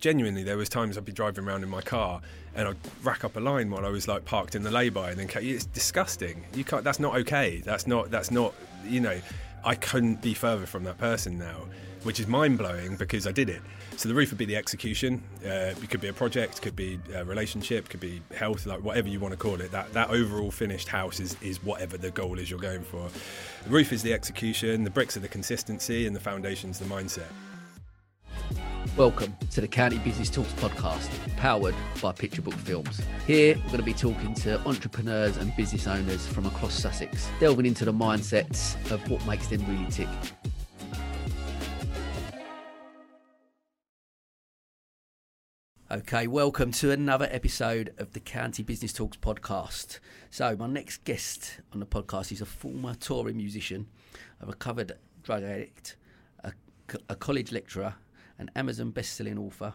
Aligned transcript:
genuinely, 0.00 0.42
there 0.42 0.56
was 0.56 0.68
times 0.68 0.96
I'd 0.96 1.04
be 1.04 1.12
driving 1.12 1.44
around 1.44 1.62
in 1.62 1.68
my 1.68 1.80
car 1.82 2.20
and 2.54 2.68
I'd 2.68 2.76
rack 3.04 3.24
up 3.24 3.36
a 3.36 3.40
line 3.40 3.70
while 3.70 3.86
I 3.86 3.88
was 3.88 4.08
like 4.08 4.24
parked 4.24 4.54
in 4.54 4.62
the 4.62 4.70
lay-by, 4.70 5.10
and 5.10 5.18
then 5.20 5.28
it's 5.44 5.66
disgusting. 5.66 6.44
You 6.54 6.64
can't. 6.64 6.82
That's 6.82 6.98
not 6.98 7.16
okay. 7.18 7.62
That's 7.64 7.86
not. 7.86 8.10
That's 8.10 8.30
not. 8.30 8.52
You 8.84 9.00
know, 9.00 9.20
I 9.64 9.74
couldn't 9.76 10.22
be 10.22 10.34
further 10.34 10.66
from 10.66 10.84
that 10.84 10.98
person 10.98 11.38
now, 11.38 11.66
which 12.02 12.18
is 12.18 12.26
mind 12.26 12.58
blowing 12.58 12.96
because 12.96 13.26
I 13.26 13.32
did 13.32 13.48
it. 13.48 13.62
So 13.96 14.08
the 14.08 14.14
roof 14.14 14.30
would 14.30 14.38
be 14.38 14.44
the 14.44 14.56
execution. 14.56 15.22
Uh, 15.44 15.74
it 15.82 15.90
could 15.90 16.00
be 16.00 16.08
a 16.08 16.12
project, 16.12 16.62
could 16.62 16.76
be 16.76 17.00
a 17.14 17.24
relationship, 17.24 17.88
could 17.88 18.00
be 18.00 18.22
health, 18.36 18.64
like 18.66 18.82
whatever 18.82 19.08
you 19.08 19.18
want 19.20 19.32
to 19.32 19.38
call 19.38 19.60
it. 19.60 19.70
That 19.70 19.92
that 19.92 20.10
overall 20.10 20.50
finished 20.50 20.88
house 20.88 21.20
is 21.20 21.36
is 21.42 21.62
whatever 21.62 21.96
the 21.96 22.10
goal 22.10 22.38
is 22.38 22.50
you're 22.50 22.60
going 22.60 22.82
for. 22.82 23.08
The 23.64 23.70
roof 23.70 23.92
is 23.92 24.02
the 24.02 24.14
execution. 24.14 24.84
The 24.84 24.90
bricks 24.90 25.16
are 25.16 25.20
the 25.20 25.28
consistency, 25.28 26.06
and 26.06 26.16
the 26.16 26.20
foundation's 26.20 26.78
the 26.78 26.86
mindset. 26.86 27.30
Welcome 28.98 29.36
to 29.52 29.60
the 29.60 29.68
County 29.68 29.98
Business 29.98 30.28
Talks 30.28 30.52
podcast, 30.54 31.08
powered 31.36 31.76
by 32.02 32.10
Picture 32.10 32.42
Book 32.42 32.54
Films. 32.54 33.00
Here, 33.28 33.54
we're 33.54 33.62
going 33.66 33.76
to 33.76 33.82
be 33.84 33.94
talking 33.94 34.34
to 34.34 34.58
entrepreneurs 34.66 35.36
and 35.36 35.54
business 35.54 35.86
owners 35.86 36.26
from 36.26 36.46
across 36.46 36.74
Sussex, 36.74 37.28
delving 37.38 37.64
into 37.64 37.84
the 37.84 37.92
mindsets 37.92 38.74
of 38.90 39.08
what 39.08 39.24
makes 39.24 39.46
them 39.46 39.64
really 39.68 39.88
tick. 39.88 40.08
Okay, 45.92 46.26
welcome 46.26 46.72
to 46.72 46.90
another 46.90 47.28
episode 47.30 47.94
of 47.98 48.14
the 48.14 48.20
County 48.20 48.64
Business 48.64 48.92
Talks 48.92 49.16
podcast. 49.16 50.00
So, 50.30 50.56
my 50.56 50.66
next 50.66 51.04
guest 51.04 51.60
on 51.72 51.78
the 51.78 51.86
podcast 51.86 52.32
is 52.32 52.40
a 52.40 52.46
former 52.46 52.94
touring 52.94 53.36
musician, 53.36 53.86
a 54.40 54.46
recovered 54.46 54.98
drug 55.22 55.44
addict, 55.44 55.94
a, 56.42 56.52
a 57.08 57.14
college 57.14 57.52
lecturer, 57.52 57.94
an 58.38 58.50
Amazon 58.56 58.90
best-selling 58.90 59.38
author. 59.38 59.74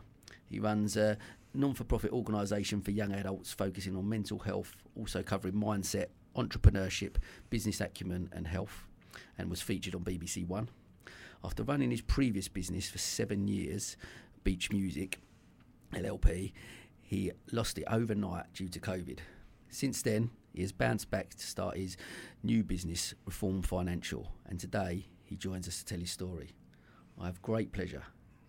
He 0.49 0.59
runs 0.59 0.97
a 0.97 1.17
non-for-profit 1.53 2.11
organisation 2.11 2.81
for 2.81 2.91
young 2.91 3.11
adults 3.13 3.53
focusing 3.53 3.95
on 3.95 4.07
mental 4.09 4.39
health, 4.39 4.75
also 4.95 5.21
covering 5.21 5.55
mindset, 5.55 6.07
entrepreneurship, 6.35 7.15
business 7.49 7.81
acumen, 7.81 8.29
and 8.31 8.47
health, 8.47 8.87
and 9.37 9.49
was 9.49 9.61
featured 9.61 9.95
on 9.95 10.01
BBC 10.01 10.47
One. 10.47 10.69
After 11.43 11.63
running 11.63 11.91
his 11.91 12.01
previous 12.01 12.47
business 12.47 12.89
for 12.89 12.97
seven 12.97 13.47
years, 13.47 13.97
Beach 14.43 14.71
Music 14.71 15.19
LLP, 15.93 16.53
he 17.01 17.31
lost 17.51 17.77
it 17.77 17.85
overnight 17.87 18.51
due 18.53 18.69
to 18.69 18.79
COVID. 18.79 19.19
Since 19.69 20.01
then, 20.01 20.31
he 20.53 20.61
has 20.61 20.71
bounced 20.71 21.11
back 21.11 21.31
to 21.31 21.45
start 21.45 21.77
his 21.77 21.97
new 22.43 22.63
business, 22.63 23.13
Reform 23.25 23.61
Financial, 23.61 24.31
and 24.45 24.59
today 24.59 25.07
he 25.23 25.35
joins 25.35 25.67
us 25.67 25.79
to 25.79 25.85
tell 25.85 25.99
his 25.99 26.11
story. 26.11 26.51
I 27.19 27.25
have 27.25 27.41
great 27.41 27.71
pleasure 27.71 28.03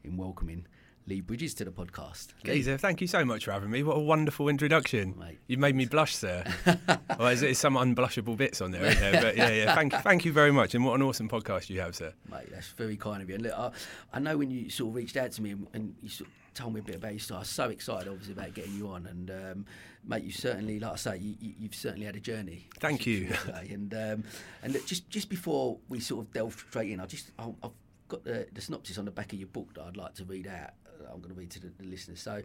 in 0.04 0.16
welcoming 0.16 0.66
Lee 1.06 1.20
Bridges 1.20 1.52
to 1.54 1.64
the 1.64 1.70
podcast. 1.70 2.28
Geezer, 2.44 2.78
thank 2.78 3.00
you 3.00 3.06
so 3.06 3.24
much 3.24 3.44
for 3.44 3.52
having 3.52 3.70
me. 3.70 3.82
What 3.82 3.96
a 3.96 4.00
wonderful 4.00 4.48
introduction. 4.48 5.14
Mate. 5.18 5.38
You 5.46 5.58
made 5.58 5.74
me 5.74 5.84
blush, 5.86 6.14
sir. 6.14 6.44
well, 6.66 6.98
there's, 7.18 7.40
there's 7.40 7.58
some 7.58 7.74
unblushable 7.74 8.36
bits 8.36 8.60
on 8.60 8.70
there, 8.70 8.84
isn't 8.84 9.00
there? 9.00 9.20
But 9.20 9.36
yeah, 9.36 9.50
yeah. 9.50 9.74
Thank, 9.74 9.92
thank 9.92 10.24
you 10.24 10.32
very 10.32 10.52
much. 10.52 10.74
And 10.74 10.84
what 10.84 10.94
an 10.94 11.02
awesome 11.02 11.28
podcast 11.28 11.68
you 11.68 11.80
have, 11.80 11.94
sir. 11.94 12.12
Mate, 12.30 12.50
that's 12.50 12.68
very 12.68 12.96
kind 12.96 13.22
of 13.22 13.28
you. 13.28 13.34
And 13.34 13.44
look, 13.44 13.52
I, 13.58 13.70
I 14.14 14.18
know 14.18 14.38
when 14.38 14.50
you 14.50 14.70
sort 14.70 14.90
of 14.90 14.94
reached 14.94 15.16
out 15.16 15.32
to 15.32 15.42
me 15.42 15.50
and, 15.50 15.66
and 15.74 15.94
you 16.02 16.08
sort 16.08 16.28
of 16.28 16.34
told 16.54 16.72
me 16.72 16.80
a 16.80 16.82
bit 16.82 16.96
about 16.96 17.12
your 17.12 17.20
story, 17.20 17.36
I 17.36 17.40
was 17.40 17.48
so 17.50 17.68
excited, 17.68 18.08
obviously, 18.08 18.32
about 18.32 18.54
getting 18.54 18.74
you 18.74 18.88
on. 18.88 19.06
And, 19.06 19.30
um, 19.30 19.66
mate, 20.06 20.24
you 20.24 20.32
certainly, 20.32 20.80
like 20.80 20.92
I 20.92 20.96
say, 20.96 21.18
you, 21.18 21.34
you, 21.38 21.52
you've 21.58 21.74
certainly 21.74 22.06
had 22.06 22.16
a 22.16 22.20
journey. 22.20 22.68
Thank 22.80 23.06
you. 23.06 23.34
And, 23.70 23.92
um, 23.92 24.24
and 24.62 24.72
look, 24.72 24.86
just, 24.86 25.10
just 25.10 25.28
before 25.28 25.78
we 25.88 26.00
sort 26.00 26.24
of 26.24 26.32
delve 26.32 26.54
straight 26.54 26.92
in, 26.92 27.00
I 27.00 27.06
just, 27.06 27.30
I, 27.38 27.50
I've 27.62 27.72
got 28.14 28.24
the, 28.24 28.46
the 28.52 28.60
synopsis 28.60 28.98
on 28.98 29.04
the 29.04 29.10
back 29.10 29.32
of 29.32 29.38
your 29.38 29.48
book 29.48 29.74
that 29.74 29.82
I'd 29.82 29.96
like 29.96 30.14
to 30.14 30.24
read 30.24 30.46
out. 30.46 30.70
I'm 31.12 31.20
going 31.20 31.34
to 31.34 31.38
read 31.38 31.50
to 31.50 31.60
the, 31.60 31.72
the 31.78 31.84
listeners. 31.86 32.20
So 32.20 32.40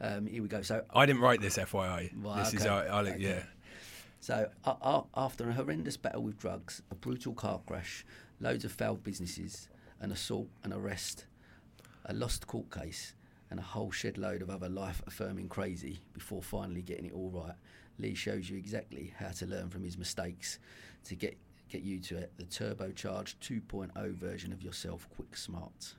um, 0.00 0.26
here 0.26 0.42
we 0.42 0.48
go. 0.48 0.62
So 0.62 0.82
I 0.94 1.06
didn't 1.06 1.20
write 1.22 1.40
this, 1.40 1.58
FYI. 1.58 2.10
Right, 2.16 2.44
this 2.44 2.54
is, 2.54 2.62
okay. 2.66 2.70
I, 2.70 2.86
I, 2.86 3.00
Okay. 3.02 3.16
yeah. 3.18 3.42
So, 4.20 4.48
uh, 4.64 5.02
after 5.14 5.50
a 5.50 5.52
horrendous 5.52 5.98
battle 5.98 6.22
with 6.22 6.38
drugs, 6.38 6.80
a 6.90 6.94
brutal 6.94 7.34
car 7.34 7.60
crash, 7.66 8.06
loads 8.40 8.64
of 8.64 8.72
failed 8.72 9.04
businesses, 9.04 9.68
an 10.00 10.10
assault, 10.12 10.48
an 10.62 10.72
arrest, 10.72 11.26
a 12.06 12.14
lost 12.14 12.46
court 12.46 12.70
case, 12.70 13.12
and 13.50 13.60
a 13.60 13.62
whole 13.62 13.90
shed 13.90 14.16
load 14.16 14.40
of 14.40 14.48
other 14.48 14.70
life 14.70 15.02
affirming 15.06 15.48
crazy 15.50 16.00
before 16.14 16.40
finally 16.42 16.80
getting 16.80 17.04
it 17.04 17.12
all 17.12 17.30
right, 17.30 17.54
Lee 17.98 18.14
shows 18.14 18.48
you 18.48 18.56
exactly 18.56 19.12
how 19.18 19.28
to 19.28 19.46
learn 19.46 19.68
from 19.68 19.84
his 19.84 19.98
mistakes 19.98 20.58
to 21.04 21.14
get, 21.14 21.36
get 21.74 21.82
you 21.82 21.98
to 21.98 22.16
it, 22.18 22.32
the 22.36 22.44
turbocharged 22.44 23.34
2.0 23.40 24.14
version 24.14 24.52
of 24.52 24.62
yourself, 24.62 25.08
quick 25.16 25.36
smart. 25.36 25.94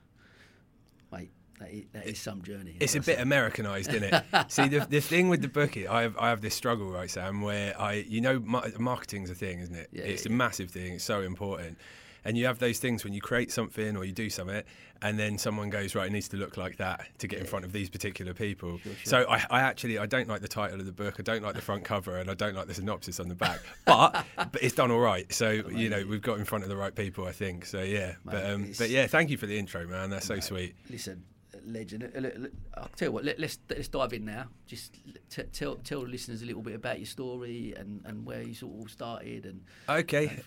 Mate, 1.12 1.30
that 1.60 1.70
is, 1.70 1.84
that 1.92 2.06
is 2.06 2.18
some 2.18 2.42
journey. 2.42 2.76
It's 2.80 2.94
a 2.94 3.00
bit. 3.00 3.20
Americanized, 3.20 3.92
isn't 3.92 4.12
it? 4.12 4.24
See, 4.48 4.68
the, 4.68 4.86
the 4.88 5.00
thing 5.00 5.28
with 5.28 5.42
the 5.42 5.48
book, 5.48 5.76
I 5.76 6.02
have, 6.02 6.16
I 6.18 6.30
have 6.30 6.40
this 6.40 6.54
struggle, 6.54 6.90
right, 6.90 7.10
Sam, 7.10 7.42
where 7.42 7.78
I, 7.80 8.04
you 8.08 8.20
know, 8.20 8.40
marketing's 8.40 9.30
a 9.30 9.34
thing, 9.34 9.60
isn't 9.60 9.74
it? 9.74 9.88
Yeah, 9.92 10.04
it's 10.04 10.24
yeah, 10.24 10.32
a 10.32 10.34
massive 10.34 10.70
thing. 10.70 10.94
It's 10.94 11.04
so 11.04 11.20
important. 11.20 11.78
And 12.26 12.36
you 12.36 12.46
have 12.46 12.58
those 12.58 12.78
things 12.78 13.04
when 13.04 13.12
you 13.12 13.20
create 13.20 13.52
something 13.52 13.96
or 13.96 14.04
you 14.04 14.12
do 14.12 14.28
something, 14.28 14.62
and 15.02 15.18
then 15.18 15.38
someone 15.38 15.70
goes, 15.70 15.94
right, 15.94 16.06
it 16.06 16.12
needs 16.12 16.28
to 16.28 16.36
look 16.36 16.56
like 16.56 16.76
that 16.78 17.06
to 17.18 17.28
get 17.28 17.38
in 17.38 17.46
front 17.46 17.64
of 17.64 17.72
these 17.72 17.88
particular 17.88 18.34
people. 18.34 18.80
So 19.04 19.26
I, 19.28 19.44
I 19.50 19.60
actually, 19.60 19.98
I 19.98 20.06
don't 20.06 20.28
like 20.28 20.40
the 20.40 20.48
title 20.48 20.80
of 20.80 20.86
the 20.86 20.92
book, 20.92 21.16
I 21.18 21.22
don't 21.22 21.42
like 21.42 21.54
the 21.54 21.60
front 21.60 21.84
cover, 21.84 22.16
and 22.16 22.30
I 22.30 22.34
don't 22.34 22.54
like 22.54 22.66
the 22.66 22.74
synopsis 22.74 23.20
on 23.20 23.28
the 23.28 23.34
back. 23.34 23.60
But, 23.84 24.24
but 24.36 24.62
it's 24.62 24.74
done 24.74 24.90
all 24.90 25.00
right. 25.00 25.32
So 25.32 25.50
you 25.50 25.88
know, 25.88 26.04
we've 26.08 26.22
got 26.22 26.38
in 26.38 26.44
front 26.44 26.64
of 26.64 26.70
the 26.70 26.76
right 26.76 26.94
people, 26.94 27.26
I 27.26 27.32
think. 27.32 27.64
So 27.64 27.82
yeah, 27.82 28.14
but 28.24 28.44
um, 28.44 28.72
but 28.78 28.90
yeah, 28.90 29.06
thank 29.06 29.30
you 29.30 29.36
for 29.36 29.46
the 29.46 29.58
intro, 29.58 29.86
man. 29.86 30.10
That's 30.10 30.26
so 30.26 30.34
Mate, 30.34 30.44
sweet. 30.44 30.76
Listen, 30.90 31.22
legend. 31.64 32.04
uh, 32.04 32.80
I'll 32.80 32.88
tell 32.96 33.08
you 33.08 33.12
what. 33.12 33.24
Let, 33.24 33.38
let's 33.38 33.58
let's 33.70 33.88
dive 33.88 34.12
in 34.12 34.24
now. 34.24 34.46
Just 34.66 34.94
t- 35.30 35.42
tell 35.52 35.76
tell 35.76 36.02
the 36.02 36.08
listeners 36.08 36.42
a 36.42 36.46
little 36.46 36.62
bit 36.62 36.74
about 36.74 36.98
your 36.98 37.06
story 37.06 37.74
and, 37.76 38.02
and 38.04 38.24
where 38.24 38.42
you 38.42 38.54
sort 38.54 38.74
of 38.74 38.80
all 38.80 38.88
started 38.88 39.46
and 39.46 39.60
Okay. 39.88 40.40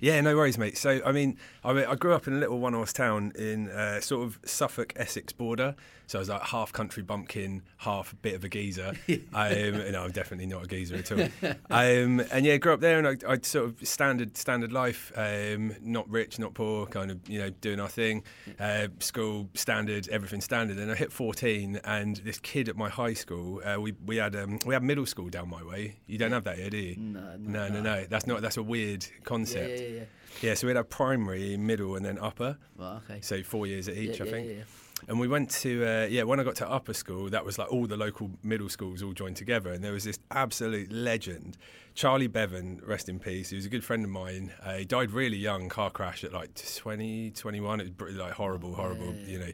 Go 0.00 0.06
for 0.06 0.06
it. 0.06 0.14
Yeah, 0.14 0.20
no 0.20 0.36
worries, 0.36 0.58
mate. 0.58 0.76
So, 0.78 1.00
I 1.04 1.12
mean, 1.12 1.36
I, 1.64 1.72
mean, 1.72 1.84
I 1.84 1.94
grew 1.94 2.14
up 2.14 2.26
in 2.26 2.34
a 2.34 2.38
little 2.38 2.58
one-horse 2.58 2.92
town 2.92 3.32
in 3.38 3.68
uh, 3.70 4.00
sort 4.00 4.24
of 4.26 4.38
Suffolk, 4.44 4.92
Essex 4.96 5.32
border. 5.32 5.74
So 6.06 6.18
I 6.18 6.20
was 6.20 6.28
like 6.28 6.42
half 6.42 6.72
country 6.72 7.04
bumpkin, 7.04 7.62
half 7.76 8.16
bit 8.20 8.34
of 8.34 8.42
a 8.42 8.48
geezer. 8.48 8.94
um, 9.32 9.92
no, 9.92 10.02
I'm 10.02 10.10
definitely 10.10 10.46
not 10.46 10.64
a 10.64 10.66
geezer 10.66 10.96
at 10.96 11.12
all. 11.12 11.28
Um, 11.70 12.20
and 12.32 12.44
yeah, 12.44 12.56
grew 12.56 12.72
up 12.72 12.80
there, 12.80 12.98
and 12.98 13.06
I, 13.06 13.32
I 13.32 13.38
sort 13.42 13.66
of 13.66 13.86
standard 13.86 14.36
standard 14.36 14.72
life, 14.72 15.12
um, 15.14 15.72
not 15.80 16.10
rich, 16.10 16.38
not 16.40 16.52
poor, 16.54 16.86
kind 16.86 17.12
of 17.12 17.28
you 17.28 17.38
know 17.38 17.50
doing 17.50 17.78
our 17.78 17.88
thing. 17.88 18.24
Uh, 18.58 18.88
school 18.98 19.48
standard, 19.54 20.08
everything 20.08 20.40
standard. 20.40 20.78
And 20.78 20.90
I 20.90 20.96
hit 20.96 21.12
14, 21.12 21.80
and 21.84 22.16
this 22.16 22.40
kid 22.40 22.68
at 22.68 22.76
my 22.76 22.88
high 22.88 23.14
school, 23.14 23.62
uh, 23.64 23.80
we 23.80 23.94
we 24.04 24.16
had 24.16 24.34
um, 24.34 24.58
we 24.66 24.74
had 24.74 24.82
middle 24.82 25.06
school 25.06 25.28
down 25.28 25.48
my 25.48 25.62
way. 25.62 25.96
You 26.08 26.18
don't 26.18 26.32
have 26.32 26.42
that 26.44 26.58
here, 26.58 26.70
do 26.70 26.76
you? 26.76 26.96
No, 26.96 27.36
no, 27.38 27.68
no, 27.68 27.74
no, 27.74 27.82
no. 27.82 28.04
That's 28.10 28.26
not. 28.26 28.42
That's 28.42 28.56
a 28.56 28.62
weird 28.64 29.04
Yeah, 29.04 29.24
concept. 29.24 29.80
yeah, 29.80 29.86
yeah. 29.90 30.04
Yeah, 30.40 30.54
so 30.54 30.66
we 30.66 30.70
had 30.70 30.76
have 30.76 30.88
primary, 30.88 31.56
middle, 31.56 31.96
and 31.96 32.04
then 32.04 32.18
upper. 32.18 32.56
Well, 32.76 33.02
okay. 33.04 33.20
So 33.20 33.42
four 33.42 33.66
years 33.66 33.88
at 33.88 33.96
each, 33.96 34.18
yeah, 34.18 34.24
I 34.24 34.26
yeah, 34.26 34.32
think. 34.32 34.46
yeah, 34.48 34.54
yeah. 34.54 34.62
And 35.08 35.18
we 35.18 35.28
went 35.28 35.50
to 35.50 35.84
uh, 35.84 36.06
yeah. 36.06 36.24
When 36.24 36.40
I 36.40 36.44
got 36.44 36.56
to 36.56 36.70
upper 36.70 36.92
school, 36.92 37.30
that 37.30 37.44
was 37.44 37.58
like 37.58 37.72
all 37.72 37.86
the 37.86 37.96
local 37.96 38.30
middle 38.42 38.68
schools 38.68 39.02
all 39.02 39.12
joined 39.12 39.36
together, 39.36 39.72
and 39.72 39.82
there 39.82 39.92
was 39.92 40.04
this 40.04 40.18
absolute 40.30 40.92
legend, 40.92 41.56
Charlie 41.94 42.26
Bevan, 42.26 42.80
rest 42.84 43.08
in 43.08 43.18
peace. 43.18 43.50
He 43.50 43.56
was 43.56 43.66
a 43.66 43.70
good 43.70 43.84
friend 43.84 44.04
of 44.04 44.10
mine. 44.10 44.52
Uh, 44.62 44.74
he 44.74 44.84
died 44.84 45.10
really 45.10 45.38
young, 45.38 45.68
car 45.68 45.90
crash 45.90 46.22
at 46.22 46.32
like 46.32 46.50
20, 46.54 47.30
21. 47.30 47.80
It 47.80 48.00
was 48.00 48.14
like 48.14 48.32
horrible, 48.32 48.74
horrible, 48.74 49.14
you 49.14 49.38
know. 49.38 49.50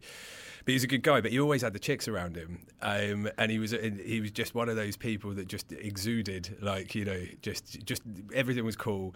But 0.64 0.72
he 0.72 0.74
was 0.74 0.84
a 0.84 0.88
good 0.88 1.04
guy. 1.04 1.20
But 1.20 1.30
he 1.30 1.38
always 1.38 1.62
had 1.62 1.72
the 1.72 1.78
chicks 1.78 2.08
around 2.08 2.36
him, 2.36 2.58
um, 2.82 3.28
and 3.38 3.50
he 3.50 3.60
was 3.60 3.70
he 3.70 4.20
was 4.20 4.32
just 4.32 4.54
one 4.54 4.68
of 4.68 4.74
those 4.74 4.96
people 4.96 5.32
that 5.34 5.46
just 5.46 5.70
exuded 5.70 6.56
like 6.60 6.94
you 6.94 7.04
know 7.04 7.22
just 7.40 7.84
just 7.84 8.02
everything 8.34 8.64
was 8.64 8.76
cool. 8.76 9.14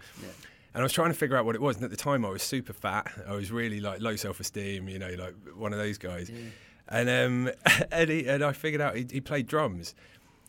And 0.73 0.81
I 0.81 0.83
was 0.83 0.93
trying 0.93 1.09
to 1.09 1.17
figure 1.17 1.35
out 1.35 1.45
what 1.45 1.55
it 1.55 1.61
was. 1.61 1.75
And 1.75 1.85
at 1.85 1.91
the 1.91 1.97
time, 1.97 2.25
I 2.25 2.29
was 2.29 2.43
super 2.43 2.73
fat. 2.73 3.11
I 3.27 3.33
was 3.33 3.51
really 3.51 3.81
like 3.81 4.01
low 4.01 4.15
self 4.15 4.39
esteem, 4.39 4.87
you 4.87 4.99
know, 4.99 5.13
like 5.17 5.35
one 5.55 5.73
of 5.73 5.79
those 5.79 5.97
guys. 5.97 6.31
And 6.87 7.09
um, 7.09 7.51
and, 7.91 8.09
he, 8.09 8.27
and 8.27 8.43
I 8.43 8.53
figured 8.53 8.81
out 8.81 8.95
he, 8.95 9.05
he 9.11 9.21
played 9.21 9.47
drums, 9.47 9.95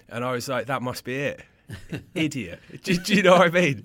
and 0.08 0.24
I 0.24 0.32
was 0.32 0.48
like, 0.48 0.66
that 0.66 0.82
must 0.82 1.04
be 1.04 1.16
it. 1.16 1.44
Idiot. 2.14 2.60
Do, 2.82 2.96
do 2.96 3.14
you 3.14 3.22
know 3.22 3.32
what 3.32 3.48
I 3.48 3.60
mean? 3.60 3.82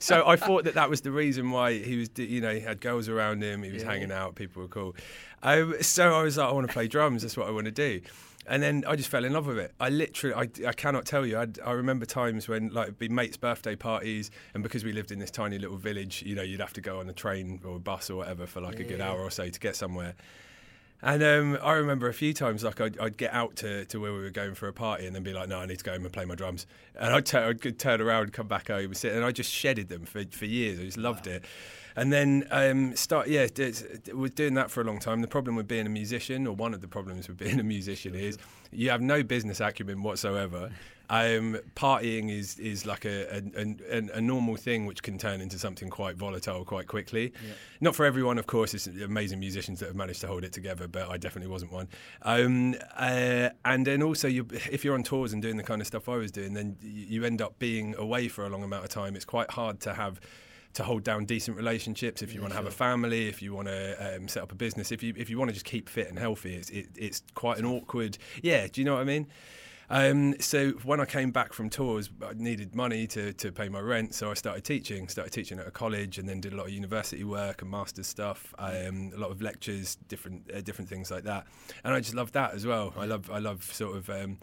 so 0.00 0.26
I 0.26 0.36
thought 0.36 0.64
that 0.64 0.74
that 0.74 0.90
was 0.90 1.02
the 1.02 1.12
reason 1.12 1.50
why 1.50 1.78
he 1.78 1.96
was, 1.96 2.10
you 2.16 2.40
know, 2.40 2.52
he 2.52 2.60
had 2.60 2.80
girls 2.80 3.08
around 3.08 3.42
him, 3.42 3.62
he 3.62 3.70
was 3.70 3.82
hanging 3.82 4.10
out, 4.10 4.34
people 4.34 4.62
were 4.62 4.68
cool. 4.68 4.96
Um, 5.42 5.74
so 5.80 6.14
I 6.14 6.22
was 6.22 6.38
like, 6.38 6.48
I 6.48 6.52
want 6.52 6.66
to 6.66 6.72
play 6.72 6.88
drums. 6.88 7.22
That's 7.22 7.36
what 7.36 7.46
I 7.46 7.50
want 7.50 7.66
to 7.66 7.70
do. 7.70 8.00
And 8.50 8.60
then 8.60 8.82
I 8.84 8.96
just 8.96 9.08
fell 9.08 9.24
in 9.24 9.32
love 9.32 9.46
with 9.46 9.58
it. 9.58 9.72
I 9.78 9.90
literally, 9.90 10.34
I, 10.34 10.68
I 10.68 10.72
cannot 10.72 11.06
tell 11.06 11.24
you. 11.24 11.38
I'd, 11.38 11.60
I 11.60 11.70
remember 11.70 12.04
times 12.04 12.48
when 12.48 12.70
like 12.70 12.88
it'd 12.88 12.98
be 12.98 13.08
mates' 13.08 13.36
birthday 13.36 13.76
parties, 13.76 14.32
and 14.54 14.62
because 14.64 14.82
we 14.82 14.92
lived 14.92 15.12
in 15.12 15.20
this 15.20 15.30
tiny 15.30 15.56
little 15.56 15.76
village, 15.76 16.24
you 16.26 16.34
know, 16.34 16.42
you'd 16.42 16.58
have 16.58 16.72
to 16.72 16.80
go 16.80 16.98
on 16.98 17.08
a 17.08 17.12
train 17.12 17.60
or 17.64 17.76
a 17.76 17.78
bus 17.78 18.10
or 18.10 18.16
whatever 18.16 18.48
for 18.48 18.60
like 18.60 18.80
a 18.80 18.84
good 18.84 19.00
hour 19.00 19.20
or 19.20 19.30
so 19.30 19.48
to 19.48 19.60
get 19.60 19.76
somewhere. 19.76 20.14
And 21.00 21.22
um, 21.22 21.58
I 21.62 21.74
remember 21.74 22.08
a 22.08 22.12
few 22.12 22.34
times, 22.34 22.64
like 22.64 22.80
I'd, 22.80 22.98
I'd 22.98 23.16
get 23.16 23.32
out 23.32 23.54
to, 23.56 23.84
to 23.86 24.00
where 24.00 24.12
we 24.12 24.18
were 24.18 24.30
going 24.30 24.54
for 24.56 24.66
a 24.66 24.72
party, 24.72 25.06
and 25.06 25.14
then 25.14 25.22
be 25.22 25.32
like, 25.32 25.48
"No, 25.48 25.60
I 25.60 25.66
need 25.66 25.78
to 25.78 25.84
go 25.84 25.92
home 25.92 26.04
and 26.04 26.12
play 26.12 26.24
my 26.24 26.34
drums." 26.34 26.66
And 26.98 27.14
I'd, 27.14 27.26
tur- 27.26 27.56
I'd 27.64 27.78
turn 27.78 28.00
around, 28.00 28.32
come 28.32 28.48
back 28.48 28.66
home, 28.66 28.86
and 28.86 28.96
sit, 28.96 29.14
and 29.14 29.24
I 29.24 29.30
just 29.30 29.52
shedded 29.52 29.88
them 29.88 30.04
for, 30.04 30.24
for 30.30 30.44
years. 30.44 30.80
I 30.80 30.82
just 30.82 30.98
loved 30.98 31.28
it. 31.28 31.44
And 32.00 32.10
then 32.10 32.46
um, 32.50 32.96
start. 32.96 33.28
Yeah, 33.28 33.46
we're 34.14 34.28
doing 34.28 34.54
that 34.54 34.70
for 34.70 34.80
a 34.80 34.84
long 34.84 35.00
time. 35.00 35.20
The 35.20 35.28
problem 35.28 35.54
with 35.54 35.68
being 35.68 35.84
a 35.86 35.90
musician, 35.90 36.46
or 36.46 36.54
one 36.54 36.72
of 36.72 36.80
the 36.80 36.88
problems 36.88 37.28
with 37.28 37.36
being 37.36 37.60
a 37.60 37.62
musician, 37.62 38.14
is 38.14 38.38
you 38.72 38.88
have 38.88 39.02
no 39.02 39.22
business 39.22 39.60
acumen 39.60 40.02
whatsoever. 40.02 40.70
Um, 41.10 41.58
partying 41.76 42.30
is 42.30 42.58
is 42.58 42.86
like 42.86 43.04
a, 43.04 43.42
a, 43.54 43.76
a, 43.90 44.02
a 44.14 44.20
normal 44.20 44.56
thing 44.56 44.86
which 44.86 45.02
can 45.02 45.18
turn 45.18 45.42
into 45.42 45.58
something 45.58 45.90
quite 45.90 46.16
volatile 46.16 46.64
quite 46.64 46.86
quickly. 46.86 47.34
Yeah. 47.34 47.52
Not 47.82 47.94
for 47.94 48.06
everyone, 48.06 48.38
of 48.38 48.46
course. 48.46 48.72
It's 48.72 48.86
amazing 48.86 49.38
musicians 49.38 49.80
that 49.80 49.86
have 49.86 49.96
managed 49.96 50.22
to 50.22 50.26
hold 50.26 50.42
it 50.42 50.54
together, 50.54 50.88
but 50.88 51.10
I 51.10 51.18
definitely 51.18 51.50
wasn't 51.50 51.72
one. 51.72 51.88
Um, 52.22 52.76
uh, 52.96 53.50
and 53.66 53.86
then 53.86 54.02
also, 54.02 54.26
you, 54.26 54.46
if 54.70 54.86
you're 54.86 54.94
on 54.94 55.02
tours 55.02 55.34
and 55.34 55.42
doing 55.42 55.58
the 55.58 55.64
kind 55.64 55.82
of 55.82 55.86
stuff 55.86 56.08
I 56.08 56.16
was 56.16 56.32
doing, 56.32 56.54
then 56.54 56.78
you 56.80 57.24
end 57.24 57.42
up 57.42 57.58
being 57.58 57.94
away 57.96 58.28
for 58.28 58.46
a 58.46 58.48
long 58.48 58.62
amount 58.62 58.84
of 58.84 58.90
time. 58.90 59.16
It's 59.16 59.26
quite 59.26 59.50
hard 59.50 59.80
to 59.80 59.92
have 59.92 60.18
to 60.74 60.82
hold 60.84 61.02
down 61.04 61.24
decent 61.24 61.56
relationships. 61.56 62.22
If 62.22 62.32
you 62.34 62.40
Yeah, 62.40 62.42
want 62.42 62.52
to 62.52 62.56
have 62.56 62.66
a 62.66 62.70
family, 62.70 63.28
if 63.28 63.42
you 63.42 63.54
want 63.54 63.68
to 63.68 64.16
um, 64.16 64.28
set 64.28 64.42
up 64.42 64.52
a 64.52 64.54
business, 64.54 64.92
if 64.92 65.02
you 65.02 65.14
if 65.16 65.28
you 65.30 65.38
want 65.38 65.48
to 65.48 65.54
just 65.54 65.66
keep 65.66 65.88
fit 65.88 66.08
and 66.08 66.18
healthy, 66.18 66.54
it's 66.54 66.70
it, 66.70 66.88
it's 66.96 67.22
quite 67.34 67.58
an 67.58 67.64
awkward. 67.64 68.18
Yeah, 68.42 68.66
do 68.66 68.80
you 68.80 68.84
know 68.84 68.94
what 68.94 69.00
I 69.00 69.04
mean? 69.04 69.26
Um, 69.92 70.36
so 70.38 70.70
when 70.84 71.00
I 71.00 71.04
came 71.04 71.32
back 71.32 71.52
from 71.52 71.68
tours, 71.68 72.10
I 72.24 72.32
needed 72.34 72.76
money 72.76 73.08
to, 73.08 73.32
to 73.32 73.50
pay 73.50 73.68
my 73.68 73.80
rent, 73.80 74.14
so 74.14 74.30
I 74.30 74.34
started 74.34 74.62
teaching. 74.62 75.08
Started 75.08 75.32
teaching 75.32 75.58
at 75.58 75.66
a 75.66 75.72
college, 75.72 76.16
and 76.18 76.28
then 76.28 76.40
did 76.40 76.52
a 76.52 76.56
lot 76.56 76.66
of 76.66 76.72
university 76.72 77.24
work 77.24 77.62
and 77.62 77.70
master's 77.70 78.06
stuff, 78.06 78.54
um, 78.58 79.10
a 79.12 79.18
lot 79.18 79.32
of 79.32 79.42
lectures, 79.42 79.96
different 80.06 80.48
uh, 80.54 80.60
different 80.60 80.88
things 80.88 81.10
like 81.10 81.24
that. 81.24 81.46
And 81.82 81.92
I 81.92 81.98
just 82.00 82.14
love 82.14 82.30
that 82.32 82.54
as 82.54 82.64
well. 82.64 82.94
I 82.96 83.06
love 83.06 83.30
I 83.30 83.38
love 83.38 83.64
sort 83.64 83.96
of. 83.96 84.08
Um, 84.08 84.38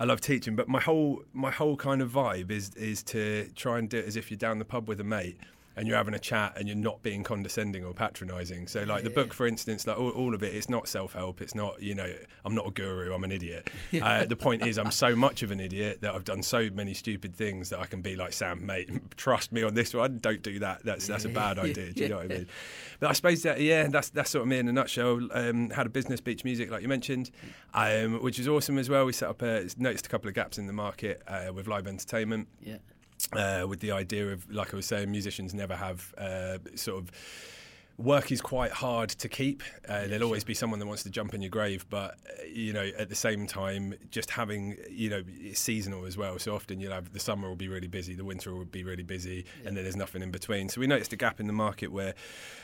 I 0.00 0.04
love 0.04 0.20
teaching, 0.20 0.56
but 0.56 0.68
my 0.68 0.80
whole 0.80 1.22
my 1.32 1.52
whole 1.52 1.76
kind 1.76 2.02
of 2.02 2.10
vibe 2.10 2.50
is 2.50 2.74
is 2.74 3.02
to 3.04 3.48
try 3.54 3.78
and 3.78 3.88
do 3.88 3.98
it 3.98 4.06
as 4.06 4.16
if 4.16 4.28
you're 4.30 4.38
down 4.38 4.58
the 4.58 4.64
pub 4.64 4.88
with 4.88 5.00
a 5.00 5.04
mate 5.04 5.38
and 5.76 5.88
you're 5.88 5.96
having 5.96 6.14
a 6.14 6.18
chat 6.18 6.54
and 6.56 6.68
you're 6.68 6.76
not 6.76 7.02
being 7.02 7.22
condescending 7.22 7.84
or 7.84 7.92
patronising. 7.92 8.66
So, 8.68 8.84
like 8.84 9.04
the 9.04 9.10
book, 9.10 9.32
for 9.34 9.46
instance, 9.46 9.86
like 9.86 9.98
all, 9.98 10.10
all 10.10 10.34
of 10.34 10.42
it, 10.42 10.54
it's 10.54 10.68
not 10.68 10.88
self 10.88 11.12
help. 11.12 11.40
It's 11.40 11.54
not 11.54 11.82
you 11.82 11.94
know 11.94 12.12
I'm 12.44 12.54
not 12.54 12.66
a 12.66 12.70
guru. 12.70 13.12
I'm 13.12 13.24
an 13.24 13.32
idiot. 13.32 13.70
uh, 14.02 14.24
the 14.24 14.36
point 14.36 14.66
is, 14.66 14.78
I'm 14.78 14.90
so 14.90 15.16
much 15.16 15.42
of 15.42 15.50
an 15.50 15.60
idiot 15.60 16.00
that 16.02 16.14
I've 16.14 16.24
done 16.24 16.42
so 16.42 16.68
many 16.72 16.94
stupid 16.94 17.34
things 17.34 17.70
that 17.70 17.80
I 17.80 17.86
can 17.86 18.02
be 18.02 18.16
like 18.16 18.32
Sam, 18.32 18.64
mate. 18.64 18.90
Trust 19.16 19.52
me 19.52 19.62
on 19.62 19.74
this 19.74 19.94
one. 19.94 20.18
Don't 20.18 20.42
do 20.42 20.58
that. 20.60 20.84
That's 20.84 21.06
that's 21.06 21.24
a 21.24 21.28
bad 21.28 21.58
idea. 21.58 21.92
Do 21.92 22.02
you 22.02 22.08
know 22.08 22.16
what 22.16 22.26
I 22.26 22.28
mean? 22.28 22.46
But 23.00 23.10
I 23.10 23.12
suppose 23.12 23.42
that 23.42 23.60
yeah, 23.60 23.88
that's 23.88 24.10
that's 24.10 24.30
sort 24.30 24.42
of 24.42 24.48
me 24.48 24.58
in 24.58 24.68
a 24.68 24.72
nutshell. 24.72 25.20
Um, 25.32 25.70
had 25.70 25.86
a 25.86 25.90
business, 25.90 26.20
Beach 26.20 26.44
Music, 26.44 26.70
like 26.70 26.82
you 26.82 26.88
mentioned, 26.88 27.30
um, 27.72 28.22
which 28.22 28.38
is 28.38 28.48
awesome 28.48 28.78
as 28.78 28.88
well. 28.88 29.04
We 29.04 29.12
set 29.12 29.28
up 29.28 29.42
a 29.42 29.68
noticed 29.76 30.06
a 30.06 30.08
couple 30.08 30.28
of 30.28 30.34
gaps 30.34 30.58
in 30.58 30.66
the 30.66 30.72
market 30.72 31.22
uh, 31.26 31.52
with 31.52 31.66
live 31.66 31.86
entertainment 31.86 32.48
Yeah. 32.60 32.76
Uh, 33.36 33.66
with 33.66 33.80
the 33.80 33.92
idea 33.92 34.28
of, 34.28 34.50
like 34.52 34.72
I 34.72 34.76
was 34.76 34.86
saying, 34.86 35.10
musicians 35.10 35.54
never 35.54 35.76
have 35.76 36.14
uh, 36.18 36.58
sort 36.74 37.02
of 37.02 37.10
work 37.96 38.32
is 38.32 38.40
quite 38.40 38.72
hard 38.72 39.08
to 39.10 39.28
keep. 39.28 39.62
Uh, 39.88 40.06
there'll 40.06 40.24
always 40.24 40.44
be 40.44 40.54
someone 40.54 40.80
that 40.80 40.86
wants 40.86 41.02
to 41.04 41.10
jump 41.10 41.34
in 41.34 41.42
your 41.42 41.50
grave, 41.50 41.86
but 41.90 42.12
uh, 42.28 42.44
you 42.52 42.72
know, 42.72 42.90
at 42.98 43.08
the 43.08 43.14
same 43.14 43.46
time, 43.46 43.94
just 44.10 44.30
having 44.30 44.76
you 44.90 45.10
know, 45.10 45.22
it's 45.28 45.60
seasonal 45.60 46.04
as 46.04 46.16
well. 46.16 46.38
So 46.38 46.54
often 46.54 46.80
you'll 46.80 46.92
have 46.92 47.12
the 47.12 47.20
summer 47.20 47.48
will 47.48 47.56
be 47.56 47.68
really 47.68 47.86
busy, 47.88 48.14
the 48.14 48.24
winter 48.24 48.54
will 48.54 48.64
be 48.64 48.84
really 48.84 49.02
busy, 49.02 49.44
and 49.64 49.76
then 49.76 49.84
there's 49.84 49.96
nothing 49.96 50.22
in 50.22 50.30
between. 50.30 50.68
So 50.68 50.80
we 50.80 50.86
noticed 50.86 51.12
a 51.12 51.16
gap 51.16 51.40
in 51.40 51.46
the 51.46 51.52
market 51.52 51.92
where 51.92 52.14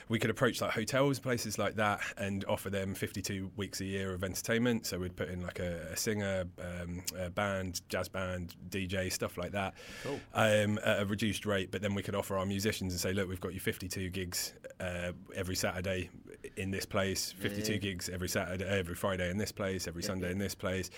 we 0.09 0.19
could 0.19 0.31
approach 0.31 0.61
like 0.61 0.73
hotels, 0.73 1.21
places 1.21 1.59
like 1.59 1.77
that, 1.77 2.01
and 2.19 2.45
offer 2.49 2.69
them 2.69 2.95
52 2.95 3.53
weeks 3.57 3.81
a 3.81 3.85
year 3.85 4.13
of 4.13 4.25
entertainment. 4.25 4.87
So 4.87 4.99
we'd 4.99 5.15
put 5.15 5.29
in 5.29 5.43
like 5.43 5.61
a, 5.61 5.91
a 5.93 5.97
singer, 5.97 6.45
um, 6.59 7.03
a 7.17 7.31
band, 7.31 7.83
jazz 7.89 8.09
band, 8.09 8.57
DJ, 8.69 9.13
stuff 9.13 9.39
like 9.39 9.53
that 9.53 9.75
Cool. 10.03 10.21
um, 10.35 10.81
at 10.85 11.03
a 11.03 11.07
reduced 11.07 11.47
rate, 11.47 11.71
but 11.71 11.83
then 11.83 11.95
we 11.95 12.03
could 12.03 12.17
offer 12.17 12.37
our 12.37 12.47
musicians 12.47 12.93
and 12.93 13.01
say, 13.01 13.13
look, 13.13 13.29
we've 13.29 13.41
got 13.41 13.55
you 13.55 13.61
52 13.61 14.11
gigs 14.11 14.55
uh, 14.81 15.13
every 15.35 15.55
Saturday 15.57 16.11
in 16.57 16.71
this 16.71 16.87
place, 16.87 17.33
52 17.33 17.73
Yeah. 17.73 17.79
gigs 17.79 18.09
every 18.09 18.29
Saturday, 18.29 18.65
every 18.67 18.95
Friday 18.95 19.31
in 19.31 19.39
this 19.39 19.53
place, 19.53 19.87
every 19.87 20.03
Yeah, 20.03 20.07
Sunday 20.09 20.31
in 20.33 20.39
this 20.39 20.55
place. 20.55 20.91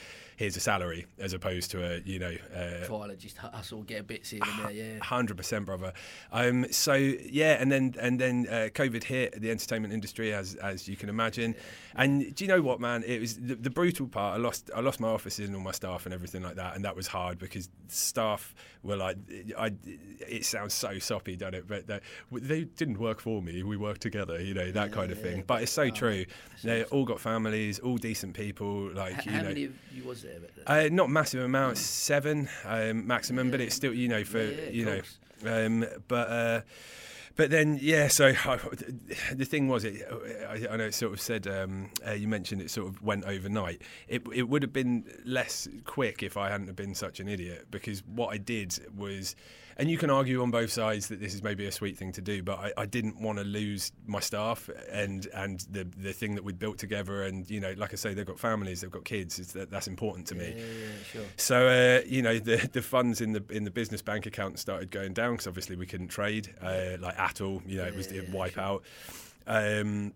Here's 0.43 0.57
a 0.57 0.61
salary, 0.61 1.07
as 1.21 1.35
opposed 1.35 1.71
to 1.71 1.85
a, 1.85 2.01
you 2.01 2.19
know, 2.19 2.35
uh, 2.53 3.07
to 3.07 3.17
just 3.17 3.37
hustle, 3.39 3.85
get 3.85 4.09
bits 4.09 4.31
here 4.31 4.41
and 4.45 4.65
there. 4.65 4.73
Yeah. 4.73 4.99
Hundred 4.99 5.37
percent, 5.37 5.67
brother. 5.67 5.93
Um, 6.33 6.67
so 6.73 6.95
yeah, 6.95 7.59
and 7.61 7.71
then 7.71 7.95
and 8.01 8.21
then 8.21 8.49
uh, 8.51 8.69
COVID 8.75 9.05
hit 9.05 9.41
the 9.41 9.53
entertainment 9.53 9.95
industry, 9.95 10.35
as 10.35 10.57
as 10.57 10.89
you 10.89 10.97
can 10.97 11.09
imagine. 11.09 11.55
And 11.95 12.35
do 12.35 12.43
you 12.45 12.49
know 12.49 12.61
what, 12.61 12.81
man? 12.81 13.05
It 13.07 13.21
was 13.21 13.37
the, 13.37 13.55
the 13.55 13.71
brutal 13.71 14.09
part. 14.09 14.35
I 14.35 14.43
lost 14.43 14.69
I 14.75 14.81
lost 14.81 14.99
my 14.99 15.07
offices 15.09 15.47
and 15.47 15.55
all 15.55 15.63
my 15.63 15.71
staff 15.71 16.07
and 16.07 16.13
everything 16.13 16.43
like 16.43 16.57
that, 16.57 16.75
and 16.75 16.85
that 16.85 16.97
was 16.97 17.07
hard 17.07 17.39
because 17.39 17.69
staff 17.87 18.53
were 18.83 18.97
like, 18.97 19.19
I. 19.57 19.71
It 20.29 20.45
sounds 20.45 20.75
so 20.75 20.99
soppy, 20.99 21.37
doesn't 21.37 21.55
it? 21.55 21.69
But 21.69 21.87
they, 21.87 22.01
they 22.33 22.65
didn't 22.65 22.99
work 22.99 23.21
for 23.21 23.43
me. 23.43 23.63
We 23.63 23.77
worked 23.77 24.01
together, 24.01 24.41
you 24.41 24.55
know, 24.55 24.71
that 24.73 24.91
kind 24.93 25.13
of 25.13 25.19
Yeah, 25.19 25.25
thing. 25.25 25.45
But 25.47 25.63
it's 25.63 25.73
so 25.73 25.83
Oh, 25.83 25.91
true. 25.91 26.25
They 26.65 26.85
all 26.85 27.05
got 27.05 27.21
families, 27.21 27.79
all 27.81 27.97
decent 27.97 28.35
people. 28.35 28.91
Like 28.93 29.19
H- 29.19 29.27
you 29.27 29.33
How 29.33 29.43
know. 29.43 29.49
many 29.49 29.65
of 29.65 29.73
you 29.93 30.05
was 30.05 30.23
there? 30.23 30.32
Uh, 30.67 30.89
not 30.91 31.11
massive 31.11 31.43
amounts, 31.43 31.81
seven 31.81 32.49
um, 32.65 33.07
maximum, 33.07 33.51
but 33.51 33.61
it's 33.61 33.75
still 33.75 33.93
you 33.93 34.09
know 34.09 34.25
for 34.25 34.43
Yeah, 34.43 34.61
yeah, 34.63 34.71
you 34.71 34.85
know, 34.85 35.67
um, 35.67 35.87
but 36.09 36.29
uh, 36.29 36.61
but 37.37 37.51
then 37.51 37.79
yeah. 37.81 38.09
So 38.09 38.27
I, 38.45 38.59
the 39.33 39.45
thing 39.45 39.69
was, 39.69 39.85
it 39.85 40.07
I, 40.49 40.67
I 40.73 40.77
know 40.77 40.85
it 40.85 40.95
sort 40.95 41.13
of 41.13 41.21
said 41.21 41.47
um, 41.47 41.91
uh, 42.07 42.13
you 42.13 42.29
mentioned 42.29 42.63
it 42.63 42.71
sort 42.71 42.89
of 42.89 43.03
went 43.03 43.25
overnight. 43.25 43.83
It 44.09 44.23
it 44.33 44.49
would 44.49 44.63
have 44.63 44.73
been 44.73 45.05
less 45.25 45.69
quick 45.85 46.23
if 46.23 46.37
I 46.37 46.51
hadn't 46.51 46.67
have 46.67 46.77
been 46.77 46.95
such 46.95 47.21
an 47.21 47.29
idiot 47.29 47.67
because 47.71 48.03
what 48.07 48.29
I 48.29 48.39
did 48.39 48.79
was. 48.97 49.35
And 49.77 49.91
you 49.91 49.99
can 49.99 50.11
argue 50.11 50.43
on 50.43 50.51
both 50.51 50.71
sides 50.71 51.09
that 51.09 51.21
this 51.21 51.35
is 51.35 51.43
maybe 51.43 51.67
a 51.67 51.73
sweet 51.73 51.97
thing 51.97 52.13
to 52.13 52.21
do, 52.21 52.43
but 52.43 52.59
I, 52.59 52.73
I 52.83 52.87
didn't 52.87 53.21
want 53.21 53.39
to 53.39 53.45
lose 53.45 53.93
my 54.07 54.21
staff 54.21 54.69
and 54.91 55.27
and 55.35 55.61
the 55.71 55.85
the 55.97 56.13
thing 56.13 56.35
that 56.35 56.45
we'd 56.45 56.59
built 56.59 56.79
together. 56.79 57.23
And 57.23 57.49
you 57.51 57.61
know, 57.61 57.75
like 57.77 57.93
I 57.93 57.97
say, 57.97 58.15
they've 58.15 58.27
got 58.27 58.39
families, 58.39 58.81
they've 58.81 58.91
got 58.91 59.05
kids. 59.05 59.39
It's, 59.39 59.53
that, 59.53 59.71
that's 59.71 59.89
important 59.89 60.27
to 60.29 60.35
me. 60.35 60.55
yeah, 60.57 60.65
yeah, 60.65 61.05
sure. 61.13 61.23
So 61.37 61.69
uh, 61.69 62.03
you 62.07 62.23
know 62.23 62.39
the 62.39 62.69
the 62.73 62.83
funds 62.83 63.21
in 63.21 63.33
the 63.33 63.45
in 63.51 63.65
the 63.65 63.71
business 63.71 64.03
bank 64.03 64.27
account 64.27 64.59
started 64.59 64.91
going 64.91 65.13
down 65.13 65.33
because 65.33 65.47
obviously 65.47 65.77
we 65.77 65.87
couldn't 65.87 66.09
trade 66.09 66.55
uh, 66.61 66.97
like 67.01 67.19
at 67.19 67.41
all. 67.41 67.63
You 67.67 67.79
know 67.79 67.85
it 67.85 67.97
was 67.97 68.09
the 68.09 68.27
wipe 68.33 68.59
out. 68.59 68.85
Um, 69.47 70.15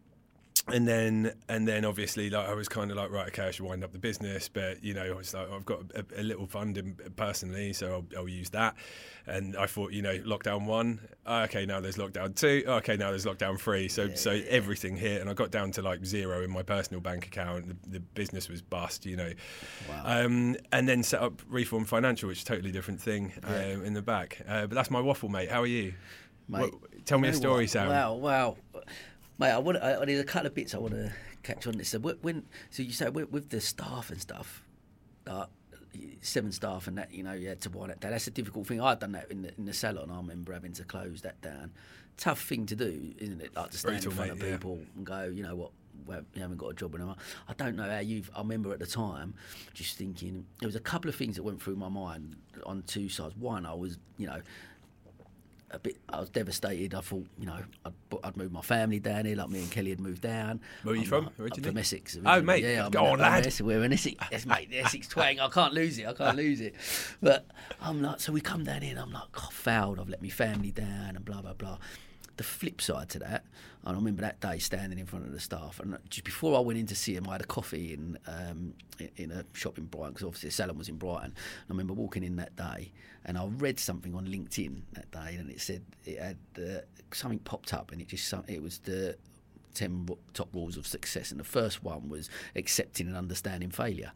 and 0.68 0.86
then 0.88 1.32
and 1.48 1.66
then 1.68 1.84
obviously 1.84 2.28
like 2.28 2.48
I 2.48 2.54
was 2.54 2.68
kind 2.68 2.90
of 2.90 2.96
like 2.96 3.10
right 3.12 3.28
okay 3.28 3.44
I 3.44 3.50
should 3.52 3.64
wind 3.66 3.84
up 3.84 3.92
the 3.92 4.00
business 4.00 4.48
but 4.48 4.82
you 4.82 4.94
know 4.94 5.04
I 5.04 5.12
was 5.14 5.32
like 5.32 5.48
I've 5.50 5.64
got 5.64 5.82
a, 5.94 6.04
a 6.20 6.22
little 6.24 6.46
fund 6.46 6.76
in, 6.76 6.96
personally 7.14 7.72
so 7.72 8.04
I'll, 8.12 8.18
I'll 8.22 8.28
use 8.28 8.50
that 8.50 8.74
and 9.28 9.56
I 9.56 9.66
thought 9.66 9.92
you 9.92 10.02
know 10.02 10.18
lockdown 10.18 10.64
one 10.66 11.00
okay 11.24 11.66
now 11.66 11.80
there's 11.80 11.96
lockdown 11.96 12.34
two 12.34 12.64
okay 12.66 12.96
now 12.96 13.10
there's 13.10 13.24
lockdown 13.26 13.60
three 13.60 13.86
so 13.86 14.12
so 14.14 14.32
Yeah, 14.32 14.42
yeah. 14.42 14.50
everything 14.50 14.96
hit 14.96 15.20
and 15.20 15.30
I 15.30 15.34
got 15.34 15.52
down 15.52 15.70
to 15.72 15.82
like 15.82 16.04
zero 16.04 16.42
in 16.42 16.50
my 16.50 16.62
personal 16.62 17.00
bank 17.00 17.26
account 17.26 17.68
the, 17.68 17.90
the 17.90 18.00
business 18.00 18.48
was 18.48 18.60
bust 18.60 19.06
you 19.06 19.16
know 19.16 19.30
Wow. 19.88 20.02
um, 20.24 20.56
and 20.72 20.88
then 20.88 21.02
set 21.04 21.22
up 21.22 21.42
Reform 21.49 21.85
Financial, 21.85 22.28
which 22.28 22.38
is 22.38 22.42
a 22.42 22.46
totally 22.46 22.73
different 22.73 23.00
thing 23.00 23.32
Yeah. 23.49 23.75
um, 23.75 23.85
in 23.85 23.94
the 23.94 24.02
back. 24.02 24.40
Uh, 24.49 24.62
but 24.66 24.75
that's 24.75 24.90
my 24.90 25.00
waffle, 25.00 25.28
mate. 25.28 25.50
How 25.50 25.62
are 25.62 25.66
you? 25.66 25.94
Mate, 26.49 26.73
What- 26.73 27.06
tell 27.06 27.18
me 27.18 27.28
a 27.28 27.32
story? 27.35 27.66
Sam. 27.66 27.88
Wow, 27.88 28.14
wow, 28.14 28.56
mate. 29.38 29.50
I 29.50 29.59
want. 29.59 29.78
I, 29.78 30.05
there's 30.05 30.21
a 30.21 30.25
couple 30.25 30.49
of 30.49 30.55
bits 30.55 30.75
I 30.75 30.78
want 30.78 30.95
to 30.95 31.12
catch 31.43 31.66
on 31.66 31.76
this. 31.76 31.90
So 31.90 31.99
when, 31.99 32.45
so 32.71 32.83
you 32.83 32.93
say 32.93 33.09
with, 33.09 33.31
with 33.31 33.50
the 33.50 33.61
staff 33.61 34.11
and 34.11 34.21
stuff, 34.21 34.62
uh, 35.26 35.47
seven 36.21 36.52
staff 36.52 36.87
and 36.87 36.99
that 36.99 37.12
you 37.12 37.23
know 37.23 37.33
you 37.33 37.49
had 37.49 37.61
to 37.62 37.71
wind 37.71 37.90
that 37.90 38.00
down. 38.00 38.12
That's 38.12 38.26
a 38.26 38.31
difficult 38.31 38.66
thing. 38.66 38.81
I've 38.81 39.00
done 39.00 39.12
that 39.12 39.31
in 39.31 39.43
the 39.43 39.55
in 39.57 39.64
the 39.64 39.73
salon. 39.73 40.11
I 40.11 40.16
remember 40.16 40.52
having 40.52 40.73
to 40.75 40.85
close 40.85 41.23
that 41.23 41.40
down. 41.40 41.73
Tough 42.16 42.43
thing 42.43 42.66
to 42.66 42.76
do, 42.76 43.14
isn't 43.19 43.43
it? 43.43 43.55
Like 43.55 43.71
to 43.71 43.78
stand 43.78 44.02
Brutal, 44.02 44.11
in 44.11 44.16
front 44.16 44.31
mate, 44.31 44.40
of 44.40 44.49
yeah. 44.49 44.57
people 44.57 44.78
and 44.97 45.07
go, 45.07 45.25
you 45.25 45.43
know 45.43 45.57
what. 45.57 45.71
We 46.07 46.14
you 46.35 46.43
haven't 46.43 46.59
got 46.59 46.69
a 46.69 46.75
job 46.75 46.95
anymore. 46.95 47.16
I 47.49 47.55
don't 47.55 47.75
know 47.75 47.88
how 47.88 48.00
you've. 48.00 48.31
I 48.37 48.40
remember 48.40 48.71
at 48.71 48.78
the 48.78 48.87
time, 48.87 49.35
just 49.73 49.97
thinking 49.97 50.45
there 50.61 50.69
was 50.69 50.76
a 50.76 50.81
couple 50.81 51.09
of 51.09 51.16
things 51.16 51.37
that 51.37 51.43
went 51.43 51.61
through 51.61 51.76
my 51.76 51.88
mind 51.88 52.37
on 52.64 52.83
two 52.87 53.09
sides. 53.09 53.35
One, 53.37 53.64
I 53.64 53.73
was, 53.73 53.97
you 54.19 54.26
know, 54.26 54.40
a 55.70 55.78
bit. 55.78 55.96
I 56.08 56.20
was 56.20 56.30
devastated. 56.30 56.94
I 56.94 57.00
thought, 57.00 57.26
you 57.38 57.46
know, 57.46 57.58
I'd, 57.85 57.92
I'd 58.25 58.37
moved 58.37 58.52
my 58.52 58.61
family 58.62 59.00
down 59.00 59.25
here, 59.25 59.37
like 59.37 59.49
me 59.49 59.61
and 59.61 59.70
Kelly 59.70 59.90
had 59.90 60.00
moved 60.00 60.23
down. 60.23 60.61
Where 60.82 60.92
are 60.92 60.96
you 60.96 61.02
I'm 61.02 61.08
from 61.08 61.26
I'm 61.26 61.44
originally? 61.44 61.70
from 61.70 61.78
Essex. 61.78 62.18
Oh, 62.25 62.42
mate, 62.42 62.62
yeah, 62.64 62.87
I'm 62.87 62.90
go 62.90 63.04
on, 63.06 63.18
lad. 63.18 63.40
Essex- 63.46 63.61
We're 63.62 63.82
in 63.85 63.92
Essex, 63.92 64.14
yes, 64.30 64.46
mate. 64.46 64.70
The 64.70 64.78
Essex 64.80 65.08
twang. 65.08 65.40
I 65.40 65.49
can't 65.49 65.73
lose 65.75 65.99
it. 65.99 66.06
I 66.06 66.12
can't 66.12 66.37
lose 66.37 66.61
it. 66.61 66.75
But 67.20 67.46
I'm 67.80 68.00
like, 68.02 68.20
so 68.20 68.32
we 68.32 68.40
come 68.40 68.64
down 68.64 68.82
here, 68.82 68.92
and 68.92 69.00
I'm 69.00 69.12
like, 69.12 69.25
oh, 69.37 69.49
fouled. 69.50 69.99
I've 69.99 70.08
let 70.08 70.23
my 70.23 70.28
family 70.28 70.70
down, 70.70 71.16
and 71.16 71.25
blah 71.25 71.42
blah 71.42 71.54
blah. 71.54 71.78
The 72.37 72.45
flip 72.45 72.83
side 72.83 73.09
to 73.11 73.19
that, 73.21 73.45
and 73.83 73.95
I 73.95 73.99
remember 73.99 74.21
that 74.23 74.40
day 74.40 74.59
standing 74.59 74.99
in 74.99 75.07
front 75.07 75.25
of 75.25 75.33
the 75.33 75.40
staff, 75.40 75.81
and 75.81 75.97
just 76.11 76.25
before 76.25 76.57
I 76.57 76.61
went 76.61 76.78
in 76.78 76.87
to 76.87 76.95
see 76.95 77.14
him, 77.14 77.26
I 77.28 77.33
had 77.33 77.40
a 77.40 77.47
coffee 77.47 77.95
in 77.95 78.19
um, 78.26 78.75
in, 79.16 79.31
a 79.31 79.45
shop 79.55 79.78
in 79.78 79.87
Brighton 79.87 80.12
because 80.12 80.26
obviously 80.26 80.49
the 80.49 80.55
salon 80.55 80.76
was 80.76 80.88
in 80.88 80.97
Brighton. 80.97 81.33
And 81.33 81.35
I 81.69 81.73
remember 81.73 81.95
walking 81.95 82.23
in 82.23 82.37
that 82.37 82.55
day, 82.57 82.93
and 83.25 83.38
I 83.38 83.47
read 83.47 83.81
something 83.81 84.14
on 84.14 84.26
LinkedIn 84.26 84.83
that 84.93 85.11
day, 85.11 85.37
and 85.37 85.50
it 85.50 85.61
said 85.61 85.83
it 86.05 86.19
had 86.19 86.37
uh, 86.59 86.81
something 87.12 87.38
popped 87.38 87.73
up, 87.73 87.90
and 87.90 88.00
it 88.02 88.09
just 88.09 88.33
it 88.49 88.62
was 88.62 88.78
the 88.81 89.16
ten 89.73 90.09
top 90.35 90.49
rules 90.55 90.76
of 90.76 90.87
success, 90.87 91.31
and 91.31 91.40
the 91.40 91.45
first 91.45 91.83
one 91.83 92.09
was 92.09 92.28
accepting 92.55 93.07
and 93.07 93.16
understanding 93.16 93.71
failure. 93.71 94.12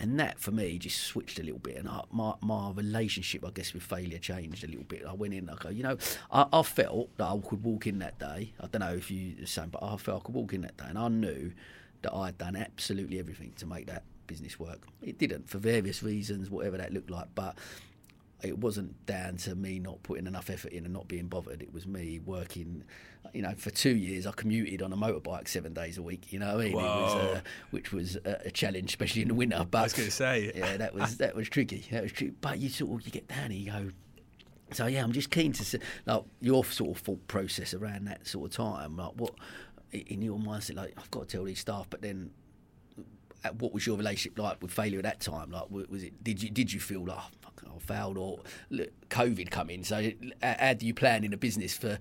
And 0.00 0.18
that 0.18 0.40
for 0.40 0.50
me 0.50 0.78
just 0.78 1.04
switched 1.04 1.38
a 1.38 1.42
little 1.44 1.60
bit, 1.60 1.76
and 1.76 1.88
I, 1.88 2.02
my 2.10 2.34
my 2.40 2.72
relationship, 2.72 3.44
I 3.46 3.50
guess, 3.50 3.72
with 3.72 3.84
failure 3.84 4.18
changed 4.18 4.64
a 4.64 4.66
little 4.66 4.82
bit. 4.84 5.04
I 5.08 5.12
went 5.12 5.32
in, 5.32 5.46
like, 5.46 5.64
you 5.70 5.84
know, 5.84 5.96
I, 6.30 6.46
I 6.52 6.62
felt 6.62 7.16
that 7.18 7.26
I 7.26 7.38
could 7.38 7.62
walk 7.62 7.86
in 7.86 8.00
that 8.00 8.18
day. 8.18 8.52
I 8.58 8.66
don't 8.66 8.80
know 8.80 8.94
if 8.94 9.10
you 9.12 9.36
the 9.38 9.46
same, 9.46 9.68
but 9.68 9.82
I 9.82 9.96
felt 9.98 10.22
I 10.22 10.24
could 10.24 10.34
walk 10.34 10.54
in 10.54 10.62
that 10.62 10.76
day, 10.76 10.86
and 10.88 10.98
I 10.98 11.06
knew 11.08 11.52
that 12.02 12.12
I 12.12 12.26
had 12.26 12.38
done 12.38 12.56
absolutely 12.56 13.20
everything 13.20 13.52
to 13.58 13.66
make 13.66 13.86
that 13.86 14.02
business 14.26 14.58
work. 14.58 14.80
It 15.02 15.18
didn't 15.18 15.48
for 15.48 15.58
various 15.58 16.02
reasons, 16.02 16.50
whatever 16.50 16.78
that 16.78 16.92
looked 16.92 17.10
like, 17.10 17.28
but 17.36 17.56
it 18.42 18.58
wasn't 18.58 19.04
down 19.06 19.36
to 19.38 19.54
me 19.54 19.78
not 19.78 20.02
putting 20.02 20.26
enough 20.26 20.50
effort 20.50 20.72
in 20.72 20.84
and 20.84 20.92
not 20.92 21.08
being 21.08 21.26
bothered. 21.26 21.62
It 21.62 21.72
was 21.72 21.86
me 21.86 22.20
working. 22.24 22.84
You 23.32 23.42
know, 23.42 23.54
for 23.56 23.70
two 23.70 23.96
years 23.96 24.26
I 24.26 24.32
commuted 24.32 24.82
on 24.82 24.92
a 24.92 24.96
motorbike 24.96 25.48
seven 25.48 25.72
days 25.72 25.96
a 25.96 26.02
week. 26.02 26.32
You 26.32 26.40
know, 26.40 26.56
what 26.56 26.66
I 26.66 26.68
mean, 26.68 26.72
it 26.72 26.74
was, 26.74 27.14
uh, 27.14 27.40
which 27.70 27.92
was 27.92 28.16
a, 28.16 28.42
a 28.46 28.50
challenge, 28.50 28.90
especially 28.90 29.22
in 29.22 29.28
the 29.28 29.34
winter. 29.34 29.64
But 29.70 29.78
I 29.78 29.82
was 29.82 29.92
going 29.92 30.08
to 30.08 30.14
say, 30.14 30.52
yeah, 30.54 30.76
that 30.76 30.94
was 30.94 31.18
that 31.18 31.34
was 31.34 31.48
tricky. 31.48 31.86
That 31.90 32.02
was 32.02 32.12
tricky. 32.12 32.34
But 32.40 32.58
you 32.58 32.68
sort 32.68 33.00
of 33.00 33.06
you 33.06 33.12
get 33.12 33.28
down 33.28 33.46
and 33.46 33.54
you 33.54 33.70
go. 33.70 33.90
So 34.72 34.86
yeah, 34.86 35.02
I'm 35.04 35.12
just 35.12 35.30
keen 35.30 35.52
to 35.52 35.64
see 35.64 35.78
like 36.06 36.22
your 36.40 36.64
sort 36.64 36.96
of 36.96 37.02
thought 37.02 37.26
process 37.28 37.74
around 37.74 38.06
that 38.06 38.26
sort 38.26 38.50
of 38.50 38.56
time. 38.56 38.96
Like 38.96 39.12
what 39.16 39.34
in 39.92 40.22
your 40.22 40.38
mindset, 40.38 40.76
like 40.76 40.94
I've 40.96 41.10
got 41.10 41.28
to 41.28 41.36
tell 41.36 41.44
these 41.44 41.60
staff, 41.60 41.86
but 41.90 42.02
then 42.02 42.30
uh, 43.44 43.50
what 43.58 43.72
was 43.72 43.86
your 43.86 43.96
relationship 43.96 44.38
like 44.38 44.60
with 44.62 44.70
failure 44.70 44.98
at 44.98 45.04
that 45.04 45.20
time? 45.20 45.50
Like, 45.50 45.70
was 45.70 46.02
it 46.02 46.22
did 46.22 46.42
you 46.42 46.50
did 46.50 46.72
you 46.72 46.80
feel 46.80 47.04
like 47.04 47.18
oh, 47.66 47.78
failed 47.78 48.18
or 48.18 48.40
look, 48.70 48.90
COVID 49.10 49.50
come 49.50 49.70
in? 49.70 49.84
So, 49.84 50.10
how 50.42 50.74
do 50.74 50.86
you 50.86 50.94
plan 50.94 51.24
in 51.24 51.32
a 51.32 51.36
business 51.36 51.76
for, 51.76 51.98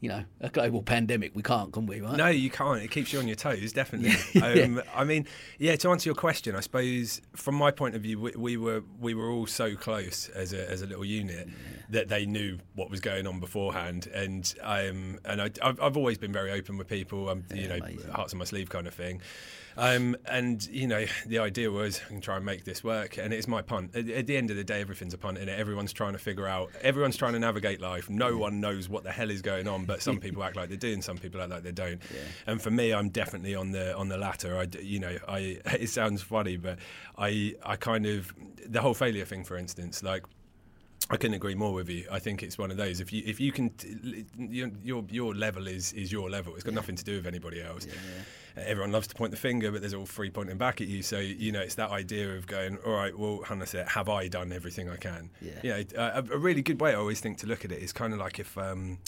you 0.00 0.08
know, 0.08 0.24
a 0.40 0.48
global 0.48 0.82
pandemic? 0.82 1.32
We 1.34 1.42
can't, 1.42 1.72
can 1.72 1.86
we? 1.86 2.00
Right? 2.00 2.16
No, 2.16 2.28
you 2.28 2.50
can't. 2.50 2.82
It 2.82 2.90
keeps 2.90 3.12
you 3.12 3.18
on 3.18 3.26
your 3.26 3.36
toes, 3.36 3.72
definitely. 3.72 4.14
Yeah. 4.34 4.64
Um, 4.64 4.82
I 4.94 5.04
mean, 5.04 5.26
yeah. 5.58 5.76
To 5.76 5.90
answer 5.90 6.08
your 6.08 6.14
question, 6.14 6.56
I 6.56 6.60
suppose 6.60 7.20
from 7.34 7.54
my 7.54 7.70
point 7.70 7.94
of 7.94 8.02
view, 8.02 8.20
we, 8.20 8.32
we 8.36 8.56
were 8.56 8.82
we 9.00 9.14
were 9.14 9.30
all 9.30 9.46
so 9.46 9.76
close 9.76 10.28
as 10.30 10.52
a 10.52 10.70
as 10.70 10.82
a 10.82 10.86
little 10.86 11.04
unit 11.04 11.48
that 11.90 12.08
they 12.08 12.26
knew 12.26 12.58
what 12.74 12.90
was 12.90 13.00
going 13.00 13.26
on 13.26 13.40
beforehand, 13.40 14.08
and 14.14 14.54
um, 14.62 15.18
and 15.24 15.42
I, 15.42 15.50
I've, 15.62 15.80
I've 15.80 15.96
always 15.96 16.18
been 16.18 16.32
very 16.32 16.50
open 16.50 16.78
with 16.78 16.88
people. 16.88 17.28
I'm 17.28 17.44
you 17.54 17.68
know 17.68 17.76
amazing. 17.76 18.10
hearts 18.10 18.32
on 18.32 18.38
my 18.38 18.44
sleeve 18.44 18.70
kind 18.70 18.86
of 18.86 18.94
thing. 18.94 19.20
Um, 19.76 20.16
and 20.26 20.64
you 20.66 20.86
know, 20.86 21.06
the 21.26 21.38
idea 21.38 21.70
was 21.70 22.00
I 22.04 22.08
can 22.08 22.20
try 22.20 22.36
and 22.36 22.44
make 22.44 22.64
this 22.64 22.84
work, 22.84 23.18
and 23.18 23.32
it's 23.32 23.48
my 23.48 23.62
punt. 23.62 23.94
At, 23.94 24.08
at 24.08 24.26
the 24.26 24.36
end 24.36 24.50
of 24.50 24.56
the 24.56 24.64
day, 24.64 24.80
everything's 24.80 25.14
a 25.14 25.18
punt 25.18 25.38
in 25.38 25.48
it. 25.48 25.58
Everyone's 25.58 25.92
trying 25.92 26.12
to 26.12 26.18
figure 26.18 26.46
out. 26.46 26.70
Everyone's 26.82 27.16
trying 27.16 27.32
to 27.32 27.38
navigate 27.38 27.80
life. 27.80 28.10
No 28.10 28.36
one 28.36 28.60
knows 28.60 28.88
what 28.88 29.04
the 29.04 29.12
hell 29.12 29.30
is 29.30 29.42
going 29.42 29.68
on, 29.68 29.84
but 29.84 30.02
some 30.02 30.18
people 30.18 30.42
act 30.44 30.56
like 30.56 30.68
they 30.68 30.76
do, 30.76 30.92
and 30.92 31.02
some 31.02 31.18
people 31.18 31.40
act 31.40 31.50
like 31.50 31.62
they 31.62 31.72
don't. 31.72 32.00
And 32.46 32.60
for 32.60 32.70
me, 32.70 32.92
I'm 32.92 33.08
definitely 33.08 33.54
on 33.54 33.72
the 33.72 33.96
on 33.96 34.08
the 34.08 34.18
latter. 34.18 34.58
I, 34.58 34.66
you 34.80 34.98
know, 35.00 35.16
I. 35.28 35.58
It 35.82 35.88
sounds 35.88 36.22
funny, 36.22 36.56
but 36.56 36.78
I, 37.18 37.56
I 37.64 37.74
kind 37.76 38.06
of 38.06 38.32
the 38.64 38.80
whole 38.80 38.94
failure 38.94 39.24
thing, 39.24 39.44
for 39.44 39.56
instance, 39.56 40.02
like. 40.02 40.24
I 41.10 41.16
couldn't 41.16 41.34
agree 41.34 41.54
more 41.54 41.72
with 41.72 41.88
you. 41.88 42.06
I 42.10 42.18
think 42.18 42.42
it's 42.42 42.58
one 42.58 42.70
of 42.70 42.76
those. 42.76 43.00
If 43.00 43.12
you 43.12 43.22
if 43.26 43.40
you 43.40 43.52
can, 43.52 43.70
t- 43.70 44.24
your 44.38 44.70
your, 44.82 45.04
your 45.10 45.34
level 45.34 45.66
is 45.66 45.92
is 45.92 46.10
your 46.10 46.30
level. 46.30 46.54
It's 46.54 46.64
got 46.64 46.74
nothing 46.74 46.96
to 46.96 47.04
do 47.04 47.16
with 47.16 47.26
anybody 47.26 47.62
else. 47.62 47.86
Everyone 48.56 48.92
loves 48.92 49.06
to 49.08 49.14
point 49.14 49.30
the 49.30 49.38
finger, 49.38 49.72
but 49.72 49.80
there's 49.80 49.94
all 49.94 50.06
three 50.06 50.30
pointing 50.30 50.58
back 50.58 50.80
at 50.80 50.88
you. 50.88 51.02
So 51.02 51.18
you 51.18 51.52
know, 51.52 51.60
it's 51.60 51.76
that 51.76 51.90
idea 51.90 52.34
of 52.36 52.46
going, 52.46 52.78
all 52.86 52.92
right, 52.92 53.16
well, 53.18 53.42
Hannah 53.42 53.66
said, 53.66 53.88
have 53.88 54.08
I 54.08 54.28
done 54.28 54.52
everything 54.52 54.90
I 54.90 54.96
can? 54.96 55.30
Yeah. 55.40 55.52
You 55.62 55.70
know, 55.70 55.84
a, 55.96 56.18
a 56.18 56.38
really 56.38 56.62
good 56.62 56.80
way 56.80 56.90
I 56.92 56.96
always 56.96 57.20
think 57.20 57.38
to 57.38 57.46
look 57.46 57.64
at 57.64 57.72
it 57.72 57.82
is 57.82 57.92
kind 57.92 58.12
of 58.12 58.18
like 58.18 58.38
if. 58.38 58.56
Um, 58.58 58.98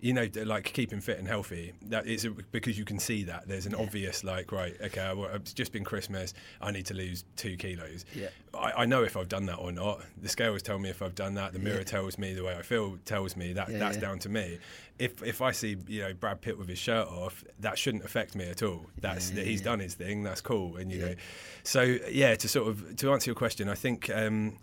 you 0.00 0.12
know, 0.12 0.28
like 0.44 0.64
keeping 0.72 1.00
fit 1.00 1.18
and 1.18 1.26
healthy. 1.26 1.72
That 1.88 2.06
is 2.06 2.26
because 2.52 2.78
you 2.78 2.84
can 2.84 2.98
see 2.98 3.24
that 3.24 3.48
there's 3.48 3.66
an 3.66 3.74
obvious, 3.74 4.22
like, 4.24 4.52
right, 4.52 4.74
okay, 4.84 5.12
well, 5.16 5.30
it's 5.34 5.52
just 5.52 5.72
been 5.72 5.84
Christmas. 5.84 6.34
I 6.60 6.70
need 6.70 6.86
to 6.86 6.94
lose 6.94 7.24
two 7.36 7.56
kilos. 7.56 8.04
Yeah. 8.14 8.28
I, 8.54 8.82
I 8.82 8.86
know 8.86 9.02
if 9.04 9.16
I've 9.16 9.28
done 9.28 9.46
that 9.46 9.56
or 9.56 9.72
not. 9.72 10.00
The 10.20 10.28
scales 10.28 10.62
tell 10.62 10.78
me 10.78 10.90
if 10.90 11.02
I've 11.02 11.14
done 11.14 11.34
that. 11.34 11.52
The 11.52 11.58
mirror 11.58 11.82
tells 11.84 12.18
me 12.18 12.34
the 12.34 12.44
way 12.44 12.54
I 12.56 12.62
feel 12.62 12.98
tells 13.04 13.36
me 13.36 13.52
that 13.54 13.68
Yeah, 13.70 13.78
that's 13.78 13.96
yeah. 13.96 14.00
down 14.02 14.18
to 14.20 14.28
me. 14.28 14.58
If 14.98 15.22
if 15.22 15.42
I 15.42 15.50
see 15.52 15.76
you 15.88 16.00
know 16.02 16.14
Brad 16.14 16.40
Pitt 16.40 16.56
with 16.58 16.68
his 16.68 16.78
shirt 16.78 17.06
off, 17.08 17.44
that 17.60 17.78
shouldn't 17.78 18.04
affect 18.04 18.34
me 18.34 18.48
at 18.48 18.62
all. 18.62 18.86
That's 19.00 19.30
Yeah, 19.30 19.42
he's 19.44 19.60
yeah. 19.60 19.64
done 19.66 19.80
his 19.80 19.94
thing. 19.94 20.22
That's 20.22 20.40
cool. 20.40 20.76
And 20.76 20.90
you 20.90 21.00
Yeah. 21.00 21.06
know, 21.08 21.14
so 21.64 21.82
yeah. 22.10 22.34
To 22.34 22.48
sort 22.48 22.68
of 22.68 22.96
to 22.96 23.12
answer 23.12 23.28
your 23.28 23.34
question, 23.34 23.68
I 23.68 23.74
think 23.74 24.08
um, 24.10 24.56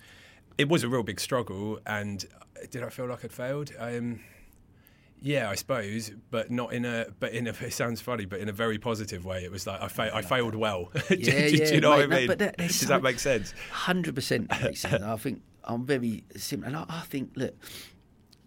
it 0.57 0.69
was 0.69 0.83
a 0.83 0.87
real 0.89 1.03
big 1.03 1.19
struggle. 1.19 1.79
And 1.85 2.25
did 2.71 2.81
I 2.83 2.89
feel 2.89 3.05
like 3.07 3.23
I'd 3.25 3.31
failed? 3.31 3.71
Um, 3.77 4.21
yeah, 5.25 5.49
I 5.49 5.55
suppose, 5.55 6.11
but 6.31 6.51
not 6.51 6.73
in 6.73 6.83
a. 6.85 7.05
But 7.19 7.31
in 7.31 7.47
a. 7.47 7.51
It 7.51 7.71
sounds 7.73 8.01
funny, 8.01 8.25
but 8.25 8.39
in 8.41 8.49
a 8.49 8.51
very 8.51 8.77
positive 8.77 9.23
way. 9.25 9.43
It 9.45 9.51
was 9.51 9.65
like 9.65 9.81
I, 9.81 9.87
fa- 9.87 10.11
I 10.13 10.21
failed 10.21 10.53
well. 10.53 10.91
do, 11.09 11.15
Yeah, 11.15 11.47
do- 11.49 11.57
do 11.57 11.75
you 11.75 11.81
know 11.81 11.97
mate, 11.97 12.07
what 12.09 12.13
I 12.13 12.19
mean? 12.19 12.27
but 12.27 12.39
that- 12.39 12.57
Does 12.57 12.75
so- 12.75 12.87
that 12.87 13.01
make 13.01 13.19
sense? 13.19 13.53
Hundred 13.71 14.15
percent 14.15 14.51
makes 14.61 14.81
sense. 14.81 15.01
I 15.01 15.15
think 15.15 15.41
I'm 15.63 15.85
very 15.85 16.25
similar, 16.35 16.67
and 16.67 16.75
I, 16.77 16.85
I 16.89 17.01
think 17.01 17.31
look, 17.35 17.55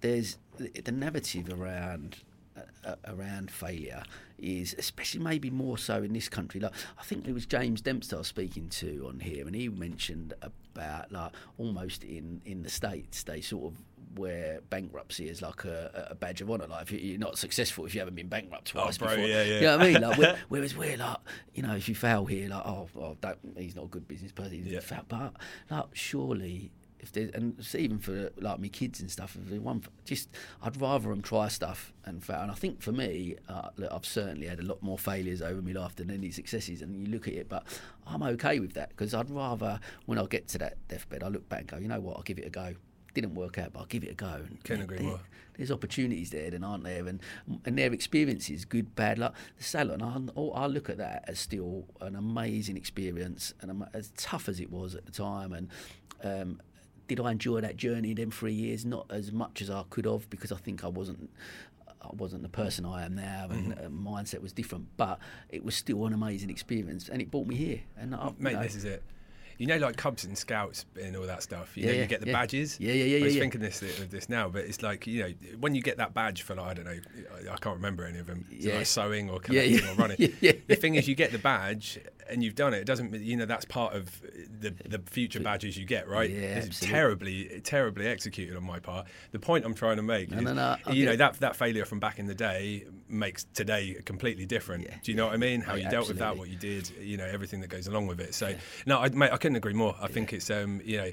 there's 0.03 0.37
the, 0.59 0.93
narrative 0.93 1.51
around 1.51 2.17
uh, 2.57 2.61
uh, 2.85 2.95
around 3.07 3.51
failure 3.51 4.03
is 4.39 4.75
especially 4.79 5.21
maybe 5.21 5.49
more 5.49 5.79
so 5.79 6.03
in 6.03 6.13
this 6.13 6.29
country. 6.29 6.61
Like 6.61 6.73
I 6.99 7.03
think 7.05 7.27
it 7.27 7.33
was 7.33 7.47
James 7.47 7.81
Dempster 7.81 8.17
I 8.17 8.19
was 8.19 8.29
speaking 8.29 8.69
to 8.69 9.07
on 9.09 9.21
here, 9.21 9.47
and 9.47 9.57
he 9.57 9.69
mentioned 9.71 10.35
about 10.43 11.11
like 11.11 11.33
almost 11.59 12.05
in 12.05 12.43
in 12.45 12.63
the 12.63 12.71
states 12.71 13.23
they 13.23 13.41
sort 13.41 13.73
of 13.73 13.81
where 14.17 14.61
bankruptcy 14.69 15.29
is 15.29 15.41
like 15.41 15.65
a, 15.65 16.09
a 16.11 16.15
badge 16.15 16.41
of 16.41 16.51
honour. 16.51 16.67
Like 16.67 16.91
you're 16.91 17.19
not 17.19 17.39
successful 17.39 17.87
if 17.87 17.95
you 17.95 18.01
haven't 18.01 18.17
been 18.17 18.29
bankrupt 18.29 18.69
twice 18.69 18.99
oh, 19.01 19.07
bro, 19.07 19.15
before. 19.15 19.29
yeah, 19.29 19.43
yeah. 19.45 19.55
You 19.55 19.61
know 19.63 19.77
what 19.79 19.87
I 19.87 19.93
mean? 19.93 20.03
Like 20.03 20.19
where- 20.19 20.39
whereas 20.49 20.77
we're 20.77 20.97
like, 20.97 21.19
you 21.55 21.63
know, 21.63 21.75
if 21.77 21.89
you 21.89 21.95
fail 21.95 22.27
here, 22.27 22.49
like 22.49 22.67
oh, 22.67 22.89
oh 22.99 23.17
don't, 23.21 23.39
he's 23.57 23.77
not 23.77 23.85
a 23.85 23.89
good 23.89 24.09
business 24.09 24.33
person. 24.33 24.63
He's 24.65 24.73
Yeah. 24.73 24.81
fa- 24.81 25.05
But 25.09 25.35
like 25.71 25.85
surely. 25.93 26.73
If 26.99 27.13
there's, 27.13 27.31
and 27.33 27.55
even 27.77 27.99
for 27.99 28.31
like 28.41 28.59
my 28.59 28.67
kids 28.69 29.01
and 29.01 29.09
stuff, 29.09 29.37
if 29.37 29.61
one, 29.61 29.83
just 30.07 30.29
I'd 30.63 30.81
rather 30.81 31.11
them 31.11 31.21
try 31.23 31.47
stuff 31.49 31.93
and 32.05 32.25
fail. 32.25 32.41
And 32.41 32.51
I 32.51 32.55
think 32.55 32.81
for 32.83 32.91
me, 32.91 33.37
uh, 33.49 33.69
look, 33.77 33.93
I've 33.93 34.07
certainly 34.07 34.47
had 34.49 34.59
a 34.59 34.65
lot 34.65 34.83
more 34.83 34.99
failures 34.99 35.41
over 35.41 35.61
my 35.63 35.71
life 35.73 35.95
than 35.95 36.11
any 36.11 36.31
successes. 36.33 36.83
And 36.83 37.07
you 37.07 37.13
look 37.13 37.29
at 37.29 37.35
it, 37.35 37.49
but 37.49 37.65
I'm 38.09 38.23
okay 38.25 38.59
with 38.59 38.73
that 38.73 38.89
because 38.89 39.15
I'd 39.15 39.31
rather 39.31 39.79
when 40.07 40.19
I 40.19 40.25
get 40.25 40.49
to 40.49 40.59
that 40.59 40.79
deathbed, 40.89 41.23
I 41.23 41.29
look 41.29 41.49
back 41.49 41.61
and 41.61 41.69
go, 41.69 41.77
you 41.77 41.87
know 41.87 42.01
what, 42.01 42.17
I'll 42.17 42.23
give 42.23 42.39
it 42.39 42.47
a 42.47 42.51
go. 42.51 42.75
Didn't 43.17 43.35
work 43.35 43.57
out, 43.57 43.73
but 43.73 43.81
I'll 43.81 43.87
give 43.87 44.05
it 44.05 44.11
a 44.11 44.15
go. 44.15 44.27
And 44.47 44.63
Couldn't 44.63 44.83
agree 44.83 44.99
there- 44.99 45.07
more. 45.07 45.21
There's 45.57 45.71
opportunities 45.71 46.29
there, 46.29 46.51
then 46.51 46.63
aren't 46.63 46.85
there? 46.85 47.07
And 47.07 47.19
and 47.65 47.79
their 47.79 47.91
experiences, 47.91 48.67
good, 48.67 48.95
bad. 48.95 49.19
Like 49.19 49.33
the 49.57 49.65
salon, 49.65 50.03
I, 50.03 50.21
oh, 50.39 50.51
I 50.51 50.67
look 50.67 50.91
at 50.91 50.99
that 50.99 51.25
as 51.27 51.39
still 51.39 51.87
an 52.03 52.15
amazing 52.15 52.77
experience, 52.77 53.55
and 53.63 53.85
as 53.95 54.13
tough 54.19 54.51
as 54.51 54.61
it 54.61 54.71
was 54.71 54.95
at 54.95 55.07
the 55.07 55.13
time. 55.13 55.55
And 55.55 55.69
um, 56.23 56.61
did 57.09 57.21
I 57.21 57.31
enjoy 57.33 57.63
that 57.63 57.79
journey? 57.79 58.13
Them 58.13 58.31
three 58.31 58.53
years, 58.53 58.85
not 58.85 59.07
as 59.09 59.33
much 59.33 59.63
as 59.63 59.71
I 59.71 59.85
could 59.89 60.05
have, 60.05 60.29
because 60.29 60.53
I 60.53 60.57
think 60.57 60.85
I 60.85 60.89
wasn't. 60.89 61.31
I 62.03 62.11
wasn't 62.13 62.43
the 62.43 62.51
person 62.51 62.85
I 62.85 63.07
am 63.07 63.15
now, 63.15 63.49
and 63.51 63.73
uh, 63.73 63.77
mindset 63.89 64.43
was 64.43 64.53
different. 64.53 64.87
But 64.99 65.19
it 65.49 65.65
was 65.65 65.75
still 65.75 66.05
an 66.05 66.13
amazing 66.13 66.51
experience, 66.51 67.09
and 67.09 67.23
it 67.23 67.31
brought 67.31 67.47
me 67.47 67.57
here. 67.57 67.81
And 67.97 68.15
I, 68.15 68.27
you 68.27 68.35
Mate, 68.39 68.53
know, 68.53 68.63
this 68.63 68.77
is 68.77 68.85
it. 68.85 69.03
You 69.59 69.67
know, 69.67 69.77
like 69.79 69.97
Cubs 69.97 70.25
and 70.25 70.37
Scouts 70.37 70.85
and 71.03 71.17
all 71.17 71.27
that 71.27 71.43
stuff. 71.43 71.77
You 71.77 71.85
Yeah, 71.85 71.89
know, 71.89 71.95
yeah, 71.97 72.03
you 72.03 72.07
get 72.09 72.21
the 72.21 72.27
yeah. 72.27 72.33
badges. 72.33 72.79
Yeah, 72.81 72.93
yeah, 72.93 73.05
yeah, 73.17 73.23
I 73.23 73.27
was 73.27 73.37
thinking 73.37 73.61
this 73.61 73.81
of 73.83 74.11
this 74.11 74.29
now, 74.29 74.49
but 74.49 74.65
it's 74.65 74.83
like 74.83 75.07
you 75.07 75.23
know, 75.23 75.33
when 75.61 75.75
you 75.75 75.83
get 75.83 75.97
that 75.97 76.13
badge 76.15 76.43
for 76.43 76.55
like 76.55 76.67
I 76.67 76.75
don't 76.75 76.85
know, 76.85 76.99
I, 77.51 77.55
I 77.55 77.57
can't 77.57 77.77
remember 77.77 78.05
any 78.05 78.19
of 78.19 78.27
them. 78.27 78.45
Yeah. 78.51 78.77
like 78.77 78.87
sewing 78.87 79.31
or 79.31 79.39
collecting 79.41 79.87
or 79.89 79.95
running. 79.95 80.17
The 80.41 80.77
thing 80.77 80.97
is, 80.97 81.09
you 81.09 81.15
get 81.15 81.33
the 81.33 81.39
badge 81.39 81.99
and 82.31 82.43
you've 82.43 82.55
done 82.55 82.75
it. 82.75 82.79
It 82.79 82.87
doesn't, 82.87 83.11
mean- 83.11 83.23
you 83.25 83.37
know, 83.37 83.47
that's 83.47 83.65
part 83.65 83.95
of 83.95 84.21
the 84.61 84.75
the 84.87 84.99
future 85.11 85.41
badges 85.41 85.77
you 85.77 85.85
get, 85.85 86.09
right? 86.09 86.31
Yeah, 86.31 86.57
It's 86.59 86.67
absolutely. 86.69 86.95
terribly, 86.99 87.61
terribly 87.63 88.07
executed 88.07 88.57
on 88.57 88.65
my 88.65 88.79
part. 88.81 89.07
The 89.33 89.39
point 89.39 89.65
I'm 89.65 89.75
trying 89.75 89.97
to 89.97 90.03
make 90.03 90.31
No, 90.31 90.39
is, 90.39 90.45
no, 90.45 90.53
no, 90.55 90.77
you 90.93 91.07
know, 91.07 91.13
it. 91.13 91.17
that 91.19 91.41
that 91.41 91.57
failure 91.57 91.85
from 91.85 92.01
back 92.01 92.19
in 92.19 92.27
the 92.27 92.35
day 92.35 92.85
makes 93.09 93.45
today 93.55 93.97
completely 94.05 94.47
different. 94.47 94.85
Yeah, 94.85 94.95
Do 95.03 95.11
you 95.13 95.17
know 95.17 95.27
what 95.27 95.35
I 95.35 95.39
mean? 95.39 95.61
How 95.61 95.75
Mate, 95.75 95.85
you 95.85 95.91
dealt 95.91 96.09
with 96.09 96.19
that, 96.19 96.37
what 96.37 96.49
you 96.49 96.57
did, 96.57 96.91
you 97.01 97.17
know, 97.17 97.27
everything 97.27 97.61
that 97.61 97.69
goes 97.69 97.87
along 97.87 98.07
with 98.09 98.21
it. 98.21 98.35
So, 98.35 98.55
no, 98.87 98.99
I, 98.99 99.09
mate, 99.11 99.31
I 99.33 99.37
couldn't 99.37 99.57
agree 99.57 99.75
more. 99.75 99.95
I 100.01 100.09
think 100.09 100.33
it's, 100.33 100.51
um, 100.51 100.81
you 100.85 100.97
know, 100.99 101.11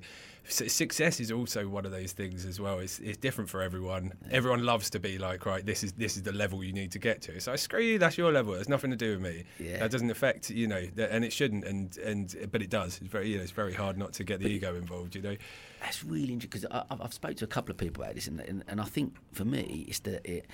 success 0.47 1.19
is 1.19 1.31
also 1.31 1.67
one 1.67 1.85
of 1.85 1.91
those 1.91 2.11
things 2.11 2.45
as 2.45 2.59
well. 2.59 2.79
It's, 2.79 2.99
it's 2.99 3.17
different 3.17 3.49
for 3.49 3.61
everyone. 3.61 4.13
Everyone 4.31 4.63
loves 4.65 4.89
to 4.91 4.99
be 4.99 5.17
like, 5.17 5.45
right, 5.45 5.65
this 5.65 5.83
is 5.83 5.93
this 5.93 6.17
is 6.17 6.23
the 6.23 6.31
level 6.33 6.63
you 6.63 6.73
need 6.73 6.91
to 6.91 6.99
get 6.99 7.21
to. 7.23 7.39
So 7.39 7.55
screw 7.55 7.81
you, 7.81 7.97
that's 7.99 8.17
your 8.17 8.31
level. 8.31 8.53
It's 8.55 8.69
nothing 8.69 8.91
to 8.91 8.97
do 8.97 9.11
with 9.11 9.21
me. 9.21 9.43
Yeah. 9.59 9.79
That 9.79 9.91
doesn't 9.91 10.09
affect, 10.11 10.49
you 10.49 10.67
know, 10.67 10.85
and 10.97 11.23
it 11.23 11.31
shouldn't. 11.33 11.63
And 11.65 11.97
and 11.97 12.35
but 12.51 12.61
it 12.61 12.69
does. 12.69 12.99
It's 13.01 13.09
very, 13.11 13.29
you 13.29 13.37
know, 13.37 13.43
it's 13.43 13.51
very 13.51 13.73
hard 13.73 13.97
not 13.97 14.13
to 14.13 14.23
get 14.23 14.39
the 14.39 14.47
ego 14.47 14.75
involved. 14.75 15.15
You 15.15 15.21
know. 15.21 15.35
That's 15.81 16.03
really 16.03 16.33
interesting 16.33 16.61
because 16.61 16.85
I've, 16.89 17.01
I've 17.01 17.13
spoke 17.13 17.35
to 17.37 17.45
a 17.45 17.47
couple 17.47 17.71
of 17.71 17.77
people 17.77 18.03
about 18.03 18.15
this, 18.15 18.27
and, 18.27 18.39
and, 18.41 18.63
and 18.67 18.79
I 18.81 18.85
think 18.85 19.15
for 19.33 19.45
me, 19.45 19.85
it's 19.87 19.99
the 19.99 20.15
it, 20.29 20.45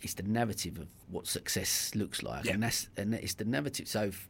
it's 0.00 0.14
the 0.14 0.22
narrative 0.22 0.78
of 0.78 0.86
what 1.10 1.26
success 1.26 1.92
looks 1.94 2.22
like, 2.22 2.44
Yeah. 2.44 2.54
and 2.54 2.62
that's 2.62 2.88
and 2.96 3.14
it's 3.14 3.34
the 3.34 3.44
narrative. 3.44 3.88
So, 3.88 4.02
f- 4.08 4.28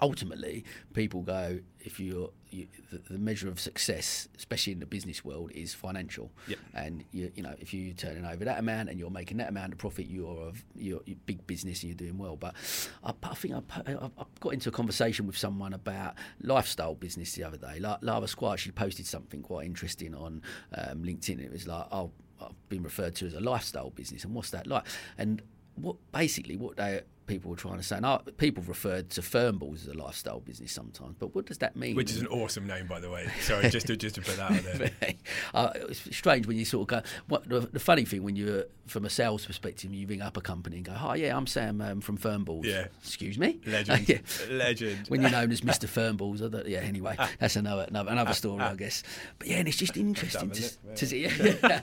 ultimately, 0.00 0.64
people 0.94 1.22
go 1.22 1.60
if 1.80 1.98
you're 1.98 2.30
you, 2.50 2.66
the, 2.90 2.98
the 3.10 3.18
measure 3.18 3.48
of 3.48 3.58
success, 3.58 4.28
especially 4.36 4.72
in 4.72 4.80
the 4.80 4.86
business 4.86 5.24
world, 5.24 5.50
is 5.52 5.74
financial. 5.74 6.30
Yep. 6.48 6.58
And 6.74 7.04
you, 7.10 7.32
you 7.34 7.42
know, 7.42 7.54
if 7.58 7.72
you're 7.72 7.94
turning 7.94 8.24
over 8.24 8.44
that 8.44 8.58
amount 8.58 8.90
and 8.90 8.98
you're 8.98 9.10
making 9.10 9.38
that 9.38 9.48
amount 9.48 9.72
of 9.72 9.78
profit, 9.78 10.06
you're 10.06 10.48
a 10.48 10.52
you're, 10.74 11.00
you're 11.06 11.16
big 11.26 11.46
business 11.46 11.82
and 11.82 11.90
you're 11.90 11.96
doing 11.96 12.18
well. 12.18 12.36
But 12.36 12.54
I, 13.02 13.12
I 13.22 13.34
think 13.34 13.54
I, 13.54 13.92
I, 13.92 13.94
I 13.94 14.24
got 14.40 14.52
into 14.52 14.68
a 14.68 14.72
conversation 14.72 15.26
with 15.26 15.36
someone 15.36 15.72
about 15.72 16.14
lifestyle 16.40 16.94
business 16.94 17.32
the 17.32 17.44
other 17.44 17.56
day. 17.58 17.78
La- 17.80 17.98
Lara 18.02 18.28
Squire, 18.28 18.56
she 18.56 18.70
posted 18.70 19.06
something 19.06 19.42
quite 19.42 19.66
interesting 19.66 20.14
on 20.14 20.42
um, 20.76 21.02
LinkedIn. 21.02 21.40
It 21.40 21.50
was 21.50 21.66
like, 21.66 21.86
oh, 21.90 22.10
I've 22.40 22.68
been 22.68 22.82
referred 22.82 23.14
to 23.16 23.26
as 23.26 23.34
a 23.34 23.40
lifestyle 23.40 23.90
business, 23.90 24.24
and 24.24 24.34
what's 24.34 24.50
that 24.50 24.66
like? 24.66 24.84
And 25.16 25.42
what 25.76 25.96
basically 26.12 26.56
what 26.56 26.76
they 26.76 27.00
people 27.26 27.50
were 27.50 27.56
trying 27.56 27.76
to 27.76 27.82
say. 27.82 27.98
Now, 28.00 28.18
people 28.36 28.62
referred 28.66 29.10
to 29.10 29.20
Fernballs 29.20 29.82
as 29.82 29.88
a 29.88 29.94
lifestyle 29.94 30.40
business 30.40 30.72
sometimes, 30.72 31.16
but 31.18 31.34
what 31.34 31.46
does 31.46 31.58
that 31.58 31.76
mean? 31.76 31.96
Which 31.96 32.10
is 32.10 32.20
an 32.20 32.26
awesome 32.28 32.66
name, 32.66 32.86
by 32.86 33.00
the 33.00 33.10
way. 33.10 33.28
Sorry, 33.40 33.68
just 33.70 33.86
to 33.86 33.96
just 33.96 34.16
to 34.16 34.22
put 34.22 34.36
that 34.36 34.50
out 34.50 34.78
there. 34.78 35.14
uh, 35.54 35.70
it's 35.88 36.16
strange 36.16 36.46
when 36.46 36.56
you 36.56 36.64
sort 36.64 36.82
of 36.82 36.88
go. 36.88 37.08
What 37.28 37.48
the, 37.48 37.60
the, 37.60 37.80
funny 37.80 38.04
thing 38.04 38.22
when 38.22 38.36
you're 38.36 38.64
from 38.86 39.04
a 39.04 39.10
sales 39.10 39.46
perspective, 39.46 39.92
you 39.92 40.06
ring 40.06 40.22
up 40.22 40.36
a 40.36 40.40
company 40.40 40.76
and 40.76 40.84
go, 40.84 40.92
"Hi, 40.92 41.16
yeah, 41.16 41.36
I'm 41.36 41.46
Sam 41.46 41.80
um, 41.80 42.00
from 42.00 42.18
Fernballs." 42.18 42.64
Yeah. 42.64 42.86
Excuse 43.00 43.38
me. 43.38 43.60
Legend. 43.66 44.08
yeah. 44.08 44.18
Legend. 44.50 45.08
When 45.08 45.22
you're 45.22 45.30
known 45.38 45.52
as 45.52 45.60
Mr. 45.60 45.86
Fernballs, 45.86 46.68
yeah. 46.68 46.80
Anyway, 46.80 47.16
that's 47.38 47.56
another 47.56 47.86
another, 47.88 48.10
another 48.10 48.34
story, 48.34 48.60
I 48.60 48.74
guess. 48.74 49.02
But 49.38 49.48
yeah, 49.48 49.56
and 49.58 49.68
it's 49.68 49.76
just 49.76 49.96
interesting 49.96 50.50
to, 50.50 50.94
to, 50.96 51.06
see. 51.06 51.22
Yeah. 51.22 51.80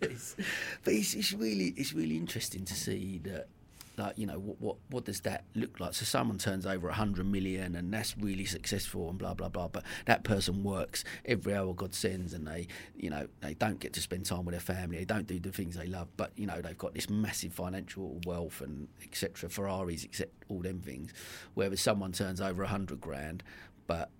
it's, 0.00 0.36
but 0.84 0.92
it's, 0.92 1.14
it's 1.14 1.32
really 1.32 1.74
it's 1.76 1.92
really 1.92 2.16
interesting 2.16 2.64
to 2.64 2.74
see 2.74 3.20
that 3.24 3.48
like 3.96 4.16
you 4.18 4.26
know 4.26 4.38
what 4.38 4.60
what 4.60 4.76
what 4.90 5.04
does 5.04 5.20
that 5.22 5.44
look 5.54 5.78
like? 5.80 5.94
So 5.94 6.04
someone 6.04 6.38
turns 6.38 6.66
over 6.66 6.86
100 6.88 7.26
million 7.26 7.74
and 7.74 7.92
that's 7.92 8.16
really 8.16 8.44
successful 8.44 9.08
and 9.08 9.18
blah 9.18 9.34
blah 9.34 9.48
blah 9.48 9.68
but 9.68 9.84
that 10.06 10.24
person 10.24 10.62
works 10.64 11.04
every 11.24 11.54
hour 11.54 11.74
god 11.74 11.94
sends 11.94 12.32
and 12.32 12.46
they 12.46 12.66
you 12.96 13.10
know 13.10 13.26
they 13.40 13.54
don't 13.54 13.80
get 13.80 13.92
to 13.94 14.00
spend 14.00 14.26
time 14.26 14.44
with 14.44 14.52
their 14.52 14.60
family. 14.60 14.98
They 14.98 15.04
don't 15.04 15.26
do 15.26 15.38
the 15.38 15.52
things 15.52 15.76
they 15.76 15.86
love 15.86 16.08
but 16.16 16.32
you 16.36 16.46
know 16.46 16.60
they've 16.60 16.78
got 16.78 16.94
this 16.94 17.10
massive 17.10 17.52
financial 17.52 18.20
wealth 18.26 18.60
and 18.60 18.88
etc 19.04 19.48
ferraris 19.50 20.04
etc 20.04 20.30
all 20.48 20.60
them 20.60 20.80
things. 20.80 21.12
Whereas 21.54 21.80
someone 21.80 22.12
turns 22.12 22.40
over 22.40 22.62
100 22.62 23.00
grand 23.00 23.42
but 23.86 24.10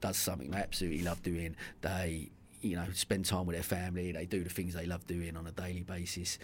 does 0.00 0.16
something 0.16 0.50
they 0.50 0.58
absolutely 0.58 1.02
love 1.02 1.22
doing 1.22 1.56
they 1.80 2.30
you 2.60 2.76
know 2.76 2.86
spend 2.92 3.24
time 3.24 3.46
with 3.46 3.54
their 3.54 3.62
family 3.62 4.12
they 4.12 4.26
do 4.26 4.42
the 4.42 4.50
things 4.50 4.74
they 4.74 4.86
love 4.86 5.06
doing 5.06 5.36
on 5.36 5.46
a 5.46 5.52
daily 5.52 5.82
basis 5.82 6.38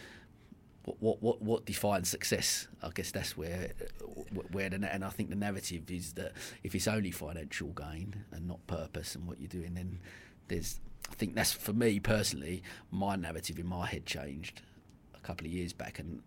what 1.00 1.23
what 1.23 1.42
what 1.42 1.64
defines 1.66 2.09
success? 2.09 2.68
I 2.83 2.90
guess 2.95 3.11
that's 3.11 3.37
where 3.37 3.73
where 4.52 4.68
the 4.68 4.92
and 4.92 5.04
I 5.04 5.11
think 5.11 5.30
the 5.30 5.37
narrative 5.37 5.90
is 5.90 6.14
that 6.14 6.33
if 6.62 6.75
it's 6.75 6.88
only 6.88 7.11
financial 7.11 7.68
gain 7.68 8.25
and 8.33 8.47
not 8.47 8.66
purpose 8.66 9.14
and 9.14 9.26
what 9.26 9.40
you're 9.40 9.49
doing, 9.49 9.75
then 9.75 10.00
there's 10.49 10.80
I 11.11 11.14
think 11.14 11.35
that's 11.35 11.52
for 11.52 11.73
me 11.73 12.00
personally 12.00 12.62
my 12.90 13.16
narrative 13.16 13.59
in 13.59 13.66
my 13.66 13.87
head 13.87 14.07
changed 14.07 14.62
a 15.14 15.21
couple 15.21 15.47
of 15.47 15.52
years 15.52 15.73
back 15.73 15.99
and 15.99 16.23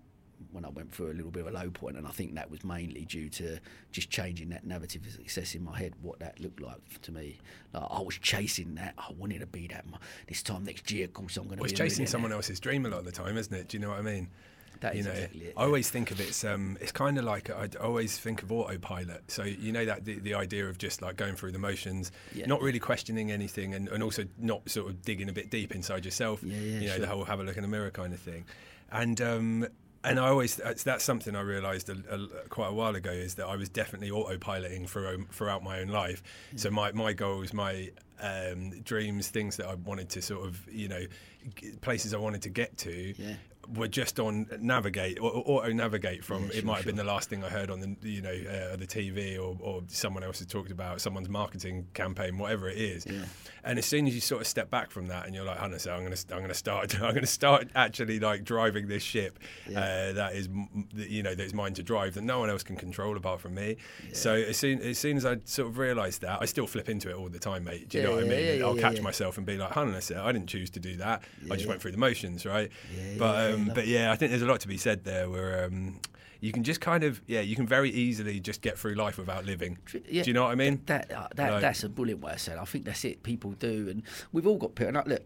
when 0.52 0.66
I 0.66 0.70
went 0.70 0.94
through 0.94 1.12
a 1.12 1.14
little 1.14 1.32
bit 1.32 1.46
of 1.46 1.54
a 1.54 1.58
low 1.58 1.70
point, 1.70 1.98
and 1.98 2.08
I 2.08 2.12
think 2.12 2.36
that 2.36 2.50
was 2.50 2.64
mainly 2.64 3.06
due 3.06 3.30
to 3.30 3.60
just 3.92 4.10
changing 4.10 4.50
that 4.50 4.66
narrative 4.66 5.06
of 5.06 5.14
success 5.14 5.56
in 5.56 5.64
my 5.64 5.78
head, 5.78 5.94
what 6.02 6.20
that 6.20 6.40
looked 6.40 6.62
like 6.62 7.02
to 7.04 7.12
me. 7.12 7.40
Like 7.74 7.84
I 7.90 8.02
was 8.02 8.18
chasing 8.18 8.76
that. 8.76 8.94
I 8.98 9.12
wanted 9.18 9.40
to 9.40 9.48
be 9.48 9.68
that 9.68 9.86
this 10.28 10.44
time 10.44 10.64
next 10.66 10.92
year. 10.92 11.06
Of 11.06 11.14
course, 11.14 11.38
I'm 11.38 11.46
going 11.46 11.58
to. 11.58 11.62
Well, 11.62 11.70
it's 11.70 11.78
chasing 11.78 12.06
someone 12.06 12.32
else's 12.32 12.60
dream 12.60 12.86
a 12.86 12.90
lot 12.90 13.00
of 13.00 13.06
the 13.06 13.12
time, 13.12 13.38
isn't 13.38 13.54
it? 13.54 13.68
Do 13.68 13.78
you 13.78 13.82
know 13.82 13.90
what 13.90 14.00
I 14.00 14.04
mean? 14.04 14.30
That 14.82 14.96
you 14.96 15.04
know, 15.04 15.12
exactly 15.12 15.42
it, 15.42 15.54
I 15.56 15.64
always 15.64 15.92
think 15.92 16.10
of 16.10 16.20
it. 16.20 16.30
It's, 16.30 16.44
um, 16.44 16.76
it's 16.82 16.92
kind 16.92 17.20
of 17.20 17.24
like 17.24 17.52
I 17.52 17.70
always 17.80 18.18
think 18.18 18.42
of 18.42 18.52
autopilot. 18.52 19.30
So 19.30 19.44
you 19.44 19.72
know 19.72 19.86
that 19.86 20.06
the, 20.06 20.18
the 20.18 20.34
idea 20.34 20.68
of 20.68 20.80
just 20.80 21.04
like 21.04 21.18
going 21.18 21.36
through 21.36 21.52
the 21.52 21.60
motions, 21.60 22.12
yeah. 22.34 22.48
not 22.48 22.62
really 22.62 22.80
questioning 22.80 23.32
anything, 23.32 23.76
and, 23.76 23.88
and 23.90 24.02
also 24.02 24.26
not 24.40 24.68
sort 24.68 24.90
of 24.90 25.04
digging 25.04 25.30
a 25.30 25.34
bit 25.34 25.52
deep 25.52 25.76
inside 25.76 26.04
yourself. 26.04 26.42
Yeah, 26.42 26.58
yeah, 26.58 26.80
you 26.80 26.88
know 26.88 26.94
sure. 26.94 27.00
the 27.00 27.08
whole 27.08 27.26
have 27.26 27.40
a 27.40 27.44
look 27.44 27.58
in 27.58 27.62
the 27.62 27.68
mirror 27.68 27.92
kind 27.92 28.12
of 28.12 28.20
thing, 28.20 28.46
and. 28.92 29.22
Um, 29.22 29.68
and 30.04 30.20
I 30.20 30.28
always 30.28 30.56
that's, 30.56 30.84
that's 30.84 31.04
something 31.04 31.36
I 31.36 31.42
realised 31.42 31.90
a, 31.90 31.98
a, 32.10 32.48
quite 32.50 32.70
a 32.70 32.74
while 32.74 32.96
ago 32.96 33.12
is 33.12 33.36
that 33.36 33.46
I 33.46 33.56
was 33.56 33.70
definitely 33.70 34.10
autopiloting 34.10 34.88
through, 34.88 35.28
throughout 35.32 35.64
my 35.64 35.80
own 35.80 35.88
life. 35.90 36.24
Mm. 36.54 36.60
So 36.60 36.72
my 36.72 36.92
my 36.92 37.14
goals, 37.14 37.54
my 37.54 37.92
um, 38.22 38.82
dreams, 38.82 39.30
things 39.30 39.58
that 39.58 39.68
I 39.68 39.76
wanted 39.76 40.10
to 40.10 40.22
sort 40.22 40.48
of 40.48 40.68
you 40.72 40.88
know 40.88 41.02
places 41.82 42.14
I 42.14 42.18
wanted 42.18 42.42
to 42.44 42.50
get 42.50 42.78
to 42.80 43.14
yeah 43.18 43.34
were 43.76 43.88
just 43.88 44.20
on 44.20 44.48
navigate 44.60 45.20
or 45.20 45.32
auto 45.34 45.72
navigate 45.72 46.24
from. 46.24 46.44
Yeah, 46.44 46.50
it 46.50 46.54
sure, 46.56 46.64
might 46.66 46.74
have 46.76 46.84
sure. 46.84 46.90
been 46.92 46.98
the 46.98 47.04
last 47.04 47.30
thing 47.30 47.44
I 47.44 47.50
heard 47.50 47.70
on 47.70 47.80
the 47.80 47.96
you 48.10 48.22
know 48.22 48.32
uh, 48.32 48.76
the 48.76 48.88
TV 48.88 49.38
or, 49.38 49.58
or 49.60 49.82
someone 49.88 50.24
else 50.24 50.40
has 50.40 50.48
talked 50.48 50.72
about 50.72 51.02
someone's 51.02 51.30
marketing 51.30 51.88
campaign, 51.94 52.38
whatever 52.38 52.70
it 52.70 52.78
is. 52.78 53.06
Yeah. 53.06 53.24
And 53.64 53.78
as 53.78 53.86
soon 53.86 54.08
as 54.08 54.16
you 54.16 54.22
sort 54.22 54.42
of 54.42 54.48
step 54.48 54.72
back 54.72 54.90
from 54.90 55.08
that 55.08 55.28
and 55.28 55.36
you're 55.36 55.46
like, 55.46 55.62
honestly, 55.62 55.92
I'm 55.92 56.00
going 56.04 56.14
to 56.16 56.36
I'm 56.36 56.48
to 56.48 56.54
start 56.54 57.02
I'm 57.02 57.16
to 57.16 57.28
start 57.28 57.70
actually 57.76 58.20
like 58.20 58.44
driving 58.44 58.88
this 58.88 59.04
ship 59.04 59.40
Yeah. 59.68 59.80
uh, 59.80 60.14
that 60.14 60.36
is 60.36 60.50
you 60.96 61.24
know 61.24 61.36
that 61.36 61.44
is 61.44 61.54
mine 61.54 61.74
to 61.76 61.84
drive 61.84 62.16
that 62.16 62.24
no 62.24 62.40
one 62.40 62.50
else 62.50 62.64
can 62.64 62.76
control 62.76 63.16
apart 63.18 63.40
from 63.42 63.54
me. 63.54 63.78
So 64.14 64.34
as 64.34 64.58
soon 64.58 64.82
as 64.82 64.98
soon 64.98 65.18
as 65.18 65.26
I 65.26 65.38
sort 65.46 65.70
of 65.70 65.78
realised 65.78 66.22
that, 66.22 66.42
I 66.42 66.46
still 66.46 66.68
flip 66.68 66.90
into 66.90 67.10
it 67.10 67.16
all 67.16 67.30
the 67.30 67.40
time, 67.40 67.64
mate. 67.64 67.90
Do 67.90 67.98
you 68.00 68.04
know 68.04 68.16
what 68.16 68.24
I 68.24 68.28
mean? 68.28 68.64
I'll 68.64 68.76
catch 68.76 69.02
myself 69.02 69.38
and 69.38 69.46
be 69.46 69.58
like, 69.58 69.72
hang 69.72 69.90
on 69.90 69.94
a 69.96 70.02
sec, 70.02 70.18
I 70.18 70.32
didn't 70.32 70.48
choose 70.48 70.70
to 70.72 70.80
do 70.80 70.96
that. 70.98 71.24
I 71.50 71.56
just 71.56 71.68
went 71.68 71.82
through 71.82 71.92
the 71.92 71.98
motions, 71.98 72.46
right? 72.46 72.72
But 73.18 73.51
um, 73.54 73.72
but 73.74 73.88
yeah, 73.88 74.12
I 74.12 74.16
think 74.16 74.32
there's 74.32 74.42
a 74.42 74.48
lot 74.48 74.60
to 74.62 74.68
be 74.68 74.78
said 74.78 75.04
there 75.04 75.30
where 75.30 75.66
um, 75.66 76.00
you 76.40 76.52
can 76.52 76.64
just 76.64 76.82
kind 76.82 77.04
of 77.04 77.22
yeah, 77.28 77.42
you 77.42 77.56
can 77.56 77.68
very 77.68 77.90
easily 77.92 78.40
just 78.40 78.62
get 78.62 78.78
through 78.78 78.96
life 78.96 79.18
without 79.18 79.46
living. 79.46 79.78
Yeah, 80.10 80.24
Do 80.24 80.30
you 80.30 80.34
know 80.34 80.44
what 80.44 80.52
I 80.52 80.56
mean? 80.56 80.82
That 80.88 81.12
uh, 81.12 81.28
that 81.36 81.52
Like- 81.54 81.62
that's 81.62 81.84
a 81.84 81.90
brilliant 81.90 82.22
way 82.22 82.34
of 82.34 82.40
saying. 82.42 82.58
it. 82.58 82.62
I 82.62 82.66
think 82.66 82.86
that's 82.86 83.04
it. 83.06 83.24
People 83.24 83.52
do, 83.52 83.88
and 83.90 84.04
we've 84.32 84.48
all 84.48 84.58
got. 84.58 84.80
And 84.80 84.98
I, 84.98 85.04
look, 85.06 85.24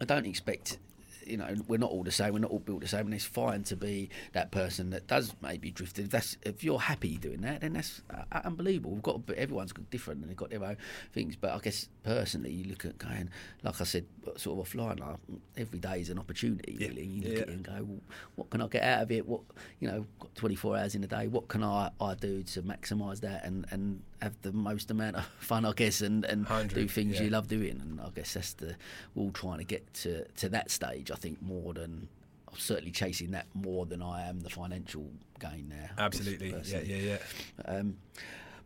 I 0.00 0.04
don't 0.04 0.26
expect. 0.26 0.78
You 1.26 1.36
know, 1.36 1.54
we're 1.66 1.76
not 1.78 1.90
all 1.90 2.04
the 2.04 2.10
same. 2.10 2.32
We're 2.32 2.38
not 2.38 2.50
all 2.50 2.58
built 2.58 2.80
the 2.80 2.88
same, 2.88 3.04
and 3.04 3.12
it's 3.12 3.26
fine 3.26 3.62
to 3.64 3.76
be 3.76 4.08
that 4.32 4.50
person 4.50 4.88
that 4.90 5.06
does 5.08 5.34
maybe 5.42 5.70
drift. 5.70 5.98
If 5.98 6.08
that's 6.08 6.38
if 6.42 6.64
you're 6.64 6.78
happy 6.78 7.18
doing 7.18 7.42
that, 7.42 7.60
then 7.60 7.74
that's 7.74 8.00
uh, 8.10 8.40
unbelievable. 8.44 8.92
We've 8.92 9.02
got 9.02 9.20
everyone's 9.36 9.74
got 9.74 9.90
different, 9.90 10.22
and 10.22 10.30
they've 10.30 10.36
got 10.38 10.48
their 10.48 10.64
own 10.64 10.78
things. 11.12 11.36
But 11.36 11.50
I 11.50 11.58
guess 11.58 11.90
personally, 12.08 12.50
you 12.50 12.64
look 12.64 12.86
at 12.86 12.96
going, 12.96 13.28
like 13.62 13.80
I 13.82 13.84
said, 13.84 14.06
sort 14.36 14.58
of 14.58 14.72
offline. 14.72 14.98
Like 14.98 15.16
every 15.58 15.78
day 15.78 16.00
is 16.00 16.08
an 16.08 16.18
opportunity. 16.18 16.76
Yeah. 16.80 16.88
Really, 16.88 17.04
you 17.04 17.22
look 17.22 17.32
Yeah. 17.34 17.42
at 17.42 17.48
it 17.48 17.54
and 17.54 17.62
go, 17.62 17.72
well, 17.82 18.00
what 18.36 18.50
can 18.50 18.62
I 18.62 18.66
get 18.68 18.82
out 18.82 19.02
of 19.02 19.10
it? 19.12 19.26
What 19.28 19.42
you 19.78 19.88
know, 19.88 20.06
got 20.18 20.34
24 20.34 20.78
hours 20.78 20.94
in 20.94 21.04
a 21.04 21.06
day. 21.06 21.26
What 21.26 21.48
can 21.48 21.62
I, 21.62 21.90
I 22.00 22.14
do 22.14 22.42
to 22.42 22.62
maximise 22.62 23.20
that 23.20 23.44
and, 23.44 23.66
and 23.70 24.02
have 24.22 24.40
the 24.40 24.52
most 24.52 24.90
amount 24.90 25.16
of 25.16 25.26
fun, 25.38 25.66
I 25.66 25.72
guess, 25.72 26.00
and, 26.00 26.24
and 26.24 26.46
do 26.72 26.88
things 26.88 27.16
yeah. 27.16 27.24
you 27.24 27.30
love 27.30 27.46
doing. 27.46 27.78
And 27.80 28.00
I 28.00 28.08
guess 28.14 28.32
that's 28.32 28.54
the 28.54 28.74
we're 29.14 29.24
all 29.24 29.30
trying 29.32 29.58
to 29.58 29.64
get 29.64 29.92
to 29.94 30.24
to 30.24 30.48
that 30.48 30.70
stage. 30.70 31.10
I 31.10 31.16
think 31.16 31.42
more 31.42 31.74
than 31.74 32.08
I'm 32.50 32.58
certainly 32.58 32.90
chasing 32.92 33.32
that 33.32 33.46
more 33.52 33.84
than 33.84 34.00
I 34.00 34.26
am 34.28 34.40
the 34.40 34.48
financial 34.50 35.10
gain 35.38 35.68
now. 35.68 35.90
Absolutely. 35.98 36.54
Yeah, 36.64 36.80
yeah, 36.80 36.96
yeah. 36.96 37.18
Um, 37.66 37.96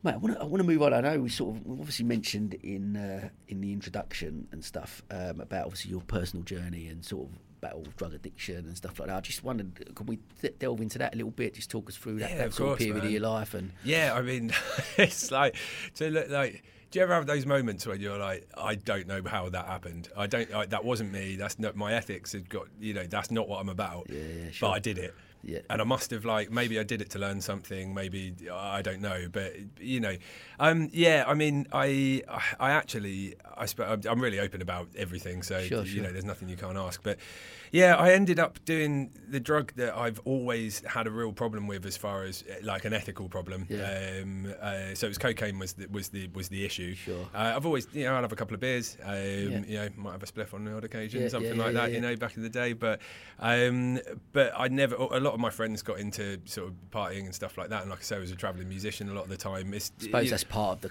mate, 0.02 0.14
I 0.14 0.16
want 0.16 0.34
to 0.36 0.40
I 0.40 0.44
want 0.44 0.58
to 0.58 0.64
move 0.66 0.82
on. 0.82 0.92
I 0.94 1.00
know 1.00 1.20
we 1.20 1.28
sort 1.28 1.56
of 1.56 1.66
we 1.66 1.78
obviously 1.78 2.04
mentioned 2.04 2.54
in 2.62 2.96
uh, 2.96 3.28
in 3.48 3.60
the 3.60 3.72
introduction 3.72 4.48
and 4.52 4.64
stuff 4.64 5.02
um, 5.10 5.40
about 5.40 5.66
obviously 5.66 5.90
your 5.90 6.00
personal 6.02 6.44
journey 6.44 6.88
and 6.88 7.04
sort 7.04 7.28
of 7.28 7.38
battle 7.60 7.80
with 7.82 7.96
drug 7.96 8.12
addiction 8.12 8.56
and 8.56 8.76
stuff 8.76 8.98
like 8.98 9.08
that. 9.08 9.16
I 9.16 9.20
just 9.20 9.44
wondered, 9.44 9.94
can 9.94 10.06
we 10.06 10.18
d- 10.40 10.50
delve 10.58 10.80
into 10.80 10.98
that 10.98 11.14
a 11.14 11.16
little 11.16 11.30
bit? 11.30 11.54
Just 11.54 11.70
talk 11.70 11.88
us 11.88 11.96
through 11.96 12.18
that, 12.18 12.30
Yeah, 12.30 12.38
that 12.38 12.46
of 12.48 12.54
sort 12.54 12.66
course, 12.70 12.74
of 12.74 12.78
period 12.86 12.96
man. 12.96 13.06
of 13.06 13.12
your 13.12 13.20
life 13.20 13.54
and 13.54 13.70
Yeah, 13.84 14.14
I 14.16 14.22
mean, 14.22 14.52
it's 14.96 15.30
like 15.30 15.54
so. 15.94 16.08
Look, 16.08 16.28
like, 16.28 16.64
do 16.90 16.98
you 16.98 17.04
ever 17.04 17.14
have 17.14 17.26
those 17.26 17.46
moments 17.46 17.86
when 17.86 18.00
you're 18.00 18.18
like, 18.18 18.48
I 18.56 18.74
don't 18.74 19.06
know 19.06 19.22
how 19.24 19.48
that 19.48 19.66
happened. 19.66 20.08
I 20.16 20.26
don't. 20.26 20.52
I, 20.52 20.66
that 20.66 20.84
wasn't 20.84 21.12
me. 21.12 21.36
That's 21.36 21.58
not 21.60 21.76
my 21.76 21.92
ethics. 21.94 22.32
Had 22.32 22.48
got 22.50 22.66
you 22.80 22.94
know. 22.94 23.04
That's 23.04 23.30
not 23.30 23.48
what 23.48 23.60
I'm 23.60 23.68
about. 23.68 24.08
Yeah, 24.10 24.18
yeah, 24.18 24.50
sure. 24.50 24.68
But 24.68 24.72
I 24.74 24.78
did 24.80 24.98
it. 24.98 25.14
Yeah. 25.44 25.58
And 25.68 25.80
I 25.80 25.84
must 25.84 26.10
have 26.12 26.24
like 26.24 26.50
maybe 26.50 26.78
I 26.78 26.84
did 26.84 27.00
it 27.02 27.10
to 27.10 27.18
learn 27.18 27.40
something. 27.40 27.92
Maybe 27.94 28.34
I 28.52 28.80
don't 28.82 29.00
know. 29.00 29.26
But 29.30 29.54
you 29.80 30.00
know, 30.00 30.16
um, 30.60 30.88
yeah. 30.92 31.24
I 31.26 31.34
mean, 31.34 31.66
I 31.72 32.22
I 32.60 32.70
actually 32.70 33.34
I 33.56 33.66
sp- 33.66 34.06
I'm 34.08 34.20
really 34.20 34.38
open 34.38 34.62
about 34.62 34.88
everything. 34.96 35.42
So 35.42 35.60
Sure, 35.62 35.80
you 35.82 35.86
sure. 35.86 36.02
know, 36.04 36.12
there's 36.12 36.24
nothing 36.24 36.48
you 36.48 36.56
can't 36.56 36.76
ask. 36.76 37.02
But 37.02 37.18
yeah, 37.72 37.96
I 37.96 38.12
ended 38.12 38.38
up 38.38 38.62
doing 38.66 39.10
the 39.26 39.40
drug 39.40 39.72
that 39.76 39.96
I've 39.96 40.20
always 40.26 40.80
had 40.86 41.06
a 41.06 41.10
real 41.10 41.32
problem 41.32 41.66
with, 41.66 41.86
as 41.86 41.96
far 41.96 42.24
as 42.24 42.44
eh, 42.46 42.56
like 42.62 42.84
an 42.84 42.92
ethical 42.92 43.30
problem. 43.30 43.66
Yeah. 43.70 44.20
Um, 44.22 44.54
uh, 44.60 44.94
so 44.94 45.06
it 45.06 45.08
was 45.08 45.18
cocaine 45.18 45.58
was 45.58 45.72
the, 45.72 45.86
was 45.86 46.08
the 46.08 46.28
was 46.34 46.48
the 46.50 46.66
issue. 46.66 46.94
Sure. 46.94 47.26
Uh, 47.34 47.54
I've 47.56 47.64
always 47.64 47.88
you 47.94 48.04
know 48.04 48.14
I'd 48.14 48.20
have 48.20 48.32
a 48.32 48.36
couple 48.36 48.54
of 48.54 48.60
beers. 48.60 48.98
Um, 49.02 49.14
Yeah. 49.14 49.62
You 49.66 49.78
know, 49.78 49.88
might 49.96 50.12
have 50.12 50.22
a 50.22 50.26
spliff 50.26 50.52
on 50.52 50.64
the 50.64 50.76
odd 50.76 50.84
occasion, 50.84 51.22
Yeah, 51.22 51.28
something 51.28 51.56
yeah, 51.56 51.64
like 51.64 51.72
that. 51.72 51.92
You 51.92 52.00
know, 52.00 52.14
back 52.14 52.36
in 52.36 52.42
the 52.42 52.50
day. 52.50 52.74
But 52.74 53.00
um, 53.38 53.98
but 54.32 54.52
I 54.56 54.68
never. 54.68 54.94
A 54.94 55.20
lot 55.20 55.32
of 55.32 55.40
my 55.40 55.50
friends 55.50 55.82
got 55.82 55.98
into 55.98 56.40
sort 56.44 56.68
of 56.68 56.74
partying 56.90 57.24
and 57.24 57.34
stuff 57.34 57.56
like 57.56 57.70
that. 57.70 57.80
And 57.82 57.90
like 57.90 58.00
I 58.00 58.02
say, 58.02 58.16
I 58.16 58.18
was 58.18 58.30
a 58.30 58.36
travelling 58.36 58.68
musician 58.68 59.08
a 59.08 59.14
lot 59.14 59.24
of 59.24 59.30
the 59.30 59.38
time. 59.38 59.72
It's, 59.72 59.92
I 60.00 60.04
suppose 60.04 60.30
that's 60.30 60.44
part 60.44 60.76
of 60.76 60.80
the. 60.82 60.90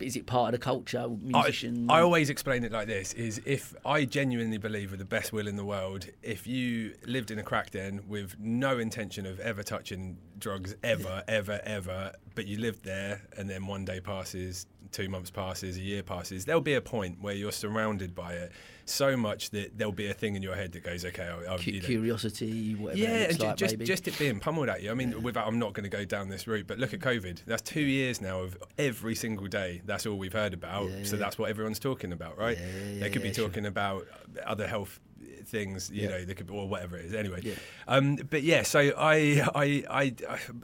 Is 0.00 0.16
it 0.16 0.26
part 0.26 0.54
of 0.54 0.60
the 0.60 0.64
culture? 0.64 1.06
I, 1.34 1.52
I 1.88 2.00
always 2.00 2.30
explain 2.30 2.64
it 2.64 2.72
like 2.72 2.86
this: 2.86 3.12
is 3.14 3.40
if 3.44 3.74
I 3.84 4.04
genuinely 4.04 4.58
believe 4.58 4.90
with 4.90 5.00
the 5.00 5.04
best 5.04 5.32
will 5.32 5.48
in 5.48 5.56
the 5.56 5.64
world, 5.64 6.06
if 6.22 6.46
you 6.46 6.94
lived 7.06 7.30
in 7.30 7.38
a 7.38 7.42
crack 7.42 7.70
den 7.70 8.02
with 8.08 8.36
no 8.38 8.78
intention 8.78 9.26
of 9.26 9.40
ever 9.40 9.62
touching 9.62 10.18
drugs 10.38 10.74
ever, 10.82 11.22
ever, 11.28 11.60
ever, 11.64 12.12
but 12.34 12.46
you 12.46 12.58
lived 12.58 12.84
there, 12.84 13.22
and 13.36 13.48
then 13.48 13.66
one 13.66 13.84
day 13.84 14.00
passes, 14.00 14.66
two 14.92 15.08
months 15.08 15.30
passes, 15.30 15.76
a 15.76 15.80
year 15.80 16.02
passes, 16.02 16.44
there'll 16.44 16.60
be 16.60 16.74
a 16.74 16.80
point 16.80 17.20
where 17.20 17.34
you're 17.34 17.52
surrounded 17.52 18.14
by 18.14 18.32
it 18.34 18.52
so 18.84 19.16
much 19.16 19.50
that 19.50 19.76
there'll 19.76 19.92
be 19.92 20.08
a 20.08 20.14
thing 20.14 20.34
in 20.34 20.42
your 20.42 20.54
head 20.54 20.72
that 20.72 20.82
goes, 20.82 21.04
okay, 21.04 21.24
I, 21.24 21.54
I, 21.54 21.56
Cu- 21.58 21.70
you 21.70 21.80
know, 21.80 21.86
curiosity, 21.86 22.74
whatever. 22.74 22.98
yeah, 22.98 23.08
it 23.08 23.20
looks 23.20 23.34
and 23.34 23.42
like, 23.42 23.56
just 23.56 23.74
maybe. 23.74 23.84
just 23.84 24.08
it 24.08 24.18
being 24.18 24.40
pummeled 24.40 24.68
at 24.68 24.82
you. 24.82 24.90
I 24.90 24.94
mean, 24.94 25.22
without 25.22 25.46
I'm 25.46 25.58
not 25.58 25.74
going 25.74 25.84
to 25.84 25.94
go 25.94 26.04
down 26.04 26.28
this 26.28 26.46
route, 26.46 26.66
but 26.66 26.78
look 26.78 26.94
at 26.94 27.00
COVID. 27.00 27.44
That's 27.46 27.62
two 27.62 27.82
years 27.82 28.20
now 28.20 28.40
of 28.40 28.56
every 28.78 29.14
single 29.14 29.46
day. 29.46 29.82
That's 29.84 30.06
all 30.06 30.16
we've 30.16 30.32
heard 30.32 30.54
about. 30.54 30.90
Yeah, 30.90 31.04
so 31.04 31.16
yeah. 31.16 31.20
that's 31.20 31.38
what 31.38 31.50
everyone's 31.50 31.78
talking 31.78 32.12
about, 32.12 32.38
right? 32.38 32.58
Yeah, 32.58 33.00
they 33.00 33.10
could 33.10 33.22
be 33.22 33.28
yeah, 33.28 33.34
sure. 33.34 33.48
talking 33.48 33.66
about 33.66 34.06
other 34.46 34.66
health 34.66 35.00
things, 35.46 35.90
you 35.92 36.02
Yeah. 36.02 36.08
know, 36.08 36.24
they 36.24 36.34
could 36.34 36.50
or 36.50 36.66
whatever 36.68 36.96
it 36.96 37.04
is. 37.06 37.14
Anyway, 37.14 37.40
Yeah. 37.42 37.54
um, 37.86 38.16
but 38.16 38.42
yeah, 38.42 38.62
so 38.62 38.80
I, 38.96 39.46
I 39.54 39.84
I 39.90 40.14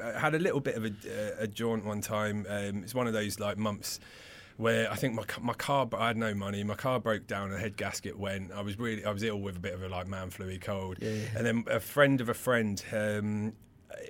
I 0.03 0.19
had 0.19 0.35
a 0.35 0.39
little 0.39 0.61
bit 0.61 0.77
of 0.77 0.85
a, 0.85 0.93
a 1.41 1.47
jaunt 1.47 1.85
one 1.85 2.01
time. 2.01 2.47
Um, 2.49 2.83
it's 2.83 2.95
one 2.95 3.07
of 3.07 3.13
those 3.13 3.39
like 3.39 3.59
months 3.59 4.01
where 4.57 4.91
I 4.91 4.95
think 4.95 5.15
my 5.15 5.25
my 5.41 5.53
car 5.55 5.89
I 5.99 6.07
had 6.09 6.17
no 6.17 6.33
money. 6.35 6.63
My 6.65 6.75
car 6.77 7.01
broke 7.01 7.27
down. 7.27 7.53
A 7.53 7.59
head 7.59 7.77
gasket 7.77 8.19
went. 8.19 8.53
I 8.53 8.61
was 8.63 8.79
really 8.79 9.05
I 9.05 9.11
was 9.11 9.23
ill 9.23 9.41
with 9.41 9.57
a 9.57 9.61
bit 9.61 9.75
of 9.75 9.83
a 9.83 9.89
like 9.89 10.07
man 10.07 10.31
flu 10.31 10.59
cold. 10.59 10.99
Yeah, 11.01 11.11
yeah. 11.11 11.27
And 11.37 11.47
then 11.47 11.65
a 11.69 11.81
friend 11.81 12.21
of 12.21 12.29
a 12.29 12.35
friend. 12.35 12.83
Um, 12.93 13.53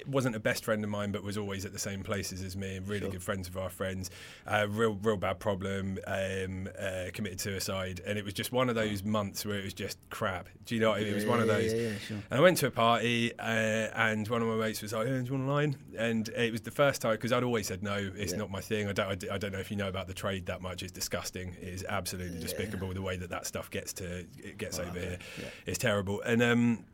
wasn't 0.07 0.37
a 0.37 0.40
best 0.40 0.64
friend 0.64 0.83
of 0.85 0.90
mine, 0.90 1.12
but 1.12 1.23
was 1.23 1.37
always 1.38 1.64
at 1.64 1.73
the 1.73 1.79
same 1.79 2.03
places 2.03 2.42
as 2.42 2.57
me, 2.57 2.77
and 2.77 2.87
really 2.88 3.01
Sure. 3.01 3.11
good 3.11 3.23
friends 3.23 3.49
of 3.49 3.57
our 3.57 3.70
friends. 3.70 4.11
Uh, 4.47 4.66
real, 4.68 4.94
real 5.03 5.16
bad 5.16 5.38
problem. 5.38 5.99
Um, 6.07 6.68
uh, 6.79 7.07
committed 7.12 7.40
suicide, 7.40 8.01
and 8.07 8.18
it 8.18 8.25
was 8.25 8.35
just 8.35 8.53
one 8.53 8.68
of 8.68 8.75
those 8.75 9.03
months 9.03 9.44
where 9.44 9.59
it 9.59 9.64
was 9.64 9.75
just 9.75 9.99
crap. 10.11 10.49
Do 10.64 10.75
you 10.75 10.81
know? 10.81 10.90
what 10.90 10.99
I 11.01 11.05
mean? 11.05 11.12
It 11.12 11.14
was 11.14 11.25
Yeah, 11.25 11.31
one 11.31 11.40
of 11.40 11.47
those. 11.47 11.73
yeah, 11.73 11.81
yeah, 11.81 11.99
sure. 11.99 12.16
And 12.31 12.38
I 12.38 12.40
went 12.40 12.59
to 12.59 12.66
a 12.66 12.70
party, 12.70 13.33
uh, 13.38 13.42
and 13.42 14.27
one 14.29 14.42
of 14.42 14.49
my 14.49 14.57
mates 14.57 14.83
was 14.83 14.92
like, 14.92 15.07
"Oh, 15.07 15.18
"Do 15.20 15.25
you 15.25 15.33
want 15.33 15.49
a 15.49 15.53
line?" 15.53 15.77
And 15.99 16.29
it 16.31 16.53
was 16.53 16.62
the 16.62 16.70
first 16.70 17.03
time 17.03 17.12
because 17.12 17.33
I'd 17.33 17.42
always 17.44 17.66
said 17.66 17.83
no. 17.83 18.11
It's 18.16 18.33
not 18.33 18.51
my 18.51 18.61
thing. 18.61 18.88
I 18.88 18.92
don't. 18.92 19.25
I 19.31 19.38
don't 19.38 19.53
know 19.53 19.59
if 19.59 19.70
you 19.70 19.77
know 19.77 19.88
about 19.88 20.07
the 20.07 20.14
trade 20.14 20.47
that 20.47 20.62
much. 20.62 20.83
It's 20.83 20.92
disgusting. 20.92 21.57
It 21.61 21.68
is 21.68 21.85
absolutely 21.88 22.40
despicable 22.40 22.92
the 22.94 23.03
way 23.03 23.16
that 23.16 23.31
that 23.31 23.47
stuff 23.47 23.70
gets 23.70 23.92
to 23.94 24.20
it 24.38 24.59
gets 24.59 24.79
over 24.79 24.90
okay, 24.90 25.01
here. 25.01 25.18
It's 25.66 25.79
terrible. 25.79 26.20
And 26.23 26.42
um, 26.42 26.85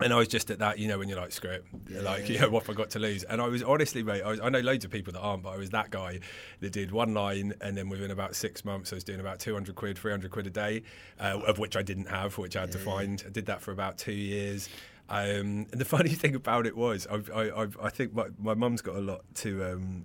and 0.00 0.12
I 0.12 0.16
was 0.16 0.28
just 0.28 0.50
at 0.50 0.58
that, 0.60 0.78
you 0.78 0.88
know, 0.88 0.98
when 0.98 1.08
you're 1.08 1.20
like, 1.20 1.32
screw 1.32 1.50
it, 1.50 1.64
Yeah, 1.88 2.00
like, 2.00 2.28
yeah, 2.28 2.34
you 2.34 2.40
know, 2.40 2.50
what 2.50 2.66
have 2.66 2.74
I 2.74 2.78
got 2.78 2.90
to 2.90 2.98
lose? 2.98 3.24
And 3.24 3.40
I 3.40 3.48
was 3.48 3.62
honestly, 3.62 4.02
mate, 4.02 4.22
I, 4.22 4.30
was, 4.30 4.40
I 4.40 4.48
know 4.48 4.60
loads 4.60 4.84
of 4.84 4.90
people 4.90 5.12
that 5.12 5.20
aren't, 5.20 5.42
but 5.42 5.50
I 5.50 5.56
was 5.56 5.70
that 5.70 5.90
guy 5.90 6.20
that 6.60 6.72
did 6.72 6.92
one 6.92 7.14
line, 7.14 7.54
and 7.60 7.76
then 7.76 7.88
within 7.88 8.10
about 8.10 8.34
six 8.34 8.64
months, 8.64 8.92
I 8.92 8.96
was 8.96 9.04
doing 9.04 9.20
about 9.20 9.40
200 9.40 9.74
quid, 9.74 9.98
300 9.98 10.30
quid 10.30 10.46
a 10.46 10.50
day, 10.50 10.82
uh, 11.18 11.40
of 11.46 11.58
which 11.58 11.76
I 11.76 11.82
didn't 11.82 12.06
have, 12.06 12.38
which 12.38 12.56
I 12.56 12.62
had 12.62 12.72
to 12.72 12.78
find. 12.78 13.22
I 13.26 13.30
did 13.30 13.46
that 13.46 13.60
for 13.60 13.72
about 13.72 13.98
two 13.98 14.12
years. 14.12 14.68
Um, 15.08 15.66
and 15.72 15.80
the 15.80 15.84
funny 15.96 16.10
thing 16.10 16.34
about 16.34 16.66
it 16.66 16.76
was, 16.76 17.06
I, 17.10 17.20
I, 17.34 17.62
I, 17.64 17.66
I 17.82 17.90
think 17.90 18.14
my, 18.14 18.26
my 18.38 18.54
mum's 18.54 18.82
got 18.82 18.96
a 18.96 19.00
lot 19.00 19.22
to. 19.36 19.64
Um, 19.64 20.04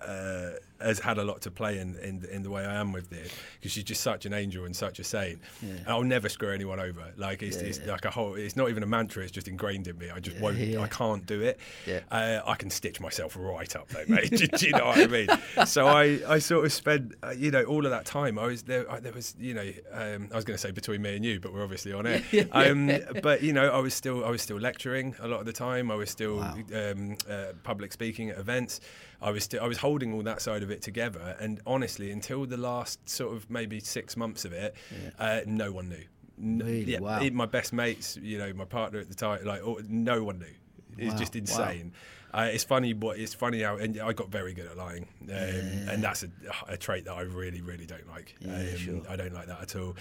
uh, 0.00 0.50
has 0.80 0.98
had 0.98 1.18
a 1.18 1.24
lot 1.24 1.40
to 1.42 1.50
play 1.50 1.78
in, 1.78 1.96
in 1.96 2.24
in 2.30 2.42
the 2.42 2.50
way 2.50 2.64
I 2.64 2.74
am 2.80 2.92
with 2.92 3.10
this 3.10 3.32
because 3.58 3.72
she's 3.72 3.84
just 3.84 4.00
such 4.02 4.26
an 4.26 4.32
angel 4.32 4.64
and 4.64 4.74
such 4.74 4.98
a 4.98 5.04
saint. 5.04 5.40
Yeah. 5.62 5.74
I'll 5.86 6.02
never 6.02 6.28
screw 6.28 6.50
anyone 6.52 6.80
over. 6.80 7.12
Like 7.16 7.42
it's, 7.42 7.56
Yeah, 7.60 7.68
it's 7.68 7.80
yeah. 7.80 7.92
like 7.92 8.04
a 8.04 8.10
whole. 8.10 8.34
It's 8.34 8.56
not 8.56 8.68
even 8.70 8.82
a 8.82 8.86
mantra. 8.86 9.22
It's 9.22 9.32
just 9.32 9.48
ingrained 9.48 9.86
in 9.88 9.98
me. 9.98 10.10
I 10.10 10.20
just 10.20 10.38
won't. 10.40 10.58
I 10.58 10.88
can't 10.88 11.24
do 11.26 11.40
it. 11.42 11.58
Yeah. 11.86 12.00
Uh, 12.10 12.40
I 12.46 12.54
can 12.56 12.70
stitch 12.70 13.00
myself 13.00 13.36
right 13.38 13.74
up 13.76 13.88
though, 13.88 14.04
mate. 14.08 14.30
do, 14.36 14.46
do 14.46 14.66
you 14.66 14.72
know 14.72 14.86
what 14.86 14.98
I 14.98 15.06
mean? 15.06 15.28
So 15.66 15.86
I, 15.86 16.20
I 16.28 16.38
sort 16.38 16.64
of 16.64 16.72
spent, 16.72 17.14
uh, 17.22 17.30
you 17.30 17.50
know, 17.50 17.64
all 17.64 17.84
of 17.84 17.90
that 17.90 18.04
time. 18.04 18.38
I 18.38 18.46
was 18.46 18.62
there. 18.62 18.90
I, 18.90 19.00
there 19.00 19.12
was, 19.12 19.34
you 19.38 19.54
know, 19.54 19.70
um, 19.92 20.28
I 20.32 20.36
was 20.36 20.44
going 20.44 20.56
to 20.56 20.58
say 20.58 20.70
between 20.70 21.02
me 21.02 21.16
and 21.16 21.24
you, 21.24 21.40
but 21.40 21.52
we're 21.52 21.62
obviously 21.64 21.92
on 21.92 22.06
air. 22.06 22.22
Um, 22.52 22.90
but 23.22 23.42
you 23.42 23.52
know, 23.52 23.70
I 23.70 23.78
was 23.78 23.92
still, 23.94 24.24
I 24.24 24.30
was 24.30 24.40
still 24.42 24.58
lecturing 24.58 25.14
a 25.20 25.28
lot 25.28 25.40
of 25.40 25.46
the 25.46 25.52
time. 25.52 25.90
I 25.90 25.94
was 25.94 26.10
still 26.10 26.36
Wow. 26.38 26.54
um, 26.74 27.16
uh, 27.30 27.52
public 27.62 27.92
speaking 27.92 28.30
at 28.30 28.38
events. 28.38 28.80
I 29.22 29.30
was 29.30 29.44
still, 29.44 29.62
I 29.62 29.66
was 29.66 29.78
holding 29.78 30.12
all 30.14 30.22
that 30.22 30.40
side 30.42 30.62
of 30.62 30.70
it 30.70 30.82
together. 30.82 31.36
And 31.40 31.60
honestly, 31.66 32.10
until 32.10 32.46
the 32.46 32.56
last 32.56 33.08
sort 33.08 33.34
of 33.34 33.48
maybe 33.50 33.80
six 33.80 34.16
months 34.16 34.44
of 34.44 34.52
it, 34.52 34.74
uh, 35.18 35.40
no 35.46 35.72
one 35.72 35.88
knew. 35.88 36.04
N- 36.38 36.58
Really? 36.64 36.82
yeah, 36.84 37.00
Wow. 37.00 37.22
my 37.32 37.46
best 37.46 37.72
mates, 37.72 38.18
you 38.20 38.36
know, 38.38 38.52
my 38.52 38.66
partner 38.66 38.98
at 38.98 39.08
the 39.08 39.14
time, 39.14 39.44
like 39.44 39.62
no 39.88 40.22
one 40.22 40.38
knew. 40.38 40.54
It's 40.98 41.12
Wow, 41.14 41.18
just 41.18 41.34
wow. 41.34 41.38
insane. 41.40 41.92
Uh, 42.34 42.50
it's 42.52 42.64
funny 42.64 42.92
but 42.92 43.18
it's 43.18 43.32
funny 43.32 43.62
how 43.62 43.76
and 43.76 43.98
I 43.98 44.12
got 44.12 44.28
very 44.30 44.52
good 44.52 44.66
at 44.66 44.76
lying, 44.76 45.06
um, 45.22 45.28
and 45.30 46.02
that's 46.04 46.22
a, 46.22 46.28
a 46.68 46.76
trait 46.76 47.06
that 47.06 47.14
I 47.14 47.22
really 47.22 47.62
really 47.62 47.86
don't 47.86 48.06
like. 48.08 48.34
Yeah, 48.40 48.56
um, 48.58 48.76
sure. 48.76 49.02
I 49.08 49.16
don't 49.16 49.32
like 49.32 49.46
that 49.46 49.62
at 49.62 49.76
all. 49.76 49.96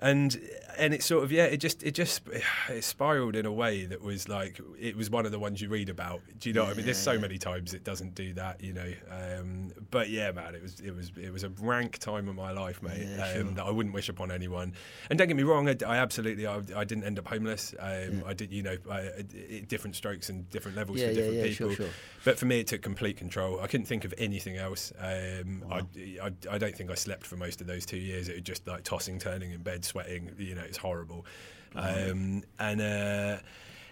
And 0.00 0.40
and 0.78 0.94
it 0.94 1.02
sort 1.02 1.24
of 1.24 1.32
yeah, 1.32 1.46
it 1.46 1.56
just 1.56 1.82
it 1.82 1.90
just 1.90 2.22
it 2.68 2.84
spiraled 2.84 3.34
in 3.34 3.46
a 3.46 3.52
way 3.52 3.84
that 3.86 4.00
was 4.00 4.28
like 4.28 4.60
it 4.78 4.96
was 4.96 5.10
one 5.10 5.26
of 5.26 5.32
the 5.32 5.38
ones 5.40 5.60
you 5.60 5.68
read 5.68 5.88
about. 5.88 6.20
Do 6.38 6.48
you 6.48 6.54
know 6.54 6.62
what 6.64 6.72
I 6.72 6.74
mean? 6.74 6.84
There's 6.84 6.98
so 6.98 7.12
Yeah. 7.14 7.18
many 7.18 7.36
times 7.38 7.74
it 7.74 7.82
doesn't 7.82 8.14
do 8.14 8.32
that, 8.34 8.62
you 8.62 8.72
know. 8.74 8.92
Um, 9.10 9.72
but 9.90 10.08
yeah, 10.08 10.30
man, 10.30 10.54
it 10.54 10.62
was 10.62 10.78
it 10.78 10.94
was 10.94 11.10
it 11.20 11.32
was 11.32 11.42
a 11.42 11.48
rank 11.60 11.98
time 11.98 12.28
of 12.28 12.36
my 12.36 12.52
life, 12.52 12.80
mate, 12.80 13.08
Yeah, 13.08 13.32
sure. 13.32 13.40
um, 13.42 13.54
that 13.54 13.64
I 13.66 13.70
wouldn't 13.70 13.92
wish 13.94 14.08
upon 14.08 14.30
anyone. 14.30 14.72
And 15.10 15.18
don't 15.18 15.26
get 15.26 15.36
me 15.36 15.42
wrong, 15.42 15.68
I, 15.68 15.74
I 15.84 15.96
absolutely 15.96 16.46
I, 16.46 16.60
I 16.76 16.84
didn't 16.84 17.02
end 17.04 17.18
up 17.18 17.26
homeless. 17.26 17.74
Um, 17.80 18.22
I 18.24 18.34
did, 18.34 18.52
you 18.52 18.62
know, 18.62 18.76
I, 18.90 19.22
different 19.66 19.96
strokes 19.96 20.28
and 20.28 20.48
different 20.50 20.76
levels 20.76 20.98
Yeah, 21.00 21.06
for 21.06 21.10
yeah, 21.12 21.16
different 21.16 21.38
yeah, 21.38 21.44
people. 21.48 21.68
sure, 21.70 21.76
sure. 21.86 21.94
But 22.24 22.38
for 22.38 22.46
me, 22.46 22.60
it 22.60 22.68
took 22.68 22.82
complete 22.82 23.16
control. 23.16 23.60
I 23.60 23.66
couldn't 23.66 23.86
think 23.86 24.04
of 24.04 24.14
anything 24.16 24.56
else. 24.56 24.92
Um, 24.98 25.62
Wow. 25.68 25.80
I, 25.96 26.18
I, 26.22 26.30
I 26.54 26.58
don't 26.58 26.74
think 26.76 26.90
I 26.90 26.94
slept 26.94 27.26
for 27.26 27.36
most 27.36 27.60
of 27.60 27.66
those 27.66 27.84
two 27.84 27.96
years. 27.96 28.28
It 28.28 28.34
was 28.34 28.42
just 28.42 28.66
like 28.66 28.84
tossing, 28.84 29.18
turning 29.18 29.50
in 29.52 29.62
bed, 29.62 29.84
sweating. 29.88 30.34
You 30.38 30.54
know, 30.54 30.62
it's 30.62 30.78
horrible. 30.78 31.26
Um, 31.74 32.42
and 32.58 32.80
uh, 32.80 33.38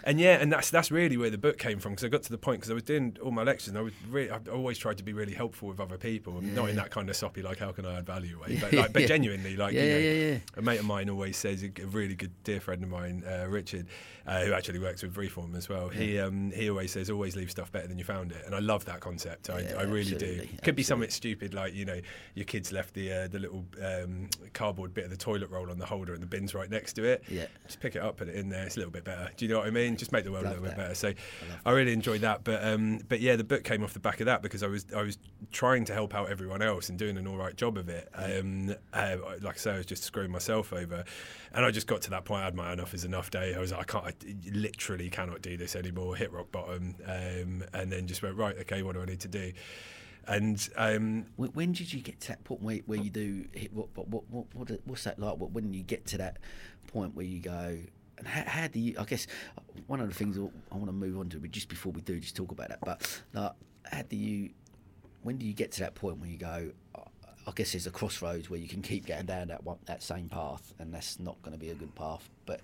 and 0.07 0.19
yeah, 0.19 0.39
and 0.41 0.51
that's 0.51 0.71
that's 0.71 0.91
really 0.91 1.17
where 1.19 1.29
the 1.31 1.37
book 1.37 1.59
came 1.59 1.79
from 1.79 1.93
because 1.93 2.05
I 2.05 2.09
got 2.09 2.23
to 2.23 2.31
the 2.31 2.39
point 2.39 2.61
because 2.61 2.71
I 2.71 2.75
was 2.75 2.85
doing 2.85 3.17
all 3.23 3.31
my 3.33 3.43
lectures 3.43 3.69
and 3.69 3.77
I 3.79 3.83
was 3.83 3.93
really 4.09 4.31
I 4.31 4.39
always 4.51 4.79
tried 4.79 4.97
to 4.99 5.05
be 5.05 5.13
really 5.13 5.35
helpful 5.35 5.69
with 5.69 5.81
other 5.81 5.99
people, 5.99 6.39
and 6.39 6.55
not 6.55 6.71
in 6.71 6.77
that 6.77 6.91
kind 6.91 7.11
of 7.11 7.17
soppy 7.17 7.43
like 7.43 7.59
how 7.59 7.73
can 7.73 7.85
I 7.85 7.99
add 7.99 8.07
value 8.07 8.41
way, 8.41 8.57
but 8.61 8.73
like, 8.73 8.93
but 8.95 9.03
Yeah. 9.03 9.09
genuinely 9.09 9.57
like 9.57 9.75
Yeah, 9.75 9.83
you 9.83 9.91
know, 9.91 9.99
yeah, 9.99 10.13
yeah, 10.13 10.31
yeah. 10.33 10.39
a 10.57 10.63
mate 10.63 10.79
of 10.81 10.87
mine 10.87 11.11
always 11.11 11.37
says 11.37 11.63
a, 11.63 11.69
really 11.87 12.15
good 12.15 12.33
dear 12.45 12.61
friend 12.61 12.83
of 12.83 12.89
mine, 12.89 13.25
uh, 13.29 13.47
Richard, 13.49 13.87
uh, 14.27 14.45
who 14.45 14.53
actually 14.53 14.79
works 14.79 15.03
with 15.03 15.17
Reform 15.17 15.55
as 15.57 15.69
well. 15.69 15.89
He 15.89 16.19
um, 16.19 16.51
he 16.53 16.71
always 16.71 16.93
says 16.93 17.11
always 17.11 17.37
leave 17.37 17.51
stuff 17.51 17.71
better 17.73 17.89
than 17.89 17.99
you 17.99 18.05
found 18.05 18.33
it, 18.33 18.43
and 18.47 18.55
I 18.55 18.61
love 18.61 18.85
that 18.87 19.01
concept. 19.01 19.51
I, 19.51 19.61
Yeah, 19.61 19.75
I 19.79 19.83
really 19.83 20.05
do. 20.11 20.15
absolutely, 20.15 20.59
Could 20.63 20.77
be 20.77 20.83
something 20.85 21.11
stupid 21.11 21.53
like 21.53 21.75
you 21.75 21.85
know 21.85 22.01
your 22.35 22.45
kids 22.45 22.71
left 22.73 22.95
the 22.95 23.13
uh, 23.13 23.29
the 23.29 23.39
little 23.41 23.65
um, 23.83 24.29
cardboard 24.53 24.95
bit 24.95 25.05
of 25.05 25.11
the 25.11 25.17
toilet 25.17 25.51
roll 25.51 25.71
on 25.71 25.79
the 25.79 25.87
holder, 25.87 26.15
and 26.15 26.23
the 26.23 26.27
bin's 26.27 26.55
right 26.55 26.71
next 26.71 26.93
to 26.95 27.05
it. 27.05 27.25
Yeah. 27.29 27.47
Just 27.67 27.81
pick 27.81 27.97
it 27.97 28.03
up, 28.03 28.19
put 28.19 28.29
it 28.29 28.37
in 28.37 28.49
there. 28.49 28.65
It's 28.67 28.77
a 28.77 28.79
little 28.79 28.93
bit 28.93 29.05
better. 29.05 29.31
Do 29.37 29.45
you 29.45 29.51
know 29.51 29.59
what 29.59 29.67
I 29.67 29.71
mean? 29.71 29.96
Just 29.97 30.13
make 30.13 30.25
the 30.25 30.33
world 30.33 30.45
a 30.45 30.49
little 30.51 30.65
bit 30.65 30.77
better. 30.77 30.95
So 30.95 31.13
I, 31.65 31.71
really 31.73 31.93
enjoyed 31.93 32.23
that. 32.23 32.45
But 32.45 32.65
um, 32.65 33.01
but 33.09 33.21
yeah, 33.21 33.37
the 33.37 33.45
book 33.45 33.65
came 33.65 33.83
off 33.83 33.93
the 33.93 34.01
back 34.01 34.21
of 34.21 34.27
that 34.27 34.43
because 34.43 34.63
I 34.63 34.67
was 34.67 34.87
I 34.95 35.03
was 35.03 35.19
trying 35.53 35.85
to 35.87 35.95
help 35.95 36.15
out 36.15 36.31
everyone 36.31 36.63
else 36.63 36.89
and 36.89 36.99
doing 36.99 37.17
an 37.17 37.27
all 37.27 37.37
right 37.37 37.57
job 37.57 37.77
of 37.77 37.89
it. 37.89 38.09
Um, 38.15 38.75
uh, 38.93 39.17
like 39.43 39.55
I 39.55 39.59
say, 39.59 39.73
I 39.73 39.77
was 39.79 39.87
just 39.87 40.05
screwing 40.05 40.31
myself 40.31 40.73
over, 40.73 41.05
and 41.53 41.65
I 41.65 41.71
just 41.71 41.87
got 41.87 42.03
to 42.03 42.11
that 42.11 42.25
point. 42.25 42.43
I 42.43 42.45
had 42.47 42.55
my 42.55 42.73
enough 42.73 42.95
is 42.95 43.05
enough 43.05 43.31
day. 43.31 43.55
I 43.55 43.59
was 43.59 43.73
like, 43.73 43.81
I 43.81 43.85
can't, 43.85 44.07
I 44.07 44.51
literally 44.53 45.11
cannot 45.11 45.43
do 45.43 45.57
this 45.57 45.77
anymore. 45.77 46.17
Hit 46.17 46.33
rock 46.33 46.51
bottom, 46.53 46.95
um, 47.07 47.65
and 47.73 47.93
then 47.93 48.07
just 48.07 48.23
went 48.23 48.37
right. 48.37 48.57
Okay, 48.61 48.83
what 48.83 48.95
do 48.95 49.03
I 49.03 49.07
need 49.07 49.21
to 49.21 49.29
do? 49.29 49.53
And 50.29 50.69
um, 50.77 51.27
When, 51.37 51.51
when 51.51 51.73
did 51.73 51.93
you 51.93 52.01
get 52.01 52.21
to 52.23 52.29
that 52.29 52.45
point 52.45 52.63
where, 52.63 52.79
where 52.87 52.99
you 52.99 53.11
do 53.11 53.45
hit 53.53 53.73
what, 53.73 53.89
what, 53.95 54.09
what, 54.09 54.25
what, 54.31 54.47
what 54.55 54.81
what's 54.85 55.05
that 55.05 55.19
like? 55.19 55.37
What, 55.37 55.53
when 55.53 55.73
you 55.73 55.83
get 55.83 56.07
to 56.07 56.19
that 56.19 56.39
point 56.89 57.15
where 57.15 57.27
you 57.27 57.41
go, 57.41 57.79
and 58.19 58.27
how, 58.27 58.43
how 58.47 58.69
do 58.69 58.79
you? 58.79 58.95
I 58.99 59.05
guess 59.05 59.27
one 59.87 60.01
of 60.01 60.09
the 60.09 60.15
things 60.15 60.39
I 60.39 60.75
want 60.75 60.87
to 60.87 60.93
move 60.93 61.19
on 61.19 61.29
to, 61.31 61.39
but 61.39 61.51
just 61.51 61.69
before 61.69 61.93
we 61.93 62.01
do, 62.01 62.19
just 62.19 62.37
talk 62.37 62.53
about 62.53 62.69
that. 62.69 62.81
But 62.85 63.23
like, 63.33 63.53
how 63.91 64.03
do 64.03 64.17
you? 64.17 64.51
When 65.23 65.39
do 65.39 65.47
you 65.47 65.53
get 65.53 65.73
to 65.73 65.81
that 65.81 65.95
point 65.95 66.19
where 66.19 66.29
you 66.29 66.39
go? 66.39 66.71
I 67.49 67.53
guess 67.55 67.73
there's 67.73 67.87
a 67.87 67.93
crossroads 67.93 68.51
where 68.51 68.59
you 68.59 68.67
can 68.67 68.83
keep 68.83 69.07
going 69.07 69.27
down 69.27 69.49
that 69.49 69.63
one, 69.63 69.79
that 69.85 70.03
same 70.03 70.29
path, 70.29 70.75
and 70.81 70.93
that's 70.93 71.21
not 71.21 71.41
going 71.43 71.53
to 71.53 71.59
be 71.59 71.71
a 71.71 71.75
good 71.75 71.95
path. 71.95 72.29
But 72.45 72.61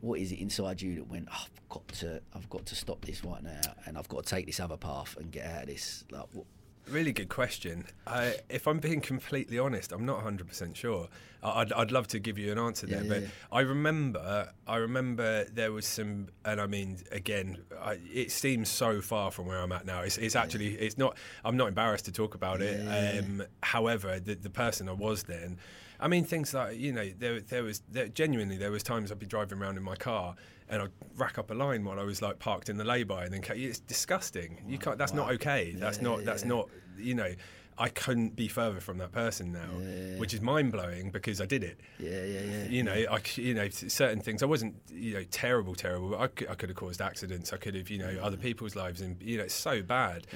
what 0.00 0.18
is 0.18 0.32
it 0.32 0.40
inside 0.40 0.82
you 0.82 0.96
that 0.96 1.08
went? 1.08 1.28
Oh, 1.30 1.36
I've 1.44 1.68
got 1.68 1.88
to, 1.88 2.20
I've 2.34 2.50
got 2.50 2.66
to 2.66 2.74
stop 2.74 3.04
this 3.04 3.24
right 3.24 3.42
now, 3.42 3.60
and 3.86 3.96
I've 3.96 4.08
got 4.08 4.24
to 4.24 4.30
take 4.34 4.46
this 4.46 4.58
other 4.58 4.76
path 4.76 5.16
and 5.18 5.30
get 5.30 5.46
out 5.46 5.62
of 5.62 5.68
this. 5.68 6.04
Like, 6.10 6.26
what, 6.32 6.46
Really 6.90 7.12
good 7.12 7.28
question. 7.28 7.84
I, 8.06 8.36
if 8.48 8.66
I'm 8.66 8.78
being 8.78 9.00
completely 9.00 9.58
honest, 9.58 9.92
I'm 9.92 10.04
not 10.06 10.24
100% 10.24 10.74
sure. 10.74 11.08
I- 11.42 11.60
I'd, 11.60 11.72
I'd 11.72 11.92
love 11.92 12.08
to 12.08 12.18
give 12.18 12.38
you 12.38 12.50
an 12.52 12.58
answer 12.58 12.86
there, 12.86 13.02
Yeah, 13.02 13.08
but 13.08 13.22
yeah. 13.22 13.28
I 13.52 13.60
remember, 13.60 14.50
I 14.66 14.76
remember 14.76 15.44
there 15.44 15.72
was 15.72 15.86
some, 15.86 16.28
and 16.44 16.60
I 16.60 16.66
mean, 16.66 16.98
again, 17.12 17.58
I, 17.80 17.98
it 18.12 18.30
seems 18.32 18.68
so 18.68 19.00
far 19.00 19.30
from 19.30 19.46
where 19.46 19.58
I'm 19.60 19.72
at 19.72 19.86
now. 19.86 20.00
It's, 20.02 20.18
it's 20.18 20.34
actually, 20.36 20.74
it's 20.74 20.98
not. 20.98 21.16
I'm 21.44 21.56
not 21.56 21.68
embarrassed 21.68 22.06
to 22.06 22.12
talk 22.12 22.34
about 22.34 22.60
it. 22.60 22.80
Um, 23.20 23.42
however, 23.62 24.18
the, 24.20 24.34
the 24.34 24.50
person 24.50 24.88
I 24.88 24.92
was 24.92 25.24
then, 25.24 25.58
I 26.00 26.06
mean, 26.08 26.24
things 26.24 26.54
like 26.54 26.78
you 26.78 26.92
know, 26.92 27.10
there, 27.18 27.40
there 27.40 27.64
was 27.64 27.82
there, 27.90 28.06
genuinely 28.08 28.56
there 28.56 28.70
was 28.70 28.82
times 28.84 29.10
I'd 29.10 29.18
be 29.18 29.26
driving 29.26 29.58
around 29.58 29.76
in 29.76 29.82
my 29.82 29.96
car 29.96 30.36
and 30.68 30.82
I'd 30.82 30.90
rack 31.16 31.38
up 31.38 31.50
a 31.50 31.54
line 31.54 31.82
while 31.84 31.98
I 31.98 32.04
was 32.04 32.20
like 32.22 32.38
parked 32.38 32.68
in 32.68 32.76
the 32.76 32.84
lay-by, 32.84 33.24
and 33.24 33.32
then 33.32 33.42
it's 33.56 33.80
disgusting. 33.80 34.60
You 34.68 34.76
can't. 34.78 34.98
That's 34.98 35.14
not 35.14 35.30
okay. 35.32 35.72
That's 35.76 35.96
Yeah, 35.98 36.04
not. 36.04 36.24
That's 36.24 36.42
yeah. 36.42 36.48
not. 36.50 36.68
You 36.98 37.14
know. 37.14 37.32
I 37.80 37.90
couldn't 37.90 38.34
be 38.34 38.48
further 38.48 38.80
from 38.80 38.98
that 38.98 39.12
person 39.12 39.52
now, 39.52 39.70
Yeah. 39.78 40.18
which 40.18 40.34
is 40.34 40.40
mind 40.40 40.72
blowing 40.72 41.12
because 41.12 41.40
I 41.40 41.46
did 41.46 41.62
it. 41.62 41.78
Yeah, 42.00 42.24
yeah, 42.24 42.40
yeah. 42.40 42.64
You 42.64 42.82
know, 42.82 42.92
I 43.08 43.20
you 43.36 43.54
know 43.54 43.68
certain 43.68 44.20
things. 44.20 44.42
I 44.42 44.46
wasn't 44.46 44.74
you 44.92 45.14
know 45.14 45.22
terrible, 45.30 45.76
terrible. 45.76 46.08
But 46.10 46.18
I 46.20 46.26
could, 46.26 46.48
I 46.48 46.54
could 46.56 46.70
have 46.70 46.76
caused 46.76 47.00
accidents. 47.00 47.52
I 47.52 47.56
could 47.56 47.76
have 47.76 47.88
you 47.88 47.98
know 47.98 48.18
other 48.20 48.36
people's 48.36 48.74
lives, 48.74 49.00
and 49.00 49.22
you 49.22 49.38
know 49.38 49.44
it's 49.44 49.54
so 49.54 49.80
bad. 49.80 50.26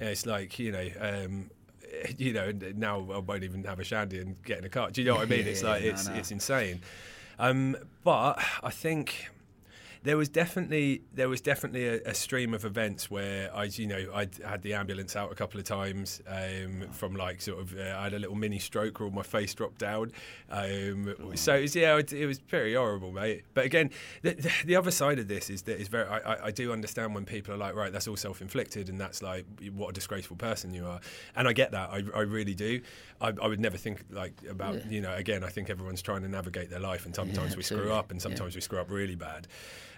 yeah. 0.00 0.10
It's 0.10 0.26
like 0.26 0.56
you 0.60 0.70
know. 0.70 0.88
Um, 1.00 1.50
you 2.18 2.32
know, 2.34 2.52
now 2.76 2.98
I 3.12 3.18
won't 3.18 3.42
even 3.42 3.64
have 3.64 3.80
a 3.80 3.84
shandy 3.84 4.20
and 4.20 4.40
get 4.44 4.58
in 4.58 4.64
a 4.64 4.68
car. 4.68 4.92
Do 4.92 5.02
you 5.02 5.08
know 5.08 5.14
what 5.16 5.22
I 5.22 5.26
mean? 5.34 5.40
Yeah, 5.44 5.50
It's 5.50 5.62
yeah, 5.64 5.70
like 5.70 5.82
no, 5.82 5.88
it's 5.88 6.06
no. 6.08 6.14
it's 6.14 6.30
insane. 6.30 6.82
Um, 7.40 7.76
but 8.04 8.38
I 8.62 8.70
think 8.70 9.28
there 10.04 10.16
was 10.16 10.28
definitely 10.28 11.02
there 11.14 11.28
was 11.28 11.40
definitely 11.40 11.86
a, 11.86 12.00
a 12.06 12.14
stream 12.14 12.54
of 12.54 12.64
events 12.64 13.10
where 13.10 13.54
I 13.54 13.64
you 13.64 13.86
know 13.86 14.06
I 14.14 14.28
had 14.44 14.62
the 14.62 14.74
ambulance 14.74 15.14
out 15.14 15.30
a 15.30 15.34
couple 15.34 15.60
of 15.60 15.64
times 15.66 16.20
um, 16.26 16.88
from 16.90 17.14
like 17.14 17.40
sort 17.40 17.60
of 17.60 17.76
uh, 17.78 17.82
I 17.98 18.04
had 18.04 18.14
a 18.14 18.18
little 18.18 18.34
mini 18.36 18.58
stroke 18.58 18.98
where 18.98 19.08
all 19.08 19.14
my 19.14 19.22
face 19.22 19.54
dropped 19.54 19.78
down. 19.78 20.12
Um, 20.50 21.14
so 21.34 21.54
it 21.54 21.62
was, 21.62 21.76
yeah, 21.76 21.96
it, 21.98 22.12
it 22.12 22.26
was 22.26 22.38
pretty 22.40 22.74
horrible, 22.74 23.12
mate. 23.12 23.44
But 23.54 23.64
again, 23.64 23.90
the, 24.22 24.34
the, 24.34 24.52
the 24.66 24.76
other 24.76 24.90
side 24.90 25.18
of 25.18 25.28
this 25.28 25.48
is 25.50 25.62
that 25.62 25.80
is 25.80 25.88
very 25.88 26.06
I, 26.08 26.46
I- 26.46 26.50
do 26.50 26.72
understand 26.72 27.14
when 27.14 27.24
people 27.24 27.54
are 27.54 27.56
like 27.56 27.74
right 27.74 27.90
that's 27.90 28.06
all 28.06 28.16
self 28.16 28.42
inflicted 28.42 28.90
and 28.90 29.00
that's 29.00 29.22
like 29.22 29.46
what 29.74 29.88
a 29.88 29.92
disgraceful 29.92 30.36
person 30.36 30.74
you 30.74 30.84
are, 30.84 31.00
and 31.36 31.48
I 31.48 31.52
get 31.52 31.70
that 31.72 31.90
I, 31.90 32.02
I 32.14 32.20
really 32.22 32.54
do. 32.54 32.80
I, 33.20 33.28
I 33.40 33.46
would 33.46 33.60
never 33.60 33.76
think 33.76 34.02
like 34.10 34.34
about 34.50 34.74
Yeah. 34.74 34.80
you 34.90 35.00
know 35.00 35.14
again 35.14 35.44
I 35.44 35.48
think 35.48 35.70
everyone's 35.70 36.02
trying 36.02 36.22
to 36.22 36.28
navigate 36.28 36.68
their 36.70 36.80
life 36.80 37.06
and 37.06 37.14
sometimes 37.14 37.56
we 37.56 37.62
screw 37.62 37.92
up 37.92 38.10
and 38.10 38.18
Yeah. 38.18 38.24
sometimes 38.24 38.54
we 38.54 38.60
screw 38.60 38.80
up 38.80 38.90
really 38.90 39.14
bad. 39.14 39.46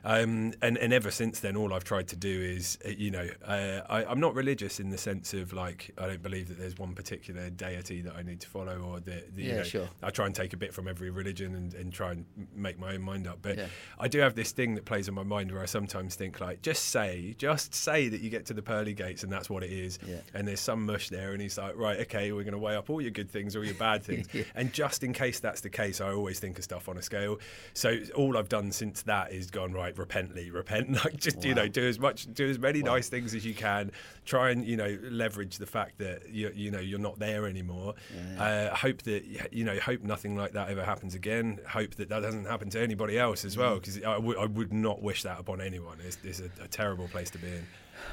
Um, 0.05 0.53
and, 0.61 0.77
and 0.77 0.93
ever 0.93 1.11
since 1.11 1.41
then, 1.41 1.57
all 1.57 1.73
I've 1.73 1.85
tried 1.85 2.09
to 2.09 2.17
do 2.17 2.29
is, 2.43 2.79
uh, 2.85 2.91
you 2.91 3.11
know, 3.11 3.27
uh, 3.45 3.81
I, 3.89 4.05
I'm 4.05 4.21
not 4.21 4.35
religious 4.35 4.79
in 4.79 4.91
the 4.91 4.99
sense 4.99 5.33
of 5.33 5.53
like, 5.55 5.91
I 5.97 6.07
don't 6.07 6.23
believe 6.23 6.49
that 6.49 6.59
there's 6.59 6.77
one 6.77 6.95
particular 6.95 7.49
deity 7.49 8.03
that 8.03 8.15
I 8.15 8.23
need 8.23 8.41
to 8.41 8.49
follow 8.49 8.79
or 8.81 9.01
that, 9.01 9.35
the, 9.35 9.43
you 9.43 9.53
know, 9.55 9.63
sure. 9.63 9.89
I 10.03 10.11
try 10.11 10.27
and 10.27 10.35
take 10.35 10.53
a 10.53 10.57
bit 10.59 10.75
from 10.75 10.89
every 10.89 11.11
religion 11.11 11.55
and, 11.55 11.73
and 11.75 11.93
try 11.93 12.13
and 12.13 12.27
make 12.55 12.79
my 12.79 12.95
own 12.95 13.03
mind 13.03 13.27
up. 13.27 13.39
But 13.41 13.57
Yeah. 13.59 13.67
I 13.99 14.09
do 14.09 14.19
have 14.19 14.35
this 14.35 14.53
thing 14.53 14.75
that 14.75 14.85
plays 14.85 15.09
on 15.09 15.15
my 15.15 15.23
mind 15.23 15.51
where 15.51 15.63
I 15.63 15.67
sometimes 15.67 16.15
think 16.17 16.39
like, 16.41 16.61
just 16.61 16.87
say, 16.91 17.35
just 17.39 17.75
say 17.75 18.09
that 18.09 18.21
you 18.21 18.29
get 18.29 18.45
to 18.47 18.55
the 18.55 18.63
pearly 18.63 18.93
gates 18.93 19.23
and 19.23 19.33
that's 19.33 19.49
what 19.49 19.63
it 19.63 19.73
is. 19.73 19.99
Yeah. 20.07 20.17
And 20.35 20.47
there's 20.47 20.61
some 20.61 20.85
mush 20.85 21.09
there 21.09 21.33
and 21.33 21.41
he's 21.41 21.57
like, 21.57 21.77
right, 21.77 21.99
okay, 22.01 22.31
we're 22.33 22.45
going 22.45 22.53
to 22.53 22.59
weigh 22.59 22.77
up 22.77 22.91
all 22.91 23.01
your 23.01 23.11
good 23.11 23.31
things, 23.31 23.57
all 23.57 23.65
your 23.65 23.75
bad 23.75 24.03
things. 24.05 24.29
Yeah. 24.35 24.43
And 24.55 24.71
just 24.73 25.03
in 25.03 25.15
case 25.15 25.41
that's 25.41 25.63
the 25.63 25.71
case, 25.71 26.01
I 26.03 26.13
always 26.13 26.41
think 26.41 26.59
of 26.59 26.65
stuff 26.65 26.89
on 26.91 26.99
a 26.99 27.03
scale. 27.03 27.39
So 27.73 27.99
all 28.15 28.37
I've 28.37 28.51
done 28.51 28.71
since 28.71 29.01
that 29.03 29.33
is 29.33 29.51
gone 29.51 29.73
right, 29.73 29.94
repently, 29.99 30.51
repent. 30.51 30.91
Like 31.05 31.17
just 31.17 31.45
you 31.45 31.55
know, 31.55 31.69
do 31.69 31.87
as 31.87 31.99
much, 31.99 32.27
do 32.33 32.49
as 32.49 32.59
many 32.59 32.83
nice 32.83 33.09
things 33.09 33.35
as 33.35 33.45
you 33.45 33.55
can. 33.55 33.91
Try 34.25 34.51
and 34.51 34.65
you 34.65 34.77
know 34.77 34.99
leverage 35.03 35.59
the 35.59 35.67
fact 35.67 35.99
that 35.99 36.31
you 36.31 36.51
you 36.55 36.71
know 36.71 36.81
you're 36.81 36.99
not 36.99 37.19
there 37.19 37.47
anymore. 37.47 37.95
Uh, 38.39 38.75
hope 38.75 39.03
that 39.03 39.25
you 39.53 39.65
know, 39.65 39.79
hope 39.79 40.03
nothing 40.03 40.37
like 40.37 40.53
that 40.53 40.69
ever 40.69 40.85
happens 40.85 41.15
again. 41.15 41.59
Hope 41.69 41.95
that 41.97 42.09
that 42.09 42.21
doesn't 42.21 42.47
happen 42.47 42.71
to 42.71 42.81
anybody 42.81 43.19
else 43.19 43.45
as 43.45 43.55
Mm. 43.57 43.59
well, 43.59 43.75
because 43.77 44.03
I 44.03 44.17
would- 44.19 44.73
not 44.73 45.03
wish 45.03 45.23
that 45.23 45.39
upon 45.39 45.61
anyone. 45.61 45.99
It's, 46.05 46.19
it's 46.25 46.41
a, 46.41 46.51
a 46.63 46.69
terrible 46.69 47.07
place 47.09 47.31
to 47.31 47.39
be 47.39 47.47
in. 47.49 47.67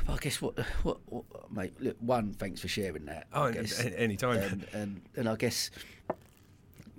But 0.06 0.14
I 0.14 0.18
guess 0.18 0.42
what, 0.42 0.60
what, 0.84 0.98
what, 1.08 1.52
mate. 1.52 1.74
Look, 1.80 1.98
one, 2.00 2.34
thanks 2.34 2.62
for 2.62 2.68
sharing 2.68 3.06
that. 3.06 3.28
Oh, 3.34 3.46
any 3.46 4.16
time. 4.16 4.38
And, 4.38 4.68
and 4.74 5.02
and 5.16 5.30
I 5.30 5.36
guess 5.36 5.72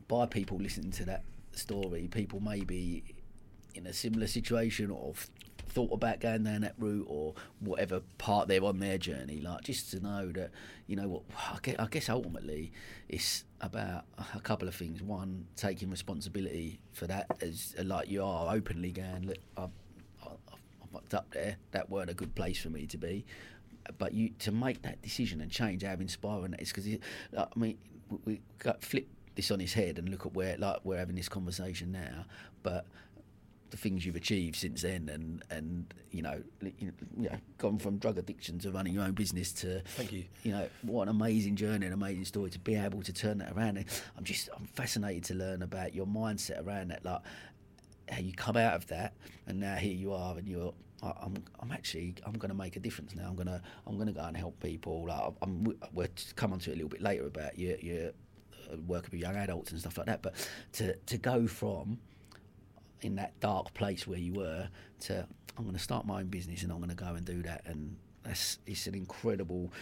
by 0.08 0.26
people 0.26 0.58
listening 0.58 0.90
to 0.92 1.04
that 1.06 1.22
story, 1.52 2.08
people 2.10 2.40
may 2.40 2.60
be 2.64 3.04
in 3.74 3.86
a 3.86 3.92
similar 3.92 4.26
situation 4.26 4.90
or 4.90 5.14
thought 5.72 5.92
about 5.92 6.20
going 6.20 6.44
down 6.44 6.60
that 6.60 6.74
route 6.78 7.06
or 7.08 7.34
whatever 7.60 8.00
part 8.18 8.46
they're 8.48 8.64
on 8.64 8.78
their 8.78 8.98
journey. 8.98 9.40
Like 9.40 9.64
just 9.64 9.90
to 9.92 10.00
know 10.00 10.30
that 10.32 10.50
you 10.86 10.96
know 10.96 11.08
what 11.08 11.22
I 11.78 11.86
guess, 11.86 12.08
ultimately 12.08 12.72
it's 13.08 13.44
about 13.60 14.04
a 14.34 14.40
couple 14.40 14.68
of 14.68 14.74
things. 14.74 15.02
One, 15.02 15.46
taking 15.56 15.90
responsibility 15.90 16.78
for 16.92 17.06
that 17.06 17.26
as 17.40 17.74
like 17.82 18.08
you 18.08 18.22
are 18.22 18.54
openly 18.54 18.92
going. 18.92 19.26
Look, 19.26 19.38
I, 19.56 19.62
I, 20.22 20.26
I 20.26 20.86
fucked 20.92 21.14
up 21.14 21.32
there. 21.32 21.56
That 21.72 21.90
weren't 21.90 22.10
a 22.10 22.14
good 22.14 22.34
place 22.34 22.60
for 22.60 22.70
me 22.70 22.86
to 22.86 22.98
be. 22.98 23.24
But 23.98 24.12
you 24.12 24.30
to 24.40 24.52
make 24.52 24.82
that 24.82 25.02
decision 25.02 25.40
and 25.40 25.50
change 25.50 25.82
how 25.82 25.94
inspiring 25.94 26.52
that 26.52 26.62
is 26.62 26.72
because 26.72 26.86
I 27.36 27.46
mean 27.56 27.78
we, 28.10 28.18
we 28.24 28.40
got 28.58 28.82
flip 28.84 29.08
this 29.34 29.50
on 29.50 29.58
his 29.60 29.72
head 29.72 29.98
and 29.98 30.08
look 30.10 30.26
at 30.26 30.34
where 30.34 30.56
like 30.58 30.80
we're 30.84 30.98
having 30.98 31.16
this 31.16 31.28
conversation 31.28 31.90
now, 31.90 32.26
but 32.62 32.86
the 33.72 33.78
things 33.78 34.04
you've 34.04 34.16
achieved 34.16 34.54
since 34.54 34.82
then 34.82 35.08
and 35.08 35.42
and 35.50 35.94
you 36.10 36.20
know 36.20 36.40
you 36.78 36.92
know, 37.16 37.30
gone 37.56 37.78
from 37.78 37.96
drug 37.96 38.18
addiction 38.18 38.58
to 38.58 38.70
running 38.70 38.92
your 38.92 39.02
own 39.02 39.12
business 39.12 39.50
to 39.50 39.80
Thank 39.96 40.12
you. 40.12 40.24
you 40.42 40.52
know 40.52 40.68
what 40.82 41.04
an 41.04 41.08
amazing 41.08 41.56
journey 41.56 41.86
an 41.86 41.94
amazing 41.94 42.26
story 42.26 42.50
to 42.50 42.58
be 42.58 42.76
able 42.76 43.02
to 43.02 43.12
turn 43.12 43.38
that 43.38 43.52
around 43.52 43.78
and 43.78 43.86
i'm 44.16 44.24
just 44.24 44.50
i'm 44.56 44.66
fascinated 44.66 45.24
to 45.24 45.34
learn 45.34 45.62
about 45.62 45.94
your 45.94 46.06
mindset 46.06 46.64
around 46.64 46.88
that 46.88 47.02
like 47.02 47.22
how 48.10 48.18
you 48.18 48.34
come 48.34 48.58
out 48.58 48.74
of 48.74 48.86
that 48.88 49.14
and 49.46 49.58
now 49.58 49.74
here 49.76 49.94
you 49.94 50.12
are 50.12 50.36
and 50.36 50.46
you're 50.46 50.74
I'm, 51.02 51.34
I'm 51.58 51.72
actually, 51.72 52.14
I'm 52.24 52.34
going 52.34 52.50
to 52.50 52.56
make 52.56 52.76
a 52.76 52.78
difference 52.78 53.16
now. 53.16 53.26
I'm 53.26 53.34
going 53.34 53.48
to, 53.48 53.60
I'm 53.88 53.96
going 53.96 54.06
to 54.06 54.12
go 54.12 54.20
and 54.20 54.36
help 54.36 54.60
people. 54.60 55.06
Like, 55.08 55.32
I'm, 55.42 55.76
we'll 55.92 56.06
come 56.36 56.52
on 56.52 56.60
to 56.60 56.70
it 56.70 56.74
a 56.74 56.76
little 56.76 56.88
bit 56.88 57.02
later 57.02 57.26
about 57.26 57.58
your, 57.58 57.76
your 57.78 58.10
uh, 58.72 58.76
work 58.86 59.08
with 59.10 59.20
young 59.20 59.34
adults 59.34 59.72
and 59.72 59.80
stuff 59.80 59.98
like 59.98 60.06
that. 60.06 60.22
But 60.22 60.34
to, 60.74 60.94
to 60.94 61.18
go 61.18 61.48
from 61.48 61.98
in 63.02 63.16
that 63.16 63.38
dark 63.40 63.74
place 63.74 64.06
where 64.06 64.18
you 64.18 64.34
were 64.34 64.68
to 65.00 65.26
I'm 65.56 65.64
going 65.64 65.76
to 65.76 65.82
start 65.82 66.06
my 66.06 66.20
own 66.20 66.26
business 66.26 66.62
and 66.62 66.72
I'm 66.72 66.78
going 66.78 66.88
to 66.88 66.96
go 66.96 67.14
and 67.14 67.24
do 67.24 67.42
that 67.42 67.62
and 67.66 67.96
that's 68.22 68.58
it's 68.66 68.86
an 68.86 68.94
incredible 68.94 69.72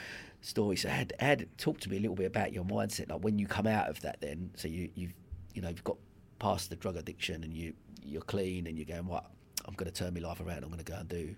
story. 0.40 0.76
So 0.76 0.88
had 0.88 1.12
had 1.20 1.46
talk 1.58 1.80
to 1.80 1.90
me 1.90 1.98
a 1.98 2.00
little 2.00 2.16
bit 2.16 2.26
about 2.26 2.52
your 2.52 2.64
mindset, 2.64 3.10
like 3.10 3.22
when 3.22 3.38
you 3.38 3.46
come 3.46 3.66
out 3.66 3.88
of 3.88 4.00
that. 4.02 4.20
Then 4.20 4.50
so 4.56 4.68
you 4.68 4.90
you've 4.94 5.12
you 5.54 5.62
know 5.62 5.68
you've 5.68 5.84
got 5.84 5.96
past 6.38 6.70
the 6.70 6.76
drug 6.76 6.96
addiction 6.96 7.44
and 7.44 7.54
you 7.54 7.74
you're 8.02 8.22
clean 8.22 8.66
and 8.66 8.78
you're 8.78 8.86
going 8.86 9.06
what 9.06 9.26
I'm 9.66 9.74
going 9.74 9.90
to 9.90 9.96
turn 9.96 10.14
my 10.14 10.20
life 10.20 10.40
around. 10.40 10.64
I'm 10.64 10.70
going 10.70 10.82
to 10.82 10.84
go 10.84 10.98
and 10.98 11.08
do 11.08 11.34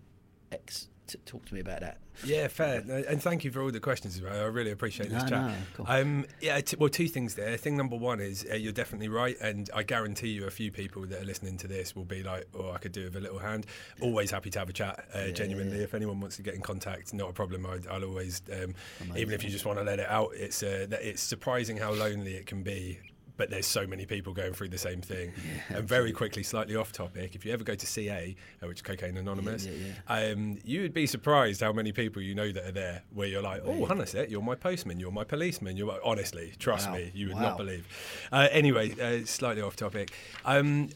X. 0.52 0.88
T- 1.06 1.18
talk 1.26 1.44
to 1.46 1.54
me 1.54 1.60
about 1.60 1.80
that. 1.80 1.98
Yeah, 2.24 2.46
fair. 2.46 2.80
And 3.08 3.20
thank 3.20 3.42
you 3.42 3.50
for 3.50 3.60
all 3.62 3.72
the 3.72 3.80
questions 3.80 4.16
as. 4.18 4.24
I 4.24 4.44
really 4.44 4.70
appreciate 4.70 5.10
this 5.10 5.22
No, 5.24 5.28
chat. 5.28 5.46
no, 5.48 5.54
cool. 5.74 5.86
Um, 5.88 6.26
yeah, 6.40 6.60
t- 6.60 6.76
well, 6.78 6.88
two 6.88 7.08
things 7.08 7.34
there. 7.34 7.56
Thing 7.56 7.76
number 7.76 7.96
one 7.96 8.20
is 8.20 8.46
uh, 8.50 8.54
you're 8.54 8.72
definitely 8.72 9.08
right, 9.08 9.36
and 9.40 9.68
I 9.74 9.82
guarantee 9.82 10.28
you, 10.28 10.46
a 10.46 10.50
few 10.50 10.70
people 10.70 11.06
that 11.06 11.22
are 11.22 11.24
listening 11.24 11.56
to 11.58 11.66
this 11.68 11.96
will 11.96 12.04
be 12.04 12.22
like, 12.22 12.46
"Oh, 12.54 12.70
I 12.70 12.78
could 12.78 12.92
do 12.92 13.04
with 13.04 13.16
a 13.16 13.20
little 13.20 13.38
hand." 13.38 13.66
Always 14.00 14.30
happy 14.30 14.50
to 14.50 14.58
have 14.60 14.68
a 14.68 14.72
chat. 14.72 15.04
Uh, 15.12 15.28
genuinely, 15.28 15.78
yeah. 15.78 15.84
if 15.84 15.94
anyone 15.94 16.20
wants 16.20 16.36
to 16.36 16.42
get 16.42 16.54
in 16.54 16.60
contact, 16.60 17.12
not 17.14 17.30
a 17.30 17.32
problem. 17.32 17.66
I, 17.66 17.78
I'll 17.90 18.04
always, 18.04 18.42
um, 18.52 18.74
even 19.16 19.34
if 19.34 19.42
you 19.42 19.50
just 19.50 19.64
want 19.64 19.78
to 19.78 19.84
let 19.84 19.98
it 19.98 20.08
out, 20.08 20.30
it's 20.34 20.62
uh, 20.62 20.86
it's 21.00 21.22
surprising 21.22 21.78
how 21.78 21.92
lonely 21.92 22.34
it 22.34 22.46
can 22.46 22.62
be. 22.62 23.00
But 23.36 23.50
there's 23.50 23.66
so 23.66 23.86
many 23.86 24.04
people 24.04 24.34
going 24.34 24.52
through 24.52 24.68
the 24.68 24.78
same 24.78 25.00
thing. 25.00 25.32
and 25.70 25.88
very 25.88 26.12
quickly, 26.12 26.42
slightly 26.42 26.76
off 26.76 26.92
topic, 26.92 27.34
if 27.34 27.44
you 27.44 27.52
ever 27.52 27.64
go 27.64 27.74
to 27.74 27.86
CA, 27.86 28.36
uh, 28.62 28.66
which 28.66 28.78
is 28.78 28.82
Cocaine 28.82 29.16
Anonymous, 29.16 29.66
yeah, 29.66 29.94
um, 30.06 30.58
you 30.64 30.82
would 30.82 30.92
be 30.92 31.06
surprised 31.06 31.60
how 31.60 31.72
many 31.72 31.92
people 31.92 32.20
you 32.20 32.34
know 32.34 32.52
that 32.52 32.64
are 32.64 32.72
there. 32.72 33.02
Where 33.12 33.26
you're 33.28 33.42
like, 33.42 33.62
oh, 33.64 33.86
hang 33.86 34.00
on 34.00 34.06
a 34.14 34.26
you're 34.26 34.42
my 34.42 34.54
postman, 34.54 35.00
you're 35.00 35.10
my 35.12 35.24
policeman. 35.24 35.76
You're 35.76 35.86
my, 35.86 35.98
honestly, 36.04 36.52
trust 36.58 36.88
Wow, 36.88 36.96
me, 36.96 37.10
you 37.14 37.28
would 37.28 37.36
wow. 37.36 37.42
not 37.42 37.56
believe. 37.56 37.86
Uh, 38.30 38.48
anyway, 38.50 38.92
uh, 39.00 39.24
slightly 39.24 39.62
off 39.62 39.76
topic. 39.76 40.12
Um, 40.44 40.90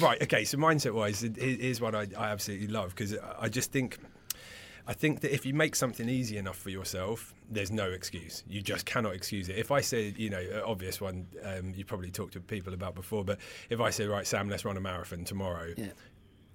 right, 0.00 0.20
okay. 0.22 0.44
So 0.44 0.58
mindset 0.58 0.94
wise, 0.94 1.20
here's 1.20 1.80
one 1.80 1.94
I, 1.94 2.06
I 2.16 2.30
absolutely 2.30 2.68
love 2.68 2.90
because 2.94 3.16
I 3.38 3.48
just 3.48 3.72
think. 3.72 3.98
I 4.90 4.92
think 4.92 5.20
that 5.20 5.32
if 5.32 5.46
you 5.46 5.54
make 5.54 5.76
something 5.76 6.08
easy 6.08 6.36
enough 6.36 6.56
for 6.58 6.70
yourself, 6.70 7.32
there's 7.48 7.70
no 7.70 7.88
excuse. 7.90 8.42
You 8.48 8.60
just 8.60 8.86
cannot 8.86 9.14
excuse 9.14 9.48
it. 9.48 9.56
If 9.56 9.70
I 9.70 9.80
said, 9.82 10.18
you 10.18 10.30
know, 10.30 10.40
an 10.40 10.62
obvious 10.66 11.00
one, 11.00 11.28
um, 11.44 11.72
you 11.76 11.84
probably 11.84 12.10
talked 12.10 12.32
to 12.32 12.40
people 12.40 12.74
about 12.74 12.96
before, 12.96 13.24
but 13.24 13.38
if 13.70 13.80
I 13.80 13.90
say, 13.90 14.06
right, 14.06 14.26
Sam, 14.26 14.48
let's 14.48 14.64
run 14.64 14.76
a 14.76 14.80
marathon 14.80 15.22
tomorrow, 15.24 15.72
Yeah. 15.76 15.92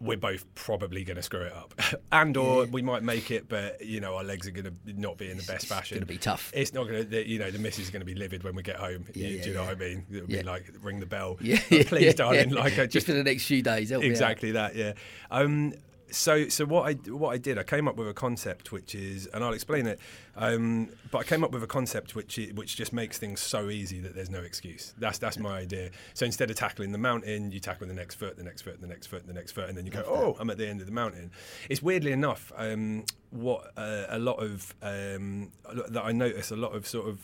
we're 0.02 0.18
both 0.18 0.44
probably 0.56 1.06
going 1.06 1.16
to 1.16 1.24
screw 1.24 1.44
it 1.44 1.54
up, 1.54 1.74
and 2.12 2.36
or 2.36 2.66
Yeah. 2.66 2.72
we 2.72 2.82
might 2.82 3.04
make 3.04 3.32
it, 3.32 3.48
but 3.48 3.80
you 3.86 4.02
know 4.02 4.16
our 4.18 4.24
legs 4.26 4.46
are 4.50 4.52
going 4.52 4.66
to 4.66 4.74
not 5.00 5.18
be 5.18 5.32
in 5.32 5.38
the 5.38 5.44
best 5.44 5.64
it's 5.64 5.66
fashion. 5.74 5.96
It's 5.98 6.04
gonna 6.04 6.14
be 6.14 6.18
tough. 6.18 6.52
It's 6.54 6.74
not 6.74 6.90
going 6.90 7.10
to, 7.10 7.26
you 7.26 7.40
know, 7.40 7.50
the 7.52 7.60
missus 7.60 7.86
is 7.86 7.90
going 7.90 8.02
to 8.02 8.06
be 8.06 8.16
livid 8.16 8.44
when 8.44 8.54
we 8.56 8.64
get 8.64 8.76
home. 8.76 9.06
Yeah, 9.14 9.28
you, 9.30 9.36
yeah, 9.38 9.44
do 9.44 9.50
you 9.50 9.56
know 9.56 9.64
what 9.64 9.72
I 9.72 9.76
mean? 9.80 10.06
It'll 10.12 10.28
be 10.28 10.44
like 10.44 10.74
ring 10.82 11.00
the 11.00 11.06
bell. 11.06 11.38
Yeah, 11.40 11.60
please, 11.70 12.16
darling. 12.16 12.50
Like 12.50 12.74
I 12.74 12.84
just 12.88 12.92
just 12.92 13.06
for 13.08 13.14
the 13.14 13.24
next 13.24 13.46
few 13.46 13.62
days. 13.62 13.92
help 13.92 14.02
me 14.02 14.10
out. 14.10 14.12
exactly 14.12 14.52
that. 14.52 14.76
Yeah. 14.76 14.92
Um, 15.32 15.74
so, 16.12 16.48
so 16.50 16.66
what 16.66 16.88
I 16.88 16.94
what 17.10 17.30
I 17.30 17.38
did, 17.38 17.58
I 17.58 17.64
came 17.64 17.88
up 17.88 17.96
with 17.96 18.08
a 18.08 18.14
concept 18.14 18.72
which 18.72 18.96
is, 18.96 19.28
and 19.28 19.44
I'll 19.44 19.54
explain 19.54 19.88
it. 19.88 20.00
Um, 20.36 20.90
but 21.12 21.20
I 21.20 21.24
came 21.24 21.44
up 21.44 21.52
with 21.52 21.64
a 21.64 21.68
concept 21.68 22.16
which 22.16 22.40
which 22.54 22.76
just 22.76 22.94
makes 22.94 23.18
things 23.18 23.40
so 23.40 23.70
easy 23.70 24.00
that 24.02 24.16
there's 24.16 24.30
no 24.30 24.42
excuse. 24.42 24.94
That's 24.98 25.18
that's 25.18 25.38
my 25.38 25.58
idea. 25.60 25.92
So 26.14 26.26
instead 26.26 26.50
of 26.50 26.58
tackling 26.58 26.92
the 26.92 26.98
mountain, 26.98 27.52
you 27.52 27.60
tackle 27.60 27.88
the 27.88 27.94
next 27.94 28.16
foot, 28.16 28.38
the 28.38 28.44
next 28.44 28.62
foot, 28.62 28.82
the 28.82 28.88
next 28.88 29.08
foot, 29.08 29.26
the 29.28 29.34
next 29.34 29.52
foot, 29.52 29.70
and 29.70 29.78
then 29.78 29.86
you 29.86 29.92
go, 29.92 30.04
oh, 30.08 30.36
I'm 30.40 30.50
at 30.50 30.58
the 30.58 30.68
end 30.68 30.82
of 30.82 30.88
the 30.88 30.94
mountain. 30.94 31.32
It's 31.70 31.82
weirdly 31.82 32.12
enough 32.12 32.52
um, 32.56 33.06
what 33.32 33.72
uh, 33.78 34.06
a 34.10 34.20
lot 34.20 34.44
of 34.44 34.74
um, 34.82 35.52
that 35.90 36.04
I 36.04 36.12
notice 36.12 36.52
a 36.52 36.56
lot 36.56 36.76
of 36.76 36.88
sort 36.88 37.10
of. 37.10 37.20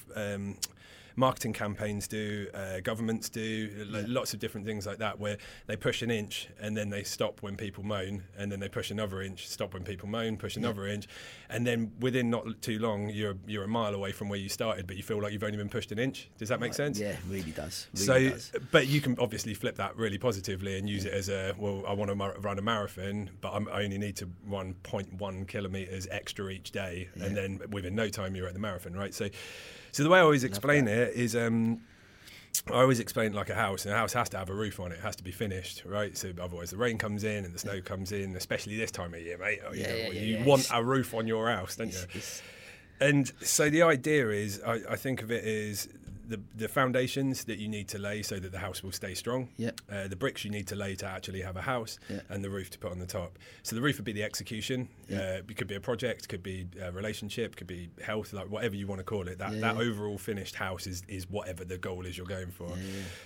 Marketing 1.15 1.53
campaigns 1.53 2.07
do, 2.07 2.47
uh, 2.53 2.79
governments 2.81 3.29
do, 3.29 3.85
lo- 3.89 4.05
lots 4.07 4.33
of 4.33 4.39
different 4.39 4.65
things 4.65 4.85
like 4.85 4.97
that, 4.99 5.19
where 5.19 5.37
they 5.67 5.75
push 5.75 6.01
an 6.01 6.11
inch 6.11 6.47
and 6.59 6.75
then 6.75 6.89
they 6.89 7.03
stop 7.03 7.41
when 7.41 7.55
people 7.55 7.83
moan, 7.83 8.23
and 8.37 8.51
then 8.51 8.59
they 8.59 8.69
push 8.69 8.91
another 8.91 9.21
inch, 9.21 9.47
stop 9.47 9.73
when 9.73 9.83
people 9.83 10.07
moan, 10.07 10.37
push 10.37 10.55
another 10.57 10.87
inch, 10.87 11.07
and 11.49 11.65
then 11.65 11.91
within 11.99 12.29
not 12.29 12.61
too 12.61 12.79
long, 12.79 13.09
you're 13.09 13.35
you're 13.45 13.63
a 13.63 13.67
mile 13.67 13.93
away 13.93 14.11
from 14.11 14.29
where 14.29 14.39
you 14.39 14.49
started, 14.49 14.87
but 14.87 14.97
you 14.97 15.03
feel 15.03 15.21
like 15.21 15.33
you've 15.33 15.43
only 15.43 15.57
been 15.57 15.69
pushed 15.69 15.91
an 15.91 15.99
inch. 15.99 16.29
Does 16.37 16.49
that 16.49 16.59
make 16.59 16.73
sense? 16.73 16.99
Yeah, 16.99 17.15
really 17.29 17.51
does. 17.51 17.87
Really 17.93 18.05
so, 18.05 18.29
does. 18.29 18.51
but 18.71 18.87
you 18.87 19.01
can 19.01 19.17
obviously 19.19 19.53
flip 19.53 19.75
that 19.75 19.95
really 19.95 20.17
positively 20.17 20.77
and 20.77 20.89
use 20.89 21.05
it 21.05 21.13
as 21.13 21.29
a 21.29 21.53
well. 21.57 21.83
I 21.87 21.93
want 21.93 22.09
to 22.09 22.15
mar- 22.15 22.35
run 22.39 22.57
a 22.57 22.61
marathon, 22.61 23.29
but 23.41 23.51
I'm, 23.53 23.67
I 23.69 23.83
only 23.83 23.97
need 23.97 24.15
to 24.17 24.29
run 24.47 24.75
0.1 24.83 25.47
kilometers 25.47 26.07
extra 26.09 26.49
each 26.49 26.71
day, 26.71 27.09
and 27.15 27.35
then 27.35 27.59
within 27.71 27.95
no 27.95 28.09
time 28.09 28.35
you're 28.35 28.47
at 28.47 28.53
the 28.53 28.59
marathon, 28.59 28.93
right? 28.93 29.13
So, 29.13 29.29
so 29.91 30.03
the 30.03 30.09
way 30.09 30.19
I 30.19 30.21
always 30.21 30.43
explain 30.43 30.87
it 30.87 31.13
is. 31.13 31.35
Um, 31.35 31.81
I 32.67 32.81
always 32.81 32.99
explain 32.99 33.31
it 33.31 33.33
like 33.33 33.49
a 33.49 33.55
house, 33.55 33.85
and 33.85 33.93
a 33.93 33.97
house 33.97 34.11
has 34.13 34.27
to 34.29 34.37
have 34.37 34.49
a 34.49 34.53
roof 34.53 34.79
on 34.79 34.91
it. 34.91 34.95
It 34.95 35.01
has 35.01 35.15
to 35.15 35.23
be 35.23 35.31
finished, 35.31 35.83
right? 35.85 36.15
So 36.17 36.33
otherwise, 36.39 36.69
the 36.69 36.77
rain 36.77 36.97
comes 36.97 37.23
in 37.23 37.45
and 37.45 37.53
the 37.53 37.59
snow 37.59 37.81
comes 37.81 38.11
in, 38.11 38.35
especially 38.35 38.75
this 38.77 38.91
time 38.91 39.13
of 39.13 39.21
year, 39.21 39.37
mate. 39.37 39.59
Oh, 39.67 39.73
you 39.73 39.83
know, 39.83 39.95
yeah, 39.95 40.11
you 40.11 40.37
yeah, 40.37 40.45
want 40.45 40.67
a 40.71 40.83
roof 40.83 41.13
on 41.13 41.27
your 41.27 41.49
house, 41.49 41.77
don't 41.77 41.93
you? 41.93 42.21
And 42.99 43.31
so 43.41 43.69
the 43.69 43.81
idea 43.81 44.29
is, 44.29 44.61
I, 44.65 44.79
I 44.89 44.95
think 44.95 45.23
of 45.23 45.31
it 45.31 45.43
as 45.43 45.87
the, 46.31 46.41
the 46.55 46.67
foundations 46.67 47.43
that 47.45 47.59
you 47.59 47.67
need 47.67 47.87
to 47.89 47.99
lay 47.99 48.21
so 48.23 48.39
that 48.39 48.51
the 48.51 48.57
house 48.59 48.81
will 48.83 48.91
stay 48.91 49.13
strong. 49.13 49.49
Yep. 49.57 49.81
Uh, 49.91 50.07
the 50.07 50.15
bricks 50.15 50.43
you 50.45 50.49
need 50.51 50.67
to 50.67 50.75
lay 50.75 50.95
to 50.95 51.05
actually 51.05 51.41
have 51.41 51.57
a 51.57 51.61
house, 51.61 51.99
Yeah. 52.09 52.21
and 52.29 52.43
the 52.43 52.49
roof 52.49 52.69
to 52.71 52.79
put 52.79 52.91
on 52.91 52.99
the 52.99 53.05
top. 53.05 53.37
So 53.63 53.75
the 53.75 53.81
roof 53.81 53.97
would 53.97 54.05
be 54.05 54.13
the 54.13 54.23
execution. 54.23 54.87
Uh, 55.11 55.43
it 55.49 55.57
could 55.57 55.67
be 55.67 55.75
a 55.75 55.79
project, 55.79 56.27
could 56.29 56.41
be 56.43 56.67
a 56.81 56.91
relationship, 56.91 57.55
could 57.55 57.67
be 57.67 57.89
health, 58.03 58.33
like 58.33 58.49
whatever 58.49 58.75
you 58.75 58.87
want 58.87 58.99
to 58.99 59.03
call 59.05 59.27
it. 59.27 59.37
That 59.37 59.53
Yeah, 59.53 59.59
that 59.61 59.75
yeah. 59.75 59.81
overall 59.81 60.17
finished 60.17 60.55
house 60.55 60.87
is 60.87 61.03
is 61.07 61.29
whatever 61.29 61.63
the 61.65 61.77
goal 61.77 62.05
is 62.05 62.17
you're 62.17 62.25
going 62.25 62.51
for. 62.51 62.69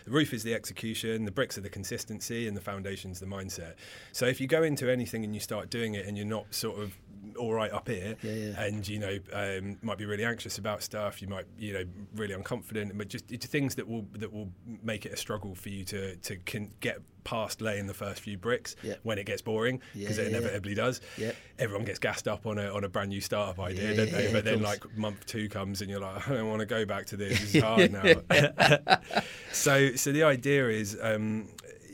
The 0.06 0.12
roof 0.12 0.34
is 0.34 0.44
the 0.44 0.54
execution. 0.54 1.26
The 1.26 1.32
bricks 1.32 1.58
are 1.58 1.62
the 1.62 1.70
consistency, 1.70 2.48
and 2.48 2.58
the 2.58 2.62
foundation's 2.62 3.20
the 3.20 3.26
mindset. 3.28 3.76
So 4.12 4.26
if 4.26 4.42
you 4.42 4.48
go 4.48 4.64
into 4.64 4.90
anything 4.92 5.24
and 5.24 5.34
you 5.34 5.40
start 5.40 5.70
doing 5.70 5.94
it, 5.94 6.06
and 6.08 6.18
you're 6.18 6.26
not 6.26 6.54
sort 6.54 6.80
of 6.82 6.98
all 7.38 7.54
right 7.54 7.72
up 7.72 7.88
here, 7.88 8.16
Yeah, 8.22 8.32
yeah. 8.32 8.62
and 8.64 8.88
you 8.88 9.00
know 9.00 9.18
um, 9.34 9.78
might 9.82 9.98
be 9.98 10.06
really 10.06 10.26
anxious 10.26 10.58
about 10.58 10.84
stuff. 10.84 11.22
You 11.22 11.28
might 11.28 11.46
you 11.58 11.74
know 11.74 11.84
really 12.16 12.34
unconfident, 12.36 12.98
but 12.98 13.08
just 13.08 13.32
it's 13.32 13.46
things 13.46 13.76
that 13.76 13.88
will 13.88 14.06
that 14.14 14.32
will 14.34 14.50
make 14.84 15.06
it 15.06 15.14
a 15.14 15.18
struggle 15.18 15.56
for 15.56 15.70
you 15.70 15.84
to 15.86 16.16
to 16.18 16.38
can 16.38 16.72
get 16.80 17.00
past 17.24 17.60
laying 17.60 17.88
the 17.88 17.94
first 17.94 18.22
few 18.22 18.38
bricks 18.38 18.76
Yeah. 18.84 18.94
when 19.02 19.18
it 19.18 19.26
gets 19.26 19.42
boring 19.42 19.82
because 19.96 20.18
Yeah, 20.20 20.26
it 20.26 20.28
yeah, 20.28 20.32
yeah. 20.34 20.38
inevitably 20.38 20.76
does. 20.76 21.02
Yeah. 21.18 21.32
Everyone 21.58 21.84
gets 21.84 21.98
gassed 21.98 22.28
up 22.28 22.46
on 22.46 22.60
a 22.60 22.72
on 22.72 22.84
a 22.84 22.90
brand 22.90 23.10
new 23.10 23.20
startup 23.22 23.60
idea, 23.60 23.90
Yeah, 23.92 23.96
don't 23.98 24.12
they? 24.12 24.32
but 24.32 24.44
then 24.46 24.60
course. 24.60 24.84
like 24.84 24.96
month 24.98 25.26
two 25.26 25.50
comes 25.50 25.82
and 25.82 25.90
you're 25.90 26.02
like, 26.02 26.28
I 26.30 26.34
don't 26.36 26.48
want 26.50 26.60
to 26.60 26.68
go 26.68 26.86
back 26.86 27.08
to 27.08 27.18
this. 27.18 27.56
It's 27.56 27.64
hard 27.66 27.92
now. 27.92 28.04
so 29.52 29.96
so 29.96 30.12
the 30.12 30.24
idea 30.24 30.70
is. 30.70 30.98
Um, 31.02 31.48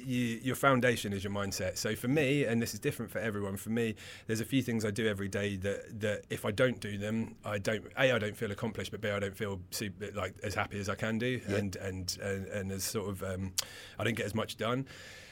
you, 0.05 0.39
your 0.43 0.55
foundation 0.55 1.13
is 1.13 1.23
your 1.23 1.33
mindset. 1.33 1.77
So 1.77 1.95
for 1.95 2.07
me, 2.07 2.45
and 2.45 2.61
this 2.61 2.73
is 2.73 2.79
different 2.79 3.11
for 3.11 3.19
everyone. 3.19 3.57
For 3.57 3.69
me, 3.69 3.95
there's 4.27 4.41
a 4.41 4.45
few 4.45 4.61
things 4.61 4.85
I 4.85 4.91
do 4.91 5.07
every 5.07 5.27
day 5.27 5.55
that 5.57 5.99
that 6.01 6.23
if 6.29 6.45
I 6.45 6.51
don't 6.51 6.79
do 6.79 6.97
them, 6.97 7.35
I 7.45 7.57
don't 7.57 7.83
a 7.97 8.11
I 8.11 8.19
don't 8.19 8.35
feel 8.35 8.51
accomplished, 8.51 8.91
but 8.91 9.01
b 9.01 9.09
I 9.09 9.19
don't 9.19 9.35
feel 9.37 9.59
super, 9.71 10.11
like 10.13 10.35
as 10.43 10.55
happy 10.55 10.79
as 10.79 10.89
I 10.89 10.95
can 10.95 11.17
do, 11.17 11.39
and, 11.47 11.75
and 11.75 12.17
and 12.21 12.45
and 12.47 12.71
as 12.71 12.83
sort 12.83 13.09
of 13.09 13.23
um, 13.23 13.53
I 13.99 14.03
don't 14.03 14.15
get 14.15 14.25
as 14.25 14.35
much 14.35 14.57
done. 14.57 14.85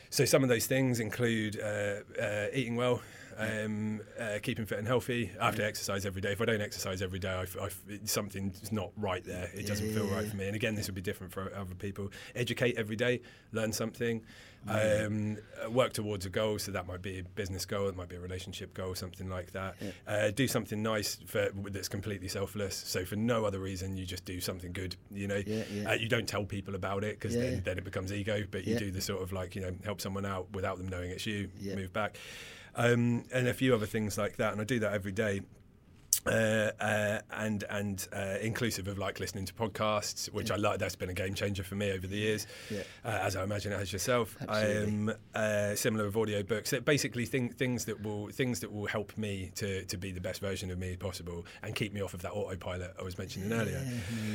So 0.10 0.26
some 0.26 0.42
of 0.44 0.50
those 0.50 0.66
things 0.66 1.00
include 1.00 1.60
uh, 1.60 2.02
uh, 2.20 2.48
eating 2.54 2.76
well. 2.76 3.02
Um, 3.40 4.02
uh, 4.20 4.40
keeping 4.44 4.66
fit 4.66 4.80
and 4.80 4.88
healthy. 4.88 5.32
I 5.40 5.46
have 5.46 5.56
to 5.56 5.66
exercise 5.66 6.06
every 6.06 6.22
day. 6.22 6.34
If 6.34 6.42
I 6.42 6.46
don't 6.46 6.62
exercise 6.62 7.02
every 7.02 7.20
day, 7.20 7.30
I 7.30 7.44
I 7.64 7.70
something's 8.04 8.72
not 8.72 8.92
right 8.98 9.24
there. 9.24 9.50
It 9.54 9.66
doesn't 9.66 9.94
feel 9.94 10.08
right 10.08 10.28
for 10.28 10.36
me. 10.36 10.48
And 10.48 10.56
again, 10.56 10.76
this 10.76 10.88
would 10.88 10.96
be 10.96 11.02
different 11.02 11.32
for 11.32 11.54
other 11.56 11.76
people. 11.76 12.12
Educate 12.36 12.78
every 12.78 12.96
day, 12.98 13.22
learn 13.54 13.72
something, 13.72 14.24
um, 14.68 15.38
uh, 15.66 15.70
work 15.72 15.94
towards 15.94 16.26
a 16.26 16.30
goal. 16.30 16.60
So 16.60 16.72
that 16.74 16.86
might 16.86 17.02
be 17.02 17.20
a 17.20 17.24
business 17.24 17.66
goal, 17.66 17.88
it 17.88 17.96
might 17.96 18.10
be 18.10 18.18
a 18.18 18.20
relationship 18.20 18.74
goal, 18.74 18.94
something 18.96 19.30
like 19.30 19.52
that. 19.54 19.76
Uh, 20.08 20.32
do 20.32 20.48
something 20.48 20.82
nice 20.84 21.18
for, 21.26 21.50
that's 21.70 21.88
completely 21.88 22.28
selfless. 22.28 22.76
So 22.76 23.06
for 23.06 23.16
no 23.16 23.46
other 23.46 23.60
reason, 23.60 23.96
you 23.98 24.06
just 24.06 24.26
do 24.26 24.42
something 24.42 24.74
good. 24.74 24.96
You 25.12 25.28
know, 25.28 25.42
Yeah, 25.46 25.64
yeah. 25.72 25.90
Uh, 25.92 25.94
you 25.94 26.10
don't 26.10 26.28
tell 26.28 26.44
people 26.44 26.76
about 26.76 27.04
it 27.04 27.20
because 27.20 27.36
Yeah, 27.36 27.42
then, 27.44 27.54
yeah. 27.54 27.60
then 27.64 27.78
it 27.78 27.84
becomes 27.86 28.12
ego. 28.12 28.44
But 28.52 28.66
you 28.66 28.74
Yeah. 28.74 28.80
do 28.80 28.92
the 28.92 29.02
sort 29.02 29.22
of 29.22 29.32
like 29.32 29.56
you 29.56 29.62
know 29.62 29.74
help 29.86 30.02
someone 30.02 30.26
out 30.26 30.52
without 30.54 30.78
them 30.78 30.88
knowing 30.90 31.12
it's 31.12 31.26
you. 31.26 31.50
Yeah. 31.60 31.76
Move 31.76 31.94
back, 31.94 32.18
um, 32.80 33.26
and 33.34 33.48
a 33.48 33.54
few 33.54 33.74
other 33.76 33.86
things 33.86 34.18
like 34.18 34.38
that. 34.38 34.52
And 34.54 34.62
I 34.62 34.64
do 34.64 34.80
that 34.80 34.94
every 34.94 35.12
day. 35.12 35.42
Uh, 36.26 36.72
uh, 36.82 37.20
and 37.32 37.64
and 37.70 38.08
uh, 38.12 38.36
inclusive 38.42 38.90
of 38.90 38.98
like 38.98 39.22
listening 39.22 39.46
to 39.46 39.54
podcasts, 39.54 40.28
which 40.34 40.52
I 40.52 40.58
like. 40.58 40.78
That's 40.78 40.96
been 40.96 41.10
a 41.10 41.14
game 41.14 41.34
changer 41.34 41.64
for 41.64 41.76
me 41.76 41.92
over 41.94 42.08
the 42.08 42.18
years, 42.18 42.46
Yeah. 42.70 42.82
uh, 43.06 43.20
as 43.22 43.38
I 43.38 43.44
imagine 43.44 43.72
it 43.72 43.80
has 43.80 43.94
yourself. 43.94 44.36
Absolutely. 44.42 44.84
Um, 45.12 45.14
uh, 45.34 45.76
similar 45.76 46.06
with 46.06 46.18
audio 46.18 46.44
books, 46.44 46.74
basically 46.84 47.26
thing, 47.26 47.50
things 47.54 47.86
that 47.86 48.04
will 48.04 48.28
things 48.32 48.60
that 48.60 48.72
will 48.72 48.88
help 48.88 49.18
me 49.18 49.52
to, 49.56 49.86
to 49.86 49.98
be 49.98 50.12
the 50.12 50.20
best 50.20 50.42
version 50.42 50.70
of 50.72 50.78
me 50.78 50.98
possible 50.98 51.46
and 51.64 51.74
keep 51.74 51.94
me 51.94 52.02
off 52.02 52.14
of 52.14 52.22
that 52.24 52.32
autopilot 52.32 52.92
I 53.00 53.04
was 53.04 53.18
mentioning 53.18 53.54
earlier. 53.54 53.82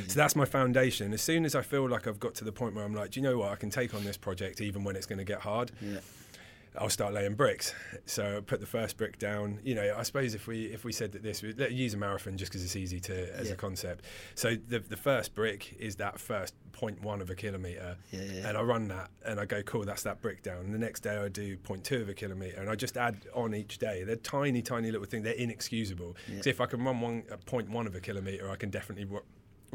So 0.07 0.15
that's 0.15 0.35
my 0.35 0.45
foundation. 0.45 1.13
As 1.13 1.21
soon 1.21 1.45
as 1.45 1.53
I 1.53 1.61
feel 1.61 1.87
like 1.87 2.07
I've 2.07 2.19
got 2.19 2.33
to 2.35 2.43
the 2.43 2.51
point 2.51 2.73
where 2.73 2.83
I'm 2.83 2.95
like, 2.95 3.11
do 3.11 3.19
you 3.19 3.23
know 3.23 3.37
what, 3.37 3.51
I 3.51 3.57
can 3.57 3.69
take 3.69 3.93
on 3.93 4.03
this 4.03 4.17
project 4.17 4.59
even 4.59 4.83
when 4.83 4.95
it's 4.95 5.05
going 5.05 5.19
to 5.19 5.25
get 5.25 5.41
hard. 5.41 5.71
Yeah. 5.81 5.99
I'll 6.77 6.89
start 6.89 7.13
laying 7.13 7.35
bricks. 7.35 7.73
So 8.05 8.37
I 8.37 8.39
put 8.41 8.59
the 8.59 8.65
first 8.65 8.97
brick 8.97 9.17
down. 9.17 9.59
You 9.63 9.75
know, 9.75 9.95
I 9.97 10.03
suppose 10.03 10.33
if 10.35 10.47
we 10.47 10.65
if 10.65 10.83
we 10.83 10.91
said 10.91 11.11
that 11.13 11.23
this, 11.23 11.43
let 11.57 11.71
use 11.71 11.93
a 11.93 11.97
marathon 11.97 12.37
just 12.37 12.51
because 12.51 12.63
it's 12.63 12.75
easy 12.75 12.99
to 13.01 13.35
as 13.35 13.47
Yeah. 13.47 13.53
a 13.53 13.55
concept. 13.55 14.05
So 14.35 14.55
the 14.55 14.79
the 14.79 14.97
first 14.97 15.33
brick 15.35 15.75
is 15.79 15.95
that 15.97 16.19
first 16.19 16.53
point 16.71 17.01
one 17.01 17.21
of 17.21 17.29
a 17.29 17.35
kilometer, 17.35 17.95
Yeah, 18.11 18.21
yeah. 18.23 18.47
and 18.49 18.57
I 18.57 18.61
run 18.61 18.87
that 18.89 19.09
and 19.25 19.39
I 19.39 19.45
go 19.45 19.61
cool. 19.63 19.83
That's 19.85 20.03
that 20.03 20.21
brick 20.21 20.43
down. 20.43 20.65
And 20.65 20.73
the 20.73 20.77
next 20.79 21.01
day 21.01 21.17
I 21.17 21.29
do 21.29 21.55
point 21.57 21.83
two 21.83 22.01
of 22.01 22.09
a 22.09 22.13
kilometer, 22.13 22.59
and 22.59 22.69
I 22.69 22.75
just 22.75 22.97
add 22.97 23.25
on 23.33 23.55
each 23.55 23.77
day. 23.77 24.03
They're 24.03 24.15
tiny, 24.17 24.61
tiny 24.61 24.91
little 24.91 25.07
things. 25.07 25.23
They're 25.23 25.33
inexcusable. 25.33 26.15
So 26.41 26.49
if 26.49 26.59
I 26.61 26.65
can 26.65 26.83
run 26.83 26.99
one 27.01 27.23
uh, 27.31 27.37
point 27.45 27.69
one 27.69 27.87
of 27.87 27.95
a 27.95 27.99
kilometer, 28.01 28.49
I 28.49 28.55
can 28.57 28.69
definitely. 28.69 29.05
ru- 29.05 29.23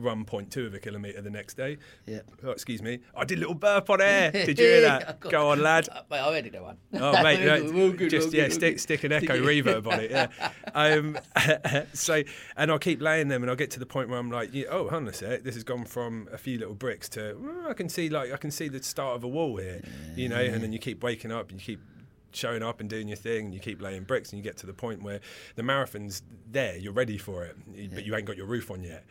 Run 0.01 0.25
point 0.25 0.51
two 0.51 0.67
of 0.67 0.75
a 0.75 0.79
kilometre 0.79 1.21
the 1.21 1.31
next 1.31 1.57
day. 1.57 1.79
Yeah. 2.07 2.21
Oh, 2.45 2.51
excuse 2.51 2.83
me. 2.83 3.01
I 3.15 3.25
did 3.25 3.39
a 3.39 3.41
little 3.41 3.55
burp 3.55 3.91
on 3.91 4.01
air. 4.01 4.31
Did 4.33 4.59
you 4.59 4.65
hear 4.65 4.81
that? 4.83 5.21
Go 5.31 5.51
on, 5.51 5.63
lad. 5.63 5.89
Uh, 6.01 6.03
Mate, 6.11 6.19
I 6.19 6.21
already 6.21 6.51
know 6.51 6.63
one. 6.63 6.77
Oh 6.95 7.23
mate, 7.23 7.41
no, 7.41 7.73
we're 7.73 7.91
good, 7.91 8.11
just 8.11 8.29
we're 8.29 8.43
yeah, 8.43 8.49
good, 8.49 8.55
stick 8.55 8.79
stick 8.79 9.05
an 9.05 9.13
echo 9.13 9.41
reverb 9.41 9.87
on 9.87 10.01
it. 10.01 10.11
Yeah. 10.11 10.29
Um, 10.75 11.19
so 11.93 12.23
and 12.57 12.71
I'll 12.71 12.79
keep 12.79 13.03
laying 13.03 13.29
them, 13.29 13.43
and 13.43 13.51
I'll 13.51 13.57
get 13.57 13.71
to 13.73 13.81
the 13.81 13.87
point 13.87 14.09
where 14.09 14.19
I'm 14.19 14.31
like, 14.31 14.55
yeah, 14.55 14.67
oh, 14.71 14.89
hang 14.89 15.03
on 15.03 15.09
a 15.09 15.13
sec, 15.13 15.43
this 15.43 15.55
has 15.55 15.65
gone 15.65 15.85
from 15.85 16.29
a 16.33 16.39
few 16.39 16.59
little 16.59 16.75
bricks 16.75 17.09
to 17.11 17.35
mm, 17.35 17.67
I 17.67 17.75
can 17.75 17.89
see 17.89 18.09
like 18.09 18.33
I 18.33 18.37
can 18.37 18.51
see 18.51 18.69
the 18.69 18.83
start 18.83 19.17
of 19.17 19.25
a 19.25 19.29
wall 19.29 19.57
here, 19.57 19.83
you 20.15 20.29
know. 20.29 20.41
And 20.41 20.63
then 20.63 20.73
you 20.73 20.79
keep 20.79 21.03
waking 21.03 21.33
up, 21.33 21.51
and 21.51 21.61
you 21.61 21.65
keep 21.65 21.81
showing 22.33 22.63
up 22.63 22.81
and 22.81 22.89
doing 22.89 23.09
your 23.09 23.17
thing, 23.17 23.47
and 23.47 23.55
you 23.55 23.61
keep 23.61 23.81
laying 23.83 24.05
bricks, 24.05 24.31
and 24.31 24.39
you 24.39 24.43
get 24.43 24.57
to 24.59 24.67
the 24.67 24.73
point 24.73 25.03
where 25.03 25.21
the 25.57 25.63
marathon's 25.63 26.23
there, 26.51 26.77
you're 26.77 26.93
ready 26.93 27.19
for 27.19 27.45
it, 27.45 27.57
but 27.93 28.05
you 28.05 28.15
ain't 28.15 28.27
got 28.27 28.37
your 28.37 28.47
roof 28.47 28.71
on 28.71 28.83
yet. 28.83 29.05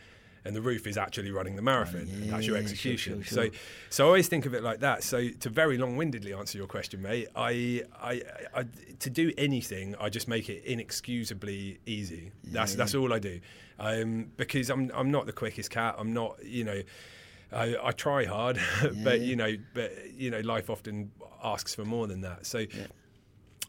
And 0.45 0.55
the 0.55 0.61
roof 0.61 0.87
is 0.87 0.97
actually 0.97 1.31
running 1.31 1.55
the 1.55 1.61
marathon. 1.61 2.01
and 2.01 2.31
that's 2.31 2.45
your 2.45 2.55
yeah, 2.55 2.61
sure, 2.61 2.71
execution. 2.71 3.23
sure, 3.23 3.43
sure. 3.43 3.45
So 3.51 3.57
so 3.89 4.05
I 4.05 4.07
always 4.07 4.27
think 4.27 4.45
of 4.45 4.53
it 4.53 4.63
like 4.63 4.79
that. 4.79 5.03
So 5.03 5.29
to 5.29 5.49
very 5.49 5.77
long-windedly 5.77 6.33
answer 6.33 6.57
your 6.57 6.67
question, 6.67 7.01
mate, 7.01 7.27
I, 7.35 7.83
I, 8.01 8.21
I 8.55 8.65
to 8.99 9.09
do 9.09 9.31
anything, 9.37 9.95
I 9.99 10.09
just 10.09 10.27
make 10.27 10.49
it 10.49 10.63
inexcusably 10.65 11.79
easy. 11.85 12.31
That's 12.43 12.75
that's 12.75 12.95
all 12.95 13.13
I 13.13 13.19
do, 13.19 13.39
um, 13.79 14.31
because 14.37 14.69
I'm 14.69 14.91
I'm 14.93 15.11
not 15.11 15.25
the 15.25 15.33
quickest 15.33 15.71
cat. 15.71 15.95
I'm 15.97 16.13
not, 16.13 16.43
you 16.43 16.63
know. 16.63 16.81
I, 17.51 17.75
I 17.81 17.91
try 17.93 18.25
hard, 18.25 18.59
but 19.03 19.21
you 19.21 19.35
know, 19.35 19.55
but 19.73 19.91
you 20.13 20.29
know, 20.29 20.39
life 20.41 20.69
often 20.69 21.11
asks 21.43 21.73
for 21.73 21.83
more 21.83 22.05
than 22.05 22.21
that. 22.21 22.45
So, 22.45 22.65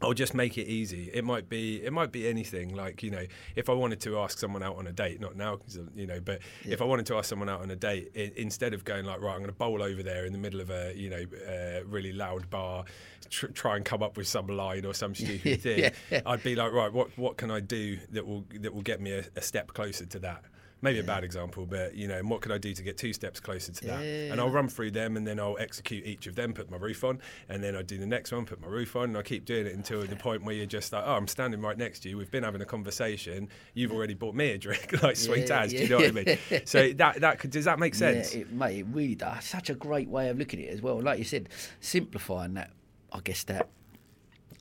I'll 0.02 0.14
just 0.14 0.34
make 0.34 0.56
it 0.56 0.66
easy. 0.66 1.10
It 1.12 1.24
might 1.24 1.48
be 1.48 1.82
it 1.82 1.92
might 1.92 2.10
be 2.10 2.26
anything. 2.26 2.74
Like 2.74 3.02
you 3.02 3.10
know, 3.10 3.24
if 3.54 3.68
I 3.68 3.72
wanted 3.72 4.00
to 4.00 4.18
ask 4.18 4.38
someone 4.38 4.62
out 4.62 4.76
on 4.76 4.86
a 4.86 4.92
date, 4.92 5.20
not 5.20 5.36
now 5.36 5.58
you 5.94 6.06
know, 6.06 6.20
but 6.20 6.40
if 6.64 6.80
I 6.80 6.84
wanted 6.84 7.06
to 7.06 7.16
ask 7.16 7.28
someone 7.28 7.48
out 7.48 7.60
on 7.60 7.70
a 7.70 7.76
date, 7.76 8.10
i 8.16 8.32
instead 8.36 8.72
of 8.72 8.84
going 8.84 9.04
like, 9.04 9.20
right, 9.20 9.32
I'm 9.32 9.40
going 9.40 9.50
to 9.50 9.52
bowl 9.52 9.82
over 9.82 10.02
there 10.02 10.24
in 10.24 10.32
the 10.32 10.38
middle 10.38 10.60
of 10.60 10.70
a 10.70 10.94
you 10.96 11.10
know 11.10 11.24
uh, 11.46 11.84
really 11.86 12.12
loud 12.12 12.48
bar, 12.48 12.84
tr- 13.28 13.48
try 13.48 13.76
and 13.76 13.84
come 13.84 14.02
up 14.02 14.16
with 14.16 14.26
some 14.26 14.46
line 14.46 14.84
or 14.86 14.94
some 14.94 15.14
stupid 15.14 15.60
thing, 15.62 15.92
I'd 16.24 16.42
be 16.42 16.54
like, 16.54 16.72
right, 16.72 16.92
what 16.92 17.16
what 17.18 17.36
can 17.36 17.50
I 17.50 17.60
do 17.60 17.98
that 18.12 18.26
will 18.26 18.44
that 18.60 18.72
will 18.72 18.82
get 18.82 19.00
me 19.00 19.12
a, 19.12 19.24
a 19.36 19.42
step 19.42 19.74
closer 19.74 20.06
to 20.06 20.18
that? 20.20 20.44
Maybe 20.82 20.98
a 20.98 21.04
bad 21.04 21.24
example, 21.24 21.66
but 21.66 21.94
you 21.94 22.08
know, 22.08 22.16
and 22.16 22.30
what 22.30 22.40
could 22.40 22.52
I 22.52 22.58
do 22.58 22.72
to 22.72 22.82
get 22.82 22.96
two 22.96 23.12
steps 23.12 23.38
closer 23.38 23.72
to 23.72 23.86
that? 23.86 24.02
Yeah. 24.02 24.32
And 24.32 24.40
I'll 24.40 24.50
run 24.50 24.68
through 24.68 24.92
them, 24.92 25.16
and 25.16 25.26
then 25.26 25.38
I'll 25.38 25.58
execute 25.58 26.06
each 26.06 26.26
of 26.26 26.34
them, 26.34 26.54
put 26.54 26.70
my 26.70 26.78
roof 26.78 27.04
on, 27.04 27.20
and 27.48 27.62
then 27.62 27.76
I 27.76 27.82
do 27.82 27.98
the 27.98 28.06
next 28.06 28.32
one, 28.32 28.46
put 28.46 28.60
my 28.60 28.68
roof 28.68 28.96
on, 28.96 29.04
and 29.04 29.18
I 29.18 29.22
keep 29.22 29.44
doing 29.44 29.66
it 29.66 29.74
until 29.74 30.02
the 30.02 30.16
point 30.16 30.42
where 30.42 30.54
you're 30.54 30.66
just 30.66 30.92
like, 30.92 31.04
oh, 31.06 31.14
I'm 31.14 31.28
standing 31.28 31.60
right 31.60 31.76
next 31.76 32.00
to 32.00 32.08
you. 32.08 32.16
We've 32.16 32.30
been 32.30 32.44
having 32.44 32.62
a 32.62 32.66
conversation. 32.66 33.48
You've 33.74 33.92
already 33.92 34.14
bought 34.14 34.34
me 34.34 34.52
a 34.52 34.58
drink, 34.58 35.02
like 35.02 35.16
sweet 35.16 35.48
Yeah, 35.48 35.62
as. 35.62 35.70
Do 35.70 35.78
you 35.78 35.88
know 35.88 35.98
what 35.98 36.08
I 36.08 36.12
mean? 36.12 36.38
So 36.64 36.92
that 36.94 37.20
that 37.20 37.38
could, 37.38 37.50
does 37.50 37.66
that 37.66 37.78
make 37.78 37.94
sense? 37.94 38.34
Yeah, 38.34 38.42
it, 38.42 38.52
mate, 38.52 38.78
it 38.78 38.86
really 38.90 39.14
does. 39.14 39.44
Such 39.44 39.70
a 39.70 39.74
great 39.74 40.08
way 40.08 40.28
of 40.28 40.38
looking 40.38 40.60
at 40.60 40.68
it 40.68 40.72
as 40.72 40.80
well. 40.82 41.00
Like 41.00 41.18
you 41.18 41.24
said, 41.24 41.48
simplifying 41.80 42.54
that, 42.54 42.70
I 43.12 43.20
guess 43.20 43.44
that 43.44 43.68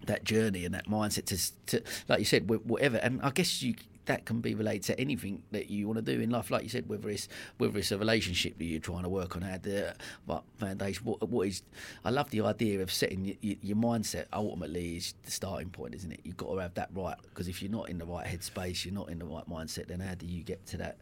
that 0.06 0.24
journey 0.24 0.66
and 0.66 0.74
that 0.74 0.88
mindset 0.88 1.26
to, 1.26 1.66
to 1.68 1.84
like 2.08 2.20
you 2.20 2.26
said, 2.26 2.50
whatever. 2.50 2.98
And 2.98 3.22
I 3.22 3.32
guess 3.32 3.62
you 3.62 3.76
that 4.10 4.26
can 4.26 4.42
be 4.42 4.56
related 4.56 4.82
to 4.82 5.00
anything 5.00 5.44
that 5.52 5.70
you 5.70 5.86
want 5.86 5.98
to 5.98 6.02
do 6.02 6.20
in 6.20 6.32
life. 6.32 6.50
Like 6.50 6.64
you 6.64 6.70
said, 6.70 6.90
whether 6.90 7.08
it's 7.10 7.28
whether 7.60 7.78
it's 7.78 7.92
a 7.92 7.98
relationship 7.98 8.58
that 8.58 8.66
you're 8.66 8.80
trying 8.80 9.04
to 9.04 9.10
work 9.10 9.36
on, 9.36 9.44
how 9.44 9.60
the 9.60 9.94
what 10.26 10.44
foundation, 10.58 11.06
what, 11.06 11.30
what 11.30 11.48
is. 11.48 11.62
I 12.04 12.10
love 12.10 12.32
the 12.32 12.42
idea 12.42 12.82
of 12.82 12.92
setting 12.92 13.38
your, 13.40 13.56
your 13.62 13.78
mindset. 13.78 14.26
Ultimately, 14.34 14.98
is 14.98 15.14
the 15.24 15.30
starting 15.30 15.70
point, 15.70 15.94
isn't 15.94 16.12
it? 16.12 16.22
You've 16.24 16.38
got 16.38 16.52
to 16.52 16.58
have 16.58 16.74
that 16.74 16.90
right 16.96 17.18
because 17.22 17.48
if 17.48 17.62
you're 17.62 17.72
not 17.72 17.88
in 17.88 18.00
the 18.00 18.06
right 18.06 18.26
headspace, 18.26 18.84
you're 18.84 18.96
not 18.96 19.10
in 19.10 19.20
the 19.20 19.26
right 19.26 19.48
mindset. 19.48 19.88
Then 19.88 20.00
how 20.00 20.16
do 20.16 20.26
you 20.26 20.44
get 20.44 20.66
to 20.68 20.78
that? 20.78 20.98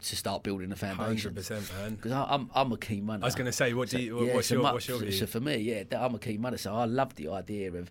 to 0.00 0.16
start 0.16 0.42
building 0.42 0.68
the 0.68 0.76
foundation. 0.76 1.30
Hundred 1.30 1.36
percent, 1.36 1.70
man. 1.78 1.94
Because 1.94 2.12
I'm 2.12 2.50
I'm 2.54 2.72
a 2.72 2.78
keen 2.78 3.06
runner. 3.06 3.22
I 3.22 3.26
was 3.26 3.34
going 3.34 3.46
to 3.46 3.52
say, 3.52 3.72
what 3.74 3.90
do 3.90 4.00
you? 4.00 4.18
So, 4.18 4.24
yeah, 4.24 4.34
what's, 4.34 4.46
so 4.48 4.54
your, 4.54 4.62
mu- 4.62 4.72
what's 4.72 4.88
your 4.88 4.98
view? 4.98 5.12
so 5.12 5.26
for 5.26 5.40
me, 5.40 5.56
yeah, 5.58 5.84
I'm 5.92 6.14
a 6.14 6.18
keen 6.18 6.42
runner. 6.42 6.56
So 6.56 6.74
I 6.74 6.86
love 6.86 7.14
the 7.14 7.28
idea 7.28 7.72
of 7.72 7.90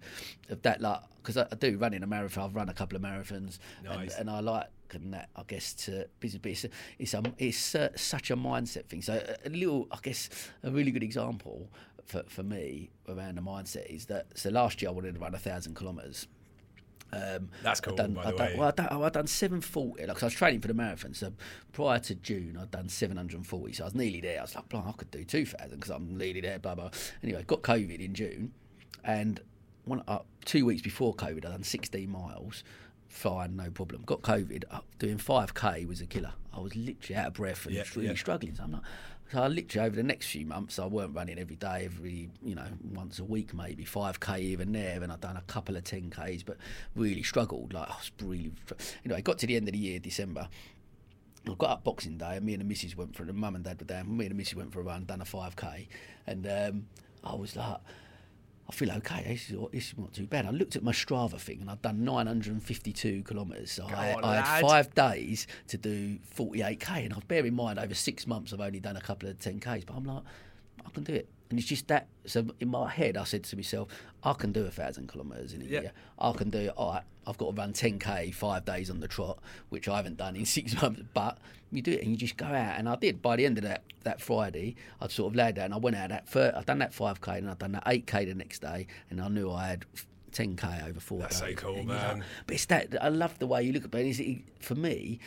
of 0.50 0.62
that, 0.64 0.82
like, 0.82 1.00
because 1.22 1.38
I, 1.38 1.48
I 1.52 1.56
do 1.56 1.78
running 1.78 2.04
a 2.04 2.08
marathon. 2.08 2.44
I've 2.46 2.56
run 2.56 2.70
a 2.70 2.74
couple 2.74 2.96
of 2.96 3.02
marathons, 3.02 3.60
Nice. 3.84 4.12
and, 4.18 4.22
and 4.22 4.30
I 4.30 4.40
like 4.40 4.68
and 4.94 5.14
that. 5.14 5.30
I 5.36 5.44
guess 5.48 5.74
to 5.86 6.08
business, 6.20 6.42
but 6.42 6.52
it's 6.52 6.64
a, 6.66 6.70
it's, 7.00 7.14
it's 7.38 7.76
uh, 7.76 7.90
such 7.96 8.30
a 8.32 8.36
mindset 8.36 8.86
thing. 8.88 9.02
So 9.02 9.14
a, 9.14 9.48
a 9.48 9.50
little, 9.50 9.88
I 9.92 9.98
guess, 10.02 10.30
a 10.64 10.72
really 10.72 10.92
good 10.92 11.04
example 11.04 11.70
for 12.06 12.24
for 12.28 12.44
me 12.44 12.90
around 13.08 13.36
the 13.38 13.42
mindset 13.42 13.86
is 13.94 14.06
that. 14.08 14.38
So 14.38 14.50
last 14.50 14.82
year 14.82 14.90
I 14.90 14.94
wanted 14.94 15.14
to 15.16 15.20
run 15.22 15.34
a 15.34 15.40
thousand 15.40 15.76
kilometres. 15.76 16.28
Um, 17.14 17.50
That's 17.62 17.82
cool, 17.82 17.94
I'd 17.94 17.98
done, 17.98 18.14
by 18.14 18.24
I'd 18.24 18.34
the 18.34 18.38
done, 18.38 18.48
way. 18.48 18.56
Well, 18.58 18.68
I'd 18.70 18.76
done, 18.78 18.88
I'd 19.04 19.14
done 19.14 19.28
740. 19.28 20.06
Like, 20.06 20.24
I 20.24 20.26
was 20.26 20.34
training 20.34 20.62
for 20.62 20.70
the 20.70 20.74
marathon. 20.74 21.14
So 21.14 21.34
prior 21.74 22.00
to 22.00 22.16
June, 22.16 22.58
I'd 22.58 22.72
done 22.72 22.88
740. 22.88 23.74
So 23.74 23.84
I 23.84 23.88
was 23.88 23.96
nearly 23.96 24.22
there. 24.22 24.40
I 24.40 24.44
was 24.44 24.56
like, 24.56 24.74
I 24.74 24.92
could 24.94 25.12
do 25.12 25.26
2,000 25.26 25.72
because 25.72 25.90
I'm 25.90 26.18
nearly 26.18 26.40
there, 26.40 26.58
blah, 26.60 26.74
blah. 26.76 26.90
Anyway, 27.22 27.44
got 27.46 27.64
COVID 27.64 28.00
in 28.00 28.14
June. 28.14 28.54
And 29.04 29.42
one, 29.86 30.04
uh, 30.08 30.20
two 30.46 30.66
weeks 30.66 30.82
before 30.82 31.14
COVID, 31.16 31.38
I'd 31.46 31.52
done 31.52 31.64
16 31.64 32.10
miles. 32.10 32.64
Fine, 33.08 33.56
no 33.58 33.70
problem. 33.72 34.04
Got 34.06 34.22
COVID. 34.22 34.64
Uh, 34.72 34.80
doing 35.00 35.18
5K 35.18 35.86
was 35.88 36.02
a 36.02 36.06
killer. 36.06 36.34
I 36.54 36.60
was 36.60 36.76
literally 36.76 37.16
out 37.18 37.28
of 37.28 37.34
breath 37.34 37.66
and 37.66 37.76
Yeah, 37.76 37.84
really 37.96 38.08
yeah. 38.10 38.16
struggling. 38.16 38.56
So 38.56 38.64
I'm 38.64 38.72
like, 38.72 38.82
so 39.32 39.42
I 39.42 39.48
literally 39.48 39.88
over 39.88 39.96
the 39.96 40.04
next 40.04 40.28
few 40.28 40.46
months, 40.46 40.78
I 40.80 40.86
weren't 40.86 41.16
running 41.16 41.40
every 41.40 41.56
day, 41.56 41.84
every 41.86 42.30
you 42.44 42.54
know 42.56 42.68
once 42.94 43.20
a 43.20 43.24
week 43.24 43.54
maybe 43.54 43.86
five 43.86 44.20
k 44.20 44.42
even 44.42 44.74
there, 44.74 45.02
and 45.02 45.12
I'd 45.12 45.22
done 45.22 45.38
a 45.38 45.42
couple 45.42 45.78
of 45.78 45.84
ten 45.86 46.10
k's, 46.10 46.44
but 46.44 46.58
really 46.96 47.24
struggled. 47.24 47.74
Like 47.74 47.90
I 47.90 47.96
was 47.96 48.12
really, 48.22 48.52
you 49.04 49.10
know, 49.10 49.16
I 49.16 49.22
got 49.22 49.38
to 49.40 49.48
the 49.48 49.56
end 49.56 49.68
of 49.70 49.72
the 49.74 49.78
year, 49.78 50.00
December. 50.00 50.50
I 51.50 51.54
got 51.58 51.70
up 51.70 51.84
Boxing 51.86 52.18
Day, 52.18 52.36
and 52.36 52.46
me 52.46 52.54
and 52.54 52.62
the 52.62 52.66
missus 52.66 52.96
went 52.96 53.16
for 53.16 53.24
the 53.24 53.34
mum 53.34 53.56
and 53.56 53.64
dad 53.64 53.80
were 53.80 53.86
down. 53.86 54.16
Me 54.16 54.26
and 54.26 54.32
the 54.32 54.38
missus 54.38 54.56
went 54.56 54.72
for 54.74 54.82
a 54.82 54.84
run, 54.84 55.06
done 55.06 55.22
a 55.22 55.26
five 55.26 55.56
k, 55.56 55.88
and 56.28 56.46
um, 56.48 56.86
I 57.24 57.36
was 57.36 57.56
like. 57.56 57.78
I 58.72 58.74
feel 58.74 58.92
okay. 58.94 59.24
This 59.28 59.50
is, 59.50 59.58
this 59.74 59.88
is 59.92 59.98
not 59.98 60.14
too 60.14 60.26
bad. 60.26 60.46
I 60.46 60.52
looked 60.52 60.78
at 60.78 60.84
my 60.84 60.94
Strava 60.94 61.38
thing 61.38 61.60
and 61.60 61.70
I'd 61.70 61.82
done 61.82 62.06
952 62.06 63.24
kilometres. 63.24 63.72
So 63.72 63.86
I, 63.86 64.14
on, 64.14 64.24
I 64.24 64.36
had 64.38 64.62
five 64.62 64.96
days 64.96 65.46
to 65.68 65.78
do 65.78 66.18
48k. 66.38 67.06
And 67.06 67.14
I 67.14 67.18
bear 67.28 67.46
in 67.46 67.54
mind, 67.54 67.80
over 67.80 67.94
six 67.94 68.26
months, 68.26 68.54
I've 68.54 68.62
only 68.62 68.80
done 68.80 68.96
a 68.96 69.02
couple 69.02 69.28
of 69.28 69.38
10ks. 69.40 69.86
But 69.86 69.96
I'm 69.96 70.06
like, 70.06 70.24
I 70.86 70.90
can 70.92 71.04
do 71.04 71.16
it. 71.16 71.28
And 71.52 71.60
it's 71.60 71.68
just 71.68 71.88
that. 71.90 72.08
So 72.26 72.48
in 72.62 72.70
my 72.70 72.90
head, 72.90 73.18
I 73.18 73.26
said 73.26 73.44
to 73.44 73.56
myself, 73.58 73.90
I 74.24 74.32
can 74.34 74.52
do 74.54 74.66
a 74.66 74.72
thousand 74.72 75.12
kilometres 75.12 75.54
in 75.54 75.62
a 75.62 75.66
Yeah. 75.66 75.82
year. 75.82 75.92
I 76.18 76.32
can 76.32 76.50
do. 76.50 76.70
All 76.78 76.94
right, 76.94 77.04
I've 77.28 77.38
got 77.38 77.48
to 77.54 77.62
run 77.62 77.74
10k 77.74 78.34
five 78.34 78.64
days 78.66 78.90
on 78.90 79.02
the 79.02 79.08
trot, 79.10 79.38
which 79.70 79.88
I 79.90 79.98
haven't 79.98 80.16
done 80.18 80.36
in 80.38 80.46
six 80.58 80.82
months. 80.82 81.02
But 81.14 81.38
you 81.72 81.82
do 81.82 81.92
it, 81.92 82.02
and 82.04 82.10
you 82.12 82.16
just 82.18 82.38
go 82.38 82.46
out. 82.46 82.80
And 82.80 82.88
I 82.88 82.96
did. 82.96 83.22
By 83.22 83.36
the 83.36 83.46
end 83.46 83.58
of 83.58 83.66
that 83.66 83.84
that 84.04 84.22
Friday, 84.22 84.76
I'd 85.02 85.12
sort 85.12 85.32
of 85.32 85.36
laid 85.36 85.60
out, 85.60 85.66
and 85.66 85.74
I 85.74 85.78
went 85.78 85.98
out 85.98 86.10
that. 86.10 86.28
Fir- 86.30 86.54
I'd 86.56 86.66
done 86.66 86.80
that 86.80 86.94
5k, 86.94 87.38
and 87.40 87.50
I'd 87.50 87.60
done 87.60 87.74
that 87.74 87.86
8k 87.86 88.26
the 88.28 88.34
next 88.34 88.60
day, 88.62 88.88
and 89.10 89.22
I 89.22 89.28
knew 89.28 89.52
I 89.52 89.68
had. 89.68 89.86
10k 90.32 90.88
over 90.88 91.02
four 91.02 91.20
That's 91.20 91.40
so 91.40 91.54
cool, 91.56 91.76
And 91.76 91.90
you're 91.90 91.98
like- 91.98 92.16
man. 92.20 92.24
but 92.48 92.54
it's 92.56 92.64
that 92.68 92.96
I 93.04 93.10
love 93.10 93.38
the 93.40 93.48
way 93.48 93.64
you 93.64 93.74
look 93.74 93.84
at 93.84 93.94
it. 93.96 94.08
It's- 94.08 94.20
it- 94.26 94.64
For 94.64 94.76
me, 94.76 95.20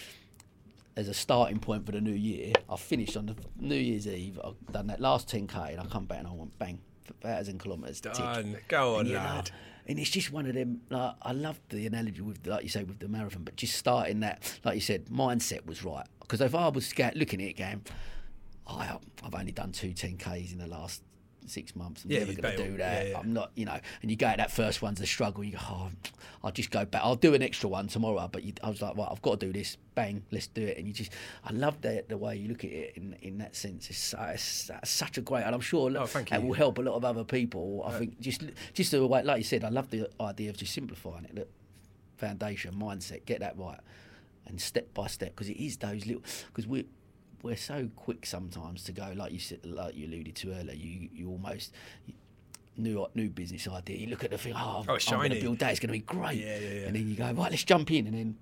as 0.96 1.08
a 1.08 1.14
starting 1.14 1.58
point 1.58 1.84
for 1.86 1.92
the 1.92 2.00
new 2.00 2.12
year, 2.12 2.52
I 2.68 2.76
finished 2.76 3.16
on 3.16 3.26
the 3.26 3.36
New 3.58 3.74
Year's 3.76 4.06
Eve. 4.06 4.38
I've 4.44 4.54
done 4.72 4.86
that 4.88 5.00
last 5.00 5.28
10k, 5.28 5.72
and 5.72 5.80
I 5.80 5.86
come 5.86 6.04
back 6.06 6.18
and 6.20 6.28
I 6.28 6.32
went 6.32 6.56
bang, 6.58 6.80
thousand 7.20 7.60
kilometres. 7.60 8.00
tick. 8.00 8.12
Done. 8.14 8.56
Go 8.68 8.96
on, 8.96 9.00
And 9.06 9.14
lad. 9.14 9.36
like- 9.36 9.52
and 9.86 9.98
it's 9.98 10.08
just 10.08 10.32
one 10.32 10.46
of 10.46 10.54
them. 10.54 10.80
Like, 10.88 11.14
I 11.20 11.32
love 11.32 11.60
the 11.68 11.86
analogy 11.86 12.22
with, 12.22 12.46
like 12.46 12.62
you 12.62 12.70
say, 12.70 12.84
with 12.84 13.00
the 13.00 13.08
marathon. 13.08 13.42
But 13.44 13.56
just 13.56 13.74
starting 13.76 14.20
that, 14.20 14.58
like 14.64 14.76
you 14.76 14.80
said, 14.80 15.06
mindset 15.06 15.66
was 15.66 15.84
right. 15.84 16.06
Because 16.20 16.40
if 16.40 16.54
I 16.54 16.68
was 16.68 16.90
looking 16.98 17.42
at 17.42 17.48
it, 17.48 17.56
going, 17.58 17.84
oh, 18.66 18.98
I've 19.22 19.34
only 19.34 19.52
done 19.52 19.72
two 19.72 19.90
10ks 19.92 20.52
in 20.52 20.58
the 20.58 20.66
last 20.66 21.02
six 21.46 21.74
months. 21.76 22.04
I'm 22.04 22.10
Yeah, 22.10 22.20
never 22.20 22.32
going 22.34 22.56
to 22.56 22.64
do 22.70 22.76
that. 22.78 23.04
Yeah, 23.06 23.10
yeah. 23.12 23.18
I'm 23.18 23.32
not, 23.32 23.50
you 23.54 23.64
know. 23.64 23.78
And 24.02 24.10
you 24.10 24.16
go 24.16 24.26
at 24.26 24.38
that 24.38 24.50
first 24.50 24.82
one's 24.82 25.00
a 25.00 25.06
struggle. 25.06 25.44
You 25.44 25.52
go, 25.52 25.58
oh, 25.62 25.90
I'll 26.42 26.50
just 26.52 26.70
go 26.70 26.84
back. 26.84 27.02
I'll 27.04 27.16
do 27.16 27.34
an 27.34 27.42
extra 27.42 27.68
one 27.68 27.86
tomorrow. 27.88 28.28
But 28.30 28.44
you, 28.44 28.52
I 28.62 28.68
was 28.70 28.80
like, 28.82 28.96
right, 28.96 29.08
I've 29.10 29.22
got 29.22 29.40
to 29.40 29.46
do 29.46 29.52
this. 29.52 29.76
Bang, 29.94 30.24
let's 30.32 30.46
do 30.48 30.62
it. 30.62 30.78
And 30.78 30.86
you 30.86 30.92
just, 30.92 31.12
I 31.44 31.52
love 31.52 31.80
the 31.80 32.04
the 32.08 32.16
way 32.18 32.36
you 32.36 32.48
look 32.48 32.64
at 32.64 32.70
it 32.70 32.96
in 32.96 33.16
in 33.22 33.38
that 33.38 33.54
sense. 33.56 33.88
It's, 33.90 33.98
so- 33.98 34.18
it's 34.30 34.70
such 34.90 35.18
a 35.18 35.20
great, 35.20 35.42
and 35.44 35.54
I'm 35.54 35.60
sure 35.60 35.90
Oh, 35.96 36.06
you. 36.32 36.40
will 36.40 36.54
help 36.54 36.78
a 36.78 36.82
lot 36.82 36.94
of 36.94 37.04
other 37.04 37.24
people. 37.24 37.82
I 37.86 37.98
think 37.98 38.20
just 38.20 38.42
just 38.72 38.90
the 38.90 39.06
way, 39.06 39.22
like 39.22 39.38
you 39.38 39.44
said, 39.44 39.64
I 39.64 39.68
love 39.68 39.90
the 39.90 40.08
idea 40.20 40.50
of 40.50 40.56
just 40.56 40.72
simplifying 40.72 41.24
it. 41.24 41.34
Look, 41.34 41.48
foundation, 42.16 42.74
mindset, 42.74 43.24
get 43.26 43.40
that 43.40 43.56
right, 43.58 43.80
and 44.46 44.60
step 44.60 44.92
by 44.94 45.06
step, 45.06 45.30
because 45.30 45.48
it 45.48 45.62
is 45.62 45.76
those 45.78 46.06
little. 46.06 46.22
Because 46.48 46.66
we 46.66 46.86
we're 47.44 47.56
so 47.56 47.88
quick 47.94 48.26
sometimes 48.26 48.82
to 48.84 48.92
go, 48.92 49.12
like 49.14 49.32
you 49.32 49.38
said, 49.38 49.64
like 49.64 49.94
you 49.94 50.06
alluded 50.08 50.34
to 50.36 50.52
earlier. 50.52 50.74
You 50.74 51.08
you 51.12 51.28
almost. 51.30 51.72
New, 52.76 53.06
new 53.14 53.30
business 53.30 53.68
idea. 53.68 53.98
You 53.98 54.08
look 54.08 54.24
at 54.24 54.32
the 54.32 54.38
thing. 54.38 54.52
Oh, 54.56 54.84
Oh, 54.88 54.94
I'm 54.94 55.18
going 55.18 55.30
to 55.30 55.40
build 55.40 55.60
that. 55.60 55.70
It's 55.70 55.78
going 55.78 55.90
to 55.90 55.92
be 55.92 56.00
great. 56.00 56.40
Yeah, 56.40 56.58
yeah, 56.58 56.68
yeah. 56.80 56.86
And 56.88 56.96
then 56.96 57.08
you 57.08 57.14
go 57.14 57.26
right. 57.30 57.48
Let's 57.52 57.62
jump 57.62 57.88
in, 57.92 58.08
and 58.08 58.16
then 58.18 58.36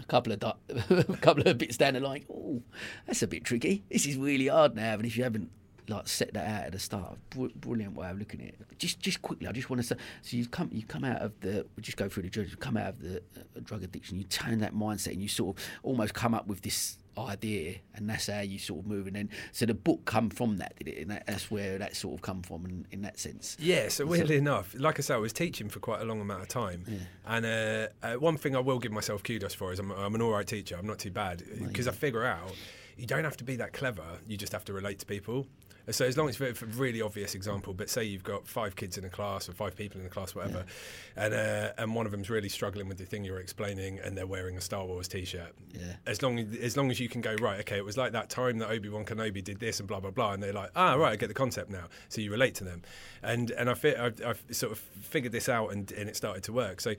a 0.00 0.04
couple 0.04 0.32
of 0.32 0.40
du- 0.40 0.56
a 1.10 1.16
couple 1.18 1.46
of 1.46 1.58
bits 1.58 1.76
down 1.76 1.92
the 1.92 2.00
line. 2.00 2.24
Oh, 2.32 2.62
that's 3.06 3.22
a 3.22 3.26
bit 3.26 3.44
tricky. 3.44 3.82
This 3.90 4.06
is 4.06 4.16
really 4.16 4.46
hard 4.46 4.74
now. 4.74 4.94
And 4.94 5.04
if 5.04 5.18
you 5.18 5.24
haven't 5.24 5.50
like 5.86 6.08
set 6.08 6.32
that 6.32 6.46
out 6.48 6.64
at 6.68 6.72
the 6.72 6.78
start, 6.78 7.18
br- 7.28 7.48
brilliant 7.56 7.94
way 7.94 8.08
of 8.08 8.18
looking 8.18 8.40
at 8.40 8.48
it. 8.48 8.78
Just 8.78 9.00
just 9.00 9.20
quickly, 9.20 9.46
I 9.46 9.52
just 9.52 9.68
want 9.68 9.82
to 9.82 9.86
say. 9.86 9.96
So 10.22 10.38
you've 10.38 10.50
come 10.50 10.70
you 10.72 10.84
come 10.86 11.04
out 11.04 11.20
of 11.20 11.38
the 11.40 11.66
we 11.76 11.82
just 11.82 11.98
go 11.98 12.08
through 12.08 12.22
the 12.22 12.30
journey. 12.30 12.48
You 12.48 12.56
come 12.56 12.78
out 12.78 12.88
of 12.88 13.00
the 13.02 13.18
uh, 13.18 13.60
drug 13.62 13.82
addiction. 13.82 14.16
You 14.16 14.24
turn 14.24 14.60
that 14.60 14.74
mindset, 14.74 15.12
and 15.12 15.20
you 15.20 15.28
sort 15.28 15.58
of 15.58 15.64
almost 15.82 16.14
come 16.14 16.32
up 16.32 16.46
with 16.46 16.62
this 16.62 16.96
idea, 17.18 17.76
and 17.94 18.08
that's 18.08 18.26
how 18.26 18.40
you 18.40 18.58
sort 18.58 18.80
of 18.80 18.86
move. 18.86 19.06
And 19.06 19.16
then 19.16 19.30
so 19.52 19.66
the 19.66 19.74
book 19.74 20.04
come 20.04 20.30
from 20.30 20.58
that, 20.58 20.76
did 20.76 20.88
it? 20.88 20.98
And 21.02 21.10
that, 21.10 21.26
that's 21.26 21.50
where 21.50 21.78
that 21.78 21.94
sort 21.96 22.14
of 22.14 22.22
come 22.22 22.42
from, 22.42 22.66
in, 22.66 22.86
in 22.90 23.02
that 23.02 23.18
sense. 23.18 23.56
Yeah, 23.60 23.88
so 23.88 24.06
weirdly 24.06 24.36
enough, 24.36 24.74
like 24.78 24.98
I 24.98 25.02
said, 25.02 25.14
I 25.14 25.18
was 25.18 25.32
teaching 25.32 25.68
for 25.68 25.80
quite 25.80 26.00
a 26.00 26.04
long 26.04 26.20
amount 26.20 26.42
of 26.42 26.48
time, 26.48 26.84
and 27.26 27.46
uh, 27.46 27.88
uh, 28.02 28.14
one 28.14 28.36
thing 28.36 28.56
I 28.56 28.60
will 28.60 28.78
give 28.78 28.92
myself 28.92 29.22
kudos 29.22 29.54
for 29.54 29.72
is 29.72 29.78
I'm, 29.78 29.90
I'm 29.92 30.14
an 30.14 30.22
all 30.22 30.32
right 30.32 30.46
teacher. 30.46 30.76
I'm 30.78 30.86
not 30.86 30.98
too 30.98 31.10
bad 31.10 31.42
because 31.66 31.86
I 31.88 31.92
figure 31.92 32.24
out 32.24 32.52
you 32.96 33.06
don't 33.06 33.24
have 33.24 33.36
to 33.38 33.44
be 33.44 33.56
that 33.56 33.72
clever. 33.72 34.04
You 34.28 34.36
just 34.36 34.52
have 34.52 34.64
to 34.66 34.72
relate 34.72 34.98
to 35.00 35.06
people. 35.06 35.46
So 35.90 36.04
as 36.04 36.16
long 36.16 36.28
as 36.28 36.40
it's 36.40 36.62
a 36.62 36.66
really 36.66 37.02
obvious 37.02 37.34
example, 37.34 37.74
but 37.74 37.90
say 37.90 38.04
you've 38.04 38.22
got 38.22 38.46
five 38.46 38.76
kids 38.76 38.98
in 38.98 39.04
a 39.04 39.08
class 39.08 39.48
or 39.48 39.52
five 39.52 39.76
people 39.76 40.00
in 40.00 40.06
a 40.06 40.10
class, 40.10 40.34
whatever, 40.34 40.64
and 41.16 41.34
uh, 41.34 41.72
and 41.78 41.94
one 41.94 42.06
of 42.06 42.12
them's 42.12 42.30
really 42.30 42.48
struggling 42.48 42.88
with 42.88 42.98
the 42.98 43.04
thing 43.04 43.24
you're 43.24 43.40
explaining, 43.40 43.98
and 43.98 44.16
they're 44.16 44.26
wearing 44.26 44.56
a 44.56 44.60
Star 44.60 44.84
Wars 44.84 45.08
T-shirt. 45.08 45.54
Yeah. 45.72 45.94
As 46.06 46.22
long 46.22 46.38
as 46.38 46.56
as 46.56 46.76
long 46.76 46.90
as 46.90 47.00
you 47.00 47.08
can 47.08 47.20
go 47.20 47.34
right, 47.36 47.60
okay, 47.60 47.76
it 47.76 47.84
was 47.84 47.96
like 47.96 48.12
that 48.12 48.30
time 48.30 48.58
that 48.58 48.70
Obi 48.70 48.88
Wan 48.88 49.04
Kenobi 49.04 49.42
did 49.42 49.58
this 49.58 49.80
and 49.80 49.88
blah 49.88 50.00
blah 50.00 50.10
blah, 50.10 50.32
and 50.32 50.42
they're 50.42 50.52
like, 50.52 50.70
ah, 50.76 50.94
right, 50.94 51.12
I 51.12 51.16
get 51.16 51.28
the 51.28 51.34
concept 51.34 51.70
now. 51.70 51.84
So 52.08 52.20
you 52.20 52.30
relate 52.30 52.54
to 52.56 52.64
them, 52.64 52.82
and 53.22 53.50
and 53.50 53.68
I 53.68 53.72
I've 53.72 54.42
sort 54.50 54.72
of 54.72 54.78
figured 54.78 55.32
this 55.32 55.48
out, 55.48 55.72
and 55.72 55.90
and 55.92 56.08
it 56.08 56.16
started 56.16 56.44
to 56.44 56.52
work. 56.52 56.80
So 56.80 56.94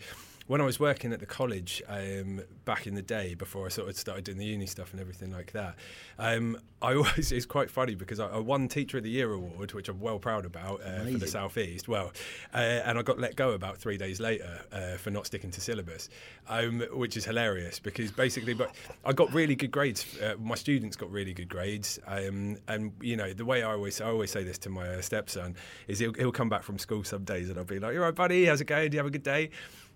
when 0.48 0.62
I 0.62 0.66
was 0.66 0.80
working 0.80 1.14
at 1.14 1.20
the 1.20 1.26
college 1.26 1.82
um, 1.88 2.42
back 2.66 2.86
in 2.86 2.96
the 2.96 3.02
day, 3.02 3.34
before 3.34 3.66
I 3.66 3.70
sort 3.70 3.90
of 3.90 3.98
started 3.98 4.26
doing 4.26 4.38
the 4.38 4.46
uni 4.46 4.66
stuff 4.66 4.92
and 4.92 5.00
everything 5.00 5.32
like 5.32 5.52
that, 5.54 5.76
um, 6.20 6.58
I 6.84 6.96
always 6.96 7.32
it's 7.32 7.46
quite 7.46 7.70
funny 7.70 7.96
because 7.96 8.20
I, 8.20 8.28
I 8.28 8.40
won 8.40 8.68
Teacher 8.68 8.98
of 8.98 9.04
the 9.04 9.10
Year 9.10 9.32
award, 9.32 9.72
which 9.72 9.88
I'm 9.88 10.02
well 10.02 10.20
proud 10.20 10.46
about 10.46 10.82
uh, 10.82 11.06
for 11.06 11.18
the 11.18 11.28
southeast. 11.28 11.88
Well, 11.88 12.12
uh, 12.54 12.58
and 12.58 13.00
I 13.00 13.02
got 13.04 13.20
let 13.20 13.38
go 13.38 13.52
about 13.52 13.78
three 13.78 13.98
days 13.98 14.20
later 14.20 14.60
uh, 14.70 14.98
for 14.98 15.10
not 15.10 15.26
sticking 15.26 15.50
to 15.52 15.62
syllabus, 15.62 16.10
um, 16.50 16.82
which 16.92 17.16
is 17.16 17.24
hilarious 17.24 17.80
because 17.80 18.12
basically, 18.12 18.54
but 18.54 18.76
I 19.06 19.14
got 19.14 19.32
really 19.34 19.56
good 19.56 19.72
grades. 19.72 20.20
Uh, 20.20 20.36
my 20.42 20.56
students 20.56 20.98
got 20.98 21.10
really 21.10 21.34
good 21.34 21.48
grades, 21.48 22.00
um, 22.06 22.58
and 22.68 22.92
you 23.00 23.16
know 23.16 23.32
the 23.32 23.46
way 23.46 23.64
I 23.64 23.72
always 23.72 24.02
I 24.02 24.08
always 24.08 24.32
say 24.32 24.44
this 24.44 24.58
to 24.60 24.70
my 24.70 24.96
uh, 24.96 25.02
stepson 25.02 25.56
is 25.88 26.00
he'll, 26.00 26.14
he'll 26.14 26.34
come 26.34 26.50
back 26.50 26.64
from 26.64 26.78
school 26.78 27.06
some 27.06 27.24
days 27.24 27.50
and 27.50 27.58
I'll 27.58 27.64
be 27.64 27.80
like, 27.80 27.94
"You 27.94 28.00
all 28.00 28.08
right, 28.08 28.16
buddy? 28.16 28.44
How's 28.44 28.60
it 28.60 28.66
going? 28.66 28.92
Do 28.92 28.96
you 28.96 29.00
have 29.00 29.08
a 29.08 29.12
good 29.12 29.24
day?" 29.24 29.52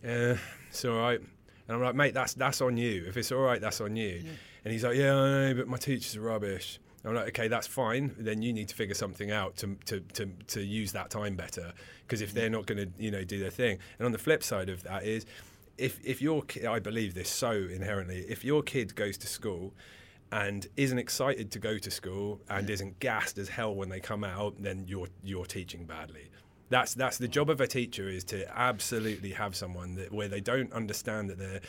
Uh, 0.06 0.36
it's 0.70 0.86
all 0.86 0.98
right. 0.98 1.20
And 1.20 1.76
I'm 1.76 1.82
like, 1.82 1.96
mate, 1.96 2.14
that's 2.14 2.34
that's 2.34 2.62
on 2.62 2.78
you. 2.78 3.06
If 3.08 3.18
it's 3.18 3.32
all 3.32 3.42
right, 3.42 3.60
that's 3.60 3.82
on 3.82 3.96
you. 3.96 4.24
And 4.64 4.72
he's 4.72 4.84
like, 4.84 4.98
yeah, 4.98 5.16
I 5.16 5.30
know, 5.30 5.54
but 5.56 5.68
my 5.68 5.78
teachers 5.78 6.16
are 6.16 6.22
rubbish. 6.22 6.80
I'm 7.06 7.14
like, 7.14 7.28
okay, 7.30 7.48
that's 7.48 7.68
fine. 7.68 8.14
Then 8.18 8.42
you 8.42 8.52
need 8.52 8.68
to 8.68 8.76
figure 8.76 8.96
something 8.96 9.32
out 9.32 9.56
to 9.58 9.78
to 9.86 10.00
to, 10.14 10.26
to 10.48 10.62
use 10.62 10.92
that 10.94 11.10
time 11.10 11.36
better. 11.36 11.74
Because 12.06 12.22
if 12.22 12.34
they're 12.34 12.50
not 12.50 12.66
going 12.66 12.78
to, 12.78 12.90
you 13.02 13.12
know, 13.12 13.24
do 13.24 13.40
their 13.40 13.50
thing. 13.52 13.80
And 14.00 14.06
on 14.06 14.12
the 14.12 14.18
flip 14.18 14.44
side 14.44 14.70
of 14.70 14.84
that 14.84 15.04
is, 15.04 15.26
if 15.78 16.00
if 16.04 16.22
your 16.22 16.42
ki- 16.44 16.66
I 16.66 16.80
believe 16.80 17.14
this 17.14 17.30
so 17.30 17.52
inherently, 17.52 18.26
if 18.30 18.44
your 18.44 18.62
kid 18.64 18.96
goes 18.96 19.18
to 19.20 19.28
school 19.28 19.74
and 20.32 20.68
isn't 20.76 20.98
excited 20.98 21.52
to 21.52 21.60
go 21.60 21.78
to 21.78 21.92
school 21.92 22.42
and 22.50 22.70
isn't 22.70 23.00
gassed 23.00 23.38
as 23.38 23.50
hell 23.50 23.74
when 23.74 23.90
they 23.90 24.00
come 24.00 24.24
out, 24.24 24.56
then 24.62 24.86
you're 24.88 25.08
you're 25.24 25.46
teaching 25.46 25.86
badly. 25.86 26.30
That's 26.70 26.94
that's 26.94 27.18
the 27.18 27.28
job 27.28 27.50
of 27.50 27.62
a 27.62 27.68
teacher 27.68 28.10
is 28.10 28.24
to 28.26 28.48
absolutely 28.58 29.32
have 29.32 29.56
someone 29.56 29.96
that 29.96 30.12
where 30.12 30.28
they 30.28 30.42
don't 30.42 30.72
understand 30.74 31.30
that 31.30 31.40
they're 31.40 31.62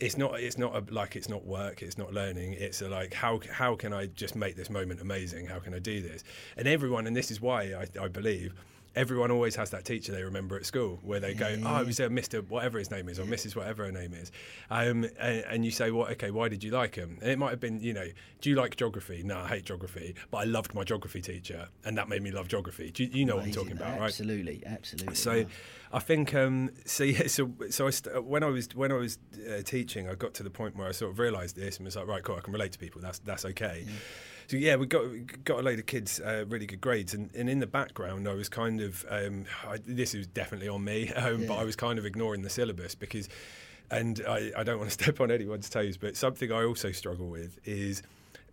it's 0.00 0.16
not 0.16 0.38
it's 0.38 0.58
not 0.58 0.76
a, 0.76 0.94
like 0.94 1.16
it's 1.16 1.28
not 1.28 1.44
work 1.44 1.82
it's 1.82 1.98
not 1.98 2.12
learning 2.12 2.52
it's 2.52 2.80
like 2.82 3.12
how 3.12 3.40
how 3.50 3.74
can 3.74 3.92
i 3.92 4.06
just 4.06 4.36
make 4.36 4.54
this 4.54 4.70
moment 4.70 5.00
amazing? 5.00 5.46
How 5.46 5.58
can 5.58 5.74
i 5.74 5.80
do 5.80 6.00
this? 6.00 6.22
And 6.56 6.68
everyone 6.68 7.06
and 7.06 7.16
this 7.16 7.30
is 7.30 7.40
why 7.40 7.74
i, 7.74 7.86
I 8.00 8.08
believe 8.08 8.54
everyone 8.96 9.30
always 9.30 9.54
has 9.56 9.70
that 9.70 9.84
teacher 9.84 10.12
they 10.12 10.22
remember 10.22 10.56
at 10.56 10.66
school 10.66 10.98
where 11.02 11.20
they 11.20 11.34
go 11.34 11.56
oh 11.64 11.80
it 11.80 11.86
was 11.86 12.00
a 12.00 12.08
mr 12.08 12.46
whatever 12.48 12.78
his 12.78 12.90
name 12.90 13.08
is 13.08 13.18
or 13.18 13.24
mrs 13.24 13.54
whatever 13.54 13.84
her 13.84 13.92
name 13.92 14.12
is. 14.14 14.30
Um, 14.70 15.04
and, 15.20 15.44
and 15.50 15.64
you 15.64 15.70
say 15.70 15.90
well 15.90 16.06
okay 16.08 16.30
why 16.30 16.48
did 16.48 16.64
you 16.64 16.70
like 16.70 16.94
him? 16.94 17.18
And 17.20 17.30
it 17.30 17.38
might 17.38 17.50
have 17.50 17.60
been 17.60 17.80
you 17.80 17.92
know 17.92 18.06
do 18.40 18.50
you 18.50 18.56
like 18.56 18.76
geography? 18.76 19.22
No 19.24 19.38
i 19.38 19.48
hate 19.48 19.64
geography 19.64 20.14
but 20.30 20.38
i 20.38 20.44
loved 20.44 20.74
my 20.74 20.84
geography 20.84 21.20
teacher 21.20 21.68
and 21.84 21.96
that 21.98 22.08
made 22.08 22.22
me 22.22 22.30
love 22.30 22.48
geography. 22.48 22.90
Do 22.90 23.04
you, 23.04 23.10
you 23.12 23.24
know 23.24 23.36
what 23.36 23.44
i'm 23.44 23.52
talking 23.52 23.72
about 23.72 23.98
right? 23.98 24.06
Absolutely, 24.06 24.62
absolutely. 24.66 25.14
so 25.14 25.32
yeah. 25.32 25.44
I 25.92 26.00
think 26.00 26.34
um, 26.34 26.70
so. 26.84 27.04
Yeah, 27.04 27.26
so 27.26 27.50
so 27.70 27.86
I 27.86 27.90
st- 27.90 28.24
when 28.24 28.42
I 28.42 28.48
was 28.48 28.68
when 28.74 28.92
I 28.92 28.96
was 28.96 29.18
uh, 29.48 29.62
teaching, 29.62 30.08
I 30.08 30.14
got 30.14 30.34
to 30.34 30.42
the 30.42 30.50
point 30.50 30.76
where 30.76 30.88
I 30.88 30.92
sort 30.92 31.12
of 31.12 31.18
realised 31.18 31.56
this 31.56 31.78
and 31.78 31.86
was 31.86 31.96
like, 31.96 32.06
right, 32.06 32.22
cool, 32.22 32.36
I 32.36 32.40
can 32.40 32.52
relate 32.52 32.72
to 32.72 32.78
people. 32.78 33.00
That's 33.00 33.18
that's 33.20 33.44
okay. 33.44 33.86
So 34.48 34.56
yeah, 34.56 34.76
we 34.76 34.86
got 34.86 35.04
got 35.44 35.60
a 35.60 35.62
load 35.62 35.78
of 35.78 35.86
kids 35.86 36.20
uh, 36.20 36.44
really 36.48 36.66
good 36.66 36.80
grades, 36.80 37.14
and, 37.14 37.34
and 37.34 37.50
in 37.50 37.58
the 37.58 37.66
background, 37.66 38.26
I 38.28 38.34
was 38.34 38.48
kind 38.48 38.80
of 38.80 39.04
um, 39.10 39.44
I, 39.66 39.78
this 39.86 40.14
is 40.14 40.26
definitely 40.26 40.68
on 40.68 40.84
me, 40.84 41.10
um, 41.14 41.46
but 41.46 41.58
I 41.58 41.64
was 41.64 41.76
kind 41.76 41.98
of 41.98 42.06
ignoring 42.06 42.42
the 42.42 42.50
syllabus 42.50 42.94
because, 42.94 43.28
and 43.90 44.22
I, 44.26 44.50
I 44.56 44.64
don't 44.64 44.78
want 44.78 44.90
to 44.90 45.02
step 45.04 45.20
on 45.20 45.30
anyone's 45.30 45.68
toes, 45.68 45.96
but 45.96 46.16
something 46.16 46.50
I 46.52 46.64
also 46.64 46.92
struggle 46.92 47.28
with 47.28 47.58
is. 47.64 48.02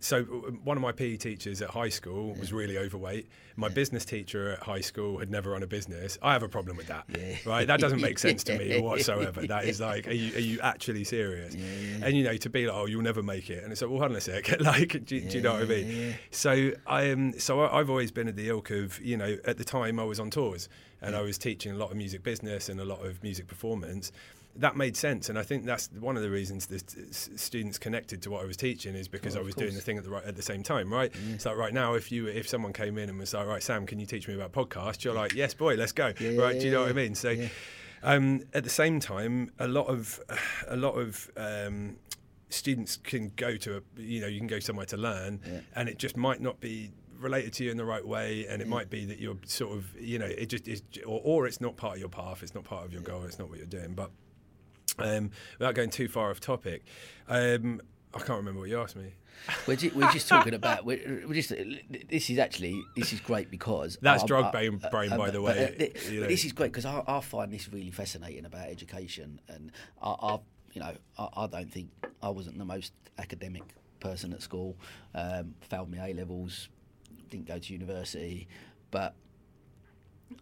So 0.00 0.22
one 0.22 0.76
of 0.76 0.82
my 0.82 0.92
PE 0.92 1.16
teachers 1.16 1.62
at 1.62 1.70
high 1.70 1.88
school 1.88 2.34
was 2.34 2.52
really 2.52 2.78
overweight. 2.78 3.28
My 3.56 3.68
business 3.68 4.04
teacher 4.04 4.52
at 4.52 4.62
high 4.62 4.82
school 4.82 5.18
had 5.18 5.30
never 5.30 5.50
run 5.50 5.62
a 5.62 5.66
business. 5.66 6.18
I 6.22 6.34
have 6.34 6.42
a 6.42 6.48
problem 6.48 6.76
with 6.76 6.88
that. 6.88 7.04
Yeah. 7.16 7.36
Right? 7.46 7.66
That 7.66 7.80
doesn't 7.80 8.02
make 8.02 8.18
sense 8.18 8.44
to 8.44 8.58
me 8.58 8.78
whatsoever. 8.78 9.46
That 9.46 9.64
is 9.64 9.80
like, 9.80 10.06
are 10.06 10.12
you, 10.12 10.36
are 10.36 10.40
you 10.40 10.60
actually 10.60 11.04
serious? 11.04 11.54
And 11.54 12.14
you 12.14 12.24
know, 12.24 12.36
to 12.36 12.50
be 12.50 12.66
like, 12.66 12.76
oh, 12.76 12.84
you'll 12.84 13.02
never 13.02 13.22
make 13.22 13.48
it, 13.48 13.62
and 13.64 13.72
it's 13.72 13.80
like, 13.80 13.90
well, 13.90 14.00
hold 14.00 14.10
on 14.10 14.16
a 14.18 14.20
sec. 14.20 14.60
like, 14.60 15.04
do, 15.06 15.20
do 15.20 15.36
you 15.36 15.40
know 15.40 15.54
what 15.54 15.62
I 15.62 15.64
mean? 15.64 15.88
yeah. 15.88 16.12
So 16.30 16.72
I 16.86 17.10
um, 17.10 17.38
so 17.38 17.60
I, 17.62 17.80
I've 17.80 17.88
always 17.88 18.10
been 18.10 18.28
at 18.28 18.36
the 18.36 18.50
ilk 18.50 18.70
of, 18.70 19.00
you 19.00 19.16
know, 19.16 19.38
at 19.46 19.56
the 19.56 19.64
time 19.64 19.98
I 19.98 20.04
was 20.04 20.20
on 20.20 20.30
tours 20.30 20.68
and 21.00 21.14
I 21.16 21.22
was 21.22 21.38
teaching 21.38 21.72
a 21.72 21.76
lot 21.76 21.90
of 21.90 21.96
music 21.96 22.22
business 22.22 22.68
and 22.68 22.80
a 22.80 22.84
lot 22.84 23.04
of 23.04 23.22
music 23.22 23.46
performance. 23.46 24.12
That 24.58 24.76
made 24.76 24.96
sense, 24.96 25.28
and 25.28 25.38
I 25.38 25.42
think 25.42 25.64
that's 25.64 25.88
one 25.98 26.16
of 26.16 26.22
the 26.22 26.30
reasons 26.30 26.66
the 26.66 26.78
students 27.36 27.78
connected 27.78 28.22
to 28.22 28.30
what 28.30 28.42
I 28.42 28.46
was 28.46 28.56
teaching 28.56 28.94
is 28.94 29.08
because 29.08 29.36
Oh, 29.36 29.40
I 29.40 29.42
was 29.42 29.54
doing 29.54 29.74
the 29.74 29.80
thing 29.80 29.98
at 29.98 30.04
the 30.04 30.10
right 30.10 30.24
at 30.24 30.36
the 30.36 30.42
same 30.42 30.62
time, 30.62 30.92
right? 30.92 31.12
It's 31.30 31.46
like 31.46 31.56
right 31.56 31.74
now, 31.74 31.94
if 31.94 32.10
you 32.10 32.26
if 32.26 32.48
someone 32.48 32.72
came 32.72 32.98
in 32.98 33.08
and 33.08 33.18
was 33.18 33.34
like, 33.34 33.46
right, 33.46 33.62
Sam, 33.62 33.86
can 33.86 33.98
you 34.00 34.06
teach 34.06 34.28
me 34.28 34.34
about 34.34 34.52
podcasts? 34.52 35.04
You're 35.04 35.14
like, 35.14 35.34
yes, 35.34 35.54
boy, 35.54 35.74
let's 35.74 35.92
go, 35.92 36.12
Yeah, 36.20 36.36
right? 36.40 36.54
yeah, 36.54 36.60
Do 36.60 36.66
you 36.66 36.72
know 36.72 36.80
what 36.82 36.90
I 36.90 36.94
mean? 36.94 37.14
So. 37.14 37.30
yeah. 37.30 37.48
Um, 38.02 38.42
at 38.54 38.62
the 38.62 38.70
same 38.70 39.00
time, 39.00 39.50
a 39.58 39.66
lot 39.66 39.86
of 39.88 40.20
a 40.68 40.76
lot 40.76 40.92
of 40.94 41.30
um, 41.36 41.96
students 42.50 42.96
can 42.98 43.32
go 43.36 43.56
to 43.56 43.78
a 43.78 44.00
you 44.00 44.20
know 44.20 44.26
you 44.26 44.38
can 44.38 44.46
go 44.46 44.60
somewhere 44.60 44.86
to 44.86 44.96
learn, 44.96 45.40
Yeah. 45.44 45.60
and 45.74 45.88
it 45.88 45.98
just 45.98 46.16
might 46.16 46.40
not 46.40 46.60
be 46.60 46.92
related 47.18 47.54
to 47.54 47.64
you 47.64 47.70
in 47.70 47.78
the 47.78 47.84
right 47.84 48.06
way, 48.06 48.46
and 48.48 48.60
it 48.62 48.68
might 48.68 48.90
be 48.90 49.06
that 49.06 49.18
you're 49.18 49.38
sort 49.46 49.76
of 49.76 49.98
you 50.00 50.18
know 50.18 50.26
it 50.26 50.46
just 50.50 50.68
is, 50.68 50.82
or, 51.06 51.20
or 51.24 51.46
it's 51.46 51.60
not 51.60 51.76
part 51.76 51.94
of 51.94 52.00
your 52.00 52.10
path, 52.10 52.42
it's 52.42 52.54
not 52.54 52.64
part 52.64 52.84
of 52.84 52.92
your 52.92 53.02
goal, 53.02 53.24
it's 53.24 53.38
not 53.38 53.48
what 53.48 53.58
you're 53.58 53.66
doing. 53.66 53.94
But 53.94 54.10
um, 54.98 55.30
without 55.58 55.74
going 55.74 55.90
too 55.90 56.08
far 56.08 56.30
off 56.30 56.40
topic, 56.40 56.84
um, 57.28 57.80
I 58.14 58.18
can't 58.18 58.38
remember 58.38 58.60
what 58.60 58.68
you 58.68 58.80
asked 58.80 58.96
me. 58.96 59.12
We're, 59.66 59.76
ju- 59.76 59.92
we're 59.94 60.10
just 60.12 60.28
talking 60.28 60.54
about. 60.54 60.84
We're, 60.86 61.24
we're 61.26 61.34
just. 61.34 61.50
This 62.08 62.30
is 62.30 62.38
actually. 62.38 62.82
This 62.96 63.12
is 63.12 63.20
great 63.20 63.50
because 63.50 63.98
That's 64.00 64.22
I- 64.22 64.26
drug 64.26 64.52
brain- 64.52 64.80
brain, 64.90 65.10
by 65.10 65.30
the 65.30 65.38
but, 65.40 65.42
way, 65.42 65.64
uh, 65.64 65.78
th- 65.78 66.08
you 66.10 66.20
know. 66.22 66.26
this 66.26 66.44
is 66.46 66.52
great 66.52 66.72
because 66.72 66.86
I, 66.86 67.02
I 67.06 67.20
find 67.20 67.52
this 67.52 67.68
really 67.70 67.90
fascinating 67.90 68.46
about 68.46 68.68
education, 68.68 69.40
and 69.48 69.72
I, 70.02 70.10
I 70.10 70.38
you 70.72 70.80
know, 70.80 70.92
I, 71.18 71.28
I 71.36 71.46
don't 71.48 71.70
think 71.70 71.90
I 72.22 72.30
wasn't 72.30 72.56
the 72.58 72.64
most 72.64 72.92
academic 73.18 73.62
person 74.00 74.32
at 74.32 74.40
school. 74.40 74.76
Um, 75.14 75.54
failed 75.60 75.90
my 75.94 76.08
A 76.08 76.14
levels, 76.14 76.70
didn't 77.30 77.46
go 77.46 77.58
to 77.58 77.72
university, 77.72 78.48
but 78.90 79.14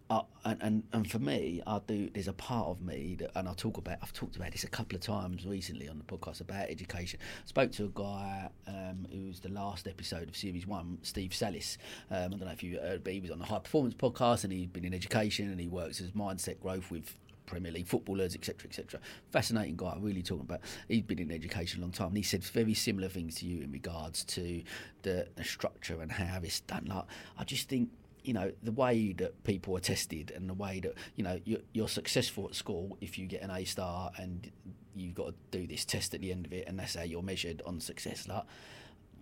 uh, 0.09 0.21
and, 0.43 0.83
and 0.93 1.09
for 1.09 1.19
me, 1.19 1.61
I 1.65 1.79
do. 1.85 2.09
There's 2.13 2.27
a 2.27 2.33
part 2.33 2.67
of 2.67 2.81
me 2.81 3.15
that, 3.19 3.31
and 3.35 3.47
I 3.47 3.53
talk 3.53 3.77
about. 3.77 3.97
I've 4.01 4.13
talked 4.13 4.35
about 4.35 4.51
this 4.51 4.63
a 4.63 4.67
couple 4.67 4.95
of 4.95 5.01
times 5.01 5.45
recently 5.45 5.87
on 5.87 5.97
the 5.97 6.03
podcast 6.03 6.41
about 6.41 6.69
education. 6.69 7.19
I 7.21 7.47
Spoke 7.47 7.71
to 7.73 7.85
a 7.85 7.89
guy 7.89 8.49
um, 8.67 9.07
who 9.11 9.27
was 9.27 9.39
the 9.39 9.49
last 9.49 9.87
episode 9.87 10.27
of 10.27 10.35
series 10.35 10.65
one, 10.65 10.97
Steve 11.01 11.31
Sallis. 11.31 11.77
Um, 12.09 12.17
I 12.17 12.27
don't 12.27 12.45
know 12.45 12.51
if 12.51 12.63
you 12.63 12.79
heard, 12.79 13.03
but 13.03 13.13
he 13.13 13.19
was 13.19 13.31
on 13.31 13.39
the 13.39 13.45
High 13.45 13.59
Performance 13.59 13.95
podcast, 13.95 14.43
and 14.43 14.53
he'd 14.53 14.73
been 14.73 14.85
in 14.85 14.93
education, 14.93 15.49
and 15.51 15.59
he 15.59 15.67
works 15.67 16.01
as 16.01 16.11
mindset 16.11 16.59
growth 16.59 16.89
with 16.89 17.15
Premier 17.45 17.71
League 17.71 17.87
footballers, 17.87 18.35
etc., 18.35 18.67
etc. 18.67 18.99
Fascinating 19.31 19.75
guy, 19.75 19.95
really 19.99 20.23
talking 20.23 20.45
about. 20.45 20.61
He'd 20.87 21.07
been 21.07 21.19
in 21.19 21.31
education 21.31 21.79
a 21.79 21.81
long 21.83 21.91
time, 21.91 22.09
and 22.09 22.17
he 22.17 22.23
said 22.23 22.43
very 22.43 22.73
similar 22.73 23.09
things 23.09 23.35
to 23.35 23.45
you 23.45 23.63
in 23.63 23.71
regards 23.71 24.23
to 24.25 24.63
the, 25.03 25.27
the 25.35 25.43
structure 25.43 26.01
and 26.01 26.11
how 26.11 26.39
it's 26.43 26.59
done. 26.61 26.85
Like, 26.85 27.05
I 27.37 27.43
just 27.43 27.69
think 27.69 27.89
you 28.25 28.33
know 28.33 28.51
the 28.63 28.71
way 28.71 29.13
that 29.13 29.43
people 29.43 29.75
are 29.77 29.81
tested 29.81 30.31
and 30.35 30.49
the 30.49 30.53
way 30.53 30.79
that 30.79 30.93
you 31.15 31.23
know 31.23 31.39
you're, 31.45 31.61
you're 31.73 31.87
successful 31.87 32.45
at 32.49 32.55
school 32.55 32.97
if 33.01 33.17
you 33.17 33.27
get 33.27 33.41
an 33.41 33.51
A 33.51 33.63
star 33.65 34.11
and 34.17 34.51
you've 34.95 35.15
got 35.15 35.27
to 35.27 35.33
do 35.51 35.67
this 35.67 35.85
test 35.85 36.13
at 36.13 36.21
the 36.21 36.31
end 36.31 36.45
of 36.45 36.53
it, 36.53 36.67
and 36.67 36.79
that's 36.79 36.95
how 36.95 37.03
you're 37.03 37.21
measured 37.21 37.61
on 37.65 37.79
success. 37.79 38.27
Like, 38.27 38.43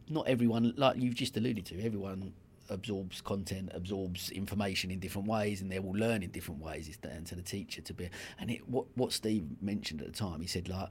not 0.09 0.27
everyone, 0.27 0.73
like 0.77 0.97
you've 0.97 1.15
just 1.15 1.35
alluded 1.35 1.65
to, 1.67 1.83
everyone 1.83 2.33
absorbs 2.69 3.21
content, 3.21 3.71
absorbs 3.73 4.29
information 4.31 4.91
in 4.91 4.99
different 4.99 5.27
ways, 5.27 5.61
and 5.61 5.71
they 5.71 5.79
will 5.79 5.93
learn 5.93 6.23
in 6.23 6.29
different 6.29 6.61
ways. 6.61 6.87
It's 6.87 6.97
down 6.97 7.23
to 7.25 7.35
the 7.35 7.41
teacher 7.41 7.81
to 7.81 7.93
be. 7.93 8.09
And 8.39 8.51
it, 8.51 8.67
what 8.69 8.85
what 8.95 9.11
Steve 9.11 9.45
mentioned 9.61 10.01
at 10.01 10.07
the 10.07 10.17
time, 10.17 10.41
he 10.41 10.47
said 10.47 10.69
like. 10.69 10.89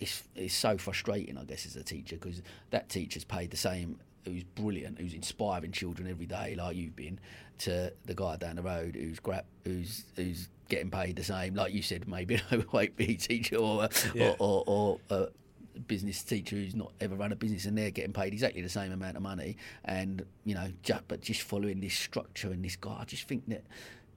It's, 0.00 0.22
it's 0.36 0.54
so 0.54 0.78
frustrating, 0.78 1.36
I 1.36 1.42
guess, 1.42 1.66
as 1.66 1.74
a 1.74 1.82
teacher 1.82 2.14
because 2.14 2.40
that 2.70 2.88
teacher's 2.88 3.24
paid 3.24 3.50
the 3.50 3.56
same, 3.56 3.98
who's 4.28 4.44
brilliant, 4.44 4.98
who's 4.98 5.14
inspiring 5.14 5.72
children 5.72 6.08
every 6.08 6.26
day, 6.26 6.54
like 6.56 6.76
you've 6.76 6.96
been, 6.96 7.18
to 7.58 7.92
the 8.06 8.14
guy 8.14 8.36
down 8.36 8.56
the 8.56 8.62
road 8.62 8.94
who's 8.94 9.18
crap, 9.20 9.46
who's 9.64 10.04
who's 10.16 10.48
getting 10.68 10.90
paid 10.90 11.16
the 11.16 11.24
same, 11.24 11.54
like 11.54 11.72
you 11.72 11.82
said, 11.82 12.06
maybe 12.06 12.34
an 12.34 12.42
overweight 12.52 12.96
PE 12.96 13.14
teacher 13.14 13.56
or 13.56 13.84
a, 13.84 13.90
Yeah. 14.14 14.34
or, 14.38 14.62
or, 14.66 14.98
or 15.10 15.28
a 15.76 15.80
business 15.86 16.22
teacher 16.22 16.56
who's 16.56 16.74
not 16.74 16.92
ever 17.00 17.14
run 17.14 17.32
a 17.32 17.36
business 17.36 17.64
and 17.64 17.78
they're 17.78 17.90
getting 17.90 18.12
paid 18.12 18.32
exactly 18.32 18.60
the 18.60 18.68
same 18.68 18.92
amount 18.92 19.16
of 19.16 19.22
money 19.22 19.56
and 19.84 20.24
you 20.44 20.54
know 20.54 20.68
just, 20.82 21.06
but 21.08 21.20
just 21.22 21.40
following 21.42 21.80
this 21.80 21.94
structure 21.94 22.50
and 22.50 22.64
this 22.64 22.76
guy 22.76 22.98
I 23.00 23.04
just 23.04 23.28
think 23.28 23.48
that 23.48 23.64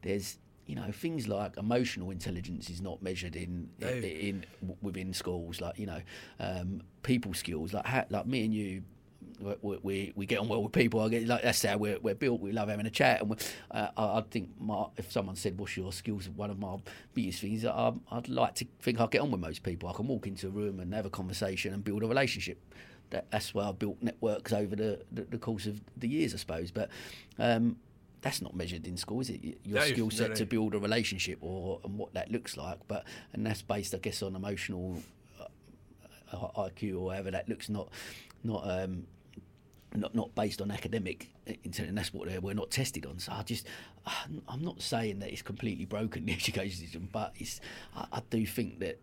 there's 0.01 0.39
you 0.65 0.75
know 0.75 0.91
things 0.91 1.27
like 1.27 1.55
emotional 1.57 2.09
intelligence 2.11 2.69
is 2.69 2.81
not 2.81 3.01
measured 3.01 3.35
in 3.35 3.69
No. 3.79 3.87
in, 3.89 4.03
in 4.03 4.45
within 4.81 5.13
schools 5.13 5.61
like 5.61 5.77
you 5.79 5.85
know 5.85 6.01
um, 6.39 6.81
people 7.03 7.33
skills 7.33 7.73
like 7.73 7.85
ha- 7.85 8.05
like 8.09 8.25
me 8.25 8.43
and 8.43 8.53
you 8.53 8.83
we, 9.61 9.77
we, 9.81 10.13
we 10.15 10.25
get 10.25 10.39
on 10.39 10.47
well 10.47 10.63
with 10.63 10.71
people. 10.71 10.99
I 11.01 11.09
get 11.09 11.27
like 11.27 11.43
that's 11.43 11.63
how 11.63 11.77
we're, 11.77 11.99
we're 11.99 12.15
built. 12.15 12.41
We 12.41 12.51
love 12.51 12.69
having 12.69 12.85
a 12.85 12.89
chat, 12.91 13.21
and 13.21 13.33
uh, 13.71 13.87
I, 13.97 14.03
I 14.19 14.21
think 14.29 14.49
my, 14.59 14.85
if 14.97 15.11
someone 15.11 15.35
said, 15.35 15.57
"What's 15.57 15.75
your 15.77 15.91
skills?" 15.91 16.29
One 16.29 16.49
of 16.51 16.59
my 16.59 16.77
biggest 17.13 17.41
things, 17.41 17.63
that 17.63 17.73
I, 17.73 17.93
I'd 18.11 18.29
like 18.29 18.55
to 18.55 18.65
think 18.81 18.99
I 18.99 19.07
get 19.07 19.21
on 19.21 19.31
with 19.31 19.41
most 19.41 19.63
people. 19.63 19.89
I 19.89 19.93
can 19.93 20.07
walk 20.07 20.27
into 20.27 20.47
a 20.47 20.51
room 20.51 20.79
and 20.79 20.93
have 20.93 21.05
a 21.05 21.09
conversation 21.09 21.73
and 21.73 21.83
build 21.83 22.03
a 22.03 22.07
relationship. 22.07 22.59
That, 23.09 23.29
that's 23.29 23.53
why 23.53 23.67
I 23.67 23.71
built 23.73 23.97
networks 24.01 24.53
over 24.53 24.75
the, 24.75 25.01
the, 25.11 25.23
the 25.23 25.37
course 25.37 25.65
of 25.67 25.81
the 25.97 26.07
years, 26.07 26.33
I 26.33 26.37
suppose. 26.37 26.71
But 26.71 26.89
um, 27.37 27.75
that's 28.21 28.41
not 28.41 28.55
measured 28.55 28.87
in 28.87 28.95
school, 28.95 29.19
is 29.19 29.29
it? 29.29 29.41
Your 29.65 29.79
No, 29.79 29.85
skill 29.85 30.05
no, 30.05 30.09
set 30.11 30.29
no. 30.29 30.35
to 30.35 30.45
build 30.45 30.75
a 30.75 30.79
relationship, 30.79 31.39
or 31.41 31.81
and 31.83 31.97
what 31.97 32.13
that 32.13 32.31
looks 32.31 32.55
like. 32.55 32.79
But 32.87 33.03
and 33.33 33.45
that's 33.45 33.61
based, 33.61 33.93
I 33.93 33.97
guess, 33.97 34.21
on 34.23 34.35
emotional 34.35 35.01
uh, 35.39 36.47
IQ 36.57 36.95
or 36.95 36.99
whatever 37.05 37.31
that 37.31 37.49
looks 37.49 37.67
not 37.67 37.89
not 38.43 38.63
um, 38.69 39.05
not 39.95 40.15
not 40.15 40.33
based 40.35 40.61
on 40.61 40.71
academic 40.71 41.29
intent, 41.63 41.89
and 41.89 41.97
that's 41.97 42.13
what 42.13 42.27
we're 42.41 42.53
not 42.53 42.71
tested 42.71 43.05
on. 43.05 43.19
So 43.19 43.31
I 43.31 43.43
just 43.43 43.67
I'm 44.47 44.63
not 44.63 44.81
saying 44.81 45.19
that 45.19 45.31
it's 45.31 45.41
completely 45.41 45.85
broken 45.85 46.25
the 46.25 46.33
education 46.41 46.79
system, 46.79 47.09
but 47.11 47.33
it's 47.35 47.59
I, 47.95 48.05
I 48.13 48.21
do 48.29 48.45
think 48.45 48.79
that 48.79 48.99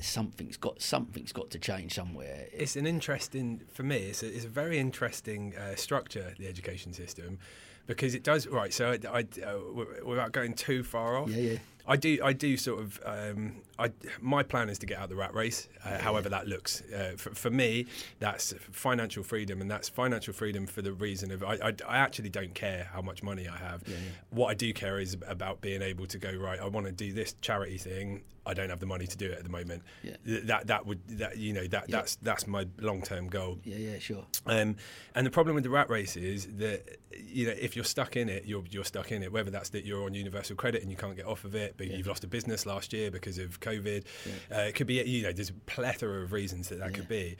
something's 0.00 0.56
got 0.56 0.80
something's 0.82 1.32
got 1.32 1.50
to 1.50 1.58
change 1.58 1.94
somewhere. 1.94 2.46
It's 2.52 2.76
an 2.76 2.86
interesting, 2.86 3.62
for 3.72 3.82
me, 3.82 3.96
it's 3.96 4.22
a, 4.22 4.34
it's 4.34 4.44
a 4.44 4.48
very 4.48 4.78
interesting 4.78 5.54
uh, 5.56 5.74
structure, 5.76 6.34
the 6.38 6.46
education 6.46 6.92
system, 6.92 7.38
because 7.86 8.14
it 8.14 8.22
does, 8.22 8.46
right, 8.46 8.72
so 8.72 8.90
I, 8.92 8.98
I, 9.18 9.26
uh, 9.44 10.04
without 10.04 10.32
going 10.32 10.54
too 10.54 10.82
far 10.82 11.16
off, 11.16 11.30
Yeah, 11.30 11.52
yeah. 11.52 11.58
I 11.88 11.96
do, 11.96 12.18
I 12.22 12.32
do 12.32 12.56
sort 12.56 12.80
of, 12.80 13.00
um, 13.04 13.56
I, 13.78 13.92
my 14.20 14.42
plan 14.42 14.68
is 14.68 14.78
to 14.80 14.86
get 14.86 14.98
out 14.98 15.04
of 15.04 15.10
the 15.10 15.16
rat 15.16 15.34
race, 15.34 15.68
uh, 15.84 15.98
however 15.98 16.28
that 16.30 16.48
looks. 16.48 16.82
Uh, 16.92 17.12
for, 17.16 17.34
for 17.34 17.50
me, 17.50 17.86
that's 18.18 18.54
financial 18.72 19.22
freedom, 19.22 19.60
and 19.60 19.70
that's 19.70 19.88
financial 19.88 20.34
freedom 20.34 20.66
for 20.66 20.82
the 20.82 20.92
reason 20.92 21.30
of 21.30 21.44
I, 21.44 21.54
I, 21.62 21.72
I 21.86 21.98
actually 21.98 22.30
don't 22.30 22.54
care 22.54 22.88
how 22.92 23.02
much 23.02 23.22
money 23.22 23.48
I 23.48 23.56
have. 23.56 23.82
What 24.30 24.48
I 24.48 24.54
do 24.54 24.72
care 24.72 24.98
is 24.98 25.16
about 25.26 25.60
being 25.60 25.82
able 25.82 26.06
to 26.06 26.18
go 26.18 26.32
right. 26.32 26.58
I 26.58 26.66
want 26.66 26.86
to 26.86 26.92
do 26.92 27.12
this 27.12 27.34
charity 27.40 27.78
thing. 27.78 28.22
I 28.46 28.54
don't 28.54 28.70
have 28.70 28.80
the 28.80 28.86
money 28.86 29.06
to 29.06 29.16
do 29.16 29.26
it 29.26 29.38
at 29.38 29.44
the 29.44 29.50
moment. 29.50 29.82
Yeah. 30.02 30.16
That 30.24 30.66
that 30.68 30.86
would 30.86 31.06
that 31.18 31.36
you 31.36 31.52
know 31.52 31.66
that 31.66 31.88
Yeah. 31.88 31.96
that's 31.96 32.16
that's 32.16 32.46
my 32.46 32.66
long 32.80 33.02
term 33.02 33.28
goal. 33.28 33.58
Yeah, 33.64 33.76
yeah, 33.76 33.98
sure. 33.98 34.26
Um, 34.46 34.76
and 35.14 35.26
the 35.26 35.30
problem 35.30 35.54
with 35.54 35.64
the 35.64 35.70
rat 35.70 35.90
race 35.90 36.16
is 36.16 36.46
that 36.58 36.98
you 37.12 37.46
know 37.46 37.54
if 37.58 37.76
you're 37.76 37.84
stuck 37.84 38.16
in 38.16 38.28
it, 38.28 38.44
you're 38.46 38.64
you're 38.70 38.84
stuck 38.84 39.12
in 39.12 39.22
it. 39.22 39.32
Whether 39.32 39.50
that's 39.50 39.70
that 39.70 39.84
you're 39.84 40.04
on 40.04 40.14
universal 40.14 40.56
credit 40.56 40.82
and 40.82 40.90
you 40.90 40.96
can't 40.96 41.16
get 41.16 41.26
off 41.26 41.44
of 41.44 41.54
it, 41.54 41.74
but 41.76 41.88
you've 41.88 42.06
lost 42.06 42.24
a 42.24 42.28
business 42.28 42.66
last 42.66 42.92
year 42.92 43.10
because 43.10 43.38
of 43.38 43.60
COVID. 43.60 44.04
Uh, 44.52 44.60
it 44.60 44.74
could 44.74 44.86
be, 44.86 44.94
you 44.94 45.22
know, 45.22 45.32
there's 45.32 45.50
a 45.50 45.54
plethora 45.54 46.22
of 46.22 46.32
reasons 46.32 46.68
that 46.68 46.78
that 46.78 46.94
could 46.94 47.08
be. 47.08 47.36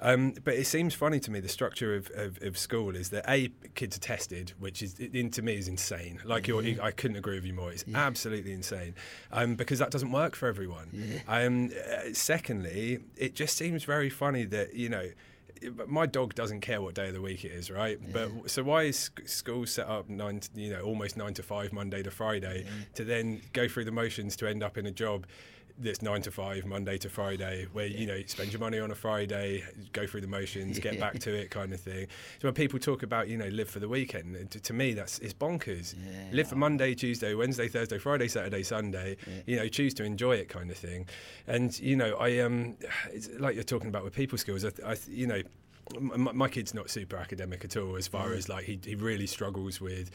Um, 0.00 0.34
but 0.44 0.54
it 0.54 0.66
seems 0.66 0.94
funny 0.94 1.20
to 1.20 1.30
me 1.30 1.40
the 1.40 1.48
structure 1.48 1.94
of, 1.94 2.10
of, 2.14 2.42
of, 2.42 2.56
school 2.56 2.96
is 2.96 3.10
that 3.10 3.24
a 3.28 3.50
kids 3.74 3.96
are 3.96 4.00
tested, 4.00 4.52
which 4.58 4.82
is 4.82 4.98
in, 4.98 5.30
to 5.30 5.42
me 5.42 5.56
is 5.56 5.68
insane. 5.68 6.20
Like 6.24 6.48
you're, 6.48 6.62
I 6.82 6.90
couldn't 6.90 7.16
agree 7.16 7.34
with 7.36 7.44
you 7.44 7.52
more. 7.52 7.72
It's 7.72 7.84
absolutely 7.94 8.52
insane 8.52 8.94
um, 9.32 9.56
because 9.56 9.78
that 9.78 9.90
doesn't 9.90 10.12
work 10.12 10.36
for 10.36 10.48
everyone. 10.50 11.22
Um, 11.26 11.70
uh, 11.70 12.12
secondly, 12.12 13.00
it 13.16 13.34
just 13.34 13.56
seems 13.56 13.84
very 13.84 14.10
funny 14.10 14.44
that 14.44 14.74
you 14.74 14.90
know 14.90 15.08
my 15.86 16.06
dog 16.06 16.34
doesn't 16.34 16.60
care 16.60 16.80
what 16.80 16.94
day 16.94 17.08
of 17.08 17.14
the 17.14 17.20
week 17.20 17.44
it 17.44 17.52
is, 17.52 17.70
right? 17.70 17.98
Yeah. 18.00 18.08
But 18.12 18.50
so 18.50 18.62
why 18.62 18.84
is 18.84 19.10
school 19.24 19.66
set 19.66 19.86
up 19.86 20.08
nine, 20.08 20.40
to, 20.40 20.48
you 20.54 20.70
know, 20.70 20.82
almost 20.82 21.16
nine 21.16 21.34
to 21.34 21.42
five, 21.42 21.72
Monday 21.72 22.02
to 22.02 22.10
Friday, 22.10 22.64
yeah. 22.64 22.70
to 22.94 23.04
then 23.04 23.42
go 23.52 23.68
through 23.68 23.84
the 23.84 23.92
motions 23.92 24.36
to 24.36 24.48
end 24.48 24.62
up 24.62 24.78
in 24.78 24.86
a 24.86 24.90
job 24.90 25.26
this 25.80 26.02
nine 26.02 26.22
to 26.22 26.30
five, 26.30 26.66
Monday 26.66 26.98
to 26.98 27.08
Friday, 27.08 27.66
where 27.72 27.86
you 27.86 28.06
know 28.06 28.20
spend 28.26 28.52
your 28.52 28.60
money 28.60 28.78
on 28.78 28.90
a 28.90 28.94
Friday, 28.94 29.64
go 29.92 30.06
through 30.06 30.20
the 30.20 30.26
motions, 30.26 30.78
get 30.78 31.00
back 31.00 31.18
to 31.20 31.34
it, 31.34 31.50
kind 31.50 31.72
of 31.72 31.80
thing. 31.80 32.06
So 32.40 32.48
when 32.48 32.54
people 32.54 32.78
talk 32.78 33.02
about 33.02 33.28
you 33.28 33.36
know 33.36 33.48
live 33.48 33.68
for 33.68 33.80
the 33.80 33.88
weekend, 33.88 34.50
to, 34.50 34.60
to 34.60 34.72
me 34.72 34.92
that's 34.92 35.18
it's 35.20 35.34
bonkers. 35.34 35.94
Yeah. 35.94 36.24
Live 36.32 36.48
for 36.48 36.56
Monday, 36.56 36.94
Tuesday, 36.94 37.34
Wednesday, 37.34 37.68
Thursday, 37.68 37.98
Friday, 37.98 38.28
Saturday, 38.28 38.62
Sunday. 38.62 39.16
Yeah. 39.26 39.32
You 39.46 39.56
know, 39.56 39.68
choose 39.68 39.94
to 39.94 40.04
enjoy 40.04 40.36
it, 40.36 40.48
kind 40.48 40.70
of 40.70 40.76
thing. 40.76 41.06
And 41.46 41.78
you 41.80 41.96
know, 41.96 42.16
I 42.16 42.38
um, 42.40 42.76
like 43.38 43.54
you're 43.54 43.64
talking 43.64 43.88
about 43.88 44.04
with 44.04 44.14
people 44.14 44.38
skills. 44.38 44.64
I, 44.64 44.70
I 44.86 44.96
you 45.08 45.26
know 45.26 45.42
my, 45.98 46.32
my, 46.32 46.48
kid's 46.48 46.74
not 46.74 46.90
super 46.90 47.16
academic 47.16 47.64
at 47.64 47.76
all 47.76 47.96
as 47.96 48.06
far 48.06 48.28
mm. 48.28 48.36
as 48.36 48.48
like 48.48 48.64
he, 48.64 48.78
he 48.84 48.94
really 48.94 49.26
struggles 49.26 49.80
with 49.80 50.10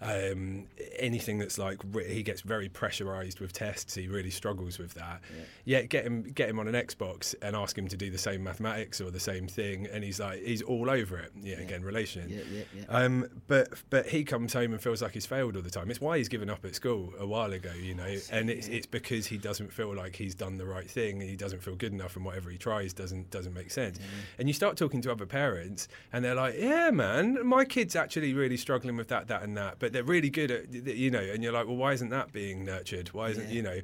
um, 0.00 0.66
anything 0.98 1.38
that's 1.38 1.58
like 1.58 1.82
he 2.06 2.22
gets 2.22 2.40
very 2.40 2.68
pressurized 2.68 3.40
with 3.40 3.52
tests. 3.52 3.94
He 3.94 4.08
really 4.08 4.30
struggles 4.30 4.78
with 4.78 4.94
that. 4.94 5.20
Yeah. 5.30 5.44
Yet 5.64 5.88
get 5.88 6.04
him 6.04 6.22
get 6.22 6.48
him 6.48 6.58
on 6.58 6.68
an 6.68 6.74
Xbox 6.74 7.34
and 7.42 7.56
ask 7.56 7.76
him 7.76 7.88
to 7.88 7.96
do 7.96 8.10
the 8.10 8.18
same 8.18 8.42
mathematics 8.42 9.00
or 9.00 9.10
the 9.10 9.20
same 9.20 9.46
thing, 9.46 9.86
and 9.92 10.04
he's 10.04 10.20
like 10.20 10.42
he's 10.42 10.62
all 10.62 10.90
over 10.90 11.18
it. 11.18 11.32
Yeah, 11.40 11.56
yeah. 11.56 11.62
again 11.62 11.82
relation. 11.82 12.28
Yeah, 12.28 12.40
yeah, 12.50 12.62
yeah. 12.74 12.84
Um, 12.88 13.28
but 13.46 13.68
but 13.90 14.06
he 14.06 14.24
comes 14.24 14.52
home 14.52 14.72
and 14.72 14.80
feels 14.80 15.02
like 15.02 15.12
he's 15.12 15.26
failed 15.26 15.56
all 15.56 15.62
the 15.62 15.70
time. 15.70 15.90
It's 15.90 16.00
why 16.00 16.18
he's 16.18 16.28
given 16.28 16.50
up 16.50 16.64
at 16.64 16.74
school 16.74 17.12
a 17.18 17.26
while 17.26 17.52
ago, 17.52 17.72
you 17.72 17.94
know, 17.94 18.16
and 18.30 18.50
it's 18.50 18.68
it's 18.68 18.86
because 18.86 19.26
he 19.26 19.38
doesn't 19.38 19.72
feel 19.72 19.94
like 19.94 20.16
he's 20.16 20.34
done 20.34 20.56
the 20.56 20.66
right 20.66 20.88
thing. 20.88 21.20
He 21.20 21.36
doesn't 21.36 21.62
feel 21.62 21.76
good 21.76 21.92
enough, 21.92 22.16
and 22.16 22.24
whatever 22.24 22.50
he 22.50 22.58
tries 22.58 22.92
doesn't 22.92 23.30
doesn't 23.30 23.54
make 23.54 23.70
sense. 23.70 23.98
And 24.38 24.48
you 24.48 24.54
start 24.54 24.76
talking 24.76 25.00
to 25.02 25.12
other 25.12 25.26
parents, 25.26 25.88
and 26.12 26.24
they're 26.24 26.34
like, 26.34 26.54
"Yeah, 26.58 26.90
man, 26.90 27.46
my 27.46 27.64
kid's 27.64 27.96
actually 27.96 28.34
really 28.34 28.56
struggling 28.56 28.96
with 28.96 29.08
that, 29.08 29.28
that, 29.28 29.42
and 29.42 29.56
that." 29.56 29.78
But 29.78 29.85
but 29.86 29.92
they're 29.92 30.02
really 30.02 30.30
good 30.30 30.50
at 30.50 30.72
you 30.72 31.12
know, 31.12 31.20
and 31.20 31.44
you're 31.44 31.52
like, 31.52 31.68
well, 31.68 31.76
why 31.76 31.92
isn't 31.92 32.08
that 32.08 32.32
being 32.32 32.64
nurtured? 32.64 33.06
Why 33.10 33.28
isn't 33.28 33.50
yeah. 33.50 33.54
you 33.54 33.62
know? 33.62 33.80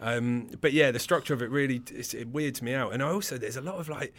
Um, 0.00 0.50
but 0.60 0.72
yeah, 0.72 0.90
the 0.90 0.98
structure 0.98 1.32
of 1.32 1.42
it 1.42 1.50
really 1.50 1.80
it 1.94 2.26
weirds 2.26 2.60
me 2.60 2.74
out, 2.74 2.92
and 2.92 3.04
I 3.04 3.10
also 3.10 3.38
there's 3.38 3.56
a 3.56 3.60
lot 3.60 3.76
of 3.76 3.88
like. 3.88 4.12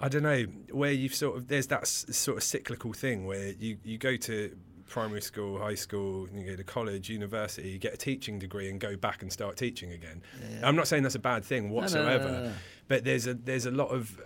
I 0.00 0.08
don't 0.08 0.22
know 0.22 0.44
where 0.70 0.90
you've 0.90 1.14
sort 1.14 1.36
of 1.36 1.48
there's 1.48 1.66
that 1.66 1.82
s- 1.82 2.06
sort 2.10 2.38
of 2.38 2.42
cyclical 2.42 2.92
thing 2.94 3.26
where 3.26 3.50
you, 3.50 3.76
you 3.84 3.98
go 3.98 4.16
to 4.16 4.56
primary 4.88 5.20
school, 5.20 5.58
high 5.58 5.76
school, 5.76 6.26
you 6.34 6.44
go 6.44 6.56
to 6.56 6.64
college, 6.64 7.08
university, 7.08 7.68
you 7.68 7.78
get 7.78 7.94
a 7.94 7.96
teaching 7.98 8.38
degree 8.38 8.68
and 8.68 8.80
go 8.80 8.96
back 8.96 9.22
and 9.22 9.30
start 9.30 9.56
teaching 9.56 9.92
again. 9.92 10.22
Yeah. 10.40 10.66
I'm 10.66 10.74
not 10.74 10.88
saying 10.88 11.04
that's 11.04 11.14
a 11.14 11.20
bad 11.20 11.44
thing 11.44 11.70
whatsoever, 11.70 12.24
no, 12.24 12.32
no, 12.32 12.44
no, 12.46 12.52
but 12.88 13.04
there's 13.04 13.28
a 13.28 13.34
there's 13.34 13.66
a 13.66 13.70
lot 13.70 13.90
of, 13.90 14.20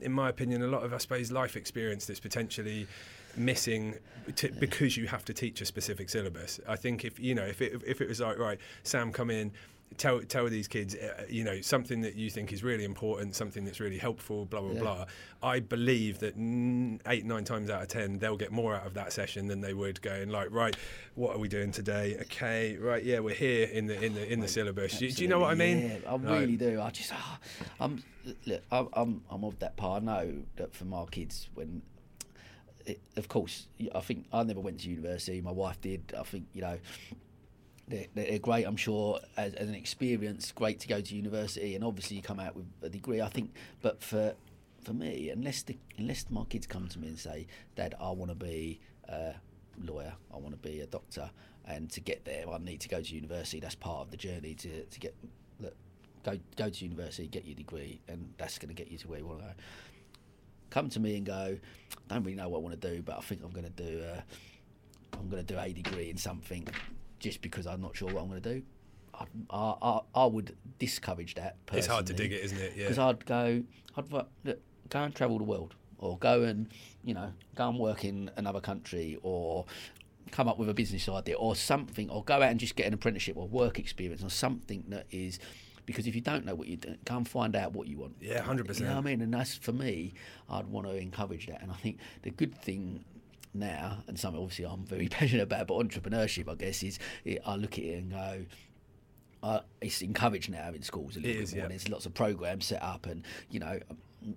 in 0.00 0.10
my 0.10 0.28
opinion, 0.28 0.62
a 0.62 0.66
lot 0.66 0.82
of 0.82 0.92
I 0.92 0.98
suppose 0.98 1.30
life 1.30 1.54
experience 1.56 2.06
that's 2.06 2.20
potentially 2.20 2.88
missing 3.36 3.96
to, 4.34 4.50
because 4.52 4.96
you 4.96 5.06
have 5.06 5.24
to 5.26 5.34
teach 5.34 5.60
a 5.60 5.64
specific 5.64 6.08
syllabus. 6.08 6.60
I 6.68 6.76
think 6.76 7.04
if 7.04 7.18
you 7.20 7.34
know 7.34 7.44
if 7.44 7.62
it 7.62 7.82
if 7.86 8.00
it 8.00 8.08
was 8.08 8.20
like 8.20 8.38
right, 8.38 8.58
Sam, 8.82 9.12
come 9.12 9.30
in. 9.30 9.52
Tell 9.98 10.20
tell 10.20 10.48
these 10.48 10.66
kids, 10.66 10.96
uh, 10.96 11.22
you 11.28 11.44
know, 11.44 11.60
something 11.60 12.00
that 12.00 12.16
you 12.16 12.28
think 12.28 12.52
is 12.52 12.64
really 12.64 12.82
important, 12.82 13.36
something 13.36 13.64
that's 13.64 13.78
really 13.78 13.98
helpful, 13.98 14.44
blah 14.44 14.60
blah 14.60 14.72
yeah. 14.72 14.80
blah. 14.80 15.04
I 15.44 15.60
believe 15.60 16.18
that 16.18 16.34
eight 17.06 17.24
nine 17.24 17.44
times 17.44 17.70
out 17.70 17.82
of 17.82 17.88
ten 17.88 18.18
they'll 18.18 18.36
get 18.36 18.50
more 18.50 18.74
out 18.74 18.84
of 18.84 18.94
that 18.94 19.12
session 19.12 19.46
than 19.46 19.60
they 19.60 19.74
would 19.74 20.02
going 20.02 20.28
like, 20.28 20.48
right, 20.50 20.76
what 21.14 21.36
are 21.36 21.38
we 21.38 21.46
doing 21.46 21.70
today? 21.70 22.16
Okay, 22.22 22.76
right, 22.78 23.02
yeah, 23.04 23.20
we're 23.20 23.36
here 23.36 23.68
in 23.68 23.86
the 23.86 24.02
in 24.04 24.14
the 24.14 24.30
in 24.30 24.40
the 24.40 24.48
syllabus. 24.48 24.98
Do, 24.98 25.08
do, 25.08 25.22
you 25.22 25.28
know 25.28 25.38
what 25.38 25.52
I 25.52 25.54
mean? 25.54 26.00
Yeah, 26.02 26.12
I 26.12 26.16
really 26.16 26.56
do. 26.56 26.80
I 26.80 26.90
just, 26.90 27.12
oh, 27.14 27.38
I'm 27.80 28.02
look, 28.44 28.62
I'm 28.72 28.88
I'm 28.92 29.22
I'm 29.30 29.44
of 29.44 29.60
that 29.60 29.76
part. 29.76 30.02
I 30.02 30.04
know 30.04 30.42
that 30.56 30.74
for 30.74 30.84
my 30.84 31.04
kids 31.12 31.48
when 31.54 31.82
of 33.16 33.28
course, 33.28 33.66
I 33.94 34.00
think 34.00 34.26
I 34.32 34.42
never 34.42 34.60
went 34.60 34.80
to 34.80 34.90
university. 34.90 35.40
My 35.40 35.50
wife 35.50 35.80
did. 35.80 36.14
I 36.18 36.22
think 36.22 36.46
you 36.52 36.62
know 36.62 36.78
they're, 37.88 38.06
they're 38.14 38.38
great. 38.38 38.64
I'm 38.64 38.76
sure 38.76 39.20
as, 39.36 39.54
as, 39.54 39.68
an 39.68 39.74
experience, 39.74 40.52
great 40.52 40.80
to 40.80 40.88
go 40.88 41.00
to 41.00 41.14
university, 41.14 41.74
and 41.74 41.84
obviously 41.84 42.16
you 42.16 42.22
come 42.22 42.40
out 42.40 42.56
with 42.56 42.66
a 42.82 42.88
degree. 42.88 43.20
I 43.20 43.28
think, 43.28 43.52
but 43.82 44.02
for 44.02 44.34
for 44.84 44.92
me, 44.92 45.30
unless 45.30 45.62
the, 45.62 45.76
unless 45.98 46.26
my 46.30 46.44
kids 46.44 46.66
come 46.66 46.88
to 46.88 46.98
me 46.98 47.08
and 47.08 47.18
say, 47.18 47.46
"Dad, 47.74 47.94
I 48.00 48.10
want 48.10 48.30
to 48.30 48.36
be 48.36 48.80
a 49.08 49.34
lawyer. 49.82 50.14
I 50.32 50.38
want 50.38 50.52
to 50.52 50.68
be 50.68 50.80
a 50.80 50.86
doctor," 50.86 51.30
and 51.64 51.90
to 51.90 52.00
get 52.00 52.24
there, 52.24 52.48
I 52.48 52.58
need 52.58 52.80
to 52.80 52.88
go 52.88 53.00
to 53.00 53.14
university. 53.14 53.60
That's 53.60 53.74
part 53.74 54.00
of 54.00 54.10
the 54.10 54.16
journey 54.16 54.54
to 54.54 54.84
to 54.84 55.00
get. 55.00 55.14
Look, 55.60 55.74
go 56.24 56.38
go 56.56 56.68
to 56.68 56.84
university, 56.84 57.28
get 57.28 57.44
your 57.44 57.56
degree, 57.56 58.00
and 58.08 58.32
that's 58.38 58.58
going 58.58 58.74
to 58.74 58.74
get 58.74 58.90
you 58.90 58.98
to 58.98 59.08
where 59.08 59.18
you 59.18 59.26
want 59.26 59.40
to 59.40 59.46
go 59.46 59.52
come 60.70 60.88
to 60.90 61.00
me 61.00 61.16
and 61.16 61.26
go, 61.26 61.56
I 62.10 62.14
don't 62.14 62.24
really 62.24 62.36
know 62.36 62.48
what 62.48 62.58
I 62.58 62.60
want 62.62 62.80
to 62.80 62.94
do, 62.94 63.02
but 63.02 63.16
I 63.16 63.20
think 63.20 63.42
I'm 63.44 63.50
going 63.50 63.64
to 63.64 63.70
do 63.70 64.02
a, 64.02 64.24
I'm 65.18 65.28
going 65.28 65.44
to 65.44 65.54
do 65.54 65.58
a 65.58 65.72
degree 65.72 66.10
in 66.10 66.16
something 66.16 66.66
just 67.18 67.42
because 67.42 67.66
I'm 67.66 67.80
not 67.80 67.96
sure 67.96 68.08
what 68.12 68.22
I'm 68.22 68.28
going 68.28 68.42
to 68.42 68.54
do. 68.54 68.62
I, 69.50 69.74
I, 69.82 70.00
I 70.14 70.26
would 70.26 70.56
discourage 70.78 71.34
that. 71.36 71.56
Personally, 71.66 71.78
it's 71.78 71.86
hard 71.86 72.06
to 72.06 72.12
dig 72.12 72.32
it, 72.32 72.44
isn't 72.44 72.58
it? 72.58 72.72
Yeah. 72.76 72.84
Because 72.84 72.98
I'd 72.98 73.24
go, 73.24 73.62
I'd 73.96 74.12
look, 74.12 74.28
go 74.44 74.98
and 75.00 75.14
travel 75.14 75.38
the 75.38 75.44
world, 75.44 75.74
or 75.98 76.18
go 76.18 76.42
and 76.42 76.68
you 77.02 77.14
know 77.14 77.32
go 77.54 77.68
and 77.68 77.78
work 77.78 78.04
in 78.04 78.30
another 78.36 78.60
country, 78.60 79.18
or 79.22 79.64
come 80.32 80.48
up 80.48 80.58
with 80.58 80.68
a 80.68 80.74
business 80.74 81.08
idea, 81.08 81.36
or 81.36 81.56
something, 81.56 82.10
or 82.10 82.22
go 82.24 82.34
out 82.34 82.42
and 82.42 82.60
just 82.60 82.76
get 82.76 82.86
an 82.86 82.92
apprenticeship 82.92 83.36
or 83.36 83.48
work 83.48 83.78
experience, 83.78 84.22
or 84.22 84.28
something 84.28 84.84
that 84.88 85.06
is 85.10 85.38
because 85.86 86.06
if 86.06 86.14
you 86.14 86.20
don't 86.20 86.44
know 86.44 86.54
what 86.54 86.68
you're 86.68 86.76
doing, 86.76 86.98
come 87.04 87.24
find 87.24 87.56
out 87.56 87.72
what 87.72 87.86
you 87.86 87.98
want. 87.98 88.16
Yeah, 88.20 88.42
hundred 88.42 88.66
percent. 88.66 88.84
You 88.84 88.90
know 88.90 89.00
what 89.00 89.06
I 89.06 89.10
mean? 89.10 89.22
And 89.22 89.32
that's 89.32 89.54
for 89.54 89.72
me. 89.72 90.12
I'd 90.50 90.66
want 90.66 90.86
to 90.86 90.96
encourage 90.96 91.46
that, 91.46 91.62
and 91.62 91.70
I 91.70 91.76
think 91.76 91.98
the 92.22 92.30
good 92.30 92.54
thing 92.60 93.04
now, 93.54 93.98
and 94.06 94.18
something 94.18 94.42
obviously 94.42 94.66
I'm 94.66 94.84
very 94.84 95.08
passionate 95.10 95.44
about, 95.44 95.68
but 95.68 95.74
entrepreneurship, 95.74 96.50
I 96.50 96.54
guess, 96.54 96.82
is 96.82 96.98
it, 97.24 97.40
I 97.46 97.56
look 97.56 97.78
at 97.78 97.84
it 97.84 97.98
and 97.98 98.10
go. 98.10 98.44
Uh, 99.42 99.60
it's 99.80 100.02
encouraged 100.02 100.50
now 100.50 100.70
in 100.70 100.82
schools 100.82 101.16
a 101.16 101.20
little 101.20 101.40
bit 101.42 101.52
more. 101.52 101.62
Yeah. 101.62 101.68
There's 101.68 101.88
lots 101.88 102.04
of 102.04 102.14
programs 102.14 102.66
set 102.66 102.82
up, 102.82 103.06
and 103.06 103.22
you 103.50 103.60
know, 103.60 103.78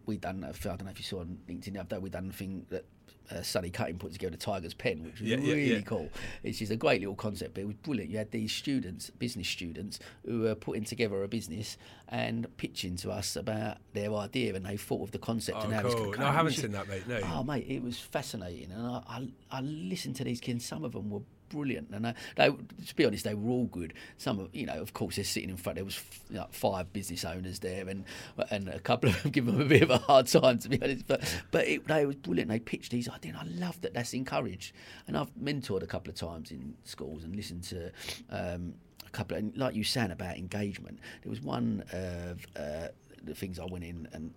we've 0.06 0.22
done. 0.22 0.44
I 0.44 0.52
don't 0.52 0.84
know 0.84 0.92
if 0.92 1.00
you 1.00 1.04
saw 1.04 1.22
on 1.22 1.40
LinkedIn 1.50 1.74
the 1.74 1.80
other 1.80 1.96
day. 1.96 1.98
We 1.98 2.10
done 2.10 2.30
a 2.30 2.34
thing 2.34 2.66
that 2.70 2.86
uh, 3.32 3.42
Sunny 3.42 3.70
Cutting 3.70 3.98
put 3.98 4.14
together 4.14 4.38
Tiger's 4.38 4.74
Pen, 4.74 5.04
which 5.04 5.20
was 5.20 5.30
yeah, 5.30 5.38
really 5.38 5.74
yeah, 5.74 5.82
cool. 5.82 6.10
It's 6.44 6.60
just 6.60 6.72
a 6.72 6.76
great 6.76 7.02
little 7.02 7.16
concept, 7.16 7.54
but 7.54 7.62
it 7.62 7.68
was 7.68 7.76
brilliant. 7.78 8.12
You 8.12 8.18
had 8.18 8.32
these 8.32 8.52
students, 8.52 9.10
business 9.10 9.48
students, 9.48 10.00
who 10.26 10.42
were 10.42 10.56
putting 10.56 10.84
together 10.84 11.24
a 11.24 11.28
business 11.28 11.78
and 12.08 12.48
pitching 12.58 12.96
to 12.98 13.12
us 13.12 13.36
about 13.36 13.78
their 13.94 14.14
idea, 14.14 14.56
and 14.56 14.66
they 14.66 14.78
thought 14.78 15.04
of 15.04 15.12
the 15.12 15.20
concept 15.20 15.60
oh, 15.62 15.66
and 15.66 15.74
how 15.74 15.82
cool. 15.82 16.16
No, 16.18 16.28
I 16.28 16.32
haven't 16.32 16.54
seen 16.54 16.72
that, 16.72 16.88
mate. 16.88 17.08
No. 17.08 17.20
Oh, 17.24 17.44
mate, 17.44 17.66
it 17.68 17.84
was 17.84 18.00
fascinating, 18.00 18.72
and 18.72 18.86
I, 18.86 19.02
I, 19.08 19.28
I 19.52 19.62
listened 19.62 20.16
to 20.18 20.24
these 20.24 20.40
kids. 20.40 20.66
Some 20.66 20.84
of 20.84 20.94
them 20.94 21.10
were 21.10 21.22
brilliant. 21.50 21.90
And 21.92 22.06
they, 22.06 22.14
they, 22.36 22.50
to 22.50 22.96
be 22.96 23.06
honest, 23.06 23.24
they 23.24 23.34
were 23.34 23.50
all 23.50 23.66
good. 23.66 23.94
Some 24.18 24.40
of, 24.40 24.50
you 24.54 24.66
know, 24.66 24.80
of 24.82 24.94
course, 24.94 25.16
they're 25.16 25.26
sitting 25.26 25.50
in 25.50 25.58
front. 25.58 25.76
There 25.76 25.86
was 25.86 26.02
you 26.30 26.38
know, 26.38 26.48
five 26.52 26.92
business 26.94 27.26
owners 27.26 27.60
there, 27.60 27.88
and 27.88 28.06
and 28.52 28.70
a 28.70 28.80
couple 28.80 29.10
of 29.10 29.22
them 29.22 29.32
give 29.34 29.46
them 29.46 29.60
a 29.60 29.66
bit 29.66 29.82
of 29.82 29.90
a 29.90 29.98
hard 29.98 30.28
time, 30.28 30.60
to 30.60 30.70
be 30.70 30.82
honest. 30.82 31.08
But 31.08 31.42
but 31.52 31.68
it, 31.68 31.88
they 31.88 32.06
was 32.06 32.16
brilliant. 32.16 32.50
They 32.50 32.60
pitched 32.60 32.92
these 32.92 33.10
ideas. 33.10 33.36
I 33.40 33.46
love 33.46 33.80
that. 33.82 33.94
That's 33.94 34.14
encouraged. 34.14 34.74
And 35.08 35.18
I've 35.18 35.34
mentored 35.36 35.84
a 35.84 35.88
couple 35.88 36.10
of 36.10 36.16
times 36.16 36.52
in 36.52 36.76
schools 36.84 37.24
and 37.24 37.36
listened 37.36 37.64
to. 37.66 37.92
Um, 38.30 38.76
a 39.06 39.12
couple 39.12 39.38
of, 39.38 39.58
like 39.58 39.74
you 39.74 39.84
said 39.84 40.12
about 40.12 40.38
engagement. 40.38 41.00
There 41.24 41.32
was 41.32 41.42
one 41.42 41.84
of 41.92 42.46
uh, 42.56 42.90
the 43.24 43.34
things 43.34 43.60
I 43.60 43.66
went 43.66 43.84
in 43.84 44.08
and 44.14 44.34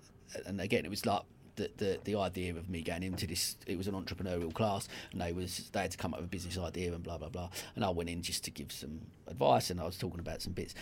and 0.46 0.60
again 0.60 0.84
it 0.84 0.88
was 0.88 1.04
like 1.04 1.22
the, 1.62 1.84
the, 1.84 1.98
the 2.04 2.18
idea 2.18 2.54
of 2.54 2.68
me 2.68 2.82
going 2.82 3.02
into 3.02 3.26
this 3.26 3.56
it 3.66 3.76
was 3.76 3.86
an 3.86 3.94
entrepreneurial 3.94 4.52
class 4.52 4.88
and 5.12 5.20
they 5.20 5.32
was 5.32 5.70
they 5.72 5.80
had 5.80 5.90
to 5.90 5.98
come 5.98 6.12
up 6.14 6.20
with 6.20 6.26
a 6.26 6.30
business 6.30 6.58
idea 6.58 6.92
and 6.92 7.02
blah 7.02 7.18
blah 7.18 7.28
blah. 7.28 7.50
And 7.76 7.84
I 7.84 7.90
went 7.90 8.08
in 8.08 8.22
just 8.22 8.44
to 8.44 8.50
give 8.50 8.72
some 8.72 9.00
advice 9.28 9.70
and 9.70 9.80
I 9.80 9.84
was 9.84 9.96
talking 9.96 10.20
about 10.20 10.42
some 10.42 10.52
bits. 10.52 10.74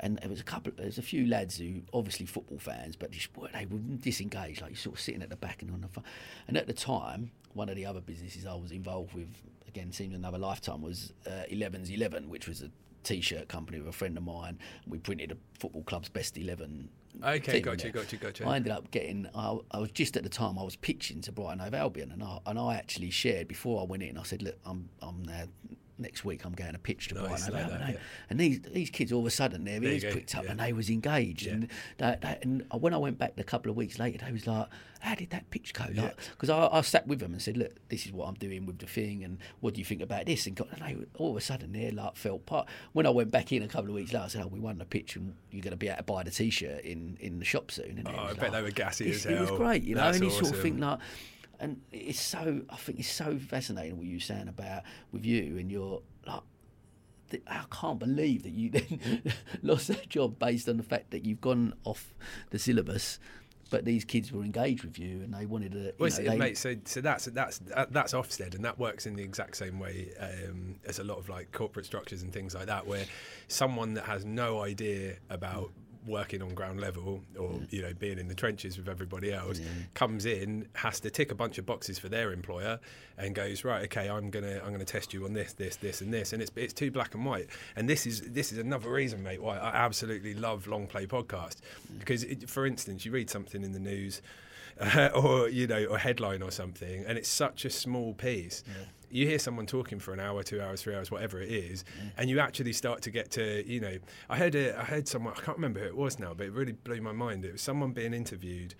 And 0.00 0.18
there 0.18 0.30
was 0.30 0.40
a 0.40 0.44
couple 0.44 0.72
there 0.76 0.86
was 0.86 0.98
a 0.98 1.02
few 1.02 1.26
lads 1.26 1.58
who 1.58 1.80
obviously 1.92 2.26
football 2.26 2.58
fans 2.58 2.96
but 2.96 3.10
just 3.10 3.28
they 3.52 3.66
were 3.66 3.78
disengaged 3.78 4.62
like 4.62 4.70
you 4.70 4.76
sort 4.76 4.96
of 4.96 5.00
sitting 5.00 5.22
at 5.22 5.30
the 5.30 5.36
back 5.36 5.62
and 5.62 5.72
on 5.72 5.80
the 5.80 5.88
front 5.88 6.06
and 6.46 6.56
at 6.56 6.66
the 6.66 6.72
time 6.72 7.30
one 7.54 7.68
of 7.68 7.76
the 7.76 7.86
other 7.86 8.00
businesses 8.00 8.46
I 8.46 8.54
was 8.54 8.70
involved 8.70 9.14
with 9.14 9.28
again 9.66 9.92
seemed 9.92 10.14
another 10.14 10.38
lifetime 10.38 10.82
was 10.82 11.12
uh, 11.26 11.44
11's 11.50 11.90
11 11.90 12.28
which 12.28 12.46
was 12.46 12.62
a 12.62 12.70
t-shirt 13.02 13.48
company 13.48 13.78
with 13.78 13.88
a 13.88 13.92
friend 13.92 14.16
of 14.16 14.24
mine. 14.24 14.58
We 14.86 14.98
printed 14.98 15.32
a 15.32 15.36
football 15.58 15.82
club's 15.82 16.08
best 16.08 16.36
11 16.36 16.88
Okay, 17.24 17.60
gotcha, 17.60 17.90
gotcha, 17.90 18.16
gotcha. 18.16 18.46
I 18.46 18.56
ended 18.56 18.72
up 18.72 18.90
getting. 18.90 19.28
I, 19.34 19.58
I, 19.70 19.78
was 19.78 19.90
just 19.90 20.16
at 20.16 20.22
the 20.22 20.28
time 20.28 20.58
I 20.58 20.62
was 20.62 20.76
pitching 20.76 21.20
to 21.22 21.32
Brighton 21.32 21.58
Hove 21.58 21.74
Albion, 21.74 22.12
and 22.12 22.22
I 22.22 22.38
and 22.46 22.58
I 22.58 22.74
actually 22.76 23.10
shared 23.10 23.48
before 23.48 23.80
I 23.80 23.84
went 23.84 24.02
in. 24.02 24.16
I 24.16 24.22
said, 24.22 24.42
look, 24.42 24.58
I'm 24.64 24.88
I'm 25.02 25.22
now 25.24 25.44
next 25.98 26.24
week 26.24 26.44
I'm 26.44 26.52
going 26.52 26.72
to 26.72 26.78
pitch 26.78 27.08
to 27.08 27.14
Nice, 27.14 27.48
Brighton 27.48 27.70
like 27.70 27.80
that, 27.80 27.90
yeah. 27.94 27.98
and 28.30 28.38
these 28.38 28.60
these 28.62 28.90
kids 28.90 29.12
all 29.12 29.20
of 29.20 29.26
a 29.26 29.30
sudden 29.30 29.64
their 29.64 29.82
ears 29.82 30.04
pricked 30.04 30.34
up 30.36 30.44
yeah. 30.44 30.50
and 30.52 30.60
they 30.60 30.72
was 30.72 30.88
engaged 30.90 31.46
Yeah. 31.46 31.52
and 31.52 31.68
and 32.42 32.64
when 32.80 32.94
I 32.94 32.98
went 32.98 33.18
back 33.18 33.34
a 33.36 33.44
couple 33.44 33.70
of 33.70 33.76
weeks 33.76 33.98
later 33.98 34.24
they 34.24 34.32
was 34.32 34.46
like 34.46 34.68
how 35.00 35.14
did 35.14 35.30
that 35.30 35.48
pitch 35.50 35.74
go 35.74 35.84
like 35.94 36.16
because 36.32 36.50
I, 36.50 36.68
I 36.72 36.80
sat 36.80 37.06
with 37.06 37.20
them 37.20 37.32
and 37.32 37.40
said 37.40 37.56
look 37.56 37.72
this 37.88 38.04
is 38.06 38.12
what 38.12 38.26
I'm 38.28 38.34
doing 38.34 38.66
with 38.66 38.78
the 38.78 38.86
thing 38.86 39.22
and 39.22 39.38
what 39.60 39.74
do 39.74 39.80
you 39.80 39.84
think 39.84 40.00
about 40.02 40.26
this 40.26 40.46
and, 40.46 40.56
got, 40.56 40.68
and 40.72 40.80
they 40.82 40.96
all 41.18 41.30
of 41.30 41.36
a 41.36 41.40
sudden 41.40 41.72
they 41.72 41.90
like 41.92 42.16
felt 42.16 42.46
part 42.46 42.66
when 42.92 43.06
I 43.06 43.10
went 43.10 43.30
back 43.30 43.52
in 43.52 43.62
a 43.62 43.68
couple 43.68 43.90
of 43.90 43.94
weeks 43.94 44.12
later 44.12 44.24
I 44.24 44.28
said 44.28 44.42
oh 44.44 44.48
we 44.48 44.58
won 44.58 44.78
the 44.78 44.84
pitch 44.84 45.14
and 45.16 45.34
you're 45.52 45.62
going 45.62 45.70
to 45.70 45.76
be 45.76 45.86
able 45.88 45.98
to 45.98 46.02
buy 46.02 46.22
the 46.24 46.30
t-shirt 46.30 46.80
in, 46.80 47.16
in 47.20 47.38
the 47.38 47.44
shop 47.44 47.70
soon 47.70 47.98
and 47.98 48.08
Oh, 48.08 48.12
I 48.12 48.32
bet 48.32 48.38
like, 48.44 48.52
they 48.52 48.62
were 48.62 48.70
gassy 48.70 49.10
as 49.10 49.24
it 49.26 49.38
was 49.38 49.50
great 49.52 49.82
you 49.84 49.94
know 49.94 50.00
That's 50.02 50.16
and 50.18 50.24
you 50.26 50.30
sort 50.30 50.42
of 50.44 50.50
awesome. 50.50 50.62
think 50.62 50.80
like 50.80 50.98
and 51.60 51.80
it's 51.92 52.20
so 52.20 52.62
I 52.70 52.76
think 52.76 53.00
it's 53.00 53.10
so 53.10 53.38
fascinating 53.38 53.96
what 53.96 54.06
you're 54.06 54.20
saying 54.20 54.48
about 54.48 54.82
with 55.12 55.24
you 55.24 55.58
and 55.58 55.70
your 55.70 56.02
like 56.26 56.40
I 57.46 57.62
can't 57.70 57.98
believe 57.98 58.42
that 58.44 58.52
you 58.52 58.70
then 58.70 59.22
lost 59.62 59.88
that 59.88 60.08
job 60.08 60.38
based 60.38 60.68
on 60.68 60.76
the 60.78 60.82
fact 60.82 61.10
that 61.10 61.24
you've 61.26 61.40
gone 61.42 61.74
off 61.84 62.14
the 62.50 62.58
syllabus 62.58 63.18
but 63.70 63.84
these 63.84 64.02
kids 64.02 64.32
were 64.32 64.42
engaged 64.42 64.82
with 64.82 64.98
you 64.98 65.20
and 65.20 65.34
they 65.34 65.44
wanted 65.44 65.72
to 65.72 65.78
you 65.78 65.92
Well, 65.98 66.08
know, 66.08 66.16
so, 66.16 66.22
they- 66.22 66.38
mate, 66.38 66.56
so 66.56 66.74
so 66.86 67.02
that's 67.02 67.26
that's 67.26 67.58
that- 67.58 67.92
that's 67.92 68.14
Ofsted, 68.14 68.54
and 68.54 68.64
that 68.64 68.78
works 68.78 69.04
in 69.04 69.14
the 69.14 69.22
exact 69.22 69.58
same 69.58 69.78
way 69.78 70.08
um, 70.18 70.76
as 70.86 71.00
a 71.00 71.04
lot 71.04 71.18
of 71.18 71.28
like 71.28 71.52
corporate 71.52 71.84
structures 71.84 72.22
and 72.22 72.32
things 72.32 72.54
like 72.54 72.64
that, 72.66 72.86
where 72.86 73.04
someone 73.48 73.92
that 73.92 74.04
has 74.04 74.24
no 74.24 74.62
idea 74.62 75.16
about 75.28 75.70
working 76.06 76.42
on 76.42 76.54
ground 76.54 76.80
level 76.80 77.22
or 77.38 77.60
you 77.70 77.82
know 77.82 77.92
being 77.94 78.18
in 78.18 78.28
the 78.28 78.34
trenches 78.34 78.78
with 78.78 78.88
everybody 78.88 79.32
else 79.32 79.60
comes 79.94 80.26
in 80.26 80.66
has 80.74 81.00
to 81.00 81.10
tick 81.10 81.30
a 81.30 81.34
bunch 81.34 81.58
of 81.58 81.66
boxes 81.66 81.98
for 81.98 82.08
their 82.08 82.32
employer 82.32 82.78
and 83.16 83.34
goes 83.34 83.64
right 83.64 83.84
okay 83.84 84.08
I'm 84.08 84.30
gonna 84.30 84.60
I'm 84.64 84.72
gonna 84.72 84.84
test 84.84 85.12
you 85.12 85.24
on 85.24 85.32
this 85.32 85.52
this 85.52 85.76
this 85.76 86.00
and 86.00 86.12
this 86.12 86.32
and 86.32 86.42
it's 86.42 86.50
it's 86.56 86.72
too 86.72 86.90
black 86.90 87.14
and 87.14 87.24
white. 87.24 87.48
And 87.76 87.88
this 87.88 88.06
is 88.06 88.20
this 88.22 88.52
is 88.52 88.58
another 88.58 88.90
reason 88.90 89.22
mate 89.22 89.42
why 89.42 89.58
I 89.58 89.70
absolutely 89.74 90.34
love 90.34 90.66
long 90.66 90.86
play 90.86 91.06
podcast. 91.06 91.56
Because 91.98 92.24
it, 92.24 92.48
for 92.48 92.66
instance 92.66 93.04
you 93.04 93.12
read 93.12 93.30
something 93.30 93.62
in 93.62 93.72
the 93.72 93.80
news 93.80 94.22
uh, 94.80 95.10
or 95.14 95.48
you 95.48 95.66
know, 95.66 95.84
or 95.86 95.98
headline 95.98 96.42
or 96.42 96.50
something, 96.50 97.04
and 97.06 97.18
it's 97.18 97.28
such 97.28 97.64
a 97.64 97.70
small 97.70 98.14
piece. 98.14 98.62
You 99.10 99.26
hear 99.26 99.38
someone 99.38 99.66
talking 99.66 99.98
for 99.98 100.12
an 100.12 100.20
hour, 100.20 100.42
two 100.42 100.60
hours, 100.60 100.82
three 100.82 100.94
hours, 100.94 101.10
whatever 101.10 101.40
it 101.40 101.50
is, 101.50 101.84
and 102.16 102.28
you 102.28 102.40
actually 102.40 102.72
start 102.72 103.02
to 103.02 103.10
get 103.10 103.30
to, 103.32 103.66
you 103.66 103.80
know, 103.80 103.96
I 104.28 104.36
heard 104.36 104.54
a, 104.54 104.78
I 104.78 104.84
heard 104.84 105.08
someone, 105.08 105.34
I 105.36 105.40
can't 105.40 105.56
remember 105.56 105.80
who 105.80 105.86
it 105.86 105.96
was 105.96 106.18
now, 106.18 106.34
but 106.34 106.46
it 106.46 106.52
really 106.52 106.72
blew 106.72 107.00
my 107.00 107.12
mind. 107.12 107.44
It 107.44 107.52
was 107.52 107.62
someone 107.62 107.92
being 107.92 108.12
interviewed. 108.14 108.74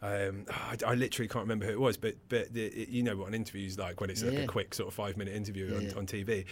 Um, 0.00 0.46
I, 0.50 0.76
I 0.84 0.94
literally 0.94 1.28
can't 1.28 1.44
remember 1.44 1.66
who 1.66 1.72
it 1.72 1.80
was, 1.80 1.96
but 1.96 2.16
but 2.28 2.52
the, 2.52 2.64
it, 2.66 2.88
you 2.88 3.02
know 3.04 3.16
what 3.16 3.28
an 3.28 3.34
interview 3.34 3.66
is 3.66 3.78
like 3.78 4.00
when 4.00 4.10
it's 4.10 4.22
like 4.22 4.34
a 4.36 4.46
quick 4.46 4.74
sort 4.74 4.88
of 4.88 4.94
five 4.94 5.16
minute 5.16 5.34
interview 5.34 5.66
Yeah, 5.72 5.90
on, 5.92 5.98
on 5.98 6.06
TV. 6.06 6.44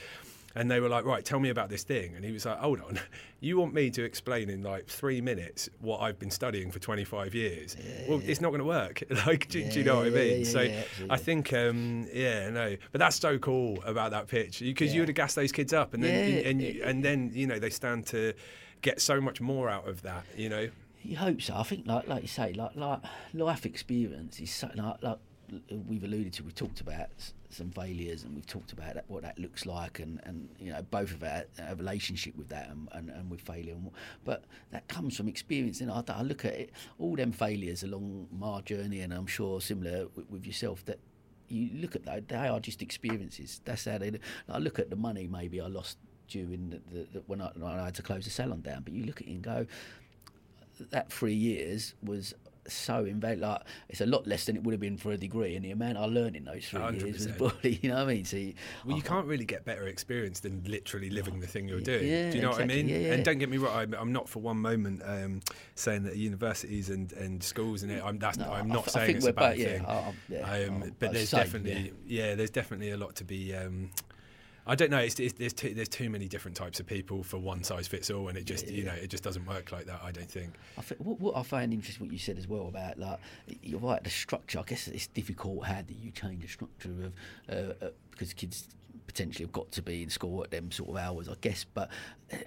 And 0.55 0.71
they 0.71 0.81
were 0.81 0.89
like, 0.89 1.05
right, 1.05 1.25
tell 1.25 1.39
me 1.39 1.49
about 1.49 1.69
this 1.69 1.85
thing. 1.85 2.17
And 2.17 2.25
he 2.25 2.33
was 2.33 2.45
like, 2.45 2.59
hold 2.59 2.81
on, 2.81 2.99
you 3.41 3.57
want 3.59 3.73
me 3.73 3.89
to 3.91 4.03
explain 4.03 4.51
in 4.51 4.63
like 4.63 4.87
three 4.89 5.21
minutes 5.21 5.69
what 5.81 5.99
I've 6.01 6.19
been 6.19 6.31
studying 6.31 6.71
for 6.73 6.79
25 6.81 7.35
years? 7.35 7.77
well, 8.09 8.21
it's 8.25 8.41
not 8.41 8.49
going 8.51 8.59
to 8.61 8.65
work. 8.65 9.03
like, 9.27 9.49
do, 9.49 9.63
do 9.63 9.79
you 9.79 9.85
know 9.85 9.97
what 9.99 10.07
I 10.07 10.11
Yeah, 10.11 10.17
yeah, 10.23 10.33
mean? 10.33 10.39
yeah, 10.45 10.51
so 10.51 10.61
yeah, 10.63 10.83
I 11.09 11.17
think, 11.17 11.53
um, 11.53 12.07
yeah, 12.13 12.51
no, 12.51 12.77
but 12.93 12.99
that's 12.99 13.17
so 13.17 13.39
cool 13.39 13.81
about 13.87 14.11
that 14.11 14.27
pitch 14.27 14.61
because 14.61 14.93
you 14.93 14.97
Yeah. 14.99 15.03
would 15.03 15.09
have 15.11 15.15
gassed 15.17 15.37
those 15.37 15.53
kids 15.53 15.73
up, 15.73 15.95
and 15.95 16.03
then 16.03 16.15
Yeah, 16.15 16.49
and, 16.49 16.61
you, 16.61 16.83
and 16.85 17.05
then 17.05 17.31
you 17.33 17.47
know 17.47 17.59
they 17.59 17.71
stand 17.71 18.07
to 18.09 18.33
get 18.83 19.01
so 19.01 19.21
much 19.21 19.41
more 19.41 19.69
out 19.69 19.87
of 19.89 20.03
that. 20.03 20.25
You 20.37 20.49
know, 20.49 20.69
You 21.03 21.17
hope 21.17 21.41
so. 21.43 21.55
I 21.55 21.63
think, 21.63 21.87
like 21.87 22.09
like 22.09 22.23
you 22.23 22.29
say, 22.29 22.53
like 22.55 22.75
like 22.75 23.01
life 23.33 23.65
experience 23.67 24.41
is 24.41 24.51
so 24.51 24.69
like 24.75 25.03
like 25.03 25.19
we've 25.71 26.05
alluded 26.05 26.33
to. 26.35 26.45
We've 26.45 26.55
talked 26.55 26.81
about 26.81 27.09
some 27.51 27.71
failures, 27.71 28.25
and 28.25 28.35
we've 28.35 28.47
talked 28.47 28.73
about 28.73 28.97
what 29.09 29.23
that 29.23 29.39
looks 29.39 29.67
like, 29.67 29.99
and, 29.99 30.21
and 30.25 30.49
you 30.59 30.73
know 30.73 30.83
both 30.91 31.13
of 31.13 31.23
our, 31.23 31.45
our 31.67 31.75
relationship 31.75 32.37
with 32.37 32.49
that, 32.49 32.69
and, 32.71 32.89
and, 32.93 33.11
and 33.11 33.31
with 33.31 33.41
failure. 33.41 33.77
But 34.25 34.45
that 34.71 34.89
comes 34.89 35.17
from 35.17 35.29
experience. 35.29 35.81
And 35.81 35.91
I, 35.91 36.03
I 36.09 36.23
look 36.23 36.45
at 36.45 36.55
it, 36.55 36.71
all 36.99 37.17
them 37.17 37.33
failures 37.33 37.83
along 37.83 38.29
my 38.31 38.61
journey, 38.63 39.01
and 39.01 39.13
I'm 39.13 39.27
sure 39.27 39.61
similar 39.61 40.07
with, 40.15 40.31
with 40.31 40.47
yourself 40.47 40.85
that. 40.87 40.99
You 41.53 41.69
look 41.81 41.97
at 41.97 42.05
that; 42.05 42.29
they 42.29 42.37
are 42.37 42.61
just 42.61 42.81
experiences. 42.81 43.61
That's 43.65 43.85
how 43.85 43.99
they. 43.99 44.13
I 44.49 44.59
look 44.59 44.79
at 44.79 44.89
the 44.89 44.95
money 44.95 45.27
maybe 45.27 45.61
I 45.61 45.67
lost 45.67 45.99
during 46.29 46.71
the, 46.71 46.81
the, 46.95 47.07
the, 47.13 47.23
when, 47.27 47.41
I, 47.41 47.51
when 47.57 47.73
I 47.73 47.87
had 47.87 47.95
to 47.97 48.03
close 48.03 48.25
the 48.25 48.31
salon 48.31 48.61
down, 48.61 48.83
but 48.83 48.93
you 48.93 49.05
look 49.05 49.21
at 49.21 49.27
it 49.27 49.33
and 49.33 49.43
go, 49.43 49.67
that 50.91 51.13
three 51.13 51.35
years 51.35 51.95
was 52.03 52.35
so 52.75 53.05
invaluable. 53.05 53.49
Like, 53.49 53.63
it's 53.89 54.01
a 54.01 54.07
lot 54.07 54.27
less 54.27 54.45
than 54.47 54.57
it 54.57 54.63
would 54.65 54.73
have 54.73 54.81
been 54.81 54.97
for 54.97 55.13
a 55.13 55.17
degree, 55.17 55.57
and 55.57 55.65
the 55.65 55.71
amount 55.71 55.99
I 55.99 56.05
learned 56.07 56.37
in 56.37 56.45
those 56.45 56.67
three 56.69 56.81
years 56.81 57.03
was 57.05 57.27
100%. 57.27 57.37
probably, 57.39 57.79
you 57.83 57.89
know 57.91 57.97
what 57.97 58.03
I 58.09 58.15
mean? 58.15 58.25
So 58.25 58.37
you, 58.37 58.55
well, 58.85 58.97
you 58.97 59.03
I- 59.05 59.07
can't 59.07 59.27
really 59.27 59.45
get 59.45 59.65
better 59.65 59.87
experience 59.89 60.41
than 60.41 60.63
literally 60.67 61.11
living 61.11 61.41
the 61.41 61.47
thing 61.47 61.69
you're 61.69 61.81
doing. 61.81 62.07
Yeah, 62.09 62.31
do 62.31 62.37
you 62.37 62.43
know 62.43 62.51
what 62.51 62.61
I 62.63 62.67
mean? 62.67 62.89
Yeah, 62.89 62.99
yeah. 62.99 63.13
And 63.15 63.25
don't 63.25 63.39
get 63.39 63.49
me 63.51 63.57
wrong, 63.57 63.77
I'm, 63.77 63.95
I'm 63.95 64.13
not 64.13 64.29
for 64.29 64.41
one 64.41 64.59
moment 64.59 65.03
um, 65.05 65.41
saying 65.75 66.03
that 66.05 66.17
universities 66.17 66.91
and, 66.91 67.13
and 67.15 67.43
schools 67.43 67.83
and 67.83 67.93
it. 67.93 68.03
I'm 68.05 68.19
that's 68.19 68.39
No, 68.39 68.53
I'm 68.53 68.69
not 68.69 68.89
I 68.89 68.91
saying 68.91 69.07
think 69.07 69.17
it's 69.19 69.25
we're 69.25 69.31
a 69.31 69.35
bad 69.35 69.51
both- 69.57 69.59
yeah, 69.59 70.13
thing. 70.29 70.45
I- 70.45 70.65
um, 70.65 70.83
I'm 70.83 70.95
but 70.99 71.13
there's 71.13 71.29
same, 71.31 71.41
definitely 71.45 71.93
yeah. 72.07 72.35
there's 72.35 72.51
definitely 72.51 72.91
a 72.91 72.97
lot 72.97 73.15
to 73.17 73.25
be. 73.25 73.55
Um, 73.55 73.91
I 74.67 74.75
don't 74.75 74.91
know. 74.91 74.99
It's, 74.99 75.19
it's, 75.19 75.33
there's 75.35 75.53
too, 75.53 75.75
there's 75.75 75.89
too 75.89 76.11
many 76.11 76.29
different 76.29 76.57
types 76.57 76.81
of 76.81 76.87
people 76.87 77.23
for 77.23 77.39
one 77.39 77.65
size 77.65 77.89
fits 77.89 78.11
all, 78.11 78.29
and 78.29 78.37
it 78.37 78.45
just 78.45 78.69
you 78.69 78.85
know 78.85 78.93
it 78.93 79.09
just 79.09 79.25
doesn't 79.25 79.47
work 79.47 79.73
like 79.73 79.87
that. 79.87 80.01
I 80.03 80.13
don't 80.13 80.31
think. 80.31 80.55
I 80.79 80.83
think, 80.83 81.01
what, 81.01 81.21
what 81.21 81.37
I 81.37 81.43
find 81.43 81.73
interesting, 81.73 82.07
what 82.07 82.13
you 82.13 82.19
said 82.19 82.39
as 82.39 82.47
well 82.47 82.69
about 82.69 82.99
like 82.99 83.19
you're 83.63 83.81
right, 83.81 84.03
the 84.03 84.11
structure. 84.11 84.59
I 84.61 84.63
guess 84.63 84.89
it's 84.89 85.07
difficult. 85.09 85.65
How 85.65 85.83
do 85.83 85.95
you 85.95 86.11
change 86.11 86.43
the 86.43 86.49
structure 86.49 86.91
of 86.91 87.13
uh, 87.49 87.87
uh, 87.87 87.91
because 88.11 88.33
kids 88.35 88.69
potentially 89.07 89.45
have 89.45 89.53
got 89.53 89.73
to 89.73 89.83
be 89.83 90.03
in 90.03 90.11
school 90.11 90.45
at 90.45 90.51
them 90.51 90.71
sort 90.71 90.91
of 90.91 90.97
hours, 90.97 91.29
I 91.29 91.35
guess. 91.41 91.65
But 91.65 91.91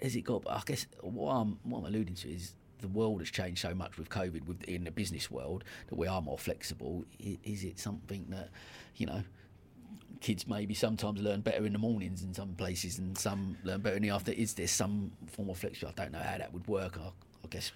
has 0.01 0.15
it 0.15 0.21
got? 0.21 0.43
I 0.49 0.61
guess 0.65 0.85
what 1.01 1.31
I'm 1.31 1.59
what 1.63 1.79
I'm 1.79 1.85
alluding 1.85 2.15
to 2.15 2.29
is. 2.31 2.53
The 2.79 2.89
world 2.89 3.21
has 3.21 3.31
changed 3.31 3.61
so 3.61 3.73
much 3.73 3.97
with 3.97 4.09
COVID, 4.09 4.45
with 4.45 4.61
in 4.65 4.83
the 4.83 4.91
business 4.91 5.31
world, 5.31 5.63
that 5.87 5.95
we 5.95 6.05
are 6.05 6.21
more 6.21 6.37
flexible. 6.37 7.05
Is 7.17 7.63
it 7.63 7.79
something 7.79 8.25
that, 8.27 8.49
you 8.97 9.05
know, 9.05 9.23
kids 10.23 10.47
maybe 10.47 10.73
sometimes 10.73 11.21
learn 11.21 11.41
better 11.41 11.65
in 11.65 11.73
the 11.73 11.79
mornings 11.79 12.23
in 12.23 12.33
some 12.33 12.53
places 12.55 12.97
and 12.97 13.15
some 13.17 13.57
learn 13.63 13.81
better 13.81 13.97
in 13.97 14.01
the 14.01 14.09
after. 14.09 14.31
Is 14.31 14.53
there 14.55 14.67
some 14.67 15.11
form 15.27 15.49
of 15.49 15.57
flexibility? 15.57 15.99
I 15.99 16.03
don't 16.05 16.13
know 16.13 16.19
how 16.19 16.37
that 16.39 16.51
would 16.53 16.65
work. 16.67 16.97
I, 16.97 17.07
I 17.45 17.47
guess. 17.49 17.71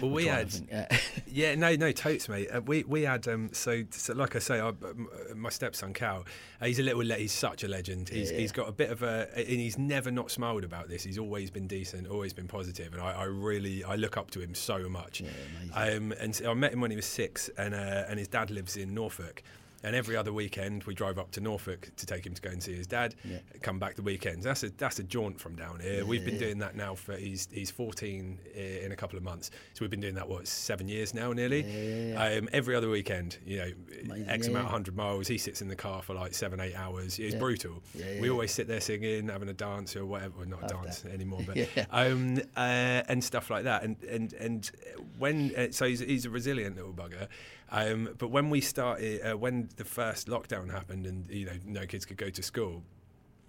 Well, 0.00 0.10
we 0.10 0.24
had- 0.26 0.50
uh, 0.72 0.86
Yeah, 1.26 1.54
no, 1.54 1.76
no, 1.76 1.92
totes, 1.92 2.26
mate. 2.28 2.48
Uh, 2.50 2.62
we 2.62 2.84
we 2.84 3.02
had 3.02 3.28
um, 3.28 3.50
so, 3.52 3.84
so 3.90 4.14
like 4.14 4.34
I 4.34 4.38
say, 4.38 4.58
I, 4.60 4.68
m- 4.68 5.08
my 5.36 5.50
stepson 5.50 5.92
Cal, 5.92 6.24
uh, 6.60 6.64
he's 6.66 6.78
a 6.78 6.82
little, 6.82 7.04
le- 7.04 7.16
he's 7.16 7.30
such 7.32 7.62
a 7.62 7.68
legend. 7.68 8.08
He's 8.08 8.32
Yeah. 8.32 8.38
he's 8.38 8.50
got 8.50 8.66
a 8.68 8.72
bit 8.72 8.88
of 8.90 9.02
a, 9.02 9.28
and 9.36 9.46
he's 9.46 9.76
never 9.78 10.10
not 10.10 10.30
smiled 10.30 10.64
about 10.64 10.88
this. 10.88 11.02
He's 11.04 11.18
always 11.18 11.50
been 11.50 11.66
decent, 11.66 12.08
always 12.08 12.32
been 12.32 12.48
positive, 12.48 12.94
and 12.94 13.02
I, 13.02 13.12
I 13.12 13.24
really 13.24 13.84
I 13.84 13.96
look 13.96 14.16
up 14.16 14.30
to 14.32 14.40
him 14.40 14.54
so 14.54 14.88
much. 14.88 15.20
Yeah, 15.20 15.28
um, 15.74 16.12
and 16.12 16.34
so 16.34 16.50
I 16.50 16.54
met 16.54 16.72
him 16.72 16.80
when 16.80 16.90
he 16.90 16.96
was 16.96 17.06
six, 17.06 17.50
and 17.58 17.74
uh, 17.74 18.04
and 18.08 18.18
his 18.18 18.26
dad 18.28 18.50
lives 18.50 18.78
in 18.78 18.94
Norfolk. 18.94 19.42
And 19.82 19.96
every 19.96 20.14
other 20.14 20.32
weekend, 20.32 20.84
we 20.84 20.94
drive 20.94 21.18
up 21.18 21.30
to 21.32 21.40
Norfolk 21.40 21.90
to 21.96 22.04
take 22.04 22.26
him 22.26 22.34
to 22.34 22.42
go 22.42 22.50
and 22.50 22.62
see 22.62 22.74
his 22.74 22.86
dad. 22.86 23.14
Yeah. 23.24 23.38
Come 23.62 23.78
back 23.78 23.96
the 23.96 24.02
weekends. 24.02 24.44
That's 24.44 24.62
a 24.62 24.68
that's 24.70 24.98
a 24.98 25.02
jaunt 25.02 25.40
from 25.40 25.56
down 25.56 25.80
here. 25.80 26.04
We've 26.04 26.24
been 26.24 26.38
doing 26.38 26.58
that 26.58 26.76
now 26.76 26.94
for 26.94 27.16
he's 27.16 27.48
he's 27.50 27.70
14 27.70 28.38
in 28.54 28.92
a 28.92 28.96
couple 28.96 29.16
of 29.16 29.22
months. 29.24 29.50
So 29.72 29.80
we've 29.82 29.90
been 29.90 30.00
doing 30.00 30.16
that 30.16 30.28
what 30.28 30.46
seven 30.46 30.86
years 30.86 31.14
now 31.14 31.32
nearly. 31.32 31.62
Yeah, 31.62 32.30
yeah, 32.32 32.38
Um, 32.40 32.48
every 32.52 32.76
other 32.76 32.90
weekend, 32.90 33.38
you 33.46 33.56
know, 33.58 33.72
Amazing, 34.04 34.28
X 34.28 34.46
yeah, 34.46 34.50
amount 34.50 34.66
of 34.66 34.70
hundred 34.70 34.96
miles. 34.96 35.26
He 35.28 35.38
sits 35.38 35.62
in 35.62 35.68
the 35.68 35.76
car 35.76 36.02
for 36.02 36.12
like 36.14 36.34
seven 36.34 36.60
eight 36.60 36.74
hours. 36.76 37.18
It's 37.18 37.32
Yeah. 37.32 37.38
brutal. 37.40 37.82
Yeah, 37.94 38.04
yeah, 38.12 38.20
we 38.20 38.26
yeah. 38.26 38.32
always 38.32 38.52
sit 38.52 38.68
there 38.68 38.80
singing, 38.80 39.28
having 39.28 39.48
a 39.48 39.54
dance 39.54 39.96
or 39.96 40.04
whatever. 40.04 40.34
Well, 40.40 40.46
not 40.48 40.60
a 40.70 40.74
Love 40.74 40.84
dance 40.84 41.00
that. 41.00 41.12
anymore, 41.12 41.40
but 41.46 41.56
Yeah. 41.76 41.86
um, 41.90 42.36
uh, 42.54 43.02
and 43.08 43.24
stuff 43.24 43.48
like 43.48 43.64
that. 43.64 43.82
And 43.82 43.96
and 44.04 44.32
and 44.34 44.70
when 45.18 45.54
uh, 45.56 45.68
so 45.70 45.86
he's, 45.86 46.00
he's 46.00 46.26
a 46.26 46.30
resilient 46.30 46.76
little 46.76 46.92
bugger. 46.92 47.28
Um, 47.70 48.14
but 48.18 48.28
when 48.28 48.50
we 48.50 48.60
started, 48.60 49.22
uh, 49.22 49.36
when 49.36 49.68
the 49.76 49.84
first 49.84 50.26
lockdown 50.26 50.70
happened, 50.70 51.06
and 51.06 51.28
you 51.30 51.46
know 51.46 51.52
no 51.64 51.86
kids 51.86 52.04
could 52.04 52.16
go 52.16 52.30
to 52.30 52.42
school. 52.42 52.82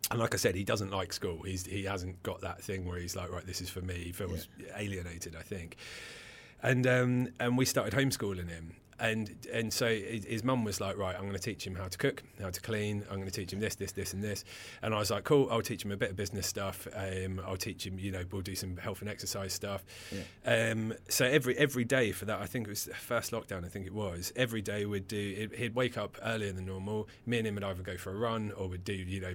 And 0.09 0.19
like 0.19 0.33
I 0.33 0.37
said, 0.37 0.55
he 0.55 0.63
doesn't 0.63 0.91
like 0.91 1.13
school. 1.13 1.41
He's 1.43 1.65
he 1.65 1.83
hasn't 1.85 2.21
got 2.21 2.41
that 2.41 2.61
thing 2.61 2.85
where 2.85 2.99
he's 2.99 3.15
like, 3.15 3.31
right, 3.31 3.45
this 3.45 3.61
is 3.61 3.69
for 3.69 3.81
me. 3.81 3.95
He 3.95 4.11
feels 4.11 4.47
alienated, 4.75 5.35
I 5.35 5.41
think. 5.41 5.77
And 6.61 6.85
um, 6.85 7.29
and 7.39 7.57
we 7.57 7.65
started 7.65 7.93
homeschooling 7.93 8.49
him. 8.49 8.75
And 9.01 9.35
and 9.51 9.73
so 9.73 9.87
his 9.87 10.43
mum 10.43 10.63
was 10.63 10.79
like, 10.79 10.95
right, 10.95 11.15
I'm 11.15 11.23
going 11.23 11.33
to 11.33 11.39
teach 11.39 11.65
him 11.65 11.75
how 11.75 11.87
to 11.87 11.97
cook, 11.97 12.21
how 12.39 12.51
to 12.51 12.61
clean. 12.61 13.03
I'm 13.09 13.15
going 13.15 13.27
to 13.27 13.33
teach 13.33 13.51
him 13.51 13.59
this, 13.59 13.73
this, 13.75 13.91
this, 13.91 14.13
and 14.13 14.23
this. 14.23 14.45
And 14.83 14.93
I 14.93 14.99
was 14.99 15.09
like, 15.09 15.23
cool. 15.23 15.47
I'll 15.49 15.63
teach 15.63 15.83
him 15.83 15.91
a 15.91 15.97
bit 15.97 16.11
of 16.11 16.15
business 16.15 16.45
stuff. 16.45 16.87
Um, 16.95 17.41
I'll 17.45 17.57
teach 17.57 17.85
him, 17.85 17.97
you 17.97 18.11
know, 18.11 18.23
we'll 18.31 18.43
do 18.43 18.55
some 18.55 18.77
health 18.77 19.01
and 19.01 19.09
exercise 19.09 19.53
stuff. 19.53 19.83
Um, 20.45 20.93
so 21.09 21.25
every 21.25 21.57
every 21.57 21.83
day 21.83 22.11
for 22.11 22.25
that, 22.25 22.39
I 22.39 22.45
think 22.45 22.67
it 22.67 22.69
was 22.69 22.85
the 22.85 22.93
first 22.93 23.31
lockdown. 23.31 23.65
I 23.65 23.69
think 23.69 23.87
it 23.87 23.93
was 23.93 24.31
every 24.35 24.61
day 24.61 24.85
we'd 24.85 25.07
do. 25.07 25.17
He'd, 25.17 25.55
he'd 25.55 25.75
wake 25.75 25.97
up 25.97 26.17
earlier 26.23 26.51
than 26.51 26.67
normal. 26.67 27.09
Me 27.25 27.39
and 27.39 27.47
him 27.47 27.55
would 27.55 27.63
either 27.63 27.81
go 27.81 27.97
for 27.97 28.11
a 28.11 28.15
run 28.15 28.51
or 28.51 28.67
we'd 28.67 28.83
do, 28.83 28.93
you 28.93 29.19
know, 29.19 29.33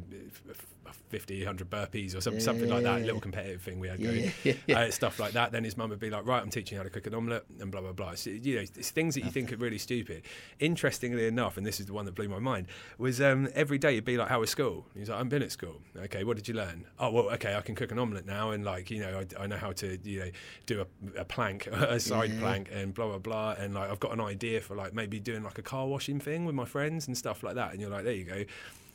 50, 1.08 1.40
100 1.40 1.70
burpees 1.70 2.16
or 2.16 2.20
some, 2.20 2.34
Yeah, 2.34 2.40
something 2.40 2.68
like 2.68 2.82
that. 2.82 3.02
Little 3.02 3.20
competitive 3.20 3.62
thing 3.62 3.78
we 3.78 3.88
had 3.88 4.02
going 4.02 4.32
uh, 4.74 4.90
stuff 4.90 5.18
like 5.18 5.32
that. 5.32 5.52
Then 5.52 5.64
his 5.64 5.76
mum 5.76 5.90
would 5.90 6.00
be 6.00 6.10
like, 6.10 6.26
"Right, 6.26 6.42
I'm 6.42 6.50
teaching 6.50 6.76
you 6.76 6.80
how 6.80 6.84
to 6.84 6.90
cook 6.90 7.06
an 7.06 7.14
omelette," 7.14 7.44
and 7.60 7.70
blah 7.70 7.80
blah 7.80 7.92
blah. 7.92 8.14
So, 8.14 8.30
you 8.30 8.56
know, 8.56 8.60
it's 8.62 8.90
things 8.90 9.14
that 9.14 9.24
you 9.24 9.30
think 9.30 9.52
are 9.52 9.56
really 9.56 9.78
stupid. 9.78 10.22
Interestingly 10.58 11.26
enough, 11.26 11.56
and 11.56 11.66
this 11.66 11.80
is 11.80 11.86
the 11.86 11.92
one 11.92 12.04
that 12.06 12.14
blew 12.14 12.28
my 12.28 12.38
mind, 12.38 12.66
was 12.98 13.20
um, 13.20 13.48
every 13.54 13.78
day 13.78 13.94
you'd 13.94 14.04
be 14.04 14.16
like, 14.16 14.28
"How 14.28 14.40
was 14.40 14.50
school?" 14.50 14.86
He's 14.96 15.08
like, 15.10 15.20
"I've 15.20 15.28
been 15.28 15.42
at 15.42 15.52
school." 15.52 15.82
Okay, 15.96 16.24
what 16.24 16.36
did 16.36 16.48
you 16.48 16.54
learn? 16.54 16.86
Oh 16.98 17.10
well, 17.10 17.30
okay, 17.30 17.54
I 17.54 17.60
can 17.60 17.74
cook 17.74 17.92
an 17.92 17.98
omelette 17.98 18.26
now, 18.26 18.50
and 18.50 18.64
like 18.64 18.90
you 18.90 19.00
know, 19.00 19.24
I, 19.38 19.42
I 19.42 19.46
know 19.46 19.56
how 19.56 19.72
to 19.72 19.98
you 20.02 20.20
know 20.20 20.30
do 20.66 20.80
a, 20.82 21.20
a 21.20 21.24
plank, 21.24 21.66
a 21.72 22.00
side 22.00 22.38
plank, 22.38 22.70
and 22.72 22.94
blah 22.94 23.06
blah 23.06 23.18
blah, 23.18 23.54
and 23.58 23.74
like 23.74 23.90
I've 23.90 24.00
got 24.00 24.12
an 24.12 24.20
idea 24.20 24.60
for 24.60 24.76
like 24.76 24.94
maybe 24.94 25.20
doing 25.20 25.42
like 25.42 25.58
a 25.58 25.62
car 25.62 25.86
washing 25.86 26.20
thing 26.20 26.44
with 26.44 26.54
my 26.54 26.64
friends 26.64 27.06
and 27.06 27.16
stuff 27.16 27.42
like 27.42 27.54
that. 27.54 27.72
And 27.72 27.80
you're 27.80 27.90
like, 27.90 28.04
there 28.04 28.12
you 28.14 28.24
go. 28.24 28.44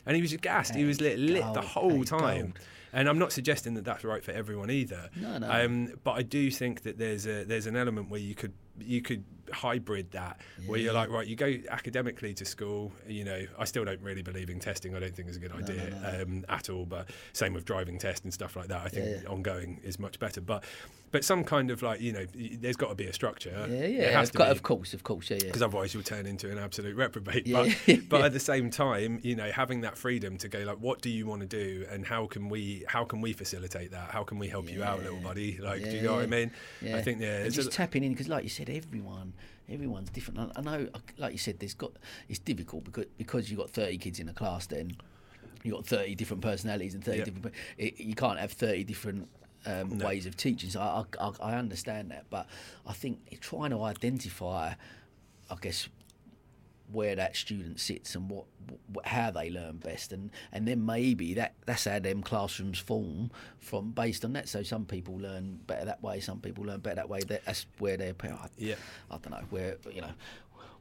And 0.06 0.16
he 0.16 0.22
was 0.22 0.34
gassed. 0.38 0.76
He 0.76 0.84
was 0.84 0.99
lit, 1.02 1.20
lit 1.20 1.43
the 1.54 1.62
whole 1.62 2.04
time. 2.04 2.41
gold. 2.41 2.60
And 2.93 3.08
I'm 3.08 3.18
not 3.20 3.32
suggesting 3.32 3.76
that 3.76 3.86
that's 3.86 4.04
right 4.04 4.24
for 4.24 4.32
everyone 4.32 4.70
either. 4.70 5.10
No, 5.16 5.38
no. 5.38 5.49
Um, 5.49 5.93
but 6.04 6.12
I 6.12 6.24
do 6.24 6.52
think 6.52 6.82
that 6.82 6.97
there's 6.97 7.26
a 7.26 7.45
there's 7.45 7.66
an 7.66 7.78
element 7.78 8.10
where 8.10 8.20
you 8.20 8.36
could 8.36 8.54
you 8.80 9.02
could 9.02 9.24
hybrid 9.54 10.12
that 10.12 10.39
where 10.66 10.80
you're 10.80 10.93
like 10.93 11.10
right 11.10 11.28
you 11.28 11.36
go 11.36 11.54
academically 11.70 12.34
to 12.34 12.45
school 12.45 12.91
you 13.08 13.24
know 13.24 13.45
I 13.58 13.66
still 13.66 13.86
don't 13.86 14.02
really 14.02 14.22
believe 14.22 14.49
in 14.49 14.60
testing 14.60 14.95
I 14.95 14.99
don't 14.99 15.16
think 15.16 15.28
it's 15.28 15.38
a 15.38 15.39
good 15.39 15.52
idea 15.54 16.22
Um, 16.24 16.45
at 16.49 16.70
all 16.70 16.86
but 16.86 17.10
same 17.34 17.54
with 17.54 17.66
driving 17.66 17.97
test 17.97 18.24
and 18.24 18.34
stuff 18.34 18.56
like 18.56 18.68
that 18.68 18.82
I 18.86 18.89
think 18.89 19.06
Yeah, 19.06 19.22
yeah. 19.24 19.30
ongoing 19.30 19.80
is 19.84 19.99
much 19.99 20.20
better 20.20 20.41
but 20.41 20.64
but 21.12 21.26
some 21.26 21.43
kind 21.43 21.72
of 21.72 21.82
like 21.82 21.99
you 21.99 22.14
know 22.14 22.26
there's 22.34 22.78
got 22.78 22.88
to 22.89 22.95
be 22.95 23.06
a 23.06 23.14
structure 23.14 23.68
Yeah, 23.70 23.86
yeah, 23.86 24.22
of, 24.22 24.32
to 24.32 24.38
co- 24.38 24.45
be 24.45 24.52
of 24.52 24.64
course, 24.64 24.93
of 24.93 25.04
course, 25.04 25.30
yeah, 25.30 25.38
yeah. 25.41 25.47
because 25.47 25.62
otherwise 25.62 25.93
you'll 25.93 26.04
turn 26.04 26.26
into 26.26 26.49
an 26.49 26.58
absolute 26.58 26.95
reprobate. 26.95 27.45
Yeah. 27.45 27.68
But, 27.86 27.99
but 28.10 28.22
at 28.22 28.32
the 28.32 28.39
same 28.39 28.70
time, 28.70 29.20
you 29.22 29.36
know, 29.36 29.52
having 29.52 29.82
that 29.82 29.97
freedom 29.97 30.38
to 30.38 30.47
go 30.47 30.60
like, 30.60 30.78
what 30.78 31.02
do 31.02 31.10
you 31.10 31.26
want 31.28 31.41
to 31.41 31.47
do, 31.47 31.86
and 31.91 32.06
how 32.06 32.28
can 32.28 32.47
we 32.47 32.86
how 32.88 33.04
can 33.04 33.20
we 33.20 33.34
facilitate 33.34 33.91
that? 33.91 34.10
How 34.12 34.24
can 34.24 34.39
we 34.39 34.47
help 34.47 34.72
you 34.72 34.84
out, 34.86 34.99
little 35.04 35.20
buddy? 35.20 35.58
Like, 35.58 35.84
do 35.84 35.89
you 35.91 36.02
know 36.04 36.14
what 36.16 36.24
I 36.24 36.28
mean? 36.28 36.52
Yeah. 36.82 36.95
I 36.95 37.02
think 37.02 37.20
yeah, 37.20 37.45
just 37.49 37.68
a- 37.68 37.72
tapping 37.72 38.06
in 38.06 38.12
because, 38.14 38.30
like 38.30 38.43
you 38.45 38.49
said, 38.49 38.70
everyone, 38.70 39.34
everyone's 39.70 40.10
different. 40.10 40.52
I, 40.56 40.62
know, 40.62 40.88
like 41.18 41.32
you 41.32 41.38
said, 41.38 41.60
there's 41.60 41.74
got 41.74 41.92
it's 42.30 42.39
difficult 42.39 42.84
because 42.86 43.06
because 43.18 43.50
you've 43.50 43.60
got 43.60 43.70
30 43.70 43.98
kids 43.98 44.20
in 44.20 44.30
a 44.30 44.34
class. 44.34 44.68
Then 44.68 44.98
you've 45.64 45.76
got 45.76 45.86
30 45.86 46.16
different 46.16 46.42
personalities 46.42 46.94
and 46.94 47.04
30 47.04 47.18
Yeah. 47.18 47.24
different. 47.26 47.56
It, 47.78 48.00
you 48.00 48.16
can't 48.16 48.39
have 48.39 48.52
30 48.52 48.84
different. 48.84 49.30
Um, 49.64 50.00
Ways 50.00 50.26
of 50.26 50.36
teaching, 50.36 50.72
so 50.72 50.82
I, 50.82 51.06
I, 51.24 51.32
I 51.39 51.54
understand 51.54 52.10
that, 52.10 52.26
but 52.32 52.48
I 52.88 52.94
think 52.94 53.20
trying 53.42 53.70
to 53.70 53.84
identify, 53.84 54.74
I 55.52 55.56
guess, 55.62 55.88
where 56.92 57.16
that 57.16 57.36
student 57.36 57.80
sits 57.80 58.16
and 58.16 58.30
what, 58.30 58.46
what 58.88 59.06
how 59.06 59.32
they 59.32 59.50
learn 59.50 59.78
best. 59.78 60.12
And 60.12 60.32
and 60.52 60.68
then 60.68 60.86
maybe 60.86 61.34
that 61.36 61.54
that's 61.66 61.86
how 61.86 62.00
them 62.00 62.22
classrooms 62.22 62.80
form 62.80 63.32
from 63.60 63.92
based 63.92 64.26
on 64.26 64.34
that. 64.34 64.50
So 64.50 64.64
some 64.64 64.86
people 64.86 65.16
learn 65.18 65.60
better 65.68 65.86
that 65.86 66.04
way 66.04 66.20
some 66.20 66.39
people 66.39 66.66
learn 66.66 66.80
better 66.80 66.98
that 66.98 67.10
way. 67.10 67.22
That's 67.22 67.66
where 67.80 67.98
they're 67.98 68.16
I, 68.24 68.48
Yeah. 68.58 68.76
I 69.10 69.18
don't 69.18 69.32
know. 69.32 69.44
Where 69.50 69.78
you 69.92 70.02
know 70.02 70.12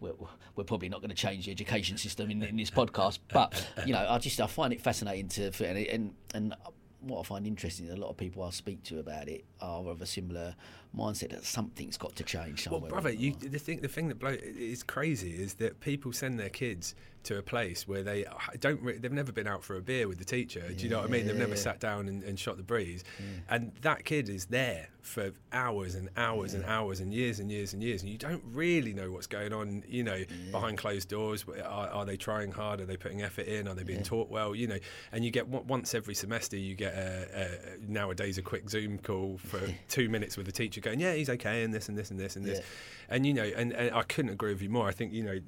we're, 0.01 0.15
we're 0.57 0.65
probably 0.65 0.89
not 0.89 1.01
going 1.01 1.11
to 1.11 1.17
change 1.17 1.47
the 1.47 1.53
education 1.53 1.97
system 1.97 2.31
in, 2.31 2.43
in 2.43 2.57
this 2.57 2.71
podcast 2.71 3.19
but 3.33 3.67
you 3.87 3.93
know 3.93 4.07
I 4.09 4.19
just 4.19 4.41
I 4.41 4.47
find 4.47 4.73
it 4.73 4.81
fascinating 4.81 5.29
to 5.29 5.53
and 5.67 5.79
and 5.87 6.15
and 6.35 6.55
what 7.01 7.21
I 7.21 7.23
find 7.25 7.47
interesting 7.47 7.87
is 7.87 7.93
a 7.93 7.97
lot 7.97 8.09
of 8.09 8.17
people 8.17 8.43
I 8.43 8.51
speak 8.51 8.83
to 8.85 8.99
about 8.99 9.29
it 9.29 9.45
are 9.61 9.89
of 9.89 10.01
a 10.03 10.07
similar 10.07 10.55
mindset 10.97 11.31
that 11.31 11.45
something's 11.45 11.97
got 11.97 12.17
to 12.17 12.25
change 12.25 12.65
somewhere. 12.65 12.81
Well, 12.83 12.91
brother, 12.91 13.11
you, 13.11 13.35
the 13.35 13.59
thing 13.59 13.81
the 13.81 13.89
thing 13.89 14.09
that 14.09 14.19
blow, 14.19 14.37
is 14.41 14.83
crazy 14.83 15.31
is 15.31 15.55
that 15.55 15.81
people 15.81 16.13
send 16.13 16.39
their 16.41 16.49
kids 16.49 16.95
to 17.23 17.37
a 17.37 17.43
place 17.43 17.87
where 17.87 18.03
they 18.03 18.25
don't 18.61 18.81
re- 18.83 18.97
they've 18.97 19.13
never 19.13 19.31
been 19.31 19.47
out 19.47 19.63
for 19.63 19.77
a 19.77 19.81
beer 19.83 20.09
with 20.09 20.19
the 20.19 20.25
teacher. 20.25 20.67
Do 20.73 20.83
you 20.83 20.89
know 20.91 21.01
what 21.01 21.09
I 21.09 21.13
mean? 21.13 21.27
They've 21.27 21.35
Yeah, 21.35 21.41
never 21.43 21.55
yeah. 21.55 21.61
sat 21.61 21.79
down 21.79 22.09
and, 22.09 22.23
and 22.25 22.39
shot 22.39 22.57
the 22.57 22.63
breeze, 22.63 23.05
and 23.49 23.73
that 23.83 24.05
kid 24.05 24.29
is 24.29 24.47
there 24.47 24.89
for 25.03 25.33
hours 25.53 25.95
and 25.95 26.09
hours 26.17 26.55
and 26.55 26.65
hours 26.65 27.01
and 27.01 27.13
years 27.13 27.39
and 27.41 27.51
years 27.51 27.73
and 27.75 27.83
years, 27.83 28.03
and 28.03 28.11
you 28.11 28.19
don't 28.19 28.43
really 28.53 28.93
know 28.95 29.11
what's 29.13 29.27
going 29.27 29.53
on. 29.53 29.85
You 29.87 30.03
know, 30.03 30.23
behind 30.51 30.79
closed 30.79 31.09
doors, 31.11 31.45
are, 31.63 31.89
are 31.91 32.05
they 32.07 32.17
trying 32.17 32.53
hard? 32.53 32.81
Are 32.81 32.87
they 32.87 32.97
putting 32.97 33.23
effort 33.23 33.47
in? 33.47 33.69
Are 33.69 33.75
they 33.75 33.85
being 33.85 34.03
taught 34.03 34.31
well? 34.31 34.55
You 34.55 34.67
know, 34.69 34.79
and 35.13 35.23
you 35.25 35.31
get 35.31 35.47
once 35.47 35.95
every 35.95 36.15
semester 36.15 36.57
you 36.57 36.75
get 36.75 36.95
a, 36.95 37.29
a 37.35 37.49
nowadays 37.87 38.39
a 38.39 38.43
quick 38.43 38.69
Zoom 38.71 38.97
call 38.99 39.37
for 39.51 39.61
two 39.89 40.09
minutes 40.09 40.37
with 40.37 40.47
the 40.47 40.53
teacher 40.53 40.81
going, 40.81 41.01
yeah, 41.01 41.15
he's 41.15 41.29
okay, 41.31 41.65
and 41.65 41.75
this 41.75 41.89
and 41.89 41.99
this 41.99 42.11
and 42.11 42.19
this 42.19 42.37
and 42.37 42.45
this. 42.45 42.59
Yeah. 42.59 42.65
And 43.11 43.27
you 43.27 43.35
know, 43.35 43.43
and, 43.43 43.73
and 43.73 43.95
I 43.95 44.03
couldn't 44.03 44.31
agree 44.31 44.53
with 44.53 44.63
you 44.63 44.71
more. 44.71 44.89
I 44.89 44.93
think 44.93 45.13
you 45.13 45.25
know, 45.25 45.39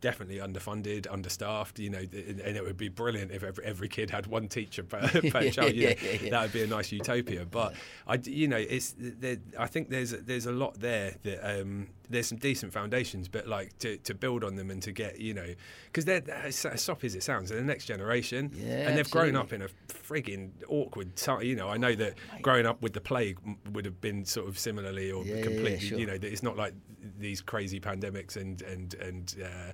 definitely 0.00 0.36
underfunded, 0.36 1.06
understaffed. 1.10 1.78
You 1.78 1.90
know, 1.90 1.98
and, 1.98 2.40
and 2.40 2.56
it 2.56 2.64
would 2.64 2.76
be 2.76 2.88
brilliant 2.88 3.32
if 3.32 3.42
every, 3.42 3.64
every 3.64 3.88
kid 3.88 4.10
had 4.10 4.26
one 4.26 4.48
teacher 4.48 4.82
per, 4.84 5.00
per 5.30 5.50
child. 5.50 5.74
You 5.74 5.88
know, 5.88 5.94
yeah, 6.02 6.18
yeah. 6.22 6.30
That 6.30 6.42
would 6.42 6.52
be 6.52 6.62
a 6.62 6.66
nice 6.66 6.92
utopia. 6.92 7.44
But 7.44 7.74
I, 8.06 8.18
you 8.24 8.48
know, 8.48 8.56
it's 8.56 8.94
there, 8.98 9.38
I 9.58 9.66
think 9.66 9.90
there's 9.90 10.12
there's 10.12 10.46
a 10.46 10.52
lot 10.52 10.78
there 10.80 11.16
that 11.24 11.60
um, 11.60 11.88
there's 12.08 12.26
some 12.28 12.38
decent 12.38 12.72
foundations, 12.72 13.28
but 13.28 13.46
like 13.46 13.76
to, 13.80 13.98
to 13.98 14.14
build 14.14 14.44
on 14.44 14.56
them 14.56 14.70
and 14.70 14.82
to 14.82 14.92
get 14.92 15.20
you 15.20 15.34
know, 15.34 15.54
because 15.86 16.04
they're, 16.04 16.20
they're 16.20 16.36
as 16.46 16.56
soppy 16.56 17.06
as 17.06 17.14
it 17.14 17.22
sounds, 17.22 17.50
they're 17.50 17.58
the 17.58 17.64
next 17.64 17.86
generation, 17.86 18.50
Yeah, 18.54 18.88
and 18.88 18.96
they've 18.96 19.10
grown 19.10 19.36
up 19.36 19.52
in 19.52 19.62
a 19.62 19.68
frigging 19.88 20.50
awkward 20.68 21.16
time. 21.16 21.42
You 21.42 21.56
know, 21.56 21.68
I 21.68 21.76
know 21.76 21.94
that 21.96 22.14
growing 22.42 22.66
up 22.66 22.80
with 22.80 22.92
the 22.92 23.00
plague 23.00 23.38
would 23.72 23.84
have 23.84 24.00
been 24.00 24.24
sort 24.24 24.48
of 24.48 24.58
similarly 24.58 25.10
or 25.10 25.24
Yeah, 25.24 25.30
yeah, 25.30 25.36
yeah, 25.38 25.42
completely. 25.44 25.80
sure. 25.80 25.98
You 25.98 26.06
know, 26.06 26.18
that 26.18 26.32
it's 26.32 26.42
not 26.42 26.56
like 26.56 26.74
these 27.18 27.40
crazy 27.40 27.80
pandemics 27.80 28.36
and 28.36 28.62
and 28.62 28.94
and. 28.94 29.34
Uh, 29.42 29.72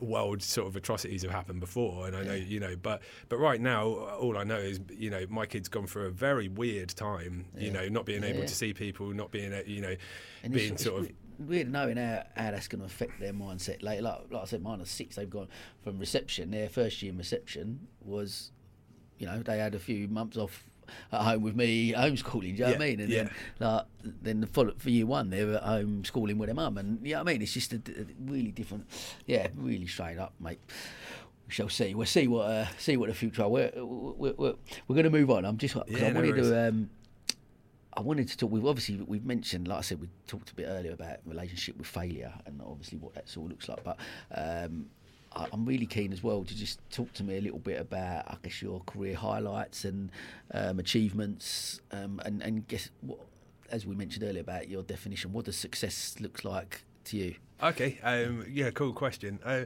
world 0.00 0.42
sort 0.42 0.66
of 0.66 0.74
atrocities 0.74 1.22
have 1.22 1.30
happened 1.30 1.60
before 1.60 2.08
and 2.08 2.16
I 2.16 2.24
know 2.24 2.34
you 2.34 2.58
know 2.58 2.74
but 2.74 3.00
but 3.28 3.38
right 3.38 3.60
now 3.60 3.84
all 3.86 4.36
I 4.36 4.42
know 4.42 4.56
is 4.58 4.80
you 4.90 5.08
know 5.08 5.24
my 5.30 5.46
kid's 5.46 5.68
gone 5.68 5.86
through 5.86 6.06
a 6.06 6.10
very 6.10 6.48
weird 6.48 6.88
time 6.88 7.44
you 7.56 7.70
know 7.70 7.88
not 7.88 8.04
being 8.04 8.24
able 8.24 8.40
Yeah. 8.40 8.46
to 8.46 8.54
see 8.56 8.74
people 8.74 9.12
not 9.14 9.30
being 9.30 9.52
you 9.66 9.80
know 9.80 9.94
And 10.42 10.52
being 10.52 10.72
it's, 10.72 10.82
sort 10.82 11.02
of 11.02 11.10
it's 11.10 11.14
we- 11.38 11.46
weird 11.58 11.70
knowing 11.70 11.96
how, 11.96 12.24
how 12.36 12.50
that's 12.50 12.66
going 12.66 12.80
to 12.80 12.86
affect 12.86 13.20
their 13.20 13.32
mindset. 13.32 13.84
Like, 13.84 14.00
like, 14.00 14.18
like 14.30 14.42
I 14.42 14.46
said, 14.46 14.64
six. 14.84 15.14
They've 15.14 15.30
gone 15.30 15.48
from 15.84 16.00
reception. 16.00 16.50
Their 16.50 16.68
first 16.68 17.00
year 17.00 17.12
in 17.12 17.18
reception 17.18 17.86
was, 18.00 18.50
you 19.18 19.26
know, 19.26 19.42
they 19.44 19.58
had 19.58 19.76
a 19.76 19.78
few 19.78 20.08
months 20.08 20.36
off 20.36 20.64
at 21.12 21.20
home 21.22 21.42
with 21.42 21.56
me 21.56 21.92
homeschooling. 21.92 22.40
Do 22.40 22.46
you 22.48 22.58
know 22.58 22.66
what 22.66 22.76
I 22.76 22.78
mean? 22.78 23.00
And 23.00 23.08
yeah. 23.10 23.28
then, 23.58 23.68
like, 23.68 23.84
then 24.22 24.40
the 24.40 24.46
follow, 24.46 24.74
for 24.76 24.90
year 24.90 25.06
one, 25.06 25.30
they 25.30 25.44
were 25.44 25.56
at 25.56 25.62
home 25.62 26.04
schooling 26.04 26.38
with 26.38 26.48
their 26.48 26.54
mum. 26.54 26.78
And 26.78 27.06
you 27.06 27.14
know 27.14 27.20
what 27.22 27.28
I 27.30 27.32
mean? 27.32 27.42
It's 27.42 27.52
just 27.52 27.72
a 27.72 27.80
really 28.24 28.50
different, 28.52 28.86
yeah, 29.26 29.48
really 29.56 29.86
straight 29.86 30.18
up, 30.18 30.34
mate. 30.40 30.60
We 31.46 31.52
shall 31.52 31.68
see. 31.68 31.94
We'll 31.94 32.06
see 32.06 32.26
what 32.26 32.46
uh, 32.46 32.66
see 32.78 32.96
what 32.96 33.08
the 33.08 33.14
future. 33.14 33.42
Are. 33.42 33.48
We're 33.50 33.70
we're, 33.74 34.32
we're, 34.32 34.54
we're 34.88 34.94
going 34.94 35.04
to 35.04 35.10
move 35.10 35.30
on. 35.30 35.44
I'm 35.44 35.58
just 35.58 35.74
'cause 35.74 35.84
Yeah, 35.88 36.06
I 36.06 36.08
no 36.10 36.20
wanted 36.20 36.30
worries. 36.36 36.48
to. 36.48 36.68
Um, 36.68 36.90
I 37.96 38.00
wanted 38.00 38.28
to 38.28 38.36
talk. 38.36 38.50
We've 38.50 38.64
obviously 38.66 38.96
we've 39.06 39.24
mentioned, 39.24 39.68
like 39.68 39.78
I 39.78 39.82
said, 39.82 40.00
we 40.00 40.08
talked 40.26 40.50
a 40.50 40.54
bit 40.54 40.66
earlier 40.66 40.92
about 40.92 41.18
relationship 41.26 41.76
with 41.76 41.86
failure 41.86 42.32
and 42.46 42.60
obviously 42.64 42.98
what 42.98 43.14
that 43.14 43.28
sort 43.28 43.46
of 43.46 43.50
looks 43.52 43.68
like. 43.68 43.84
But 43.84 43.98
um, 44.34 44.86
I'm 45.36 45.64
really 45.64 45.86
keen 45.86 46.12
as 46.12 46.22
well 46.22 46.44
to 46.44 46.56
just 46.56 46.78
talk 46.90 47.12
to 47.14 47.24
me 47.24 47.36
a 47.36 47.40
little 47.40 47.58
bit 47.58 47.80
about, 47.80 48.24
I 48.28 48.36
guess, 48.42 48.62
your 48.62 48.80
career 48.80 49.16
highlights 49.16 49.84
and 49.84 50.10
um, 50.52 50.78
achievements, 50.78 51.80
um, 51.90 52.20
and 52.24 52.42
and 52.42 52.66
guess 52.68 52.90
what, 53.00 53.18
as 53.70 53.86
we 53.86 53.94
mentioned 53.94 54.24
earlier 54.24 54.42
about 54.42 54.68
your 54.68 54.82
definition, 54.82 55.32
what 55.32 55.46
does 55.46 55.56
success 55.56 56.16
look 56.20 56.44
like 56.44 56.84
to 57.04 57.16
you? 57.16 57.34
Okay. 57.62 57.98
Um, 58.02 58.44
yeah, 58.48 58.70
cool 58.70 58.92
question. 58.92 59.40
Uh, 59.44 59.64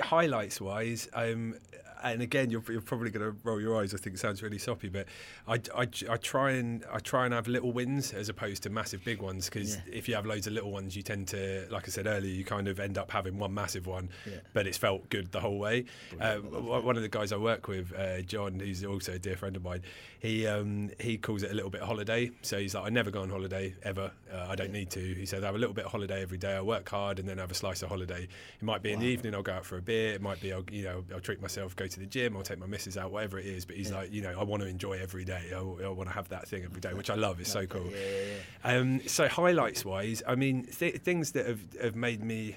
highlights 0.00 0.60
wise, 0.60 1.08
um, 1.12 1.54
and 2.02 2.22
again, 2.22 2.50
you're, 2.50 2.62
you're 2.68 2.80
probably 2.80 3.10
going 3.10 3.24
to 3.30 3.36
roll 3.44 3.60
your 3.60 3.80
eyes. 3.80 3.94
I 3.94 3.96
think 3.98 4.14
it 4.14 4.18
sounds 4.18 4.42
really 4.42 4.58
soppy, 4.58 4.88
but 4.88 5.06
I, 5.46 5.54
I, 5.76 5.88
I 6.10 6.16
try 6.16 6.52
and 6.52 6.84
I 6.92 6.98
try 6.98 7.24
and 7.24 7.34
have 7.34 7.48
little 7.48 7.72
wins 7.72 8.12
as 8.12 8.28
opposed 8.28 8.62
to 8.64 8.70
massive 8.70 9.04
big 9.04 9.20
ones. 9.22 9.48
Because 9.48 9.76
Yeah. 9.76 9.82
if 9.92 10.08
you 10.08 10.14
have 10.14 10.26
loads 10.26 10.46
of 10.46 10.52
little 10.52 10.70
ones, 10.70 10.96
you 10.96 11.02
tend 11.02 11.28
to, 11.28 11.66
like 11.70 11.84
I 11.88 11.90
said 11.90 12.06
earlier, 12.06 12.32
you 12.32 12.44
kind 12.44 12.68
of 12.68 12.78
end 12.80 12.98
up 12.98 13.10
having 13.10 13.38
one 13.38 13.54
massive 13.54 13.86
one, 13.86 14.08
Yeah. 14.26 14.38
but 14.52 14.66
it's 14.66 14.78
felt 14.78 15.08
good 15.08 15.32
the 15.32 15.40
whole 15.40 15.58
way. 15.58 15.84
Uh, 16.20 16.36
one 16.38 16.96
of 16.96 17.02
the 17.02 17.08
guys 17.08 17.32
I 17.32 17.36
work 17.36 17.68
with, 17.68 17.92
uh, 17.96 18.20
John, 18.22 18.60
who's 18.60 18.84
also 18.84 19.12
a 19.12 19.18
dear 19.18 19.36
friend 19.36 19.56
of 19.56 19.62
mine, 19.62 19.82
he 20.20 20.46
um, 20.46 20.90
he 21.00 21.16
calls 21.16 21.42
it 21.42 21.50
a 21.50 21.54
little 21.54 21.70
bit 21.70 21.80
of 21.80 21.86
holiday. 21.88 22.30
So 22.42 22.58
he's 22.58 22.74
like, 22.74 22.84
I 22.86 22.88
never 22.90 23.10
go 23.10 23.22
on 23.22 23.30
holiday 23.30 23.74
ever. 23.82 24.10
Uh, 24.32 24.46
I 24.48 24.54
don't 24.54 24.72
need 24.72 24.90
to. 24.90 25.00
He 25.00 25.26
said, 25.26 25.42
I 25.42 25.46
have 25.46 25.54
a 25.54 25.58
little 25.58 25.74
bit 25.74 25.84
of 25.84 25.90
holiday 25.90 26.22
every 26.22 26.38
day. 26.38 26.54
I 26.56 26.60
work 26.60 26.88
hard 26.88 27.18
and 27.18 27.28
then 27.28 27.38
have 27.38 27.50
a 27.50 27.54
slice 27.54 27.82
of 27.82 27.88
holiday. 27.88 28.24
It 28.24 28.62
might 28.62 28.82
be 28.82 28.92
in 28.92 29.00
the 29.00 29.06
evening. 29.06 29.34
I'll 29.34 29.42
go 29.42 29.52
out 29.52 29.64
for 29.64 29.76
a 29.76 29.82
beer. 29.82 30.12
It 30.14 30.22
might 30.22 30.40
be, 30.40 30.52
I'll, 30.52 30.64
you 30.70 30.84
know, 30.84 31.04
I'll 31.12 31.20
treat 31.20 31.40
myself, 31.40 31.74
go 31.76 31.86
to 31.86 32.00
the 32.00 32.06
gym. 32.06 32.36
I'll 32.36 32.42
take 32.42 32.58
my 32.58 32.66
missus 32.66 32.96
out, 32.96 33.10
whatever 33.10 33.38
it 33.38 33.46
is. 33.46 33.64
But 33.64 33.76
he's 33.76 33.92
like, 33.92 34.12
you 34.12 34.22
know, 34.22 34.38
I 34.38 34.44
want 34.44 34.62
to 34.62 34.68
enjoy 34.68 34.94
every 34.94 35.24
day. 35.24 35.52
I, 35.54 35.58
I 35.58 35.88
want 35.88 36.08
to 36.08 36.14
have 36.14 36.28
that 36.28 36.48
thing 36.48 36.64
every 36.64 36.80
day, 36.80 36.92
which 36.94 37.10
I 37.10 37.14
love. 37.14 37.40
It's 37.40 37.52
so 37.52 37.66
cool. 37.66 37.90
Um, 38.64 39.00
so 39.06 39.28
highlights 39.28 39.84
wise, 39.84 40.22
I 40.26 40.34
mean, 40.34 40.64
th- 40.66 40.96
things 40.96 41.32
that 41.32 41.46
have, 41.46 41.60
have 41.80 41.96
made 41.96 42.22
me, 42.22 42.56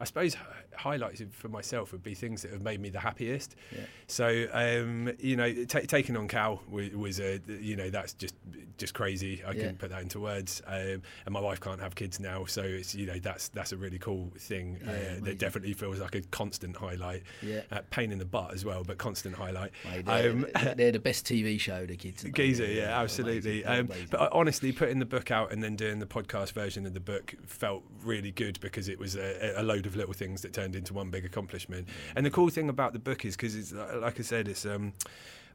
I 0.00 0.04
suppose, 0.04 0.36
highlights 0.74 1.22
for 1.32 1.48
myself 1.48 1.92
would 1.92 2.02
be 2.02 2.14
things 2.14 2.42
that 2.42 2.52
have 2.52 2.62
made 2.62 2.80
me 2.80 2.88
the 2.90 3.00
happiest. 3.00 3.54
Yeah. 3.72 3.80
So 4.08 4.46
um, 4.52 5.12
you 5.18 5.36
know, 5.36 5.64
ta 5.64 5.80
taking 5.86 6.16
on 6.16 6.28
Cal 6.28 6.62
was, 6.70 6.90
was 6.90 7.20
a, 7.20 7.40
you 7.48 7.76
know, 7.76 7.88
that's 7.90 8.12
just 8.14 8.34
just 8.78 8.92
crazy. 8.92 9.42
I 9.44 9.48
Yeah. 9.48 9.52
couldn't 9.54 9.78
put 9.78 9.90
that 9.90 10.02
into 10.02 10.20
words. 10.20 10.60
Um, 10.66 11.02
and 11.24 11.30
my 11.30 11.40
wife 11.40 11.60
can't 11.60 11.80
have 11.80 11.94
kids 11.94 12.20
now, 12.20 12.44
so 12.46 12.62
it's 12.62 12.94
you 12.94 13.06
know 13.06 13.18
that's 13.18 13.48
that's 13.48 13.72
a 13.72 13.76
really 13.76 13.98
cool 13.98 14.32
thing 14.38 14.78
Yeah, 14.84 14.90
uh, 14.90 15.24
that 15.24 15.38
definitely 15.38 15.72
feels 15.72 16.00
like 16.00 16.14
a 16.16 16.20
constant 16.22 16.76
highlight. 16.76 17.22
Yeah. 17.42 17.60
Uh, 17.70 17.80
pain 17.90 18.10
in 18.12 18.18
the 18.18 18.24
butt 18.24 18.52
as 18.52 18.64
well, 18.64 18.82
but 18.84 18.98
constant 18.98 19.36
highlight. 19.36 19.70
Mate, 19.84 20.04
they're, 20.04 20.30
Um, 20.32 20.46
they're- 20.54 20.74
they're 20.74 20.92
the 20.92 20.98
best 20.98 21.24
TV 21.24 21.58
show, 21.58 21.86
the 21.86 21.96
kids. 21.96 22.24
Geezer, 22.24 22.66
yeah, 22.66 23.00
absolutely. 23.00 23.62
amazing, 23.62 23.90
Um, 23.92 24.06
but 24.10 24.20
uh, 24.20 24.28
honestly, 24.32 24.72
putting 24.72 24.98
the 24.98 25.06
book 25.06 25.30
out 25.30 25.52
and 25.52 25.62
then 25.62 25.76
doing 25.76 26.00
the 26.00 26.06
podcast 26.06 26.52
version 26.52 26.84
of 26.86 26.92
the 26.94 27.00
book 27.00 27.34
felt 27.46 27.84
really 28.02 28.30
good 28.32 28.58
because 28.60 28.88
it 28.88 28.98
was 28.98 29.14
a, 29.16 29.54
a 29.56 29.62
load 29.62 29.76
load 29.76 29.84
of 29.84 29.94
little 29.94 30.14
things 30.14 30.40
that 30.40 30.54
turned 30.54 30.65
into 30.74 30.94
one 30.94 31.10
big 31.10 31.24
accomplishment. 31.24 31.88
And 32.16 32.26
the 32.26 32.30
cool 32.30 32.48
thing 32.48 32.68
about 32.68 32.92
the 32.92 32.98
book 32.98 33.24
is 33.24 33.36
because 33.36 33.54
it's 33.54 33.72
like 33.72 34.18
I 34.18 34.22
said, 34.22 34.48
it's 34.48 34.66
um, 34.66 34.94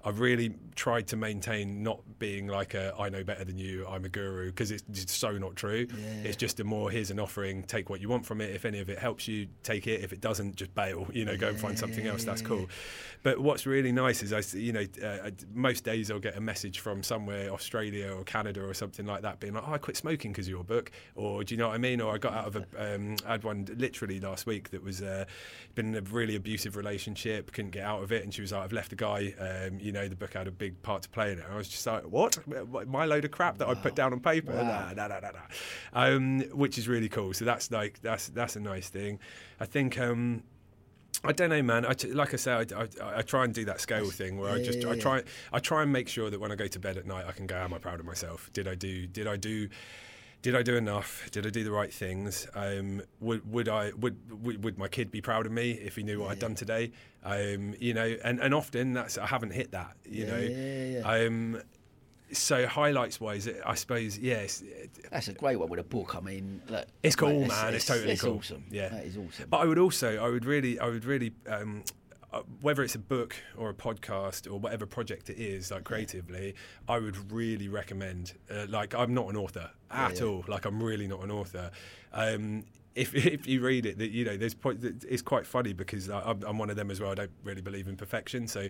I've 0.04 0.20
really 0.20 0.54
tried 0.76 1.08
to 1.08 1.18
maintain 1.18 1.84
not 1.84 2.00
being 2.18 2.48
like 2.48 2.74
a 2.74 2.94
I 2.98 3.10
know 3.10 3.24
better 3.24 3.44
than 3.44 3.58
you, 3.58 3.86
I'm 3.88 4.06
a 4.06 4.10
guru, 4.10 4.48
because 4.48 4.72
it's 4.72 4.84
just 4.92 5.10
so 5.10 5.38
not 5.38 5.56
true. 5.56 5.88
Yeah. 5.90 6.24
It's 6.24 6.38
just 6.38 6.60
a 6.60 6.64
more 6.64 6.90
here's 6.90 7.12
an 7.12 7.20
offering, 7.20 7.64
take 7.64 7.90
what 7.90 8.02
you 8.02 8.10
want 8.10 8.26
from 8.26 8.42
it. 8.42 8.56
If 8.56 8.66
any 8.66 8.80
of 8.80 8.90
it 8.90 9.00
helps 9.00 9.28
you, 9.28 9.48
take 9.64 9.88
it. 9.88 10.04
If 10.04 10.14
it 10.14 10.22
doesn't, 10.22 10.56
just 10.56 10.74
bail. 10.74 11.08
You 11.12 11.26
know, 11.26 11.38
go 11.38 11.50
and 11.50 11.60
find 11.60 11.78
something 11.78 12.08
else. 12.08 12.24
That's 12.24 12.42
cool. 12.42 12.68
But 13.24 13.40
what's 13.40 13.66
really 13.66 13.92
nice 13.92 14.24
is 14.24 14.34
I, 14.34 14.42
you 14.58 14.74
know, 14.74 14.86
uh, 15.04 15.30
most 15.54 15.84
days 15.84 16.10
I'll 16.10 16.20
get 16.20 16.36
a 16.36 16.42
message 16.42 16.80
from 16.80 17.04
somewhere, 17.04 17.52
Australia 17.52 18.12
or 18.12 18.24
Canada 18.24 18.64
or 18.64 18.74
something 18.74 19.06
like 19.06 19.22
that, 19.22 19.40
being 19.40 19.54
like, 19.54 19.64
"Oh, 19.68 19.74
I 19.74 19.78
quit 19.78 19.98
smoking 19.98 20.32
because 20.32 20.48
of 20.48 20.52
your 20.52 20.64
book," 20.64 20.92
or 21.16 21.44
do 21.44 21.54
you 21.54 21.60
know 21.60 21.68
what 21.68 21.76
I 21.76 21.78
mean? 21.78 22.02
Or 22.02 22.16
I 22.16 22.18
got 22.18 22.34
out 22.34 22.48
of 22.48 22.56
a, 22.56 22.96
um, 22.96 23.18
I 23.28 23.34
had 23.34 23.44
one 23.44 23.68
literally 23.78 24.20
last 24.20 24.46
week 24.48 24.72
that 24.72 24.84
was 24.84 25.02
uh, 25.02 25.26
been 25.76 25.90
in 25.90 25.96
a 25.96 26.02
really 26.10 26.36
abusive 26.36 26.76
relationship, 26.76 27.52
couldn't 27.52 27.72
get 27.72 27.86
out 27.86 28.02
of 28.02 28.12
it, 28.12 28.24
and 28.24 28.34
she 28.34 28.42
was 28.42 28.52
like, 28.52 28.64
"I've 28.64 28.74
left 28.74 28.94
a 28.94 28.96
guy." 28.96 29.34
Um, 29.40 29.80
you 29.80 29.91
know, 29.92 30.08
the 30.08 30.16
book 30.16 30.34
had 30.34 30.48
a 30.48 30.52
big 30.52 30.82
part 30.82 31.04
to 31.04 31.10
play 31.10 31.32
in 31.32 31.40
it. 31.40 31.46
I 31.50 31.56
was 31.56 31.68
just 31.68 31.86
like, 31.86 32.04
"What? 32.04 32.38
My 32.88 33.06
load 33.06 33.26
of 33.26 33.32
crap 33.32 33.58
that 33.60 33.68
I 33.68 33.74
put 33.76 33.96
down 33.96 34.14
on 34.14 34.20
paper?" 34.20 34.54
Wow. 34.54 34.64
Nah, 34.64 34.94
nah, 34.94 35.08
nah, 35.08 35.20
nah, 35.20 35.32
nah. 35.32 35.40
Um, 35.94 36.42
which 36.52 36.78
is 36.78 36.88
really 36.88 37.10
cool. 37.10 37.34
So 37.34 37.46
that's 37.46 37.72
like 37.72 38.02
that's 38.02 38.30
that's 38.30 38.56
a 38.56 38.60
nice 38.60 38.90
thing. 38.90 39.20
I 39.60 39.66
think. 39.66 40.00
Um, 40.00 40.44
I 41.24 41.34
don't 41.34 41.50
know, 41.50 41.62
man. 41.62 41.86
I 41.86 41.94
t- 41.94 42.14
like 42.14 42.34
I 42.34 42.38
said, 42.38 42.74
I, 42.74 42.82
I, 42.82 43.18
I 43.18 43.22
try 43.22 43.44
and 43.44 43.54
do 43.54 43.66
that 43.66 43.80
scale 43.80 44.10
thing 44.10 44.40
where 44.40 44.52
I 44.52 44.64
just 44.64 44.82
yeah, 44.82 44.90
I 44.90 44.94
yeah. 44.94 45.02
try 45.02 45.24
I 45.54 45.60
try 45.60 45.84
and 45.84 45.92
make 45.92 46.08
sure 46.08 46.32
that 46.32 46.40
when 46.40 46.52
I 46.52 46.56
go 46.56 46.68
to 46.68 46.80
bed 46.80 46.98
at 46.98 47.06
night, 47.06 47.26
I 47.28 47.32
can 47.32 47.46
go, 47.46 47.56
"Am 47.56 47.74
I 47.74 47.78
proud 47.78 48.00
of 48.00 48.06
myself? 48.06 48.50
Did 48.54 48.68
I 48.68 48.76
do? 48.76 49.06
Did 49.06 49.28
I 49.28 49.38
do?" 49.38 49.70
Did 50.42 50.56
I 50.56 50.64
do 50.64 50.76
enough? 50.76 51.30
Did 51.32 51.46
I 51.46 51.50
do 51.52 51.64
the 51.64 51.72
right 51.72 51.94
things? 51.94 52.48
Um, 52.56 53.02
would 53.20 53.50
would 53.52 53.70
I 53.70 53.92
would, 53.92 54.18
would 54.44 54.64
would 54.64 54.78
my 54.78 54.88
kid 54.88 55.12
be 55.12 55.22
proud 55.22 55.46
of 55.46 55.52
me 55.52 55.72
if 55.74 55.96
he 55.98 56.04
knew 56.04 56.20
what 56.22 56.32
I'd 56.32 56.40
done 56.40 56.56
today? 56.56 56.92
Um, 57.24 57.76
you 57.80 57.94
know, 57.94 58.16
and, 58.24 58.40
and 58.40 58.54
often 58.54 58.94
that's 58.94 59.18
I 59.20 59.28
haven't 59.28 59.52
hit 59.52 59.72
that. 59.72 59.96
You 60.10 60.26
Yeah, 60.26 60.32
know, 60.32 60.40
yeah, 60.40 60.86
yeah. 61.00 61.26
Um, 61.28 61.62
so 62.32 62.66
highlights 62.66 63.20
wise, 63.20 63.48
I 63.66 63.76
suppose 63.76 64.18
yes, 64.18 64.64
That's 65.12 65.28
a 65.28 65.34
great 65.34 65.58
one 65.58 65.70
with 65.70 65.80
a 65.82 65.84
book. 65.84 66.16
I 66.16 66.22
mean, 66.22 66.62
look, 66.70 66.86
It's 67.04 67.16
cool, 67.16 67.42
mate, 67.42 67.50
man. 67.50 67.74
It's 67.76 67.86
totally 67.86 68.14
it's 68.14 68.22
cool. 68.22 68.38
awesome. 68.38 68.64
Yeah. 68.72 68.88
that 68.90 69.04
is 69.06 69.18
awesome. 69.18 69.48
But 69.50 69.58
I 69.58 69.66
would 69.66 69.78
also, 69.78 70.18
I 70.24 70.30
would 70.30 70.46
really, 70.46 70.80
I 70.80 70.88
would 70.88 71.04
really, 71.04 71.34
um, 71.48 71.84
uh, 72.34 72.42
whether 72.62 72.82
it's 72.84 72.96
a 72.96 73.00
book 73.00 73.36
or 73.58 73.70
a 73.70 73.74
podcast 73.74 74.52
or 74.52 74.60
whatever 74.60 74.86
project 74.86 75.30
it 75.30 75.38
is, 75.38 75.72
like 75.72 75.84
creatively, 75.84 76.56
I 76.88 77.00
would 77.00 77.32
really 77.32 77.68
recommend. 77.68 78.34
Uh, 78.50 78.66
like, 78.70 78.96
I'm 78.96 79.14
not 79.14 79.30
an 79.30 79.36
author 79.36 79.70
at 79.90 80.20
yeah. 80.20 80.26
all. 80.26 80.46
Like, 80.48 80.66
I'm 80.66 80.82
really 80.82 81.08
not 81.08 81.24
an 81.24 81.32
author. 81.32 81.72
Um, 82.14 82.66
if, 82.96 83.14
if 83.26 83.48
you 83.48 83.62
read 83.62 83.86
it, 83.86 83.98
that 84.00 84.12
you 84.12 84.26
know, 84.26 84.38
there's 84.38 84.54
point. 84.54 84.84
It's 85.08 85.22
quite 85.22 85.46
funny 85.48 85.74
because 85.74 86.10
I, 86.10 86.20
I'm, 86.22 86.44
I'm 86.44 86.58
one 86.58 86.70
of 86.70 86.76
them 86.76 86.92
as 86.92 87.00
well. 87.00 87.12
I 87.12 87.16
don't 87.16 87.32
really 87.44 87.62
believe 87.62 87.88
in 87.88 87.96
perfection, 87.96 88.48
so 88.48 88.68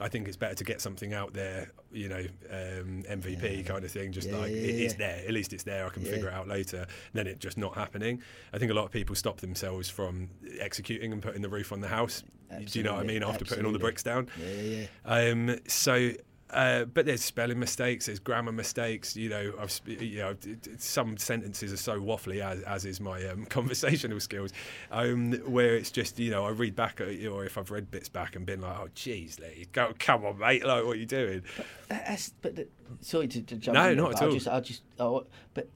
I 0.00 0.08
think 0.08 0.28
it's 0.28 0.36
better 0.36 0.54
to 0.54 0.64
get 0.64 0.80
something 0.80 1.12
out 1.14 1.32
there. 1.34 1.70
You 1.92 2.08
know, 2.08 2.24
um, 2.50 3.04
MVP 3.08 3.66
kind 3.66 3.84
of 3.84 3.90
thing. 3.90 4.12
Just 4.12 4.28
Yeah, 4.28 4.38
like 4.38 4.50
yeah, 4.50 4.56
it, 4.58 4.80
it's 4.80 4.94
there. 4.94 5.22
At 5.26 5.32
least 5.32 5.52
it's 5.52 5.64
there. 5.64 5.86
I 5.86 5.90
can 5.90 6.04
Yeah. 6.04 6.10
figure 6.12 6.28
it 6.28 6.34
out 6.34 6.48
later. 6.48 6.86
Then 7.12 7.26
it 7.26 7.38
just 7.38 7.56
not 7.58 7.74
happening. 7.74 8.20
I 8.52 8.58
think 8.58 8.70
a 8.70 8.74
lot 8.74 8.84
of 8.84 8.90
people 8.90 9.14
stop 9.14 9.40
themselves 9.40 9.88
from 9.88 10.30
executing 10.60 11.12
and 11.12 11.22
putting 11.22 11.42
the 11.42 11.48
roof 11.48 11.72
on 11.72 11.80
the 11.80 11.88
house. 11.88 12.22
Do 12.50 12.78
you 12.78 12.84
know 12.84 12.94
what 12.94 13.02
I 13.02 13.06
mean? 13.06 13.22
After 13.24 13.44
putting 13.44 13.64
all 13.66 13.72
the 13.72 13.78
bricks 13.80 14.02
down. 14.04 14.28
yeah, 14.38 14.46
yeah, 14.60 14.86
yeah. 15.06 15.30
Um, 15.30 15.58
so, 15.66 16.10
uh, 16.54 16.84
but 16.84 17.04
there's 17.04 17.22
spelling 17.22 17.58
mistakes, 17.58 18.06
there's 18.06 18.20
grammar 18.20 18.52
mistakes. 18.52 19.16
You 19.16 19.28
know, 19.28 19.52
I've, 19.60 19.72
sp- 19.74 20.00
you 20.00 20.18
know, 20.18 20.36
some 20.78 21.16
sentences 21.16 21.72
are 21.72 21.76
so 21.76 22.00
waffly, 22.00 22.40
as, 22.40 22.62
as 22.62 22.84
is 22.84 23.00
my 23.00 23.24
um, 23.26 23.44
conversational 23.50 24.20
skills, 24.20 24.52
um, 24.90 25.32
where 25.46 25.74
it's 25.74 25.90
just, 25.90 26.18
you 26.18 26.30
know, 26.30 26.44
I 26.44 26.50
read 26.50 26.76
back, 26.76 27.00
at, 27.00 27.08
it, 27.08 27.26
or 27.26 27.44
if 27.44 27.58
I've 27.58 27.70
read 27.70 27.90
bits 27.90 28.08
back 28.08 28.36
and 28.36 28.46
been 28.46 28.60
like, 28.60 28.78
oh, 28.78 28.88
geez, 28.94 29.38
Lee, 29.40 29.66
go, 29.72 29.92
come 29.98 30.24
on, 30.24 30.38
mate, 30.38 30.64
like, 30.64 30.84
what 30.84 30.92
are 30.92 31.00
you 31.00 31.06
doing? 31.06 31.42
That's 31.88 32.30
but 32.40 32.54
the, 32.56 32.68
sorry 33.00 33.28
to, 33.28 33.42
to 33.42 33.56
jump. 33.56 33.74
No, 33.74 33.90
in 33.90 33.96
not 33.96 34.12
but 34.12 34.16
at 34.16 34.22
I 34.22 34.26
all. 34.26 34.32
just, 34.32 34.48
I 34.48 34.60
just, 34.60 34.82
oh, 35.00 35.26
but 35.54 35.68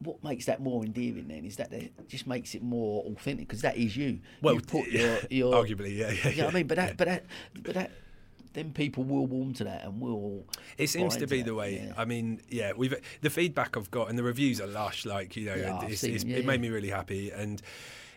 what 0.00 0.22
makes 0.24 0.46
that 0.46 0.60
more 0.60 0.84
endearing 0.84 1.28
then 1.28 1.44
is 1.44 1.56
that 1.56 1.72
it 1.72 1.92
just 2.08 2.26
makes 2.26 2.54
it 2.54 2.62
more 2.62 3.04
authentic 3.04 3.48
because 3.48 3.62
that 3.62 3.76
is 3.76 3.96
you. 3.96 4.20
Well, 4.40 4.54
you 4.54 4.60
put 4.60 4.88
yeah, 4.90 5.18
your, 5.28 5.52
your 5.52 5.64
arguably, 5.64 5.96
yeah, 5.96 6.10
yeah. 6.10 6.30
You 6.30 6.36
know 6.38 6.44
what 6.46 6.54
I 6.54 6.58
mean? 6.58 6.66
But 6.66 6.76
that, 6.76 6.88
yeah. 6.88 6.94
but 6.96 7.06
that, 7.06 7.24
but 7.62 7.74
that, 7.74 7.90
then 8.52 8.72
people 8.72 9.04
will 9.04 9.26
warm 9.26 9.54
to 9.54 9.64
that 9.64 9.84
and 9.84 10.00
will. 10.00 10.44
It 10.76 10.88
seems 10.88 11.16
to 11.18 11.26
be 11.26 11.42
the 11.42 11.54
way. 11.54 11.82
yeah. 11.86 11.92
I 11.96 12.04
mean, 12.04 12.40
yeah, 12.48 12.72
we've 12.76 12.94
the 13.20 13.30
feedback 13.30 13.76
I've 13.76 13.90
got 13.90 14.08
and 14.08 14.18
the 14.18 14.22
reviews 14.22 14.60
are 14.60 14.66
lush. 14.66 15.06
Like 15.06 15.36
you 15.36 15.46
know, 15.46 15.54
Yeah, 15.54 15.84
it's, 15.84 16.00
seen, 16.00 16.14
it's, 16.14 16.24
yeah, 16.24 16.38
it 16.38 16.46
made 16.46 16.54
yeah. 16.54 16.68
me 16.68 16.68
really 16.68 16.90
happy. 16.90 17.30
And 17.30 17.62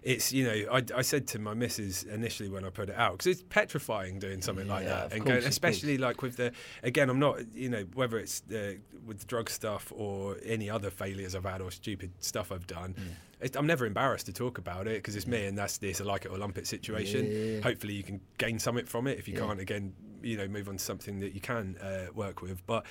it's 0.03 0.34
you 0.34 0.43
know, 0.43 0.71
I, 0.71 0.84
I 0.95 1.01
said 1.01 1.27
to 1.27 1.39
my 1.39 1.53
missus 1.53 2.03
initially 2.03 2.49
when 2.49 2.65
I 2.65 2.69
put 2.69 2.89
it 2.89 2.95
out 2.95 3.13
because 3.13 3.27
it's 3.27 3.43
petrifying 3.49 4.19
doing 4.19 4.41
something 4.41 4.67
like 4.67 4.86
that, 4.86 5.13
and 5.13 5.23
course, 5.23 5.39
going, 5.39 5.45
especially 5.45 5.97
like 5.97 6.21
with 6.21 6.36
the 6.38 6.51
again, 6.84 7.09
I'm 7.09 7.19
not 7.19 7.39
you 7.53 7.69
know 7.69 7.86
whether 7.93 8.17
it's 8.17 8.43
uh, 8.51 8.73
with 9.05 9.19
the 9.19 9.25
drug 9.25 9.49
stuff 9.49 9.91
or 9.95 10.38
any 10.43 10.69
other 10.69 10.89
failures 10.89 11.36
I've 11.36 11.45
had 11.45 11.61
or 11.61 11.71
stupid 11.71 12.11
stuff 12.19 12.51
I've 12.51 12.67
done. 12.67 12.95
It's, 12.97 13.13
I'm 13.55 13.67
never 13.67 13.85
embarrassed 13.85 14.25
to 14.27 14.33
talk 14.33 14.57
about 14.57 14.87
it 14.87 14.95
because 14.95 15.15
it's 15.15 15.27
me 15.27 15.45
and 15.45 15.57
that's 15.57 15.77
this 15.77 15.99
a 15.99 16.03
like 16.03 16.25
it 16.25 16.31
or 16.31 16.37
lump 16.37 16.57
it 16.57 16.67
situation. 16.67 17.29
Yeah. 17.31 17.61
Hopefully, 17.61 17.93
you 17.93 18.03
can 18.03 18.21
gain 18.37 18.59
something 18.59 18.85
from 18.85 19.07
it. 19.07 19.17
If 19.19 19.27
you 19.27 19.33
Yeah. 19.35 19.41
can't, 19.47 19.59
again, 19.59 19.93
you 20.21 20.37
know, 20.37 20.47
move 20.47 20.69
on 20.69 20.77
to 20.77 20.83
something 20.83 21.19
that 21.19 21.33
you 21.33 21.41
can 21.41 21.75
uh, 21.81 22.05
work 22.15 22.41
with. 22.41 22.65
But, 22.65 22.85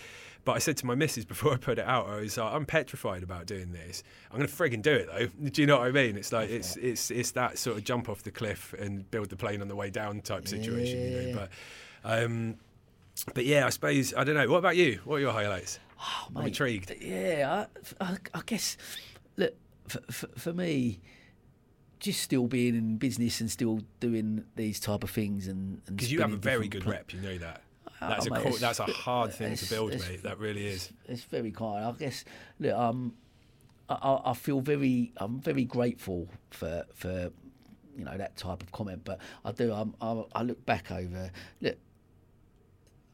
but 0.45 0.53
I 0.53 0.59
said 0.59 0.77
to 0.79 0.87
my 0.87 0.95
missus 0.95 1.25
before 1.35 1.55
I 1.55 1.57
put 1.57 1.79
it 1.79 1.87
out, 1.87 2.07
I 2.09 2.17
was 2.21 2.37
like, 2.37 2.53
I'm 2.53 2.67
petrified 2.67 3.23
about 3.23 3.47
doing 3.47 3.73
this. 3.73 4.03
I'm 4.31 4.37
going 4.37 4.49
to 4.49 4.55
frigging 4.55 4.83
do 4.83 4.93
it 4.93 5.09
though. 5.11 5.27
Do 5.51 5.63
you 5.63 5.67
know 5.67 5.79
what 5.79 5.89
I 5.89 5.93
mean? 5.93 6.17
It's 6.17 6.33
like 6.33 6.51
it's 6.51 6.77
it's 6.77 7.11
it's 7.11 7.31
that 7.33 7.57
sort 7.59 7.79
of 7.79 7.85
jump 7.85 8.09
off 8.11 8.23
the 8.23 8.31
cliff 8.31 8.75
and 8.79 9.11
build 9.11 9.31
the 9.31 9.37
plane 9.37 9.63
on 9.63 9.69
the 9.69 9.77
way 9.77 9.89
down 9.91 10.21
type 10.21 10.47
situation, 10.47 11.01
you 11.03 11.11
Yeah. 11.19 11.33
know. 11.33 11.33
But, 11.39 11.51
um, 12.23 12.57
but 13.35 13.45
yeah, 13.47 13.67
I 13.67 13.71
suppose 13.71 14.13
I 14.15 14.25
don't 14.25 14.35
know. 14.35 14.49
What 14.51 14.59
about 14.59 14.77
you? 14.77 15.01
What 15.05 15.17
are 15.17 15.21
your 15.21 15.33
highlights? 15.33 15.79
Oh, 16.01 16.27
I'm 16.35 16.43
mate, 16.43 16.49
intrigued. 16.49 16.93
Yeah, 17.01 17.67
I, 18.01 18.05
I, 18.05 18.17
I 18.35 18.41
guess. 18.45 18.77
For, 19.93 20.13
for, 20.13 20.27
for 20.39 20.53
me, 20.53 21.01
just 22.01 22.21
still 22.21 22.47
being 22.47 22.75
in 22.75 22.97
business 22.97 23.41
and 23.41 23.51
still 23.51 23.81
doing 24.01 24.45
these 24.57 24.81
type 24.81 25.05
of 25.05 25.11
things 25.11 25.47
and 25.47 25.85
Because 25.85 26.11
you 26.11 26.21
have 26.21 26.33
a 26.33 26.37
very 26.37 26.67
good 26.69 26.83
pla- 26.83 26.93
rep, 26.93 27.13
you 27.13 27.21
know 27.21 27.39
that. 27.39 27.63
Oh, 28.01 28.09
That's 28.09 28.27
a 28.27 28.31
mate, 28.31 28.43
cool, 28.43 28.57
that's 28.57 28.81
a 28.81 28.85
hard 28.87 29.33
thing 29.33 29.55
to 29.55 29.67
build, 29.71 29.91
mate. 29.93 30.23
That 30.25 30.39
really 30.39 30.67
is. 30.67 30.91
It's 31.07 31.23
very 31.23 31.53
kind. 31.53 31.85
I 31.85 31.93
guess. 31.93 32.25
Look, 32.59 32.75
um, 32.75 33.15
I, 33.89 34.19
I 34.25 34.35
feel 34.35 34.61
very, 34.61 35.13
I'm 35.19 35.41
very 35.41 35.65
grateful 35.65 36.29
for 36.51 36.85
for 36.95 37.31
you 37.97 38.05
know 38.05 38.17
that 38.17 38.37
type 38.37 38.63
of 38.63 38.73
comment. 38.73 39.03
But 39.05 39.21
I 39.45 39.53
do. 39.53 39.73
Um, 39.73 39.95
I, 40.01 40.25
I 40.35 40.43
look 40.43 40.67
back 40.67 40.91
over 40.91 41.31
look 41.61 41.77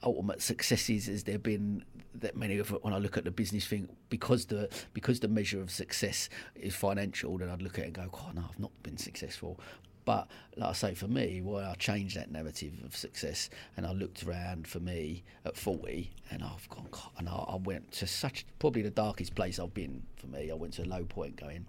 ultimate 0.03 0.41
successes 0.41 1.07
has 1.07 1.24
there 1.24 1.35
have 1.35 1.43
been 1.43 1.85
that 2.15 2.37
many 2.37 2.59
of 2.59 2.71
when 2.83 2.93
I 2.93 2.99
look 2.99 3.17
at 3.17 3.25
the 3.25 3.31
business 3.31 3.67
thing 3.67 3.89
because 4.09 4.47
the 4.47 4.69
because 4.93 5.21
the 5.21 5.29
measure 5.29 5.61
of 5.61 5.71
success 5.71 6.29
is 6.55 6.75
financial 6.75 7.39
then 7.39 7.51
I'd 7.51 7.63
look 7.63 7.79
at 7.79 7.85
it 7.85 7.87
and 7.89 7.95
go 7.95 8.09
God 8.11 8.35
no 8.35 8.45
I've 8.49 8.59
not 8.59 8.73
been 8.83 8.97
successful 8.97 9.61
but 10.05 10.27
like 10.57 10.71
I 10.71 10.73
say 10.73 10.95
for 10.95 11.07
me 11.07 11.43
why 11.43 11.65
I 11.65 11.75
changed 11.75 12.17
that 12.17 12.31
narrative 12.31 12.73
of 12.85 12.97
success 12.97 13.51
and 13.77 13.87
I 13.87 13.93
looked 13.93 14.25
around 14.25 14.67
for 14.67 14.81
me 14.81 15.23
at 15.45 15.57
40 15.57 16.11
and 16.31 16.43
I've 16.43 16.69
gone 16.71 16.89
and 17.19 17.29
I, 17.29 17.33
I 17.33 17.57
went 17.57 17.93
to 17.93 18.07
such 18.07 18.47
probably 18.59 18.83
the 18.83 18.91
darkest 18.91 19.35
place 19.35 19.59
I've 19.59 19.75
been 19.75 20.03
for 20.17 20.29
me 20.29 20.51
I 20.51 20.55
went 20.55 20.75
to 20.75 20.83
a 20.83 20.87
low 20.87 21.05
point 21.05 21.37
going 21.37 21.67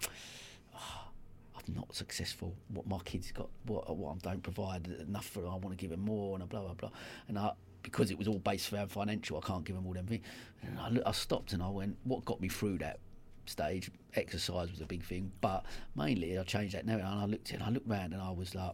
ah, 0.74 1.08
I'm 1.56 1.74
not 1.74 1.94
successful. 1.94 2.54
What 2.68 2.86
my 2.86 2.98
kids 3.04 3.32
got, 3.32 3.48
what, 3.66 3.94
what 3.96 4.16
I 4.16 4.18
don't 4.30 4.42
provide 4.42 4.86
enough 4.86 5.26
for. 5.26 5.46
I 5.46 5.50
want 5.56 5.70
to 5.70 5.76
give 5.76 5.90
them 5.90 6.00
more, 6.00 6.38
and 6.38 6.48
blah 6.48 6.62
blah 6.62 6.74
blah. 6.74 6.90
And 7.28 7.38
I, 7.38 7.52
because 7.82 8.10
it 8.10 8.18
was 8.18 8.28
all 8.28 8.38
based 8.38 8.72
around 8.72 8.88
financial, 8.90 9.38
I 9.38 9.46
can't 9.46 9.64
give 9.64 9.76
them 9.76 9.86
all 9.86 9.92
them 9.94 10.06
things. 10.06 10.24
And 10.62 10.78
I, 10.78 10.88
look- 10.90 11.06
I 11.06 11.12
stopped 11.12 11.52
and 11.52 11.62
I 11.62 11.68
went, 11.68 11.96
what 12.04 12.24
got 12.24 12.40
me 12.40 12.48
through 12.48 12.78
that 12.78 12.98
stage? 13.46 13.90
Exercise 14.14 14.70
was 14.70 14.80
a 14.80 14.86
big 14.86 15.04
thing, 15.04 15.30
but 15.40 15.64
mainly 15.96 16.38
I 16.38 16.42
changed 16.44 16.74
that 16.74 16.86
now. 16.86 16.94
And 16.94 17.04
I 17.04 17.24
looked 17.24 17.50
and 17.52 17.62
I 17.62 17.70
looked 17.70 17.88
round 17.88 18.12
and 18.12 18.22
I 18.22 18.30
was 18.30 18.54
like, 18.54 18.72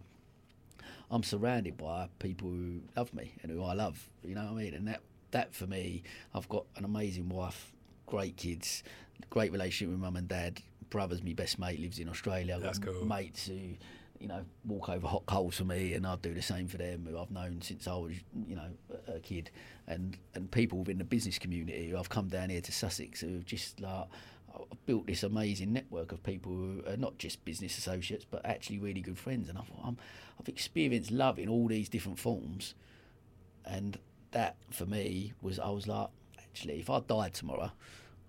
I'm 1.11 1.23
surrounded 1.23 1.77
by 1.77 2.09
people 2.19 2.49
who 2.49 2.81
love 2.97 3.15
me 3.15 3.35
and 3.43 3.53
who 3.53 3.63
I 3.63 3.75
love. 3.75 4.09
You 4.25 4.35
know 4.35 4.45
what 4.45 4.53
I 4.53 4.55
mean? 4.65 4.75
And 4.75 4.89
that 4.89 5.01
that 5.31 5.55
for 5.55 5.67
me, 5.67 6.03
I've 6.35 6.49
got 6.49 6.65
an 6.77 6.85
amazing 6.85 7.29
wife, 7.29 7.73
great 8.07 8.37
kids, 8.37 8.83
great 9.31 9.53
relationship 9.53 9.91
with 9.93 10.01
mum 10.01 10.17
and 10.17 10.29
dad. 10.29 10.61
Brother's 10.91 11.23
my 11.23 11.33
best 11.33 11.59
mate, 11.59 11.81
lives 11.81 11.99
in 11.99 12.09
Australia. 12.09 12.55
I've 12.57 12.63
That's 12.63 12.79
cool. 12.79 13.05
mates 13.05 13.47
who, 13.47 13.59
you 14.21 14.29
know, 14.29 14.45
walk 14.65 14.89
over 14.89 15.07
hot 15.07 15.27
coals 15.27 15.57
for 15.57 15.65
me, 15.65 15.95
and 15.95 16.07
I'll 16.07 16.17
do 16.17 16.35
the 16.35 16.43
same 16.43 16.69
for 16.69 16.77
them. 16.77 17.07
Who 17.11 17.19
I've 17.19 17.31
known 17.31 17.61
since 17.63 17.87
I 17.87 17.95
was, 17.95 18.15
you 18.47 18.57
know, 18.57 18.69
a 19.09 19.21
kid, 19.21 19.51
and 19.87 20.17
and 20.35 20.51
people 20.51 20.79
within 20.81 20.99
the 20.99 21.05
business 21.05 21.39
community 21.39 21.91
who 21.91 21.99
I've 21.99 22.09
come 22.09 22.29
down 22.29 22.51
here 22.51 22.61
to 22.61 22.73
Sussex 22.73 23.21
who 23.21 23.35
have 23.35 23.45
just 23.45 23.81
like. 23.81 24.07
I've 24.59 24.87
built 24.87 25.07
this 25.07 25.23
amazing 25.23 25.75
network 25.75 26.13
of 26.13 26.23
people 26.23 26.51
who 26.51 26.83
are 26.87 26.97
not 26.97 27.19
just 27.19 27.45
business 27.45 27.77
associates, 27.77 28.25
but 28.25 28.41
actually 28.47 28.79
really 28.79 29.03
good 29.03 29.19
friends. 29.19 29.51
And 29.51 29.59
I've, 29.59 29.71
I'm, 29.85 29.99
I've 30.41 30.49
experienced 30.49 31.11
love 31.11 31.39
in 31.39 31.51
all 31.51 31.69
these 31.69 31.91
different 31.91 32.19
forms, 32.19 32.75
and 33.67 33.99
that 34.31 34.57
for 34.71 34.87
me 34.87 35.35
was 35.43 35.59
I 35.59 35.69
was 35.69 35.87
like, 35.87 36.09
actually, 36.39 36.81
if 36.81 36.89
I 36.89 37.01
died 37.01 37.35
tomorrow, 37.35 37.71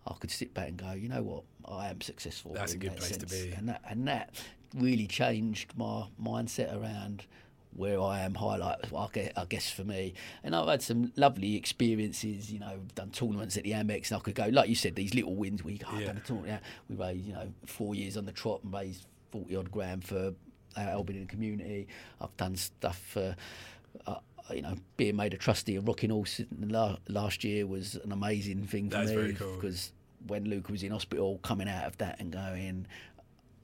I 0.06 0.14
could 0.20 0.32
sit 0.32 0.54
back 0.54 0.70
and 0.70 0.78
go, 0.78 0.92
you 0.92 1.10
know 1.10 1.24
what, 1.24 1.44
I 1.66 1.90
am 1.90 2.02
successful. 2.02 2.54
That's 2.54 2.74
a 2.74 2.78
good 2.78 2.92
that 2.92 3.00
place 3.00 3.18
to 3.18 3.26
be. 3.26 3.52
and 3.52 3.70
that 3.70 3.82
and 3.90 4.08
that 4.08 4.36
really 4.76 5.07
changed 5.07 5.74
my 5.78 6.05
mindset 6.22 6.76
around 6.76 7.26
where 7.76 8.01
I 8.01 8.22
am 8.22 8.34
highlight 8.34 8.78
I 8.95 9.07
guess, 9.13 9.32
I 9.38 9.45
guess 9.45 9.70
for 9.70 9.84
me 9.84 10.13
and 10.43 10.55
I've 10.55 10.68
had 10.68 10.82
some 10.82 11.11
lovely 11.15 11.55
experiences 11.55 12.51
you 12.51 12.59
know 12.59 12.80
done 12.95 13.11
tournaments 13.11 13.55
at 13.57 13.63
the 13.63 13.72
Amex 13.72 14.09
and 14.11 14.18
I 14.18 14.20
could 14.22 14.34
go 14.36 14.47
like 14.47 14.68
you 14.68 14.76
said 14.76 14.95
these 14.95 15.13
little 15.13 15.36
wins 15.36 15.63
we 15.63 15.78
go, 15.78 15.88
oh, 15.91 15.95
I've 15.95 16.01
Yeah. 16.01 16.07
done 16.07 16.18
a 16.18 16.22
tournament 16.22 16.63
we 16.89 16.95
raised 16.95 17.26
you 17.26 17.34
know 17.34 17.51
four 17.65 17.93
years 17.93 18.18
on 18.18 18.26
the 18.26 18.32
trot 18.32 18.61
and 18.63 18.74
raised 18.74 19.05
40 19.32 19.55
odd 19.55 19.72
grand 19.72 20.03
for 20.05 20.34
uh, 20.76 20.80
Albion 20.80 21.20
in 21.22 21.28
the 21.28 21.32
community 21.32 21.88
I've 22.20 22.36
done 22.38 22.55
stuff 22.55 22.99
for 22.99 23.36
uh, 24.05 24.15
you 24.53 24.61
know, 24.61 24.76
being 24.95 25.18
made 25.18 25.34
a 25.34 25.38
trustee 25.38 25.76
of 25.76 25.86
Rocking 25.88 26.09
Horse 26.09 26.39
last 27.09 27.43
year 27.43 27.68
was 27.68 27.95
an 27.95 28.13
amazing 28.13 28.65
thing 28.65 28.89
for 28.89 28.95
That's 28.97 29.09
me 29.09 29.15
very 29.15 29.34
cool. 29.34 29.55
because 29.55 29.91
when 30.26 30.45
Luke 30.45 30.70
was 30.70 30.84
in 30.84 30.91
hospital, 30.93 31.38
coming 31.43 31.68
out 31.68 31.84
of 31.86 31.97
that 31.97 32.20
and 32.22 32.32
going, 32.32 32.88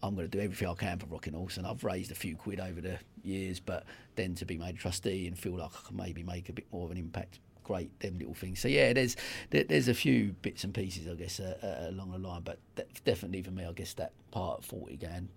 I'm 0.04 0.16
going 0.16 0.30
to 0.30 0.38
do 0.38 0.44
everything 0.44 0.68
I 0.68 0.74
can 0.74 1.00
for 1.00 1.06
Rocking 1.06 1.34
Horse, 1.34 1.56
and 1.56 1.66
I've 1.66 1.84
raised 1.86 2.12
a 2.12 2.16
few 2.16 2.36
quid 2.36 2.60
over 2.60 2.82
the 2.82 3.00
years, 3.24 3.62
but 3.62 3.86
then 4.16 4.36
to 4.36 4.46
be 4.46 4.58
made 4.58 4.76
a 4.76 4.78
trustee 4.78 5.28
and 5.28 5.40
feel 5.40 5.54
like 5.54 5.72
I 5.72 5.88
can 5.88 5.96
maybe 5.96 6.24
make 6.24 6.50
a 6.50 6.54
bit 6.54 6.66
more 6.74 6.86
of 6.86 6.92
an 6.92 6.98
impact, 6.98 7.40
great, 7.64 7.98
them 8.02 8.20
little 8.20 8.34
things. 8.34 8.60
So 8.60 8.68
yeah, 8.68 8.92
there's 8.92 9.16
there, 9.50 9.64
there's 9.64 9.88
a 9.88 9.94
few 9.94 10.36
bits 10.42 10.66
and 10.66 10.74
pieces, 10.74 11.08
I 11.08 11.16
guess, 11.16 11.40
uh, 11.40 11.58
uh, 11.64 11.90
along 11.90 12.12
the 12.12 12.18
line, 12.18 12.42
but 12.44 12.60
de- 12.76 12.86
definitely 13.06 13.44
for 13.44 13.52
me, 13.52 13.66
I 13.66 13.72
guess 13.72 13.94
that 13.94 14.12
part 14.32 14.60
of 14.60 14.66
40 14.66 14.98
gang, 14.98 15.30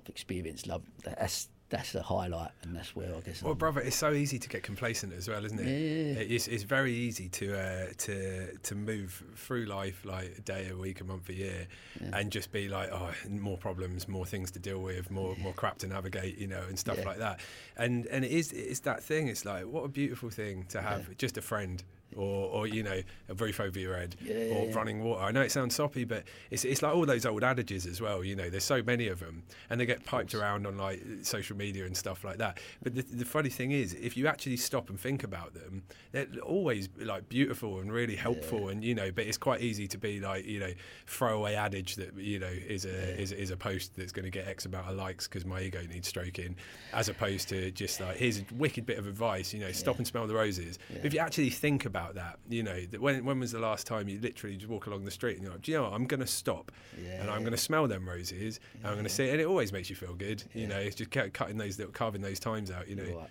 I've 0.00 0.08
experienced 0.08 0.66
love. 0.66 0.82
That's 1.04 1.50
that's 1.70 1.92
the 1.92 2.02
highlight, 2.02 2.50
and 2.62 2.74
that's 2.74 2.96
where 2.96 3.14
I 3.14 3.20
guess. 3.20 3.42
Well, 3.42 3.50
I'm- 3.52 3.58
brother, 3.58 3.80
it's 3.80 3.96
so 3.96 4.12
easy 4.12 4.38
to 4.38 4.48
get 4.48 4.62
complacent 4.62 5.12
as 5.12 5.28
well, 5.28 5.44
isn't 5.44 5.58
it? 5.58 5.66
Yeah. 5.66 6.22
It's, 6.22 6.48
it's 6.48 6.62
very 6.62 6.92
easy 6.94 7.28
to 7.28 7.58
uh, 7.58 7.86
to 7.98 8.56
to 8.56 8.74
move 8.74 9.22
through 9.36 9.66
life 9.66 10.04
like 10.04 10.34
a 10.38 10.40
day, 10.40 10.68
a 10.70 10.76
week, 10.76 11.00
a 11.00 11.04
month, 11.04 11.28
a 11.28 11.34
year, 11.34 11.66
and 12.12 12.30
just 12.30 12.52
be 12.52 12.68
like, 12.68 12.88
oh, 12.92 13.10
more 13.28 13.58
problems, 13.58 14.08
more 14.08 14.24
things 14.26 14.50
to 14.52 14.58
deal 14.58 14.80
with, 14.80 15.10
more 15.10 15.36
more 15.42 15.52
crap 15.52 15.78
to 15.78 15.86
navigate, 15.86 16.38
you 16.38 16.46
know, 16.46 16.62
and 16.68 16.78
stuff 16.78 16.98
Yeah. 16.98 17.04
like 17.06 17.18
that. 17.18 17.40
And 17.76 18.06
and 18.06 18.24
it 18.24 18.30
is 18.30 18.52
it's 18.52 18.80
that 18.80 19.02
thing. 19.02 19.28
It's 19.28 19.44
like 19.44 19.64
what 19.66 19.84
a 19.84 19.88
beautiful 19.88 20.30
thing 20.30 20.64
to 20.70 20.80
have 20.80 21.16
just 21.18 21.36
a 21.38 21.42
friend. 21.42 21.82
Or, 22.18 22.50
or 22.50 22.66
you 22.66 22.82
know, 22.82 23.00
a 23.28 23.34
roof 23.34 23.60
over 23.60 23.78
your 23.78 23.96
head, 23.96 24.16
Yeah, 24.20 24.34
or 24.52 24.66
yeah. 24.66 24.74
running 24.74 25.04
water. 25.04 25.22
I 25.22 25.30
know 25.30 25.40
it 25.42 25.52
sounds 25.52 25.76
soppy, 25.76 26.04
but 26.04 26.24
it's 26.50 26.64
it's 26.64 26.82
like 26.82 26.92
all 26.92 27.06
those 27.06 27.24
old 27.24 27.44
adages 27.44 27.86
as 27.86 28.00
well. 28.00 28.24
You 28.24 28.34
know, 28.34 28.50
there's 28.50 28.64
so 28.64 28.82
many 28.82 29.06
of 29.06 29.20
them, 29.20 29.44
and 29.70 29.80
they 29.80 29.86
get 29.86 30.04
piped 30.04 30.34
around 30.34 30.66
on 30.66 30.76
like 30.76 31.00
social 31.22 31.56
media 31.56 31.86
and 31.86 31.96
stuff 31.96 32.24
like 32.24 32.38
that. 32.38 32.58
But 32.82 32.96
the, 32.96 33.02
the 33.02 33.24
funny 33.24 33.50
thing 33.50 33.70
is, 33.70 33.94
if 33.94 34.16
you 34.16 34.26
actually 34.26 34.56
stop 34.56 34.90
and 34.90 34.98
think 34.98 35.22
about 35.22 35.54
them, 35.54 35.84
they're 36.10 36.26
always 36.42 36.88
like 36.98 37.28
beautiful 37.28 37.78
and 37.78 37.92
really 37.92 38.16
helpful. 38.16 38.68
And 38.68 38.82
you 38.82 38.96
know, 38.96 39.12
but 39.12 39.24
it's 39.26 39.38
quite 39.38 39.60
easy 39.60 39.86
to 39.86 39.98
be 39.98 40.18
like 40.18 40.44
you 40.44 40.58
know, 40.58 40.72
throwaway 41.06 41.54
adage 41.54 41.94
that 41.96 42.16
you 42.16 42.40
know 42.40 42.48
is 42.48 42.84
a 42.84 43.20
is, 43.20 43.30
is 43.30 43.50
a 43.52 43.56
post 43.56 43.92
that's 43.96 44.10
going 44.12 44.24
to 44.24 44.30
get 44.30 44.48
X 44.48 44.66
amount 44.66 44.88
of 44.88 44.96
likes 44.96 45.28
because 45.28 45.46
my 45.46 45.60
ego 45.60 45.80
needs 45.88 46.08
stroking, 46.08 46.56
as 46.92 47.08
opposed 47.08 47.48
to 47.50 47.70
just 47.70 48.00
like 48.00 48.16
here's 48.16 48.40
a 48.40 48.44
wicked 48.54 48.86
bit 48.86 48.98
of 48.98 49.06
advice. 49.06 49.54
You 49.54 49.60
know, 49.60 49.70
stop 49.70 49.98
and 49.98 50.06
smell 50.06 50.26
the 50.26 50.34
roses. 50.34 50.78
If 51.04 51.14
you 51.14 51.20
actually 51.20 51.50
think 51.50 51.84
about 51.84 52.07
that, 52.14 52.38
you 52.48 52.62
know, 52.62 52.84
that 52.86 53.00
when 53.00 53.24
when 53.24 53.40
was 53.40 53.52
the 53.52 53.58
last 53.58 53.86
time 53.86 54.08
you 54.08 54.18
literally 54.20 54.56
just 54.56 54.68
walk 54.68 54.86
along 54.86 55.04
the 55.04 55.10
street 55.10 55.34
and 55.36 55.42
you're 55.42 55.52
like, 55.52 55.62
do 55.62 55.72
you 55.72 55.78
know 55.78 55.84
what? 55.84 55.92
I'm 55.92 56.06
going 56.06 56.20
to 56.20 56.26
stop 56.26 56.72
and 56.96 57.30
I'm 57.30 57.40
going 57.40 57.52
to 57.52 57.56
smell 57.56 57.86
them 57.88 58.08
roses 58.08 58.60
and 58.74 58.86
I'm 58.86 58.94
going 58.94 59.04
to 59.04 59.10
see, 59.10 59.28
and 59.30 59.40
it 59.40 59.46
always 59.46 59.72
makes 59.72 59.90
you 59.90 59.96
feel 59.96 60.14
good. 60.14 60.42
You 60.54 60.66
know, 60.66 60.78
it's 60.78 60.96
just 60.96 61.10
cutting 61.10 61.58
those 61.58 61.78
little 61.78 61.92
carving 61.92 62.22
those 62.22 62.40
times 62.40 62.70
out. 62.70 62.88
You 62.88 62.96
know. 62.96 63.16
Right. 63.18 63.30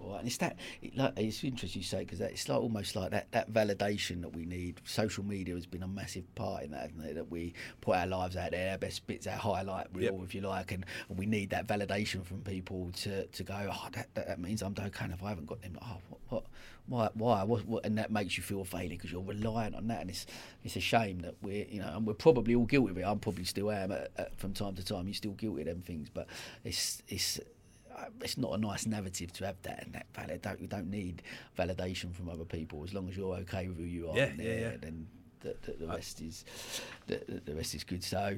Right. 0.00 0.18
And 0.18 0.26
it's 0.26 0.36
that, 0.38 0.58
it, 0.82 0.96
like, 0.96 1.14
it's 1.16 1.42
interesting 1.44 1.80
you 1.80 1.86
say 1.86 2.00
because 2.00 2.20
it's 2.20 2.48
like 2.48 2.58
almost 2.58 2.94
like 2.96 3.12
that, 3.12 3.30
that 3.32 3.52
validation 3.52 4.20
that 4.22 4.34
we 4.34 4.44
need. 4.44 4.80
Social 4.84 5.24
media 5.24 5.54
has 5.54 5.66
been 5.66 5.82
a 5.82 5.88
massive 5.88 6.32
part 6.34 6.64
in 6.64 6.72
that, 6.72 6.90
hasn't 6.90 7.04
it? 7.06 7.14
That 7.14 7.30
we 7.30 7.54
put 7.80 7.96
our 7.96 8.06
lives 8.06 8.36
out 8.36 8.50
there, 8.50 8.72
our 8.72 8.78
best 8.78 9.06
bits, 9.06 9.26
our 9.26 9.36
highlight 9.36 9.86
reel, 9.94 10.12
Yep. 10.12 10.24
if 10.24 10.34
you 10.34 10.42
like, 10.42 10.72
and, 10.72 10.84
and 11.08 11.18
we 11.18 11.26
need 11.26 11.50
that 11.50 11.66
validation 11.66 12.24
from 12.24 12.40
people 12.40 12.90
to, 12.96 13.26
to 13.26 13.42
go, 13.44 13.70
oh, 13.72 13.88
that, 13.92 14.08
that, 14.14 14.26
that 14.26 14.40
means 14.40 14.62
I'm 14.62 14.74
okay. 14.78 15.04
And 15.04 15.14
if 15.14 15.22
I 15.22 15.30
haven't 15.30 15.46
got 15.46 15.62
them, 15.62 15.78
oh, 15.80 15.96
what, 16.08 16.20
what, 16.28 16.44
why, 16.86 17.08
why, 17.14 17.42
what, 17.44 17.64
what, 17.66 17.86
and 17.86 17.96
that 17.98 18.10
makes 18.10 18.36
you 18.36 18.42
feel 18.42 18.60
a 18.60 18.64
failure 18.64 18.90
because 18.90 19.10
you're 19.10 19.22
reliant 19.22 19.74
on 19.74 19.86
that, 19.88 20.02
and 20.02 20.10
it's 20.10 20.26
it's 20.62 20.76
a 20.76 20.80
shame 20.80 21.20
that 21.20 21.34
we're, 21.42 21.64
you 21.66 21.80
know, 21.80 21.92
and 21.96 22.06
we're 22.06 22.12
probably 22.14 22.54
all 22.54 22.66
guilty 22.66 22.90
of 22.90 22.98
it. 22.98 23.02
I'm 23.02 23.18
probably 23.20 23.44
still 23.44 23.70
am 23.70 23.90
at, 23.92 24.10
at, 24.16 24.36
from 24.38 24.52
time 24.52 24.74
to 24.74 24.84
time. 24.84 25.06
You're 25.06 25.14
still 25.14 25.32
guilty 25.32 25.62
of 25.62 25.68
them 25.68 25.80
things, 25.82 26.08
but 26.10 26.26
it's 26.62 27.02
it's 27.08 27.40
uh, 27.96 28.04
it's 28.20 28.36
not 28.36 28.52
a 28.52 28.58
nice 28.58 28.86
narrative 28.86 29.32
to 29.32 29.46
have 29.46 29.56
that 29.62 29.84
and 29.84 29.94
that 29.94 30.06
valid 30.14 30.42
don't 30.42 30.60
you 30.60 30.66
don't 30.66 30.90
need 30.90 31.22
validation 31.58 32.12
from 32.12 32.28
other 32.28 32.44
people 32.44 32.82
as 32.84 32.92
long 32.92 33.08
as 33.08 33.16
you're 33.16 33.34
okay 33.36 33.68
with 33.68 33.78
who 33.78 33.84
you 33.84 34.10
are 34.10 34.16
Yeah, 34.16 34.24
and 34.24 34.38
yeah, 34.40 34.54
yeah. 34.54 34.76
then 34.80 35.06
the, 35.40 35.54
the, 35.64 35.72
the 35.78 35.86
rest 35.86 36.20
is 36.20 36.44
the, 37.06 37.20
the- 37.44 37.54
rest 37.54 37.72
is 37.74 37.84
good 37.84 38.02
so 38.02 38.36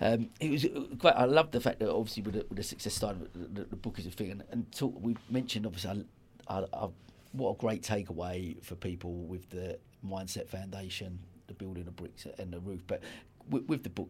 um, 0.00 0.28
it 0.40 0.50
was 0.50 0.64
uh, 0.64 0.80
quite 0.98 1.14
I 1.14 1.24
love 1.24 1.52
the 1.52 1.60
fact 1.60 1.78
that 1.78 1.88
obviously 1.88 2.24
with 2.24 2.34
the, 2.34 2.46
with 2.48 2.56
the 2.56 2.64
success 2.64 2.94
side 2.94 3.16
the 3.34 3.76
book 3.76 3.98
is 4.00 4.06
a 4.06 4.10
thing 4.10 4.32
and, 4.32 4.42
and 4.50 4.72
talk, 4.72 4.92
we 5.00 5.16
mentioned 5.30 5.66
obviously 5.66 6.04
I, 6.48 6.58
I, 6.58 6.64
I, 6.72 6.88
what 7.36 7.50
a 7.50 7.58
great 7.58 7.82
takeaway 7.82 8.62
for 8.62 8.74
people 8.74 9.12
with 9.24 9.48
the 9.50 9.78
mindset 10.06 10.48
foundation 10.48 11.18
the 11.46 11.54
building 11.54 11.86
of 11.86 11.94
bricks 11.96 12.26
and 12.38 12.52
the 12.52 12.60
roof 12.60 12.82
but 12.86 13.02
with, 13.50 13.66
with 13.68 13.82
the 13.82 13.90
book 13.90 14.08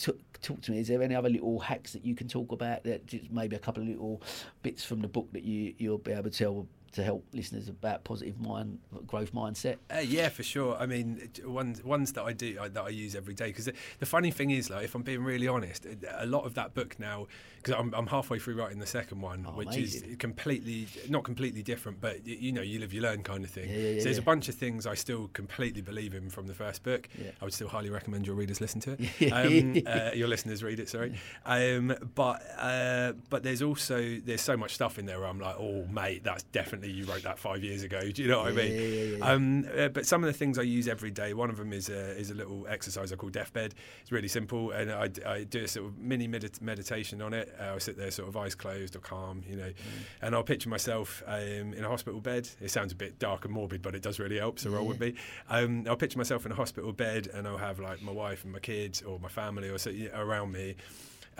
talk, 0.00 0.60
to 0.62 0.70
me. 0.70 0.78
Is 0.78 0.88
there 0.88 1.02
any 1.02 1.14
other 1.14 1.28
little 1.28 1.58
hacks 1.58 1.92
that 1.92 2.04
you 2.04 2.14
can 2.14 2.28
talk 2.28 2.52
about? 2.52 2.84
That 2.84 3.02
maybe 3.30 3.56
a 3.56 3.58
couple 3.58 3.82
of 3.82 3.88
little 3.88 4.22
bits 4.62 4.84
from 4.84 5.00
the 5.00 5.08
book 5.08 5.28
that 5.32 5.42
you 5.44 5.74
you'll 5.78 5.98
be 5.98 6.12
able 6.12 6.30
to 6.30 6.30
tell 6.30 6.66
to 6.92 7.04
help 7.04 7.24
listeners 7.32 7.68
about 7.68 8.02
positive 8.04 8.40
mind 8.40 8.78
growth 9.06 9.32
mindset. 9.32 9.76
Uh, 9.94 10.00
yeah, 10.00 10.28
for 10.28 10.42
sure. 10.42 10.76
I 10.76 10.86
mean, 10.86 11.30
ones 11.44 11.84
ones 11.84 12.12
that 12.14 12.24
I 12.24 12.32
do 12.32 12.58
uh, 12.60 12.68
that 12.68 12.82
I 12.84 12.88
use 12.88 13.14
every 13.14 13.34
day. 13.34 13.46
Because 13.48 13.66
the, 13.66 13.74
the 14.00 14.06
funny 14.06 14.30
thing 14.30 14.50
is, 14.50 14.70
like, 14.70 14.84
if 14.84 14.94
I'm 14.94 15.02
being 15.02 15.22
really 15.22 15.46
honest, 15.48 15.86
a 16.18 16.26
lot 16.26 16.44
of 16.46 16.54
that 16.54 16.74
book 16.74 16.98
now, 16.98 17.26
because 17.58 17.74
I'm, 17.78 17.94
I'm 17.94 18.06
halfway 18.08 18.38
through 18.38 18.56
writing 18.56 18.78
the 18.78 18.86
second 18.86 19.20
one, 19.20 19.46
Oh, 19.48 19.52
which 19.52 19.68
amazing. 19.68 20.10
is 20.10 20.16
completely 20.16 20.88
not 21.08 21.24
completely 21.24 21.62
different, 21.62 22.00
but 22.00 22.26
you 22.26 22.52
know, 22.52 22.62
you 22.62 22.78
live, 22.80 22.92
you 22.92 23.02
learn 23.02 23.22
kind 23.22 23.44
of 23.44 23.50
thing. 23.50 23.68
Yeah, 23.70 23.76
yeah, 23.76 23.90
yeah, 23.90 23.98
so 23.98 24.04
there's 24.04 24.18
a 24.18 24.22
bunch 24.22 24.48
of 24.48 24.54
things 24.56 24.86
I 24.86 24.94
still 24.94 25.28
completely 25.32 25.82
believe 25.82 26.14
in 26.14 26.28
from 26.30 26.46
the 26.46 26.54
first 26.54 26.82
book. 26.82 27.08
I 27.40 27.44
would 27.44 27.54
still 27.54 27.68
highly 27.68 27.90
recommend 27.90 28.26
your 28.26 28.34
readers 28.34 28.60
listen 28.60 28.80
to 28.82 28.96
it. 28.98 29.32
Um, 29.40 29.76
uh, 29.86 30.10
your 30.12 30.26
listeners 30.28 30.62
read 30.64 30.80
it, 30.80 30.88
sorry. 30.88 31.14
Um, 31.46 31.94
but 32.14 32.42
uh, 32.58 33.12
but 33.28 33.42
there's 33.42 33.62
also 33.62 34.18
there's 34.24 34.40
so 34.40 34.56
much 34.56 34.74
stuff 34.74 34.98
in 34.98 35.06
there 35.06 35.20
where 35.20 35.28
I'm 35.28 35.38
like, 35.40 35.56
oh 35.58 35.84
mate, 35.86 36.24
that's 36.24 36.42
definitely 36.44 36.79
you 36.88 37.04
wrote 37.04 37.22
that 37.24 37.38
five 37.38 37.62
years 37.62 37.82
ago. 37.82 38.00
Do 38.10 38.22
you 38.22 38.28
know 38.28 38.38
what 38.40 38.48
I 38.48 38.52
mean? 38.52 38.72
yeah, 38.72 38.80
yeah, 38.80 39.16
yeah. 39.18 39.24
Um, 39.32 39.66
uh, 39.76 39.88
but 39.88 40.06
some 40.06 40.22
of 40.24 40.28
the 40.28 40.32
things 40.38 40.58
I 40.58 40.62
use 40.62 40.88
every 40.88 41.10
day, 41.10 41.34
one 41.34 41.50
of 41.50 41.56
them 41.56 41.72
is 41.72 41.88
a, 41.88 42.16
is 42.18 42.30
a 42.30 42.34
little 42.34 42.66
exercise 42.68 43.12
I 43.12 43.16
call 43.16 43.30
deathbed. 43.30 43.74
It's 44.02 44.12
really 44.12 44.28
simple, 44.28 44.70
and 44.70 44.90
I 44.90 45.08
do 45.44 45.64
a 45.64 45.68
sort 45.68 45.86
of 45.86 45.98
mini 45.98 46.28
medit- 46.28 46.60
meditation 46.60 47.20
on 47.22 47.34
it. 47.34 47.54
Uh, 47.60 47.64
I'll 47.64 47.80
sit 47.80 47.96
there, 47.96 48.10
sort 48.10 48.28
of 48.28 48.36
eyes 48.36 48.54
closed 48.54 48.96
or 48.96 49.00
calm, 49.00 49.42
you 49.48 49.56
know, 49.56 49.64
Mm. 49.70 49.74
and 50.22 50.34
I'll 50.34 50.42
picture 50.42 50.68
myself 50.68 51.22
um, 51.26 51.72
in 51.74 51.84
a 51.84 51.88
hospital 51.88 52.20
bed. 52.20 52.48
It 52.60 52.70
sounds 52.70 52.92
a 52.92 52.96
bit 52.96 53.18
dark 53.18 53.44
and 53.44 53.54
morbid, 53.54 53.82
but 53.82 53.94
it 53.94 54.02
does 54.02 54.18
really 54.18 54.38
help. 54.38 54.58
So 54.58 54.70
roll 54.70 54.86
with 54.86 55.00
me. 55.00 55.14
Um, 55.48 55.84
I'll 55.88 55.96
picture 55.96 56.18
myself 56.18 56.44
in 56.46 56.52
a 56.52 56.54
hospital 56.54 56.92
bed, 56.92 57.28
and 57.32 57.46
I'll 57.46 57.56
have 57.58 57.78
like 57.80 58.02
my 58.02 58.12
wife 58.12 58.44
and 58.44 58.52
my 58.52 58.58
kids 58.58 59.02
or 59.02 59.18
my 59.20 59.28
family 59.28 59.68
or 59.68 59.78
so, 59.78 59.90
around 60.14 60.52
me. 60.52 60.76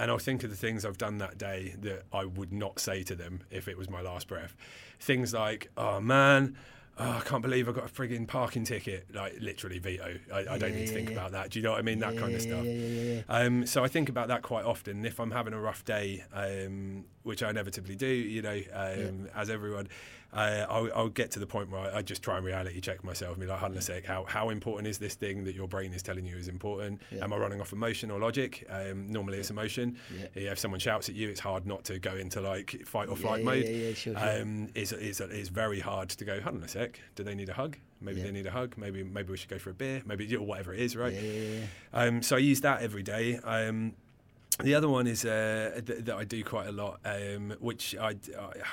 And 0.00 0.10
I'll 0.10 0.18
think 0.18 0.42
of 0.44 0.50
the 0.50 0.56
things 0.56 0.84
I've 0.86 0.96
done 0.98 1.18
that 1.18 1.36
day 1.36 1.74
that 1.80 2.04
I 2.10 2.24
would 2.24 2.52
not 2.52 2.78
say 2.80 3.02
to 3.02 3.14
them 3.14 3.42
if 3.50 3.68
it 3.68 3.76
was 3.76 3.90
my 3.90 4.00
last 4.00 4.28
breath. 4.28 4.56
Things 4.98 5.34
like, 5.34 5.68
oh 5.76 6.00
man, 6.00 6.56
oh, 6.98 7.18
I 7.18 7.20
can't 7.20 7.42
believe 7.42 7.68
I 7.68 7.72
got 7.72 7.84
a 7.84 7.92
frigging 7.92 8.26
parking 8.26 8.64
ticket. 8.64 9.14
Like 9.14 9.34
literally 9.40 9.78
veto. 9.78 10.18
I, 10.32 10.38
I 10.38 10.44
don't 10.58 10.70
Yeah, 10.72 10.76
need 10.78 10.86
to 10.86 10.92
think 10.94 11.10
yeah. 11.10 11.16
about 11.16 11.32
that. 11.32 11.50
Do 11.50 11.58
you 11.58 11.62
know 11.62 11.72
what 11.72 11.80
I 11.80 11.82
mean? 11.82 11.98
That 11.98 12.16
kind 12.16 12.34
of 12.34 12.40
stuff. 12.40 12.64
yeah, 12.64 12.72
yeah, 12.72 12.86
yeah, 13.02 13.22
yeah. 13.28 13.36
Um, 13.46 13.66
so 13.66 13.84
I 13.84 13.88
think 13.88 14.08
about 14.08 14.28
that 14.28 14.40
quite 14.42 14.64
often. 14.64 15.04
If 15.04 15.20
I'm 15.20 15.32
having 15.32 15.52
a 15.52 15.60
rough 15.60 15.84
day, 15.84 16.24
um, 16.32 17.04
which 17.22 17.42
I 17.42 17.50
inevitably 17.50 17.94
do, 17.96 18.06
you 18.06 18.40
know, 18.40 18.58
um, 18.72 19.28
as 19.36 19.50
everyone, 19.50 19.88
uh, 20.32 20.66
I'll, 20.68 20.88
I'll 20.94 21.08
get 21.08 21.30
to 21.32 21.38
the 21.38 21.46
point 21.46 21.70
where 21.70 21.80
I, 21.80 21.98
I 21.98 22.02
just 22.02 22.22
try 22.22 22.36
and 22.36 22.46
reality 22.46 22.80
check 22.80 23.02
myself 23.02 23.32
and 23.32 23.40
be 23.40 23.46
like, 23.46 23.58
hold 23.58 23.72
on 23.72 23.78
a 23.78 23.82
sec, 23.82 24.04
how, 24.04 24.24
how 24.24 24.50
important 24.50 24.86
is 24.88 24.98
this 24.98 25.14
thing 25.14 25.44
that 25.44 25.54
your 25.54 25.66
brain 25.68 25.92
is 25.92 26.02
telling 26.02 26.24
you 26.24 26.36
is 26.36 26.48
important? 26.48 27.00
Yeah. 27.10 27.24
Am 27.24 27.32
I 27.32 27.36
running 27.36 27.60
off 27.60 27.72
emotion 27.72 28.10
or 28.10 28.18
logic? 28.20 28.66
Um, 28.70 29.10
normally 29.10 29.38
it's 29.38 29.50
emotion. 29.50 29.96
Yeah. 30.16 30.26
Yeah, 30.34 30.52
if 30.52 30.58
someone 30.58 30.80
shouts 30.80 31.08
at 31.08 31.14
you, 31.14 31.28
it's 31.28 31.40
hard 31.40 31.66
not 31.66 31.84
to 31.84 31.98
go 31.98 32.14
into 32.14 32.40
like 32.40 32.82
fight 32.86 33.08
or 33.08 33.16
flight 33.16 33.40
yeah, 33.40 33.44
mode. 33.44 33.64
yeah, 33.64 33.70
yeah, 33.70 33.94
sure, 33.94 34.16
sure. 34.18 34.40
Um, 34.42 34.68
it's, 34.74 34.92
it's, 34.92 35.20
it's 35.20 35.48
very 35.48 35.80
hard 35.80 36.10
to 36.10 36.24
go, 36.24 36.40
hold 36.40 36.56
on 36.56 36.62
a 36.62 36.68
sec, 36.68 37.00
do 37.16 37.22
they 37.24 37.34
need 37.34 37.48
a 37.48 37.54
hug? 37.54 37.76
Maybe 38.00 38.20
Yeah. 38.20 38.26
they 38.26 38.32
need 38.32 38.46
a 38.46 38.50
hug. 38.50 38.78
Maybe 38.78 39.02
maybe 39.02 39.30
we 39.30 39.36
should 39.36 39.50
go 39.50 39.58
for 39.58 39.68
a 39.70 39.74
beer. 39.74 40.00
Maybe 40.06 40.34
or 40.34 40.46
whatever 40.46 40.72
it 40.72 40.80
is, 40.80 40.96
right? 40.96 41.12
Yeah, 41.12 41.20
yeah, 41.20 41.50
yeah. 41.58 41.64
Um, 41.92 42.22
so 42.22 42.36
I 42.36 42.38
use 42.38 42.62
that 42.62 42.80
every 42.80 43.02
day. 43.02 43.38
The 44.62 44.74
other 44.74 44.88
one 44.88 45.06
is 45.06 45.24
uh, 45.24 45.80
th- 45.86 46.04
that 46.04 46.16
I 46.16 46.24
do 46.24 46.42
quite 46.44 46.68
a 46.68 46.72
lot, 46.72 47.00
um, 47.04 47.54
which 47.60 47.94
I, 48.00 48.16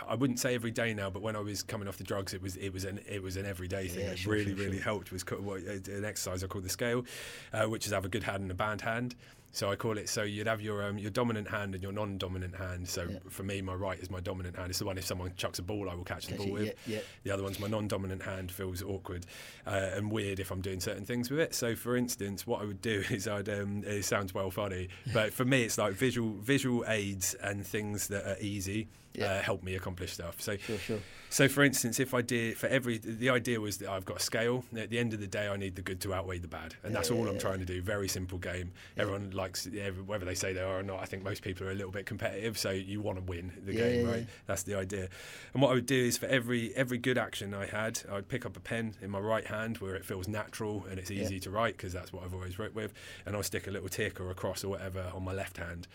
I 0.08 0.16
wouldn't 0.16 0.40
say 0.40 0.56
every 0.56 0.72
day 0.72 0.94
now, 0.94 1.10
but 1.10 1.22
when 1.22 1.36
I 1.36 1.40
was 1.40 1.64
coming 1.64 1.88
off 1.88 1.98
the 1.98 2.04
drugs, 2.04 2.34
it 2.34 2.42
was 2.42 2.56
it 2.58 2.74
was 2.74 2.84
an 2.86 3.00
it 3.10 3.22
was 3.22 3.38
an 3.38 3.46
everyday 3.46 3.88
thing. 3.88 4.04
Yeah, 4.04 4.10
that 4.12 4.20
sure, 4.20 4.34
really 4.34 4.46
sure, 4.56 4.56
really 4.66 4.76
sure. 4.78 4.84
helped 4.84 5.12
was 5.12 5.24
co- 5.24 5.38
what- 5.38 5.62
uh, 5.68 5.92
an 5.92 6.06
exercise 6.06 6.44
I 6.44 6.48
call 6.48 6.62
the 6.62 6.70
scale, 6.70 7.06
uh, 7.54 7.66
which 7.66 7.86
is 7.86 7.92
have 7.94 8.06
a 8.06 8.10
good 8.10 8.24
hand 8.24 8.42
and 8.44 8.52
a 8.52 8.56
bad 8.56 8.82
hand. 8.82 9.16
So 9.58 9.72
I 9.72 9.76
call 9.76 9.98
it. 9.98 10.08
So 10.08 10.22
you'd 10.22 10.46
have 10.46 10.62
your 10.62 10.84
um, 10.88 11.00
your 11.00 11.10
dominant 11.10 11.48
hand 11.50 11.74
and 11.74 11.82
your 11.82 11.92
non-dominant 11.92 12.56
hand. 12.56 12.88
So 12.88 13.08
Yeah. 13.10 13.18
for 13.28 13.42
me, 13.42 13.60
my 13.64 13.74
right 13.74 13.98
is 14.00 14.12
my 14.12 14.20
dominant 14.20 14.56
hand. 14.56 14.70
It's 14.70 14.78
the 14.78 14.86
one 14.86 15.00
if 15.00 15.06
someone 15.06 15.34
chucks 15.36 15.58
a 15.58 15.64
ball, 15.64 15.90
I 15.90 15.96
will 15.96 16.04
catch 16.04 16.28
the 16.28 16.36
ball 16.36 16.46
it, 16.46 16.52
with. 16.54 16.64
yeah, 16.86 16.98
yeah. 16.98 17.00
The 17.24 17.32
other 17.32 17.42
one's 17.42 17.60
my 17.60 17.66
non-dominant 17.68 18.22
hand 18.22 18.52
feels 18.52 18.84
awkward 18.84 19.26
uh, 19.66 19.90
and 19.96 20.12
weird 20.12 20.40
if 20.40 20.52
I'm 20.52 20.62
doing 20.62 20.80
certain 20.80 21.06
things 21.06 21.32
with 21.32 21.40
it. 21.40 21.56
So 21.56 21.76
for 21.76 21.98
instance, 21.98 22.46
what 22.46 22.62
I 22.62 22.66
would 22.66 22.82
do 22.84 23.04
is 23.10 23.28
I'd 23.28 23.50
um, 23.50 23.84
it 23.84 24.06
sounds 24.06 24.32
well 24.32 24.52
funny, 24.52 24.90
but 25.12 25.34
for 25.34 25.44
me 25.44 25.64
it's 25.64 25.80
like 25.80 25.94
visual 25.94 26.34
visual 26.34 26.86
aids 26.88 27.34
and 27.42 27.66
things 27.66 28.10
that 28.10 28.28
are 28.28 28.38
easy. 28.40 28.90
Yeah. 29.18 29.34
Uh, 29.34 29.42
help 29.42 29.64
me 29.64 29.76
accomplish 29.76 30.14
stuff. 30.14 30.40
So 30.40 30.58
Sure, 30.58 30.78
sure. 30.78 31.00
so, 31.30 31.48
for 31.48 31.64
instance, 31.64 32.00
if 32.00 32.14
I 32.14 32.22
did 32.22 32.56
for 32.56 32.68
every, 32.68 33.00
the 33.00 33.30
idea 33.32 33.60
was 33.60 33.80
that 33.80 33.90
I've 33.90 34.06
got 34.06 34.18
a 34.18 34.24
scale. 34.24 34.64
At 34.78 34.92
the 34.92 35.00
end 35.00 35.12
of 35.14 35.20
the 35.20 35.26
day, 35.26 35.48
I 35.48 35.58
need 35.58 35.76
the 35.76 35.82
good 35.82 36.00
to 36.02 36.14
outweigh 36.14 36.38
the 36.38 36.48
bad, 36.48 36.76
and 36.84 36.94
that's 36.96 37.10
all 37.10 37.28
I'm 37.28 37.40
trying 37.40 37.58
to 37.60 37.66
do. 37.66 37.82
Very 37.82 38.08
simple 38.08 38.38
game. 38.38 38.72
Everyone 38.96 39.32
likes, 39.32 39.66
yeah, 39.66 39.90
whether 39.90 40.24
they 40.24 40.36
say 40.36 40.54
they 40.54 40.62
are 40.62 40.80
or 40.80 40.84
not. 40.84 41.00
I 41.02 41.06
think 41.06 41.24
most 41.24 41.42
people 41.42 41.66
are 41.68 41.72
a 41.72 41.76
little 41.76 41.92
bit 41.92 42.06
competitive, 42.06 42.58
so 42.60 42.70
you 42.70 43.02
want 43.02 43.18
to 43.18 43.24
win 43.24 43.52
the 43.66 43.74
Yeah, 43.74 43.80
game, 43.90 44.06
yeah, 44.06 44.12
right? 44.12 44.20
yeah. 44.20 44.26
That's 44.46 44.64
the 44.64 44.76
idea. 44.76 45.10
And 45.54 45.62
what 45.64 45.72
I 45.72 45.74
would 45.74 45.88
do 45.88 45.96
is 46.06 46.18
for 46.18 46.28
every 46.28 46.76
every 46.76 47.00
good 47.00 47.18
action 47.18 47.56
I 47.56 47.66
had, 47.66 48.02
I'd 48.12 48.28
pick 48.28 48.46
up 48.46 48.56
a 48.56 48.60
pen 48.60 48.94
in 49.02 49.10
my 49.10 49.20
right 49.20 49.48
hand 49.48 49.80
where 49.80 49.96
it 49.96 50.06
feels 50.06 50.28
natural 50.28 50.86
and 50.90 51.00
it's 51.00 51.10
Yeah. 51.10 51.24
easy 51.24 51.40
to 51.42 51.50
write 51.50 51.76
because 51.78 51.92
that's 51.92 52.14
what 52.14 52.24
I've 52.24 52.34
always 52.36 52.60
wrote 52.60 52.76
with, 52.76 52.94
and 53.26 53.36
I'll 53.36 53.42
stick 53.44 53.66
a 53.68 53.72
little 53.72 53.90
tick 53.90 54.20
or 54.22 54.30
a 54.30 54.36
cross 54.36 54.64
or 54.64 54.68
whatever 54.70 55.12
on 55.16 55.24
my 55.24 55.34
left 55.34 55.58
hand. 55.58 55.88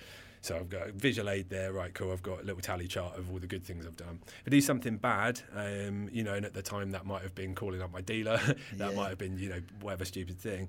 So 0.42 0.56
I've 0.56 0.68
got 0.68 0.88
a 0.88 0.92
visual 0.92 1.30
aid 1.30 1.48
there, 1.50 1.72
right? 1.72 1.94
Cool. 1.94 2.10
I've 2.12 2.22
got 2.22 2.40
a 2.40 2.44
little 2.44 2.60
tally 2.60 2.88
chart 2.88 3.16
of 3.16 3.30
all 3.30 3.38
the 3.38 3.46
good 3.46 3.62
things 3.62 3.86
I've 3.86 3.96
done. 3.96 4.18
If 4.26 4.48
I 4.48 4.50
do 4.50 4.60
something 4.60 4.96
bad, 4.96 5.40
um, 5.54 6.08
you 6.12 6.24
know, 6.24 6.34
and 6.34 6.44
at 6.44 6.52
the 6.52 6.62
time 6.62 6.90
that 6.90 7.06
might 7.06 7.22
have 7.22 7.34
been 7.34 7.54
calling 7.54 7.80
up 7.80 7.92
my 7.92 8.00
dealer, 8.00 8.38
that 8.74 8.90
Yeah. 8.90 8.96
might 8.96 9.08
have 9.10 9.18
been, 9.18 9.38
you 9.38 9.48
know, 9.50 9.62
whatever 9.80 10.04
stupid 10.04 10.38
thing. 10.40 10.68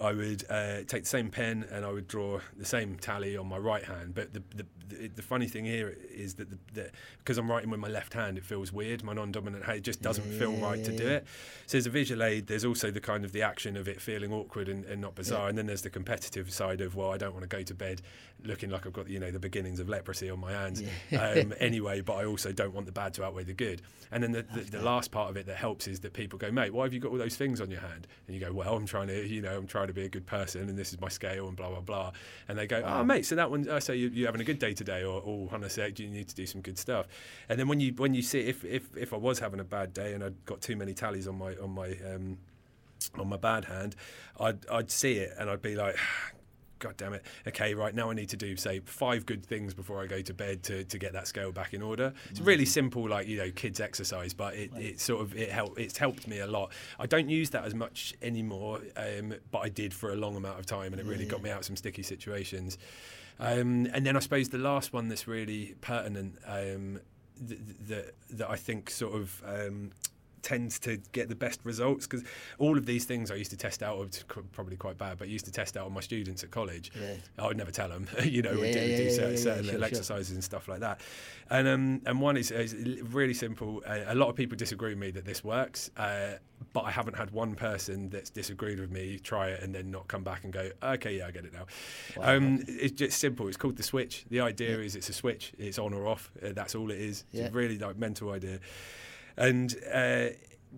I 0.00 0.12
would 0.12 0.44
uh, 0.50 0.82
take 0.86 1.02
the 1.04 1.08
same 1.08 1.30
pen 1.30 1.64
and 1.72 1.84
I 1.86 1.90
would 1.90 2.06
draw 2.06 2.40
the 2.56 2.66
same 2.66 2.96
tally 2.96 3.36
on 3.36 3.46
my 3.48 3.56
right 3.58 3.82
hand. 3.82 4.14
But 4.14 4.34
the 4.34 4.42
the, 4.54 4.66
the, 4.88 5.08
the 5.08 5.22
funny 5.22 5.46
thing 5.46 5.64
here 5.64 5.96
is 6.14 6.34
that 6.34 6.48
because 7.18 7.38
I'm 7.38 7.50
writing 7.50 7.70
with 7.70 7.80
my 7.80 7.88
left 7.88 8.14
hand, 8.14 8.38
it 8.38 8.44
feels 8.44 8.72
weird. 8.72 9.04
My 9.04 9.12
non-dominant 9.12 9.64
hand, 9.64 9.78
it 9.78 9.82
just 9.82 10.02
doesn't 10.02 10.24
feel 10.24 10.52
right 10.52 10.82
to 10.84 10.96
do 10.96 11.06
it. 11.06 11.26
So 11.66 11.76
there's 11.76 11.86
a 11.86 11.90
visual 11.90 12.22
aid. 12.22 12.46
There's 12.46 12.64
also 12.64 12.90
the 12.90 13.00
kind 13.00 13.24
of 13.24 13.32
the 13.32 13.42
action 13.42 13.76
of 13.76 13.88
it 13.88 14.00
feeling 14.00 14.32
awkward 14.32 14.68
and, 14.68 14.84
and 14.84 15.00
not 15.00 15.14
bizarre. 15.14 15.48
And 15.48 15.58
then 15.58 15.66
there's 15.66 15.82
the 15.82 15.90
competitive 15.90 16.52
side 16.52 16.80
of 16.80 16.94
well, 16.94 17.12
I 17.12 17.18
don't 17.18 17.32
want 17.32 17.42
to 17.42 17.48
go 17.48 17.62
to 17.62 17.74
bed 17.74 18.02
looking 18.44 18.70
like 18.70 18.86
I've 18.86 18.92
got 18.92 19.08
you 19.08 19.18
know 19.18 19.30
the 19.30 19.38
beginnings 19.38 19.80
of 19.80 19.88
leprosy 19.88 20.30
on 20.30 20.38
my 20.38 20.52
hands 20.52 20.82
um, 21.18 21.52
anyway. 21.60 22.00
But 22.00 22.14
I 22.14 22.24
also 22.24 22.52
don't 22.52 22.74
want 22.74 22.86
the 22.86 22.92
bad 22.92 23.14
to 23.14 23.24
outweigh 23.24 23.44
the 23.44 23.54
good. 23.54 23.82
And 24.10 24.22
then 24.22 24.32
the, 24.32 24.42
the, 24.54 24.78
the 24.78 24.82
last 24.82 25.10
part 25.10 25.28
of 25.30 25.36
it 25.36 25.46
that 25.46 25.56
helps 25.56 25.86
is 25.86 26.00
that 26.00 26.12
people 26.12 26.38
go, 26.38 26.50
mate, 26.50 26.72
why 26.72 26.84
have 26.84 26.94
you 26.94 27.00
got 27.00 27.10
all 27.12 27.18
those 27.18 27.36
things 27.36 27.60
on 27.60 27.70
your 27.70 27.80
hand? 27.80 28.06
And 28.26 28.34
you 28.34 28.40
go, 28.40 28.52
well, 28.52 28.74
I'm 28.74 28.86
trying 28.86 29.08
to 29.08 29.26
you 29.26 29.42
know 29.42 29.56
I'm 29.56 29.66
trying 29.66 29.88
to 29.88 29.92
be 29.92 30.04
a 30.04 30.08
good 30.08 30.26
person 30.26 30.68
and 30.68 30.78
this 30.78 30.92
is 30.92 31.00
my 31.00 31.08
scale 31.08 31.48
and 31.48 31.56
blah 31.56 31.68
blah 31.68 31.80
blah. 31.80 32.12
And 32.48 32.58
they 32.58 32.66
go, 32.66 32.82
oh 32.84 33.04
mate, 33.04 33.26
so 33.26 33.34
that 33.34 33.50
one, 33.50 33.68
uh, 33.68 33.80
so 33.80 33.92
you, 33.92 34.08
you're 34.08 34.28
having 34.28 34.40
a 34.40 34.44
good 34.44 34.58
day 34.58 34.74
today, 34.78 35.04
or 35.04 35.22
oh, 35.26 35.48
Hannah 35.50 35.68
said, 35.68 35.94
do 35.94 36.04
you 36.04 36.08
need 36.08 36.28
to 36.28 36.34
do 36.34 36.46
some 36.46 36.62
good 36.62 36.78
stuff? 36.78 37.06
And 37.48 37.58
then 37.58 37.68
when 37.68 37.80
you 37.80 37.92
when 37.92 38.14
you 38.14 38.22
see 38.22 38.40
if 38.40 38.64
if 38.64 38.96
if 38.96 39.12
I 39.12 39.16
was 39.16 39.38
having 39.40 39.60
a 39.60 39.64
bad 39.64 39.92
day 39.92 40.14
and 40.14 40.24
I'd 40.24 40.44
got 40.46 40.62
too 40.62 40.76
many 40.76 40.94
tallies 40.94 41.28
on 41.28 41.36
my 41.36 41.54
on 41.56 41.70
my 41.70 41.90
um, 42.10 42.38
on 43.18 43.28
my 43.28 43.36
bad 43.36 43.66
hand, 43.66 43.96
I'd 44.40 44.66
I'd 44.70 44.90
see 44.90 45.14
it 45.18 45.34
and 45.38 45.50
I'd 45.50 45.62
be 45.62 45.74
like. 45.74 45.96
God 46.80 46.96
damn 46.96 47.12
it. 47.12 47.24
Okay, 47.44 47.74
right 47.74 47.92
now 47.92 48.08
I 48.08 48.14
need 48.14 48.28
to 48.28 48.36
do, 48.36 48.56
say, 48.56 48.78
five 48.84 49.26
good 49.26 49.44
things 49.44 49.74
before 49.74 50.00
I 50.00 50.06
go 50.06 50.22
to 50.22 50.32
bed 50.32 50.62
to, 50.62 50.84
to 50.84 50.96
get 50.96 51.12
that 51.12 51.26
scale 51.26 51.50
back 51.50 51.74
in 51.74 51.82
order. 51.82 52.12
It's 52.30 52.40
really 52.40 52.66
simple, 52.66 53.08
like, 53.08 53.26
you 53.26 53.36
know, 53.36 53.50
kids 53.50 53.80
exercise, 53.80 54.32
but 54.32 54.54
it, 54.54 54.70
it 54.76 55.00
sort 55.00 55.22
of, 55.22 55.34
it 55.34 55.50
help, 55.50 55.76
it's 55.76 55.98
helped 55.98 56.28
me 56.28 56.38
a 56.38 56.46
lot. 56.46 56.70
I 57.00 57.06
don't 57.06 57.28
use 57.28 57.50
that 57.50 57.64
as 57.64 57.74
much 57.74 58.14
anymore, 58.22 58.80
um, 58.96 59.34
but 59.50 59.58
I 59.58 59.70
did 59.70 59.92
for 59.92 60.12
a 60.12 60.14
long 60.14 60.36
amount 60.36 60.60
of 60.60 60.66
time 60.66 60.92
and 60.92 61.00
it 61.00 61.06
really 61.06 61.26
got 61.26 61.42
me 61.42 61.50
out 61.50 61.58
of 61.58 61.64
some 61.64 61.74
sticky 61.74 62.04
situations. 62.04 62.78
Um, 63.40 63.86
and 63.92 64.04
then 64.04 64.16
I 64.16 64.20
suppose 64.20 64.48
the 64.48 64.58
last 64.58 64.92
one 64.92 65.08
that's 65.08 65.28
really 65.28 65.74
pertinent 65.80 66.38
um, 66.46 67.00
th- 67.46 67.60
th- 67.60 67.76
that, 67.88 68.14
that 68.30 68.50
I 68.50 68.56
think 68.56 68.90
sort 68.90 69.14
of 69.14 69.42
um, 69.46 69.92
tends 70.48 70.78
to 70.80 70.96
get 71.12 71.28
the 71.28 71.34
best 71.34 71.60
results 71.64 72.06
because 72.06 72.24
all 72.58 72.78
of 72.78 72.86
these 72.86 73.04
things 73.04 73.30
I 73.30 73.34
used 73.34 73.50
to 73.50 73.56
test 73.56 73.82
out, 73.82 74.24
qu- 74.28 74.44
probably 74.52 74.76
quite 74.76 74.96
bad, 74.96 75.18
but 75.18 75.28
I 75.28 75.30
used 75.30 75.44
to 75.44 75.52
test 75.52 75.76
out 75.76 75.84
on 75.86 75.92
my 75.92 76.00
students 76.00 76.42
at 76.42 76.50
college. 76.50 76.90
Yeah. 76.98 77.14
I 77.38 77.46
would 77.48 77.56
never 77.58 77.70
tell 77.70 77.88
them, 77.90 78.08
you 78.24 78.40
know, 78.42 78.52
we 78.54 78.68
Yeah, 78.68 78.72
do, 78.72 78.80
yeah, 78.80 78.96
do 78.96 79.10
certain, 79.10 79.36
certain 79.36 79.64
sure, 79.64 79.72
little 79.74 79.80
sure. 79.80 79.86
exercises 79.88 80.32
and 80.34 80.42
stuff 80.42 80.66
like 80.68 80.80
that. 80.80 81.00
And 81.50 81.68
um, 81.68 82.02
and 82.06 82.20
one 82.20 82.36
is, 82.36 82.50
is 82.50 82.74
really 83.02 83.34
simple. 83.34 83.82
Uh, 83.86 84.00
a 84.06 84.14
lot 84.14 84.28
of 84.28 84.36
people 84.36 84.56
disagree 84.56 84.90
with 84.90 84.98
me 84.98 85.10
that 85.12 85.24
this 85.26 85.44
works, 85.44 85.90
uh, 85.96 86.32
but 86.72 86.84
I 86.84 86.90
haven't 86.90 87.16
had 87.16 87.30
one 87.30 87.54
person 87.54 88.08
that's 88.10 88.30
disagreed 88.30 88.80
with 88.80 88.90
me 88.90 89.18
try 89.18 89.48
it 89.50 89.62
and 89.62 89.74
then 89.74 89.90
not 89.90 90.08
come 90.08 90.24
back 90.24 90.44
and 90.44 90.52
go, 90.52 90.70
okay, 90.82 91.18
yeah, 91.18 91.26
I 91.26 91.30
get 91.30 91.44
it 91.44 91.52
now. 91.52 91.66
Wow. 92.16 92.36
Um, 92.36 92.64
it's 92.66 92.92
just 92.92 93.18
simple. 93.18 93.48
It's 93.48 93.56
called 93.56 93.76
the 93.76 93.82
switch. 93.82 94.24
The 94.30 94.40
idea 94.40 94.78
is 94.78 94.96
it's 94.96 95.08
a 95.08 95.12
switch. 95.12 95.52
It's 95.58 95.78
on 95.78 95.92
or 95.94 96.06
off. 96.06 96.30
Uh, 96.42 96.52
that's 96.52 96.74
all 96.74 96.90
it 96.90 96.98
is. 96.98 97.24
It's 97.32 97.48
a 97.48 97.52
really 97.52 97.78
like 97.78 97.96
mental 97.96 98.30
idea. 98.32 98.58
And 99.38 99.74
uh, 99.92 100.26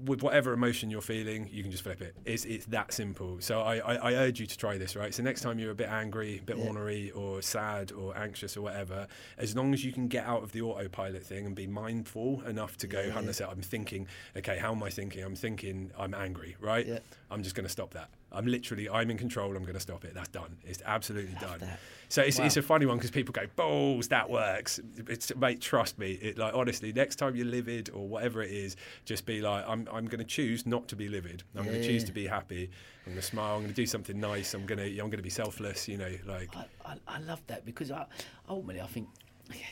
with 0.05 0.23
whatever 0.23 0.53
emotion 0.53 0.89
you're 0.91 1.01
feeling, 1.01 1.49
you 1.53 1.62
can 1.62 1.73
just 1.73 1.82
flip 1.82 2.01
it. 2.01 2.15
It's, 2.24 2.45
it's 2.45 2.65
that 2.66 2.93
simple. 2.93 3.39
So 3.41 3.61
I, 3.61 3.78
I, 3.78 3.95
I 3.97 4.15
urge 4.15 4.39
you 4.39 4.47
to 4.47 4.57
try 4.57 4.78
this, 4.78 4.95
right? 4.95 5.12
So 5.12 5.23
next 5.23 5.41
time 5.41 5.59
you're 5.59 5.73
a 5.73 5.74
bit 5.74 5.89
angry, 5.89 6.39
a 6.39 6.43
bit 6.43 6.57
Yeah. 6.59 6.66
ornery, 6.69 7.11
or 7.11 7.43
sad, 7.43 7.91
or 7.91 8.16
anxious, 8.16 8.57
or 8.57 8.61
whatever, 8.62 9.09
as 9.37 9.57
long 9.57 9.74
as 9.74 9.85
you 9.85 9.93
can 9.93 10.07
get 10.07 10.24
out 10.27 10.43
of 10.45 10.53
the 10.53 10.62
autopilot 10.62 11.24
thing 11.27 11.45
and 11.45 11.57
be 11.57 11.66
mindful 11.66 12.43
enough 12.47 12.77
to 12.78 12.87
go, 12.87 13.01
Yeah. 13.01 13.12
Hannah 13.12 13.32
said, 13.32 13.49
I'm 13.51 13.62
thinking, 13.62 14.07
okay, 14.37 14.59
how 14.59 14.73
am 14.73 14.82
I 14.82 14.91
thinking? 14.91 15.24
I'm 15.24 15.35
thinking 15.37 15.91
I'm 15.99 16.15
angry, 16.15 16.57
right? 16.61 16.87
Yeah. 16.87 16.99
I'm 17.31 17.43
just 17.43 17.55
going 17.55 17.65
to 17.65 17.70
stop 17.70 17.93
that. 17.94 18.11
I'm 18.32 18.47
literally, 18.47 18.89
I'm 18.90 19.11
in 19.11 19.16
control. 19.19 19.57
I'm 19.57 19.62
going 19.62 19.74
to 19.74 19.81
stop 19.81 20.05
it. 20.05 20.15
That's 20.15 20.28
done. 20.28 20.57
It's 20.65 20.82
absolutely 20.85 21.35
done. 21.40 21.61
that. 21.61 21.78
So 22.09 22.23
it's, 22.23 22.39
Wow. 22.39 22.47
it's 22.47 22.57
a 22.57 22.62
funny 22.62 22.86
one 22.86 22.97
because 22.97 23.11
people 23.12 23.32
go, 23.32 23.47
balls, 23.57 24.09
that 24.09 24.28
works. 24.28 24.81
It's, 25.09 25.35
mate, 25.36 25.61
trust 25.61 25.98
me. 25.98 26.12
It, 26.12 26.39
like 26.39 26.55
honestly, 26.55 26.93
next 26.93 27.16
time 27.16 27.36
you're 27.36 27.47
livid 27.47 27.90
or 27.90 28.09
whatever 28.09 28.43
it 28.43 28.51
is, 28.51 28.77
just 29.05 29.27
be 29.27 29.40
like, 29.40 29.65
I'm, 29.69 29.89
I'm 29.93 30.07
going 30.07 30.19
to 30.19 30.24
choose 30.24 30.66
not 30.66 30.89
to 30.89 30.97
be 30.97 31.09
livid. 31.09 31.43
I'm 31.57 31.65
going 31.65 31.81
to 31.81 31.86
choose 31.86 32.05
to 32.05 32.12
be 32.12 32.27
happy. 32.27 32.70
I'm 33.07 33.12
going 33.12 33.16
to 33.20 33.23
smile. 33.27 33.55
I'm 33.55 33.61
going 33.62 33.69
to 33.69 33.74
do 33.74 33.86
something 33.86 34.19
nice. 34.19 34.55
I'm 34.55 34.66
going 34.66 34.78
to, 34.78 34.86
I'm 34.98 35.07
going 35.09 35.12
to 35.12 35.23
be 35.23 35.31
selfless. 35.31 35.89
You 35.89 35.98
know, 35.98 36.12
like 36.27 36.55
I, 36.57 36.65
I, 36.85 36.97
I 37.07 37.20
love 37.20 37.40
that 37.47 37.65
because 37.65 37.90
I, 37.90 38.07
ultimately 38.48 38.82
I 38.82 38.86
think 38.86 39.09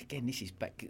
again 0.00 0.26
this 0.26 0.42
is 0.42 0.50
back. 0.50 0.84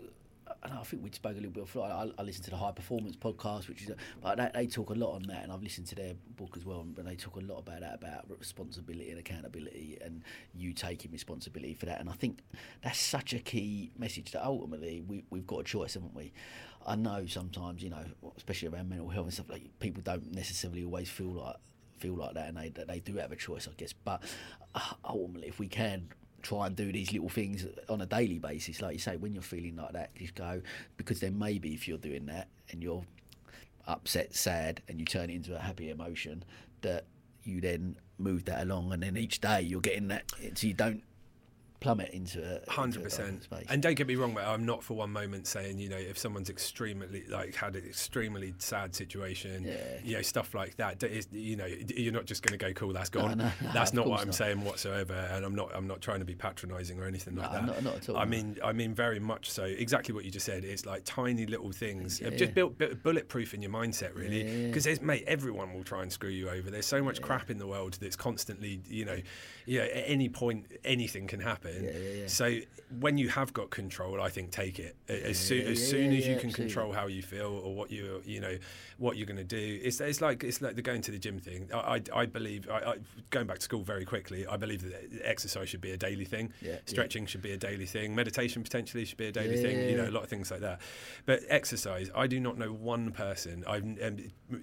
And 0.62 0.72
I 0.72 0.82
think 0.82 1.02
we 1.02 1.10
spoke 1.10 1.32
a 1.32 1.36
little 1.36 1.50
bit 1.50 1.64
before. 1.64 1.84
I, 1.84 2.10
I 2.18 2.22
listen 2.22 2.44
to 2.44 2.50
the 2.50 2.56
High 2.56 2.72
Performance 2.72 3.16
podcast, 3.16 3.68
which 3.68 3.82
is, 3.82 3.90
but 4.22 4.36
they, 4.36 4.50
they 4.54 4.66
talk 4.66 4.90
a 4.90 4.94
lot 4.94 5.14
on 5.14 5.22
that, 5.24 5.42
and 5.42 5.52
I've 5.52 5.62
listened 5.62 5.86
to 5.88 5.94
their 5.94 6.14
book 6.36 6.54
as 6.56 6.64
well. 6.64 6.84
But 6.84 7.04
they 7.04 7.16
talk 7.16 7.36
a 7.36 7.40
lot 7.40 7.58
about 7.58 7.80
that, 7.80 7.94
about 7.94 8.26
responsibility 8.38 9.10
and 9.10 9.18
accountability, 9.18 9.98
and 10.02 10.22
you 10.54 10.72
taking 10.72 11.10
responsibility 11.12 11.74
for 11.74 11.86
that. 11.86 12.00
And 12.00 12.08
I 12.08 12.14
think 12.14 12.40
that's 12.82 13.00
such 13.00 13.32
a 13.32 13.38
key 13.38 13.90
message 13.98 14.32
that 14.32 14.44
ultimately 14.44 15.02
we, 15.06 15.24
we've 15.30 15.46
got 15.46 15.60
a 15.60 15.64
choice, 15.64 15.94
haven't 15.94 16.14
we? 16.14 16.32
I 16.86 16.96
know 16.96 17.26
sometimes, 17.26 17.82
you 17.82 17.90
know, 17.90 18.04
especially 18.36 18.68
around 18.68 18.88
mental 18.88 19.08
health 19.08 19.26
and 19.26 19.34
stuff, 19.34 19.50
like 19.50 19.78
people 19.80 20.02
don't 20.02 20.32
necessarily 20.34 20.84
always 20.84 21.08
feel 21.08 21.32
like 21.32 21.56
feel 21.98 22.14
like 22.14 22.34
that, 22.34 22.48
and 22.48 22.56
they 22.56 22.70
they 22.70 23.00
do 23.00 23.16
have 23.16 23.32
a 23.32 23.36
choice, 23.36 23.68
I 23.68 23.72
guess. 23.76 23.92
But 23.92 24.22
uh, 24.74 24.94
ultimately, 25.04 25.48
if 25.48 25.58
we 25.58 25.68
can 25.68 26.08
try 26.42 26.66
and 26.66 26.76
do 26.76 26.92
these 26.92 27.12
little 27.12 27.28
things 27.28 27.66
on 27.88 28.00
a 28.00 28.06
daily 28.06 28.38
basis, 28.38 28.80
like 28.80 28.92
you 28.92 28.98
say, 28.98 29.16
when 29.16 29.32
you're 29.32 29.42
feeling 29.42 29.76
like 29.76 29.92
that, 29.92 30.14
just 30.14 30.34
go 30.34 30.62
because 30.96 31.20
then 31.20 31.38
maybe 31.38 31.74
if 31.74 31.88
you're 31.88 31.98
doing 31.98 32.26
that 32.26 32.48
and 32.70 32.82
you're 32.82 33.04
upset, 33.86 34.34
sad, 34.34 34.82
and 34.88 35.00
you 35.00 35.06
turn 35.06 35.30
it 35.30 35.34
into 35.34 35.56
a 35.56 35.58
happy 35.58 35.90
emotion, 35.90 36.44
that 36.82 37.04
you 37.44 37.60
then 37.60 37.96
move 38.18 38.44
that 38.44 38.62
along, 38.62 38.92
and 38.92 39.02
then 39.02 39.16
each 39.16 39.40
day 39.40 39.62
you're 39.62 39.80
getting 39.80 40.08
that, 40.08 40.24
so 40.54 40.66
you 40.66 40.74
don't 40.74 41.02
plummet 41.80 42.10
into 42.10 42.60
a 42.66 42.70
Hundred 42.70 43.04
percent. 43.04 43.44
space. 43.44 43.66
And 43.68 43.80
don't 43.82 43.94
get 43.94 44.06
me 44.08 44.16
wrong. 44.16 44.36
I'm 44.36 44.66
not 44.66 44.82
for 44.82 44.94
one 44.94 45.10
moment 45.12 45.46
saying 45.46 45.78
you 45.78 45.88
know 45.88 45.96
if 45.96 46.18
someone's 46.18 46.50
extremely 46.50 47.24
like 47.28 47.54
had 47.54 47.76
an 47.76 47.84
extremely 47.84 48.54
sad 48.58 48.94
situation, 48.94 49.64
Yeah. 49.64 49.74
you 50.04 50.16
know 50.16 50.22
stuff 50.22 50.54
like 50.54 50.76
that. 50.76 51.02
you 51.32 51.56
know, 51.56 51.66
you're 51.66 52.12
not 52.12 52.24
just 52.26 52.42
going 52.42 52.58
to 52.58 52.64
go, 52.64 52.72
cool, 52.72 52.92
that's 52.92 53.10
gone. 53.10 53.38
no, 53.38 53.44
no, 53.44 53.72
that's 53.72 53.92
not 53.92 54.06
what 54.08 54.20
I'm 54.20 54.28
not. 54.28 54.34
saying 54.34 54.64
whatsoever. 54.64 55.14
And 55.14 55.44
I'm 55.44 55.54
not. 55.54 55.70
I'm 55.74 55.86
not 55.86 56.00
trying 56.00 56.18
to 56.18 56.24
be 56.24 56.34
patronising 56.34 56.98
or 57.00 57.06
anything 57.06 57.36
like 57.36 57.52
that. 57.52 57.64
not- 57.66 57.82
not 57.82 57.94
at 57.96 58.08
all, 58.08 58.16
I 58.16 58.24
no. 58.24 58.30
mean, 58.30 58.58
I 58.64 58.72
mean 58.72 58.94
very 58.94 59.20
much 59.20 59.50
so. 59.50 59.64
Exactly 59.64 60.14
what 60.14 60.24
you 60.24 60.30
just 60.30 60.46
said. 60.46 60.64
It's 60.64 60.84
like 60.86 61.02
tiny 61.04 61.46
little 61.46 61.70
things. 61.72 62.20
Yeah, 62.20 62.30
just 62.30 62.40
yeah. 62.42 62.50
built 62.50 62.78
bu- 62.78 62.94
bulletproof 62.96 63.54
in 63.54 63.62
your 63.62 63.70
mindset, 63.70 64.14
really. 64.16 64.66
Because 64.66 64.84
there's 64.84 65.00
mate, 65.00 65.24
everyone 65.26 65.72
will 65.74 65.84
try 65.84 66.02
and 66.02 66.12
screw 66.12 66.30
you 66.30 66.48
over. 66.50 66.70
There's 66.70 66.86
so 66.86 67.02
much 67.02 67.22
crap 67.22 67.50
in 67.50 67.58
the 67.58 67.66
world 67.66 67.98
that's 68.00 68.16
constantly, 68.16 68.80
you 68.88 69.04
know, 69.04 69.18
you 69.66 69.78
know, 69.78 69.84
at 69.84 70.04
any 70.06 70.28
point 70.28 70.66
anything 70.84 71.26
can 71.26 71.40
happen. 71.40 71.67
Happen. 71.68 71.84
Yeah, 71.84 71.90
yeah, 71.90 72.20
yeah. 72.22 72.26
So 72.26 72.58
when 73.00 73.18
you 73.18 73.28
have 73.28 73.52
got 73.52 73.70
control, 73.70 74.20
I 74.20 74.30
think 74.30 74.50
take 74.50 74.78
it 74.78 74.96
as 75.08 75.38
soon 75.38 75.66
as 75.66 75.88
soon 75.88 76.12
as 76.12 76.26
you 76.26 76.36
can 76.36 76.48
absolutely. 76.48 76.64
control 76.64 76.92
how 76.92 77.06
you 77.06 77.22
feel 77.22 77.60
or 77.64 77.74
what 77.74 77.90
you 77.90 78.22
you 78.24 78.40
know 78.40 78.56
what 78.96 79.16
you're 79.16 79.26
going 79.26 79.36
to 79.36 79.44
do. 79.44 79.80
It's 79.82 80.00
it's 80.00 80.20
like 80.20 80.42
it's 80.42 80.62
like 80.62 80.74
the 80.74 80.82
going 80.82 81.02
to 81.02 81.10
the 81.10 81.18
gym 81.18 81.38
thing. 81.38 81.68
I 81.72 81.78
I, 81.78 82.02
I 82.14 82.26
believe 82.26 82.68
I, 82.70 82.78
I, 82.78 82.94
going 83.30 83.46
back 83.46 83.58
to 83.58 83.62
school 83.62 83.82
very 83.82 84.04
quickly. 84.04 84.46
I 84.46 84.56
believe 84.56 84.82
that 84.82 85.20
exercise 85.22 85.68
should 85.68 85.80
be 85.80 85.92
a 85.92 85.96
daily 85.96 86.24
thing. 86.24 86.52
Stretching 86.86 87.26
should 87.26 87.42
be 87.42 87.52
a 87.52 87.58
daily 87.58 87.86
thing. 87.86 88.14
Meditation 88.14 88.62
potentially 88.62 89.04
should 89.04 89.18
be 89.18 89.26
a 89.26 89.32
daily 89.32 89.60
thing. 89.60 89.88
You 89.88 89.96
know, 89.96 90.08
a 90.08 90.12
lot 90.12 90.22
of 90.22 90.30
things 90.30 90.50
like 90.50 90.60
that. 90.60 90.80
But 91.26 91.40
exercise, 91.48 92.10
I 92.14 92.26
do 92.26 92.40
not 92.40 92.58
know 92.58 92.72
one 92.72 93.12
person. 93.12 93.64
I 93.66 93.78
um, 93.78 94.18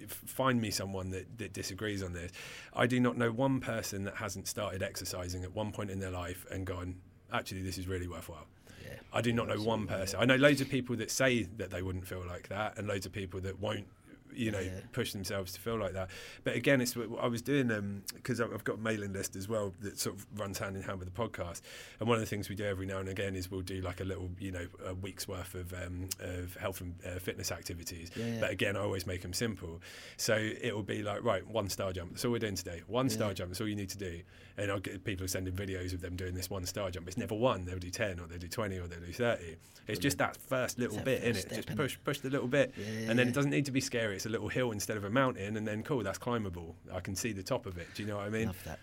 find 0.08 0.60
me 0.60 0.70
someone 0.70 1.10
that, 1.10 1.38
that 1.38 1.52
disagrees 1.52 2.02
on 2.02 2.12
this. 2.12 2.32
I 2.74 2.86
do 2.86 3.00
not 3.00 3.16
know 3.16 3.30
one 3.30 3.60
person 3.60 4.04
that 4.04 4.16
hasn't 4.16 4.48
started 4.48 4.82
exercising 4.82 5.44
at 5.44 5.54
one 5.54 5.72
point 5.72 5.90
in 5.90 6.00
their 6.00 6.10
life 6.10 6.44
and 6.50 6.66
gone, 6.66 6.95
actually, 7.32 7.62
this 7.62 7.78
is 7.78 7.86
really 7.86 8.08
worthwhile. 8.08 8.46
Yeah. 8.84 8.98
I 9.12 9.20
do 9.20 9.32
not 9.32 9.48
know 9.48 9.60
one 9.60 9.86
person. 9.86 10.20
I 10.20 10.24
know 10.24 10.36
loads 10.36 10.60
of 10.60 10.68
people 10.68 10.96
that 10.96 11.10
say 11.10 11.44
that 11.56 11.70
they 11.70 11.82
wouldn't 11.82 12.06
feel 12.06 12.24
like 12.26 12.48
that, 12.48 12.78
and 12.78 12.86
loads 12.86 13.06
of 13.06 13.12
people 13.12 13.40
that 13.40 13.60
won't, 13.60 13.86
you 14.34 14.50
know, 14.50 14.60
Yeah. 14.60 14.80
push 14.92 15.12
themselves 15.12 15.52
to 15.52 15.60
feel 15.60 15.78
like 15.78 15.92
that. 15.94 16.10
But 16.44 16.56
again, 16.56 16.80
it's 16.80 16.94
what 16.96 17.08
I 17.22 17.26
was 17.26 17.42
doing 17.42 17.68
them 17.68 18.02
because 18.14 18.40
I've 18.40 18.64
got 18.64 18.76
a 18.76 18.80
mailing 18.80 19.12
list 19.12 19.36
as 19.36 19.48
well 19.48 19.74
that 19.80 19.98
sort 19.98 20.16
of 20.16 20.26
runs 20.36 20.58
hand 20.58 20.76
in 20.76 20.82
hand 20.82 20.98
with 20.98 21.12
the 21.12 21.20
podcast. 21.20 21.60
And 22.00 22.08
one 22.08 22.16
of 22.16 22.20
the 22.20 22.26
things 22.26 22.48
we 22.48 22.54
do 22.54 22.64
every 22.64 22.86
now 22.86 22.98
and 22.98 23.08
again 23.08 23.34
is 23.36 23.50
we'll 23.50 23.60
do 23.62 23.80
like 23.80 24.00
a 24.00 24.04
little, 24.04 24.30
you 24.38 24.52
know, 24.52 24.66
a 24.84 24.94
week's 24.94 25.26
worth 25.28 25.54
of 25.54 25.72
um, 25.72 26.08
of 26.20 26.54
health 26.56 26.80
and 26.80 26.94
uh, 27.06 27.18
fitness 27.18 27.50
activities. 27.52 28.10
Yeah, 28.16 28.26
yeah. 28.26 28.40
But 28.40 28.50
again, 28.50 28.76
I 28.76 28.80
always 28.80 29.06
make 29.06 29.22
them 29.22 29.32
simple. 29.32 29.80
So 30.16 30.34
it 30.36 30.74
will 30.74 30.82
be 30.82 31.02
like, 31.02 31.22
right, 31.24 31.46
one 31.46 31.68
star 31.68 31.92
jump. 31.92 32.12
That's 32.12 32.24
all 32.24 32.32
we're 32.32 32.38
doing 32.38 32.56
today. 32.56 32.82
One 32.86 33.08
star 33.08 33.32
jump. 33.34 33.50
That's 33.50 33.60
all 33.60 33.68
you 33.68 33.76
need 33.76 33.90
to 33.90 33.98
do. 33.98 34.20
And 34.58 34.70
I'll 34.70 34.80
get 34.80 35.04
people 35.04 35.28
sending 35.28 35.52
videos 35.54 35.92
of 35.92 36.00
them 36.00 36.16
doing 36.16 36.34
this 36.34 36.48
one 36.48 36.64
star 36.64 36.90
jump. 36.90 37.06
It's 37.08 37.18
never 37.18 37.34
one. 37.34 37.64
They'll 37.66 37.78
do 37.78 37.90
ten, 37.90 38.18
or 38.20 38.26
they'll 38.26 38.38
do 38.38 38.48
twenty, 38.48 38.78
or 38.78 38.86
they'll 38.86 39.00
do 39.00 39.12
thirty. 39.12 39.56
It's 39.86 40.00
just 40.00 40.18
that 40.18 40.36
first 40.36 40.78
little 40.78 40.96
that 40.96 41.04
bit 41.04 41.22
in 41.22 41.36
it. 41.36 41.46
Just 41.48 41.76
push, 41.76 41.96
push 42.04 42.20
the 42.20 42.30
little 42.30 42.48
bit, 42.48 42.72
and 43.06 43.18
then 43.18 43.28
it 43.28 43.34
doesn't 43.34 43.50
need 43.50 43.66
to 43.66 43.70
be 43.72 43.80
scary. 43.80 44.15
It's 44.16 44.26
a 44.26 44.30
little 44.30 44.48
hill 44.48 44.72
instead 44.72 44.96
of 44.96 45.04
a 45.04 45.10
mountain, 45.10 45.56
and 45.56 45.68
then 45.68 45.82
cool, 45.82 46.02
that's 46.02 46.18
climbable. 46.18 46.74
I 46.92 47.00
can 47.00 47.14
see 47.14 47.32
the 47.32 47.42
top 47.42 47.66
of 47.66 47.78
it. 47.78 47.86
Do 47.94 48.02
you 48.02 48.08
know 48.08 48.16
what 48.16 48.26
I 48.26 48.30
mean? 48.30 48.46
love 48.46 48.64
that. 48.64 48.80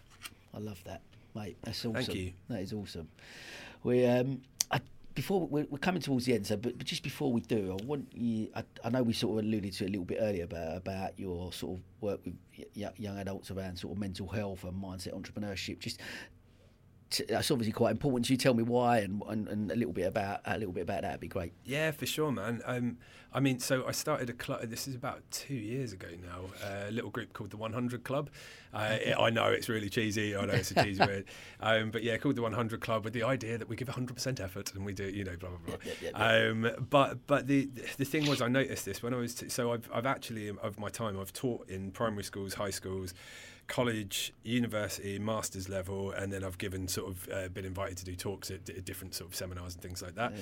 I 0.53 0.59
love 0.59 0.81
that, 0.85 1.01
mate. 1.35 1.57
That's 1.63 1.79
awesome. 1.79 1.93
Thank 1.95 2.13
you. 2.13 2.33
That 2.49 2.61
is 2.61 2.71
awesome. 2.71 3.09
We 3.83 4.05
um, 4.05 4.41
I, 4.71 4.79
before 5.15 5.47
we're, 5.47 5.65
we're 5.69 5.79
coming 5.79 6.01
towards 6.01 6.25
the 6.25 6.35
end, 6.35 6.45
so 6.47 6.55
but, 6.55 6.77
but 6.77 6.87
just 6.87 7.03
before 7.03 7.31
we 7.33 7.41
do, 7.41 7.77
I 7.77 7.83
want 7.83 8.07
you. 8.13 8.49
I, 8.55 8.63
I 8.83 8.89
know 8.89 9.03
we 9.03 9.13
sort 9.13 9.39
of 9.39 9.45
alluded 9.45 9.73
to 9.73 9.83
it 9.83 9.87
a 9.87 9.91
little 9.91 10.05
bit 10.05 10.19
earlier 10.21 10.43
about 10.43 10.77
about 10.77 11.19
your 11.19 11.51
sort 11.51 11.77
of 11.77 11.83
work 12.01 12.21
with 12.25 12.35
y- 12.75 12.91
young 12.97 13.17
adults 13.17 13.51
around 13.51 13.77
sort 13.77 13.93
of 13.93 13.99
mental 13.99 14.27
health 14.27 14.63
and 14.63 14.73
mindset 14.73 15.19
entrepreneurship. 15.19 15.79
Just 15.79 15.99
that's 17.27 17.51
obviously 17.51 17.71
quite 17.71 17.91
important. 17.91 18.25
So 18.25 18.31
you 18.31 18.37
tell 18.37 18.53
me 18.53 18.63
why 18.63 18.99
and, 18.99 19.21
and, 19.27 19.47
and 19.47 19.71
a 19.71 19.75
little 19.75 19.93
bit 19.93 20.07
about 20.07 20.41
a 20.45 20.57
little 20.57 20.73
bit 20.73 20.81
about 20.81 21.01
that. 21.01 21.11
would 21.13 21.19
be 21.19 21.27
great. 21.27 21.53
Yeah, 21.63 21.91
for 21.91 22.05
sure, 22.05 22.31
man. 22.31 22.61
Um, 22.65 22.97
I 23.35 23.39
mean, 23.39 23.59
so 23.59 23.85
I 23.87 23.91
started 23.93 24.29
a 24.29 24.33
club. 24.33 24.61
This 24.69 24.87
is 24.87 24.93
about 24.93 25.21
two 25.31 25.55
years 25.55 25.91
ago 25.91 26.07
now. 26.23 26.41
A 26.87 26.91
little 26.91 27.09
group 27.09 27.33
called 27.33 27.49
the 27.49 27.57
100 27.57 28.03
Club. 28.03 28.29
Uh, 28.73 28.97
it- 29.01 29.17
I 29.19 29.29
know 29.31 29.47
it's 29.47 29.67
really 29.69 29.89
cheesy. 29.89 30.35
I 30.35 30.45
know 30.45 30.53
it's 30.53 30.69
a 30.71 30.83
cheesy 30.83 30.99
word, 31.03 31.25
um, 31.59 31.89
but 31.89 32.03
yeah, 32.03 32.17
called 32.17 32.35
the 32.35 32.41
100 32.43 32.79
Club 32.81 33.03
with 33.03 33.13
the 33.13 33.23
idea 33.23 33.57
that 33.57 33.67
we 33.67 33.75
give 33.75 33.87
100% 33.87 34.39
effort 34.39 34.73
and 34.75 34.85
we 34.85 34.93
do, 34.93 35.05
you 35.05 35.23
know, 35.23 35.35
blah 35.37 35.49
blah 35.49 35.75
blah. 35.77 36.21
Um, 36.21 36.85
but 36.89 37.25
but 37.25 37.47
the 37.47 37.69
the 37.97 38.05
thing 38.05 38.27
was, 38.27 38.41
I 38.41 38.47
noticed 38.49 38.85
this 38.85 39.01
when 39.01 39.13
I 39.13 39.17
was 39.17 39.33
t- 39.35 39.49
so 39.49 39.73
I've 39.73 39.89
I've 39.93 40.05
actually 40.05 40.49
of 40.49 40.79
my 40.79 40.89
time 40.89 41.19
I've 41.19 41.33
taught 41.33 41.67
in 41.69 41.91
primary 41.91 42.23
schools, 42.23 42.53
high 42.53 42.69
schools. 42.71 43.13
College, 43.67 44.33
university, 44.43 45.17
masters 45.19 45.69
level, 45.69 46.11
and 46.11 46.31
then 46.31 46.43
I've 46.43 46.57
given 46.57 46.87
sort 46.87 47.09
of 47.09 47.29
uh, 47.33 47.47
been 47.47 47.65
invited 47.65 47.97
to 47.97 48.05
do 48.05 48.15
talks 48.15 48.51
at, 48.51 48.65
d- 48.65 48.73
different 48.83 49.15
sort 49.15 49.29
of 49.29 49.35
seminars 49.35 49.73
and 49.73 49.81
things 49.81 50.01
like 50.01 50.15
that. 50.15 50.33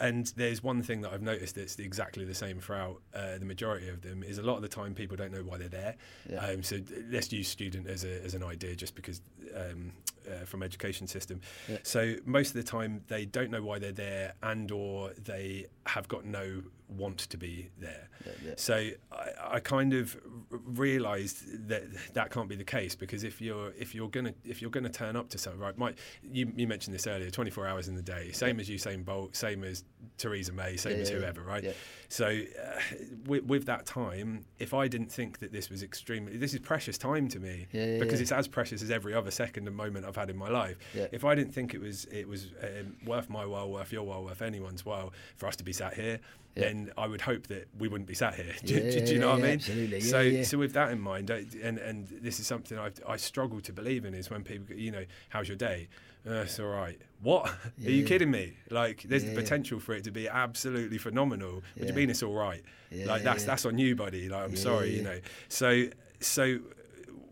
And 0.00 0.32
there's 0.36 0.62
one 0.62 0.82
thing 0.82 1.02
that 1.02 1.12
I've 1.12 1.22
noticed 1.22 1.54
that's 1.54 1.78
exactly 1.78 2.24
the 2.24 2.34
same 2.34 2.60
throughout 2.60 3.02
uh, 3.14 3.38
the 3.38 3.44
majority 3.44 3.88
of 3.88 4.00
them 4.02 4.22
is 4.22 4.38
a 4.38 4.42
lot 4.42 4.56
of 4.56 4.62
the 4.62 4.68
time 4.68 4.94
people 4.94 5.16
don't 5.16 5.32
know 5.32 5.42
why 5.42 5.58
they're 5.58 5.68
there. 5.68 5.96
Yeah. 6.28 6.38
Um, 6.38 6.62
so 6.62 6.78
let's 7.10 7.32
use 7.32 7.48
student 7.48 7.88
as, 7.88 8.04
a, 8.04 8.24
as 8.24 8.34
an 8.34 8.42
idea 8.42 8.74
just 8.74 8.94
because 8.94 9.20
um, 9.56 9.92
uh, 10.28 10.44
from 10.44 10.62
education 10.62 11.06
system. 11.06 11.40
Yeah. 11.68 11.78
So 11.82 12.14
most 12.24 12.48
of 12.48 12.54
the 12.54 12.62
time 12.62 13.02
they 13.08 13.24
don't 13.24 13.50
know 13.50 13.62
why 13.62 13.78
they're 13.78 13.92
there 13.92 14.34
and 14.42 14.70
or 14.70 15.10
they 15.14 15.66
have 15.86 16.08
got 16.08 16.24
no 16.24 16.62
want 16.88 17.18
to 17.18 17.36
be 17.36 17.70
there. 17.78 18.08
Yeah, 18.24 18.32
yeah. 18.44 18.52
So 18.56 18.90
I, 19.10 19.28
I 19.54 19.60
kind 19.60 19.94
of 19.94 20.16
realised 20.50 21.68
that 21.68 21.84
that 22.14 22.30
can't 22.30 22.48
be 22.48 22.56
the 22.56 22.64
case 22.64 22.94
because 22.94 23.24
if 23.24 23.40
you're 23.40 23.72
if 23.78 23.94
you're 23.94 24.08
gonna 24.08 24.34
if 24.44 24.60
you're 24.60 24.70
gonna 24.70 24.90
turn 24.90 25.16
up 25.16 25.28
to 25.30 25.38
something 25.38 25.60
right, 25.60 25.76
my, 25.78 25.94
you, 26.22 26.52
you 26.54 26.66
mentioned 26.66 26.94
this 26.94 27.06
earlier, 27.06 27.30
24 27.30 27.66
hours 27.66 27.88
in 27.88 27.96
the 27.96 28.02
day, 28.02 28.30
same 28.32 28.60
as 28.60 28.68
Usain 28.68 29.04
Bolt, 29.04 29.34
same 29.34 29.64
as 29.64 29.84
Theresa 30.18 30.52
May, 30.52 30.76
same 30.76 31.00
as 31.00 31.08
whoever, 31.08 31.40
right? 31.42 31.64
So 32.08 32.26
uh, 32.26 32.80
with, 33.26 33.44
with 33.44 33.66
that 33.66 33.86
time, 33.86 34.44
if 34.58 34.74
I 34.74 34.86
didn't 34.86 35.10
think 35.10 35.38
that 35.38 35.50
this 35.52 35.70
was 35.70 35.82
extremely, 35.82 36.36
this 36.36 36.52
is 36.52 36.60
precious 36.60 36.98
time 36.98 37.28
to 37.28 37.40
me 37.40 37.66
because 37.98 38.20
it's 38.20 38.32
as 38.32 38.46
precious 38.48 38.82
as 38.82 38.90
every 38.90 39.14
other 39.14 39.30
second 39.32 39.66
and 39.66 39.76
moment 39.76 40.06
I've 40.06 40.16
had 40.16 40.30
in 40.30 40.36
my 40.36 40.48
life. 40.48 40.76
Yeah. 40.94 41.06
If 41.12 41.24
I 41.24 41.34
didn't 41.34 41.52
think 41.54 41.74
it 41.74 41.80
was 41.80 42.04
it 42.06 42.28
was 42.28 42.46
um, 42.62 42.96
worth 43.06 43.28
my 43.30 43.44
while, 43.46 43.70
worth 43.70 43.92
your 43.92 44.04
while, 44.04 44.22
worth 44.24 44.42
anyone's 44.42 44.84
while 44.84 45.12
for 45.36 45.46
us 45.48 45.56
to 45.56 45.64
be 45.64 45.72
sat 45.72 45.94
here, 45.94 46.20
Yeah. 46.54 46.64
then 46.64 46.92
I 46.98 47.06
would 47.06 47.22
hope 47.22 47.46
that 47.48 47.68
we 47.78 47.88
wouldn't 47.88 48.08
be 48.08 48.14
sat 48.14 48.34
here. 48.34 48.54
Do, 48.64 48.74
Yeah, 48.74 48.90
do- 48.92 49.06
do 49.06 49.12
you 49.14 49.18
know 49.20 49.30
what 49.30 49.38
I 49.40 49.42
mean? 49.42 49.50
absolutely. 49.54 50.00
So, 50.02 50.42
so 50.42 50.58
with 50.58 50.72
that 50.74 50.90
in 50.92 51.00
mind, 51.00 51.30
I, 51.30 51.46
and 51.62 51.78
and 51.78 52.08
this 52.22 52.38
is 52.40 52.46
something 52.46 52.78
I 52.78 52.90
I 53.08 53.16
struggle 53.16 53.60
to 53.62 53.72
believe 53.72 54.04
in 54.04 54.14
is 54.14 54.30
when 54.30 54.42
people, 54.44 54.76
you 54.76 54.90
know, 54.90 55.04
how's 55.30 55.48
your 55.48 55.56
day? 55.56 55.88
Uh, 56.24 56.44
it's 56.46 56.60
all 56.60 56.66
right. 56.66 57.00
What? 57.20 57.46
Are 57.84 57.90
you 57.90 58.04
kidding 58.04 58.30
me? 58.30 58.52
Like, 58.70 59.02
there's 59.08 59.24
the 59.24 59.34
potential 59.34 59.80
for 59.80 59.92
it 59.94 60.04
to 60.04 60.12
be 60.12 60.28
absolutely 60.28 60.98
phenomenal. 60.98 61.54
What 61.54 61.62
do 61.78 61.82
Yeah. 61.82 61.88
you 61.90 61.96
mean 61.96 62.10
it's 62.10 62.22
all 62.22 62.34
right? 62.34 62.62
Like 62.92 63.22
that's 63.24 63.44
that's 63.44 63.64
on 63.66 63.76
you, 63.78 63.96
buddy. 63.96 64.28
Like 64.28 64.44
I'm 64.44 64.56
sorry, 64.56 64.90
you 64.96 65.02
know. 65.02 65.18
So 65.48 65.86
so 66.20 66.58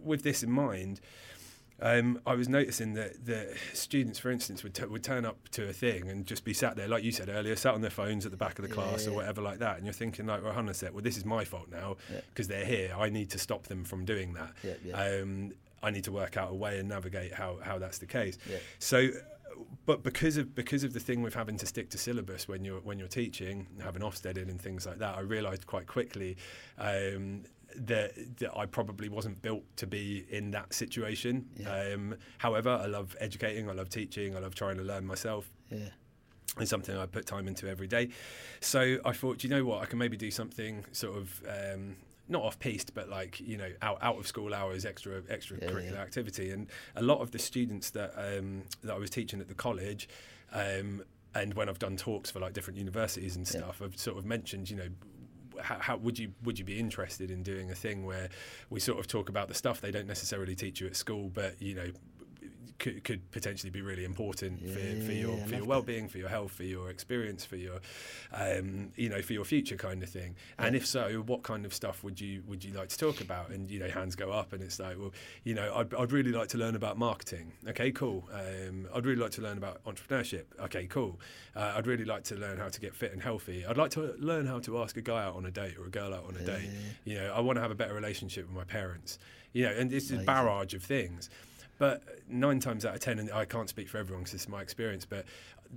with 0.02 0.22
this 0.22 0.42
in 0.42 0.50
mind, 0.50 1.00
um, 1.82 2.20
I 2.26 2.34
was 2.34 2.48
noticing 2.48 2.94
that 2.94 3.24
the 3.24 3.54
students, 3.72 4.18
for 4.18 4.30
instance, 4.30 4.62
would, 4.62 4.74
t- 4.74 4.84
would 4.84 5.02
turn 5.02 5.24
up 5.24 5.48
to 5.50 5.68
a 5.68 5.72
thing 5.72 6.08
and 6.08 6.26
just 6.26 6.44
be 6.44 6.52
sat 6.52 6.76
there, 6.76 6.88
like 6.88 7.02
you 7.04 7.12
said 7.12 7.28
earlier, 7.28 7.56
sat 7.56 7.74
on 7.74 7.80
their 7.80 7.90
phones 7.90 8.24
at 8.24 8.30
the 8.32 8.36
back 8.36 8.58
of 8.58 8.66
the 8.68 8.72
class 8.72 9.04
Yeah. 9.06 9.12
or 9.12 9.16
whatever 9.16 9.40
like 9.42 9.58
that. 9.60 9.76
And 9.76 9.86
you're 9.86 9.92
thinking, 9.92 10.26
like, 10.26 10.42
well, 10.44 10.56
a 10.68 10.74
sec, 10.74 10.92
well, 10.92 11.02
this 11.02 11.16
is 11.16 11.24
my 11.24 11.44
fault 11.44 11.68
now 11.70 11.96
Yeah. 12.12 12.20
because 12.32 12.48
they're 12.48 12.64
here. 12.64 12.94
I 12.98 13.08
need 13.08 13.30
to 13.30 13.38
stop 13.38 13.64
them 13.64 13.84
from 13.84 14.04
doing 14.04 14.34
that. 14.34 14.52
Yeah, 14.62 14.74
yeah. 14.84 15.02
Um, 15.22 15.52
I 15.82 15.90
need 15.90 16.04
to 16.04 16.12
work 16.12 16.36
out 16.36 16.50
a 16.50 16.54
way 16.54 16.78
and 16.78 16.88
navigate 16.88 17.32
how, 17.32 17.58
how 17.62 17.78
that's 17.78 17.98
the 17.98 18.06
case. 18.06 18.36
Yeah. 18.48 18.58
So, 18.78 19.08
but 19.86 20.02
because 20.02 20.36
of 20.36 20.54
because 20.54 20.84
of 20.84 20.92
the 20.92 21.00
thing 21.00 21.22
with 21.22 21.34
having 21.34 21.56
to 21.58 21.66
stick 21.66 21.90
to 21.90 21.98
syllabus 21.98 22.48
when 22.48 22.64
you're 22.64 22.80
when 22.80 22.98
you're 22.98 23.08
teaching, 23.08 23.66
having 23.82 24.02
Ofsted 24.02 24.36
in 24.36 24.50
and 24.50 24.60
things 24.60 24.86
like 24.86 24.98
that, 24.98 25.16
I 25.16 25.20
realised 25.20 25.66
quite 25.66 25.86
quickly 25.86 26.36
um, 26.78 27.44
that 27.76 28.12
that 28.38 28.56
I 28.56 28.66
probably 28.66 29.08
wasn't 29.08 29.40
built 29.42 29.64
to 29.76 29.86
be 29.86 30.26
in 30.28 30.50
that 30.52 30.72
situation. 30.74 31.48
Yeah. 31.56 31.94
Um, 31.94 32.14
however, 32.38 32.70
I 32.70 32.86
love 32.86 33.16
educating, 33.20 33.68
I 33.68 33.72
love 33.72 33.88
teaching, 33.88 34.36
I 34.36 34.40
love 34.40 34.54
trying 34.54 34.76
to 34.76 34.84
learn 34.84 35.06
myself. 35.06 35.50
Yeah. 35.70 35.90
It's 36.58 36.70
something 36.70 36.96
I 36.96 37.06
put 37.06 37.26
time 37.26 37.46
into 37.46 37.68
every 37.68 37.86
day. 37.86 38.10
So 38.60 38.98
I 39.04 39.12
thought, 39.12 39.44
you 39.44 39.50
know 39.50 39.64
what? 39.64 39.82
I 39.82 39.86
can 39.86 39.98
maybe 39.98 40.16
do 40.16 40.32
something 40.32 40.84
sort 40.90 41.16
of 41.16 41.42
um, 41.48 41.96
not 42.30 42.42
off 42.42 42.58
piste, 42.58 42.94
but 42.94 43.08
like 43.08 43.40
you 43.40 43.56
know, 43.56 43.70
out, 43.82 43.98
out 44.00 44.18
of 44.18 44.26
school 44.26 44.54
hours, 44.54 44.84
extra 44.84 45.20
extracurricular 45.22 45.92
yeah. 45.92 46.00
activity. 46.00 46.50
And 46.50 46.68
a 46.96 47.02
lot 47.02 47.20
of 47.20 47.32
the 47.32 47.38
students 47.38 47.90
that 47.90 48.12
um, 48.16 48.62
that 48.82 48.94
I 48.94 48.98
was 48.98 49.10
teaching 49.10 49.40
at 49.40 49.48
the 49.48 49.54
college. 49.54 50.08
Um, 50.52 51.02
and 51.32 51.54
when 51.54 51.68
I've 51.68 51.78
done 51.78 51.96
talks 51.96 52.30
for 52.30 52.40
like 52.40 52.54
different 52.54 52.76
universities 52.78 53.36
and 53.36 53.46
Yeah. 53.46 53.60
stuff, 53.60 53.80
I've 53.82 53.96
sort 53.96 54.18
of 54.18 54.24
mentioned, 54.24 54.68
you 54.68 54.76
know, 54.76 54.88
how, 55.62 55.78
how 55.78 55.96
would 55.96 56.18
you 56.18 56.32
would 56.42 56.58
you 56.58 56.64
be 56.64 56.78
interested 56.78 57.30
in 57.30 57.42
doing 57.42 57.70
a 57.70 57.74
thing 57.74 58.04
where 58.04 58.28
we 58.68 58.80
sort 58.80 58.98
of 58.98 59.06
talk 59.06 59.28
about 59.28 59.46
the 59.48 59.54
stuff 59.54 59.80
they 59.80 59.90
don't 59.90 60.06
necessarily 60.08 60.54
teach 60.56 60.80
you 60.80 60.86
at 60.86 60.96
school, 60.96 61.30
but 61.32 61.60
you 61.60 61.74
know, 61.74 61.90
could, 62.78 63.04
could 63.04 63.30
potentially 63.30 63.70
be 63.70 63.82
really 63.82 64.04
important 64.04 64.60
for, 64.68 64.78
for 64.78 65.12
your 65.12 65.36
Yeah, 65.36 65.46
for 65.46 65.54
your 65.56 65.64
well-being, 65.64 66.08
for 66.08 66.18
your 66.18 66.28
health, 66.28 66.52
for 66.52 66.64
your 66.64 66.90
experience, 66.90 67.44
for 67.44 67.56
your 67.56 67.80
um, 68.32 68.92
you 68.96 69.08
know 69.08 69.22
for 69.22 69.32
your 69.32 69.44
future 69.44 69.76
kind 69.76 70.02
of 70.02 70.08
thing. 70.08 70.36
And 70.58 70.76
if 70.76 70.86
so, 70.86 71.22
what 71.26 71.42
kind 71.42 71.64
of 71.66 71.74
stuff 71.74 72.02
would 72.04 72.20
you 72.20 72.42
would 72.46 72.64
you 72.64 72.72
like 72.72 72.88
to 72.88 72.98
talk 72.98 73.20
about? 73.20 73.50
And 73.50 73.70
you 73.70 73.80
know, 73.80 73.88
hands 73.88 74.16
go 74.16 74.30
up, 74.30 74.52
and 74.52 74.62
it's 74.62 74.78
like, 74.78 74.98
well, 74.98 75.12
you 75.44 75.54
know, 75.54 75.72
I'd, 75.74 75.94
I'd 75.94 76.12
really 76.12 76.32
like 76.32 76.48
to 76.48 76.58
learn 76.58 76.76
about 76.76 76.98
marketing. 76.98 77.52
Okay, 77.68 77.90
cool. 77.90 78.28
Um, 78.32 78.86
I'd 78.94 79.06
really 79.06 79.20
like 79.20 79.32
to 79.32 79.42
learn 79.42 79.58
about 79.58 79.82
entrepreneurship. 79.84 80.44
Okay, 80.60 80.86
cool. 80.86 81.20
Uh, 81.56 81.74
I'd 81.76 81.86
really 81.86 82.04
like 82.04 82.24
to 82.24 82.36
learn 82.36 82.58
how 82.58 82.68
to 82.68 82.80
get 82.80 82.94
fit 82.94 83.12
and 83.12 83.22
healthy. 83.22 83.64
I'd 83.66 83.76
like 83.76 83.90
to 83.92 84.14
learn 84.18 84.46
how 84.46 84.60
to 84.60 84.78
ask 84.78 84.96
a 84.96 85.02
guy 85.02 85.24
out 85.24 85.36
on 85.36 85.46
a 85.46 85.50
date 85.50 85.76
or 85.78 85.86
a 85.86 85.90
girl 85.90 86.14
out 86.14 86.24
on 86.26 86.36
a 86.36 86.44
date. 86.44 86.70
You 87.04 87.16
know, 87.16 87.32
I 87.34 87.40
want 87.40 87.56
to 87.56 87.62
have 87.62 87.70
a 87.70 87.74
better 87.74 87.94
relationship 87.94 88.46
with 88.46 88.54
my 88.56 88.64
parents. 88.64 89.18
You 89.52 89.64
know, 89.64 89.72
and 89.72 89.90
this 89.90 90.04
is 90.04 90.12
a 90.12 90.24
barrage 90.24 90.74
of 90.74 90.82
things. 90.84 91.28
But 91.80 92.02
nine 92.28 92.60
times 92.60 92.84
out 92.84 92.94
of 92.94 93.00
ten, 93.00 93.18
and 93.18 93.32
I 93.32 93.46
can't 93.46 93.68
speak 93.68 93.88
for 93.88 93.96
everyone 93.96 94.20
because 94.22 94.32
this 94.32 94.42
is 94.42 94.48
my 94.50 94.60
experience, 94.60 95.06
but 95.06 95.24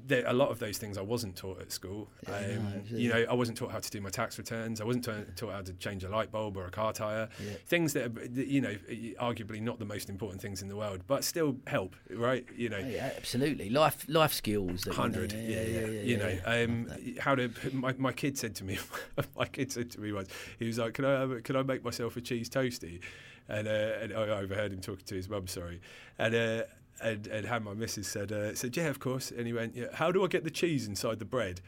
there, 0.07 0.25
a 0.27 0.34
lot 0.34 0.49
of 0.49 0.59
those 0.59 0.77
things 0.77 0.97
I 0.97 1.01
wasn't 1.01 1.38
taught 1.38 1.61
at 1.61 1.71
school. 1.71 2.09
Yeah, 2.27 2.57
um, 2.57 2.81
you 2.89 3.07
know, 3.09 3.25
I 3.30 3.34
wasn't 3.34 3.57
taught 3.57 3.71
how 3.71 3.80
to 3.80 3.89
do 3.89 4.01
my 4.01 4.09
tax 4.09 4.38
returns. 4.38 4.81
I 4.81 4.84
wasn't 4.84 5.05
ta- 5.05 5.23
taught 5.38 5.53
how 5.53 5.61
to 5.61 5.71
change 5.75 6.03
a 6.03 6.09
light 6.09 6.30
bulb 6.30 6.57
or 6.57 6.65
a 6.65 6.71
car 6.71 6.91
tire. 6.91 7.30
Yeah. 7.39 7.53
Things 7.67 7.93
that, 7.93 8.05
are, 8.17 8.25
you 8.41 8.59
know, 8.59 8.75
arguably 9.21 9.61
not 9.61 9.80
the 9.80 9.85
most 9.85 10.09
important 10.09 10.41
things 10.41 10.61
in 10.61 10.67
the 10.67 10.75
world, 10.75 11.03
but 11.07 11.23
still 11.23 11.55
help, 11.67 11.95
right? 12.09 12.45
You 12.53 12.67
know, 12.69 12.81
Oh, 12.84 12.88
yeah, 12.88 13.11
absolutely. 13.15 13.69
Life 13.69 14.03
life 14.09 14.34
skills. 14.34 14.81
that, 14.81 14.88
you 14.91 14.91
know, 14.97 15.01
hundred, 15.03 15.31
yeah, 15.31 15.61
yeah, 15.61 15.85
You 16.01 16.17
know, 16.17 16.38
um, 16.45 16.88
how 17.19 17.35
to? 17.35 17.49
My, 17.71 17.93
my 17.97 18.11
kid 18.11 18.38
said 18.38 18.55
to 18.55 18.65
me, 18.65 18.77
my 19.38 19.45
kid 19.45 19.71
said 19.71 19.89
to 19.91 20.01
me 20.01 20.11
once, 20.11 20.27
he 20.59 20.65
was 20.65 20.80
like, 20.80 20.95
"Can 20.95 21.05
I 21.05 21.19
have, 21.19 21.31
a- 21.31 21.41
can 21.41 21.55
I 21.55 21.61
make 21.63 21.81
myself 21.84 22.17
a 22.17 22.21
cheese 22.21 22.49
toasty?" 22.49 22.99
And, 23.49 23.67
uh, 23.67 23.71
and 24.01 24.13
I 24.13 24.29
overheard 24.29 24.71
him 24.71 24.79
talking 24.79 25.05
to 25.05 25.15
his 25.15 25.29
mum. 25.29 25.47
Sorry, 25.47 25.81
and. 26.17 26.35
Uh, 26.35 26.63
and, 27.01 27.27
and 27.27 27.45
how 27.45 27.59
my 27.59 27.73
missus 27.73 28.07
said, 28.07 28.31
uh, 28.31 28.55
said, 28.55 28.77
yeah, 28.77 28.85
of 28.85 28.99
course. 28.99 29.31
And 29.31 29.45
he 29.45 29.51
went, 29.51 29.75
yeah, 29.75 29.87
how 29.91 30.11
do 30.11 30.23
I 30.23 30.27
get 30.27 30.45
the 30.45 30.51
cheese 30.51 30.87
inside 30.87 31.19
the 31.19 31.25
bread? 31.25 31.59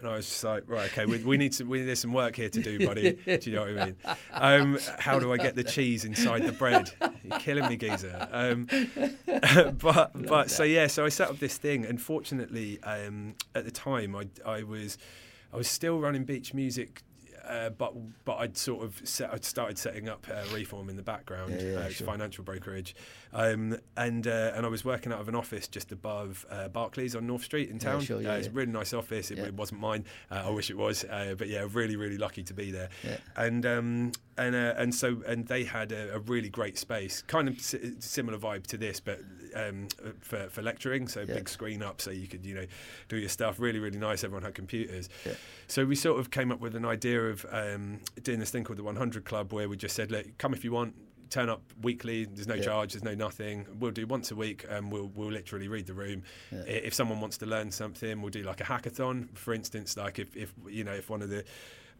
And 0.00 0.08
I 0.08 0.16
was 0.16 0.26
just 0.26 0.42
like, 0.42 0.64
right, 0.66 0.90
okay, 0.90 1.04
we, 1.04 1.18
we 1.18 1.36
need 1.36 1.54
some, 1.54 1.68
we, 1.68 1.82
there's 1.82 1.98
some 2.00 2.14
work 2.14 2.34
here 2.36 2.48
to 2.48 2.62
do, 2.62 2.86
buddy. 2.86 3.12
do 3.12 3.38
you 3.42 3.52
know 3.54 3.62
what 3.62 3.78
I 3.78 3.84
mean? 3.84 3.96
Um, 4.32 4.78
how 4.98 5.18
do 5.18 5.30
I 5.30 5.36
get 5.36 5.56
the 5.56 5.64
cheese 5.64 6.06
inside 6.06 6.42
the 6.44 6.52
bread? 6.52 6.90
You're 7.22 7.38
killing 7.38 7.68
me, 7.68 7.76
geezer. 7.76 8.28
Um, 8.32 8.66
but 9.78 10.10
but 10.26 10.50
so 10.50 10.62
yeah, 10.62 10.86
so 10.86 11.04
I 11.04 11.10
set 11.10 11.28
up 11.28 11.38
this 11.38 11.58
thing, 11.58 11.84
and 11.84 12.00
fortunately, 12.00 12.82
um, 12.82 13.34
at 13.54 13.66
the 13.66 13.70
time, 13.70 14.16
I 14.16 14.26
I 14.46 14.62
was 14.62 14.96
I 15.52 15.58
was 15.58 15.68
still 15.68 16.00
running 16.00 16.24
beach 16.24 16.54
music. 16.54 17.02
Uh, 17.50 17.68
but 17.70 17.92
but 18.24 18.36
I'd 18.36 18.56
sort 18.56 18.84
of 18.84 19.00
set, 19.04 19.32
I'd 19.34 19.44
started 19.44 19.76
setting 19.76 20.08
up 20.08 20.26
uh, 20.30 20.44
Reform 20.54 20.88
in 20.88 20.96
the 20.96 21.02
background, 21.02 21.52
Yeah, 21.58 21.62
yeah, 21.72 21.78
uh, 21.80 21.88
sure. 21.90 22.06
financial 22.06 22.44
brokerage, 22.44 22.94
um, 23.32 23.78
and 23.96 24.26
uh, 24.26 24.52
and 24.54 24.66
I 24.66 24.68
was 24.68 24.84
working 24.84 25.12
out 25.12 25.20
of 25.20 25.28
an 25.28 25.34
office 25.34 25.68
just 25.68 25.92
above 25.92 26.44
uh, 26.50 26.68
Barclays 26.68 27.14
on 27.14 27.26
North 27.26 27.44
Street 27.44 27.68
in 27.70 27.76
Yeah, 27.76 27.82
town. 27.92 28.00
sure, 28.02 28.20
yeah, 28.20 28.32
uh, 28.32 28.36
it's 28.36 28.48
a 28.48 28.50
really 28.50 28.72
nice 28.72 28.92
office. 28.92 29.30
It, 29.30 29.38
Yeah. 29.38 29.44
it 29.46 29.54
wasn't 29.54 29.80
mine. 29.80 30.04
Uh, 30.30 30.42
I 30.46 30.50
wish 30.50 30.70
it 30.70 30.76
was, 30.76 31.04
uh, 31.04 31.34
but 31.38 31.48
yeah, 31.48 31.66
really 31.72 31.96
really 31.96 32.18
lucky 32.18 32.42
to 32.44 32.54
be 32.54 32.70
there. 32.70 32.88
Yeah. 33.04 33.16
And 33.36 33.64
um, 33.66 34.12
and 34.36 34.54
uh, 34.54 34.74
and 34.76 34.94
so 34.94 35.22
and 35.26 35.46
they 35.46 35.64
had 35.64 35.92
a, 35.92 36.14
a 36.14 36.18
really 36.20 36.48
great 36.48 36.78
space, 36.78 37.22
kind 37.22 37.48
of 37.48 37.60
si- 37.60 37.94
similar 38.00 38.38
vibe 38.38 38.66
to 38.68 38.76
this, 38.76 39.00
but 39.00 39.20
um, 39.54 39.88
for 40.20 40.48
for 40.50 40.62
lecturing. 40.62 41.08
So 41.08 41.20
Yeah. 41.20 41.34
big 41.34 41.48
screen 41.48 41.82
up, 41.82 42.00
so 42.00 42.10
you 42.10 42.26
could 42.26 42.44
you 42.44 42.54
know 42.54 42.66
do 43.08 43.16
your 43.16 43.28
stuff. 43.28 43.60
Really 43.60 43.78
really 43.78 43.98
nice. 43.98 44.24
Everyone 44.24 44.42
had 44.42 44.54
computers. 44.54 45.08
Yeah. 45.26 45.32
So 45.68 45.84
we 45.84 45.94
sort 45.94 46.18
of 46.18 46.30
came 46.30 46.50
up 46.50 46.60
with 46.60 46.74
an 46.74 46.84
idea 46.84 47.22
of 47.28 47.46
um, 47.52 48.00
doing 48.22 48.40
this 48.40 48.50
thing 48.50 48.64
called 48.64 48.78
the 48.78 48.82
100 48.82 49.24
Club, 49.24 49.52
where 49.52 49.68
we 49.68 49.76
just 49.76 49.94
said, 49.94 50.10
look, 50.10 50.26
come 50.38 50.52
if 50.52 50.64
you 50.64 50.72
want. 50.72 50.94
Turn 51.30 51.48
up 51.48 51.62
weekly. 51.80 52.24
There's 52.24 52.48
no 52.48 52.54
Yeah. 52.56 52.62
charge. 52.62 52.92
There's 52.92 53.04
no 53.04 53.14
nothing. 53.14 53.66
We'll 53.78 53.92
do 53.92 54.06
once 54.06 54.30
a 54.30 54.34
week, 54.36 54.64
and 54.68 54.90
we'll 54.92 55.10
we'll 55.14 55.30
literally 55.30 55.68
read 55.68 55.86
the 55.86 55.94
room. 55.94 56.24
Yeah. 56.50 56.62
If 56.62 56.92
someone 56.92 57.20
wants 57.20 57.38
to 57.38 57.46
learn 57.46 57.70
something, 57.70 58.20
we'll 58.20 58.30
do 58.30 58.42
like 58.42 58.60
a 58.60 58.64
hackathon, 58.64 59.36
for 59.38 59.54
instance. 59.54 59.96
Like 59.96 60.18
if, 60.18 60.36
if 60.36 60.52
you 60.68 60.82
know 60.84 60.92
if 60.94 61.08
one 61.08 61.22
of 61.22 61.30
the 61.30 61.44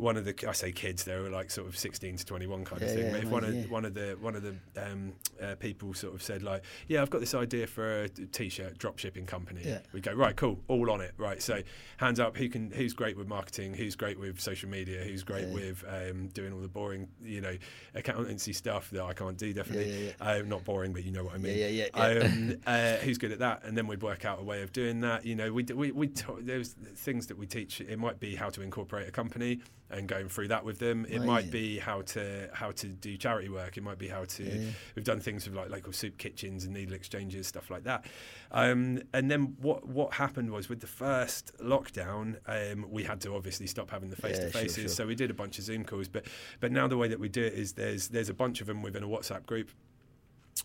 one 0.01 0.17
of 0.17 0.25
the 0.25 0.35
I 0.49 0.53
say 0.53 0.73
kids, 0.73 1.05
they 1.05 1.17
were 1.19 1.31
like 1.31 1.51
sort 1.51 1.69
of 1.69 1.77
16 1.77 2.17
to 2.17 2.25
21 2.27 2.65
kind 2.65 2.83
of 2.83 2.89
thing. 2.89 3.07
yeah, 3.07 3.11
but 3.13 3.23
if 3.23 3.29
one 3.29 3.45
of 3.45 3.55
yeah. 3.55 3.63
one 3.67 3.85
of 3.85 3.95
the 3.95 4.17
one 4.21 4.35
of 4.35 4.43
the 4.43 4.55
um, 4.77 5.13
uh, 5.43 5.55
people 5.57 5.93
sort 5.95 6.15
of 6.15 6.23
said 6.23 6.43
like, 6.43 6.63
yeah, 6.89 7.03
I've 7.03 7.11
got 7.11 7.21
this 7.21 7.35
idea 7.35 7.67
for 7.67 8.03
a 8.03 8.09
t-shirt 8.09 8.79
drop 8.79 8.99
shipping 8.99 9.27
company. 9.27 9.63
Yeah. 9.65 9.79
We 9.93 10.01
go 10.01 10.13
right, 10.13 10.35
cool, 10.35 10.59
all 10.69 10.91
on 10.91 11.01
it, 11.01 11.13
right? 11.17 11.41
So 11.43 11.61
hands 11.99 12.19
up, 12.21 12.37
who 12.37 12.49
can 12.49 12.71
who's 12.71 12.93
great 12.95 13.17
with 13.17 13.29
marketing, 13.29 13.75
who's 13.75 13.95
great 13.97 14.19
with 14.19 14.41
social 14.41 14.69
media, 14.69 15.03
who's 15.05 15.23
great 15.23 15.49
Yeah. 15.49 15.55
with 15.55 15.85
um, 15.89 16.29
doing 16.29 16.53
all 16.53 16.61
the 16.61 16.69
boring, 16.69 17.09
you 17.23 17.41
know, 17.41 17.57
accountancy 17.95 18.53
stuff 18.53 18.91
that 18.91 19.03
I 19.03 19.13
can't 19.13 19.37
do 19.37 19.53
definitely. 19.53 20.07
yeah, 20.07 20.13
Uh, 20.21 20.43
not 20.47 20.65
boring, 20.65 20.93
but 20.93 21.05
you 21.05 21.13
know 21.13 21.25
what 21.25 21.35
I 21.35 21.39
mean. 21.39 21.59
yeah, 21.59 21.67
yeah, 21.69 21.87
yeah. 21.95 22.03
Um, 22.25 22.57
uh, 22.67 22.97
who's 22.97 23.19
good 23.19 23.33
at 23.33 23.39
that? 23.41 23.65
And 23.65 23.77
then 23.77 23.87
we'd 23.87 24.03
work 24.03 24.25
out 24.25 24.41
a 24.41 24.45
way 24.45 24.63
of 24.63 24.73
doing 24.73 25.01
that. 25.01 25.25
You 25.25 25.35
know, 25.35 25.53
we 25.53 25.65
we 25.65 25.91
we 25.93 26.07
t- 26.09 26.25
there's 26.41 26.73
things 26.97 27.27
that 27.29 27.37
we 27.39 27.47
teach. 27.47 27.81
It 27.81 27.99
might 27.99 28.21
be 28.21 28.35
how 28.37 28.51
to 28.51 28.63
incorporate 28.63 29.09
a 29.09 29.11
company 29.13 29.61
and 29.91 30.07
going 30.09 30.29
through 30.29 30.49
that 30.49 30.65
with 30.65 30.79
them. 30.79 31.07
It 31.09 31.23
might 31.23 31.51
be 31.51 31.79
how 31.79 32.03
to 32.03 32.49
how 32.53 32.71
to 32.73 32.87
do 32.89 33.17
charity 33.17 33.49
work. 33.49 33.77
It 33.77 33.83
might 33.83 33.99
be 33.99 34.09
how 34.09 34.25
to. 34.25 34.45
Yeah. 34.45 34.71
We've 34.95 35.05
done 35.05 35.21
things 35.21 35.47
with 35.47 35.57
like 35.57 35.71
local 35.71 35.93
soup 35.93 36.19
kitchens 36.19 36.65
and 36.65 36.75
needle 36.75 36.95
exchanges, 36.95 37.47
stuff 37.47 37.71
like 37.71 37.85
that. 37.85 38.05
Um, 38.53 39.03
and 39.13 39.31
then 39.31 39.57
what 39.61 39.87
what 39.87 40.15
happened 40.15 40.51
was 40.51 40.69
with 40.69 40.81
the 40.81 40.87
first 40.87 41.53
lockdown, 41.59 42.37
um, 42.47 42.87
we 42.91 43.05
had 43.05 43.21
to 43.23 43.35
obviously 43.35 43.67
stop 43.67 43.91
having 43.91 44.11
the 44.11 44.17
face 44.17 44.39
to 44.39 44.51
sure, 44.51 44.61
faces. 44.63 44.77
sure. 44.77 44.89
So 44.89 45.07
we 45.07 45.15
did 45.15 45.31
a 45.31 45.35
bunch 45.35 45.59
of 45.59 45.65
Zoom 45.65 45.85
calls. 45.85 46.09
But 46.09 46.27
but 46.61 46.73
now 46.73 46.87
the 46.87 46.97
way 46.97 47.09
that 47.09 47.21
we 47.21 47.29
do 47.29 47.43
it 47.43 47.55
is 47.55 47.73
there's 47.73 48.09
there's 48.09 48.29
a 48.29 48.35
bunch 48.35 48.61
of 48.61 48.67
them 48.67 48.83
within 48.83 49.03
a 49.03 49.09
WhatsApp 49.09 49.47
group 49.47 49.71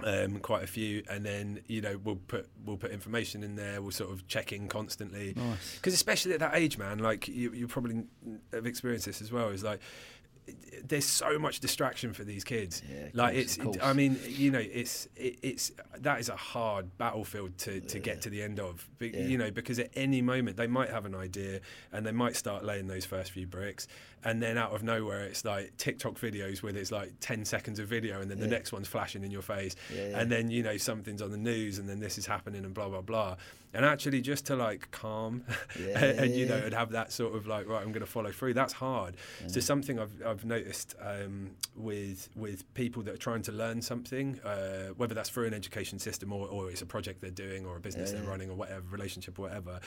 um, 0.03 0.39
quite 0.39 0.63
a 0.63 0.67
few, 0.67 1.03
and 1.09 1.25
then 1.25 1.61
you 1.67 1.81
know 1.81 1.99
we'll 2.03 2.15
put 2.15 2.49
we'll 2.65 2.77
put 2.77 2.91
information 2.91 3.43
in 3.43 3.55
there. 3.55 3.81
We'll 3.81 3.91
sort 3.91 4.11
of 4.11 4.27
check 4.27 4.51
in 4.51 4.67
constantly 4.67 5.33
Nice. 5.35 5.75
because 5.75 5.93
especially 5.93 6.33
at 6.33 6.39
that 6.39 6.55
age, 6.55 6.77
man, 6.77 6.99
like 6.99 7.27
you, 7.27 7.53
you 7.53 7.67
probably 7.67 8.03
have 8.53 8.65
experienced 8.65 9.05
this 9.05 9.21
as 9.21 9.31
well. 9.31 9.49
Is 9.49 9.63
like 9.63 9.79
there's 10.83 11.05
so 11.05 11.39
much 11.39 11.59
distraction 11.59 12.13
for 12.13 12.23
these 12.23 12.43
kids. 12.43 12.83
Yeah, 12.87 13.07
like 13.13 13.33
course, 13.33 13.43
it's, 13.43 13.57
course. 13.57 13.77
I 13.81 13.93
mean, 13.93 14.19
you 14.27 14.51
know, 14.51 14.59
it's 14.59 15.07
it, 15.15 15.39
it's 15.41 15.71
that 15.99 16.19
is 16.19 16.29
a 16.29 16.35
hard 16.35 16.97
battlefield 16.97 17.57
to, 17.59 17.79
to 17.81 17.99
get 17.99 18.21
to 18.21 18.29
the 18.29 18.43
end 18.43 18.59
of. 18.59 18.87
Be, 18.99 19.09
Yeah. 19.09 19.21
You 19.21 19.37
know, 19.37 19.49
because 19.51 19.79
at 19.79 19.89
any 19.95 20.21
moment 20.21 20.57
they 20.57 20.67
might 20.67 20.89
have 20.89 21.05
an 21.05 21.15
idea 21.15 21.61
and 21.91 22.05
they 22.05 22.11
might 22.11 22.35
start 22.35 22.63
laying 22.63 22.87
those 22.87 23.05
first 23.05 23.31
few 23.31 23.47
bricks, 23.47 23.87
and 24.25 24.41
then 24.41 24.57
out 24.57 24.73
of 24.73 24.83
nowhere 24.83 25.23
it's 25.23 25.45
like 25.45 25.77
TikTok 25.77 26.15
videos 26.15 26.61
where 26.63 26.73
there's 26.73 26.91
like 26.91 27.13
ten 27.21 27.45
seconds 27.45 27.79
of 27.79 27.87
video, 27.87 28.19
and 28.21 28.29
then 28.29 28.39
the 28.39 28.45
Yeah. 28.45 28.51
next 28.51 28.73
one's 28.73 28.87
flashing 28.87 29.23
in 29.23 29.31
your 29.31 29.41
face, 29.43 29.75
Yeah, 29.95 30.09
yeah. 30.09 30.19
and 30.19 30.31
then 30.31 30.49
you 30.51 30.63
know 30.63 30.75
something's 30.77 31.21
on 31.21 31.31
the 31.31 31.37
news, 31.37 31.79
and 31.79 31.87
then 31.87 31.99
this 31.99 32.17
is 32.17 32.25
happening, 32.25 32.65
and 32.65 32.73
blah 32.73 32.89
blah 32.89 33.01
blah. 33.01 33.37
And 33.73 33.83
actually, 33.83 34.21
just 34.21 34.45
to 34.45 34.55
like 34.55 34.89
calm, 34.91 35.43
Yeah, 35.79 35.99
and, 36.05 36.33
you 36.33 36.45
know, 36.45 36.55
and 36.55 36.73
have 36.73 36.91
that 36.91 37.11
sort 37.11 37.35
of 37.35 37.45
like 37.45 37.67
right, 37.67 37.81
I'm 37.81 37.91
going 37.91 38.05
to 38.05 38.11
follow 38.11 38.31
through. 38.31 38.53
That's 38.53 38.71
hard. 38.73 39.15
So 39.47 39.59
something 39.59 39.99
I've 39.99 40.13
I've 40.25 40.45
noticed 40.45 40.95
um, 41.01 41.51
with 41.75 42.29
with 42.35 42.73
people 42.73 43.03
that 43.03 43.13
are 43.15 43.17
trying 43.17 43.41
to 43.43 43.51
learn 43.51 43.81
something, 43.81 44.39
uh, 44.45 44.87
whether 44.97 45.13
that's 45.13 45.29
through 45.29 45.45
an 45.47 45.53
education 45.53 45.99
system 45.99 46.31
or, 46.31 46.47
or 46.47 46.69
it's 46.71 46.81
a 46.81 46.85
project 46.85 47.19
they're 47.21 47.31
doing 47.31 47.65
or 47.65 47.75
a 47.75 47.79
business 47.81 48.11
they're 48.13 48.23
running 48.23 48.49
or 48.49 48.55
whatever 48.55 48.83
relationship 48.89 49.37
or 49.37 49.43
whatever. 49.43 49.79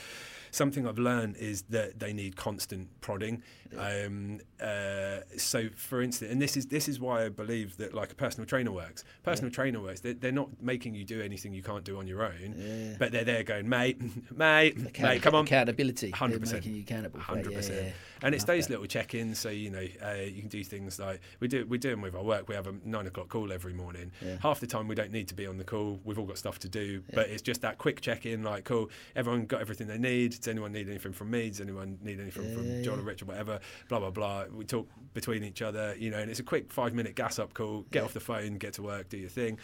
Something 0.50 0.86
I've 0.86 0.98
learned 0.98 1.36
is 1.36 1.62
that 1.70 1.98
they 1.98 2.12
need 2.12 2.36
constant 2.36 2.88
prodding. 3.00 3.42
Um, 3.76 4.40
uh, 4.62 5.18
so, 5.36 5.68
for 5.76 6.00
instance, 6.00 6.30
and 6.32 6.40
this 6.40 6.56
is 6.56 6.66
this 6.66 6.88
is 6.88 6.98
why 6.98 7.24
I 7.26 7.28
believe 7.28 7.76
that 7.76 7.92
like 7.94 8.12
a 8.12 8.14
personal 8.14 8.46
trainer 8.46 8.72
works. 8.72 9.04
Personal 9.22 9.50
trainer 9.50 9.80
works. 9.80 10.00
They're, 10.00 10.14
they're 10.14 10.32
not 10.32 10.48
making 10.62 10.94
you 10.94 11.04
do 11.04 11.20
anything 11.20 11.52
you 11.52 11.62
can't 11.62 11.84
do 11.84 11.98
on 11.98 12.06
your 12.06 12.22
own, 12.24 12.54
Yeah. 12.56 12.96
but 12.98 13.12
they're 13.12 13.24
there 13.24 13.42
going, 13.44 13.68
mate, 13.68 14.00
mate, 14.36 14.76
Account- 14.78 14.98
mate, 15.00 15.22
come 15.22 15.34
on, 15.34 15.44
Accountability. 15.44 16.12
100%. 16.12 16.52
Making 16.52 16.74
you 16.74 16.80
accountable. 16.82 17.20
for 17.20 17.32
it. 17.32 17.34
Hundred 17.36 17.50
Yeah, 17.52 17.56
percent, 17.58 17.84
yeah. 17.86 17.90
And 18.22 18.34
it's 18.34 18.44
those 18.44 18.68
little 18.70 18.86
check-ins. 18.86 19.38
So 19.38 19.48
you 19.50 19.70
know, 19.70 19.86
uh, 20.04 20.14
you 20.22 20.40
can 20.40 20.48
do 20.48 20.62
things 20.64 20.98
like 20.98 21.20
we 21.40 21.48
do. 21.48 21.66
We 21.66 21.78
do 21.78 21.90
them 21.90 22.00
with 22.02 22.14
our 22.14 22.22
work. 22.22 22.48
We 22.48 22.54
have 22.54 22.66
a 22.66 22.74
nine 22.84 23.06
o'clock 23.06 23.28
call 23.28 23.52
every 23.52 23.72
morning. 23.72 24.12
Yeah. 24.24 24.36
Half 24.42 24.60
the 24.60 24.66
time 24.66 24.88
we 24.88 24.94
don't 24.94 25.12
need 25.12 25.28
to 25.28 25.34
be 25.34 25.46
on 25.46 25.58
the 25.58 25.64
call. 25.64 26.00
We've 26.04 26.18
all 26.18 26.26
got 26.26 26.38
stuff 26.38 26.58
to 26.60 26.68
do, 26.68 27.02
but 27.12 27.28
it's 27.28 27.42
just 27.42 27.60
that 27.62 27.78
quick 27.78 28.00
check-in. 28.00 28.42
Like, 28.42 28.64
cool, 28.64 28.90
everyone 29.16 29.46
got 29.46 29.60
everything 29.60 29.86
they 29.86 29.98
need. 29.98 30.30
Does 30.32 30.48
anyone 30.48 30.72
need 30.72 30.88
anything 30.88 31.12
from 31.12 31.30
me? 31.30 31.48
Does 31.48 31.60
anyone 31.60 31.98
need 32.02 32.20
anything 32.20 32.44
Yeah, 32.48 32.54
from 32.54 32.66
yeah, 32.66 32.82
John 32.82 32.94
yeah. 32.96 33.00
or 33.02 33.04
Rich 33.06 33.22
or 33.22 33.26
whatever? 33.26 33.60
Blah 33.88 34.00
blah 34.00 34.10
blah. 34.10 34.44
We 34.52 34.64
talk 34.64 34.88
between 35.14 35.42
each 35.44 35.62
other, 35.62 35.94
you 35.98 36.10
know, 36.10 36.18
and 36.18 36.30
it's 36.30 36.40
a 36.40 36.44
quick 36.44 36.70
five-minute 36.72 37.14
gas-up 37.16 37.54
call. 37.54 37.82
Get 37.90 38.00
Yeah. 38.00 38.04
off 38.04 38.12
the 38.12 38.20
phone, 38.20 38.58
get 38.58 38.74
to 38.74 38.82
work, 38.82 39.08
do 39.08 39.16
your 39.16 39.28
thing, 39.30 39.58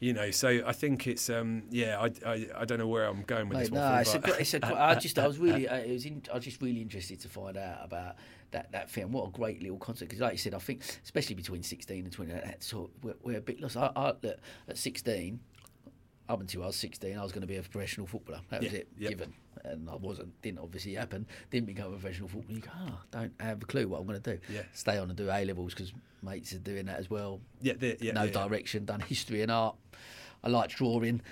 you 0.00 0.12
know. 0.12 0.32
So 0.32 0.62
I 0.66 0.72
think 0.72 1.06
it's, 1.06 1.30
um, 1.30 1.62
yeah, 1.70 2.00
I, 2.00 2.28
I, 2.28 2.46
I 2.56 2.64
don't 2.64 2.78
know 2.78 2.88
where 2.88 3.04
I'm 3.04 3.22
going 3.22 3.48
with 3.48 3.58
Mate, 3.58 3.64
this 3.64 3.70
no, 3.70 3.80
one. 3.80 4.00
it's 4.00 4.14
a, 4.14 4.18
gr- 4.18 4.30
it's 4.38 4.54
a, 4.54 4.66
I 4.66 4.94
just, 4.96 5.18
I 5.18 5.26
was 5.28 5.38
really, 5.38 5.68
I, 5.68 5.78
it 5.78 5.92
was 5.92 6.04
in, 6.06 6.22
I 6.32 6.34
was 6.36 6.44
just 6.44 6.60
really 6.60 6.82
interested 6.82 7.20
to 7.20 7.28
find 7.28 7.56
out 7.56 7.78
about 7.84 8.16
that, 8.50 8.72
that 8.72 8.90
film. 8.90 9.12
What 9.12 9.28
a 9.28 9.30
great 9.30 9.62
little 9.62 9.78
concept! 9.78 10.08
Because, 10.08 10.20
like 10.20 10.32
you 10.32 10.38
said, 10.38 10.54
I 10.54 10.58
think, 10.58 10.82
especially 11.04 11.36
between 11.36 11.62
sixteen 11.62 12.04
and 12.04 12.12
twenty, 12.12 12.32
that 12.32 12.64
sort, 12.64 12.90
we're, 13.02 13.14
we're 13.22 13.38
a 13.38 13.40
bit 13.40 13.60
lost. 13.60 13.76
I, 13.76 13.92
I, 13.94 14.06
look, 14.08 14.38
at 14.68 14.76
sixteen, 14.76 15.38
up 16.28 16.40
until 16.40 16.64
I 16.64 16.66
was 16.66 16.76
sixteen, 16.76 17.16
I 17.16 17.22
was 17.22 17.30
going 17.30 17.42
to 17.42 17.46
be 17.46 17.56
a 17.56 17.62
professional 17.62 18.08
footballer. 18.08 18.40
That 18.48 18.62
was 18.62 18.72
Yeah, 18.72 18.78
it, 18.80 18.88
yep. 18.98 19.10
given, 19.10 19.32
and 19.64 19.88
I 19.88 19.96
wasn't. 19.96 20.40
Didn't 20.42 20.60
obviously 20.60 20.94
happen. 20.94 21.26
Didn't 21.50 21.66
become 21.66 21.88
a 21.88 21.98
professional 21.98 22.28
footballer. 22.28 22.56
You 22.56 22.62
go, 22.62 22.70
ah, 22.74 23.00
don't 23.10 23.32
have 23.40 23.62
a 23.62 23.66
clue 23.66 23.88
what 23.88 24.00
I'm 24.00 24.06
going 24.06 24.20
to 24.20 24.36
do. 24.36 24.40
Yeah. 24.52 24.62
Stay 24.72 24.98
on 24.98 25.08
and 25.08 25.16
do 25.16 25.30
A 25.30 25.44
levels 25.44 25.74
because 25.74 25.92
mates 26.22 26.52
are 26.52 26.58
doing 26.58 26.84
that 26.86 26.98
as 26.98 27.08
well 27.08 27.40
yeah, 27.62 27.72
yeah, 27.80 28.12
no 28.12 28.24
yeah, 28.24 28.30
direction, 28.30 28.84
done 28.84 29.00
history 29.00 29.40
and 29.42 29.50
art. 29.50 29.76
I 30.44 30.48
liked 30.48 30.76
drawing. 30.76 31.22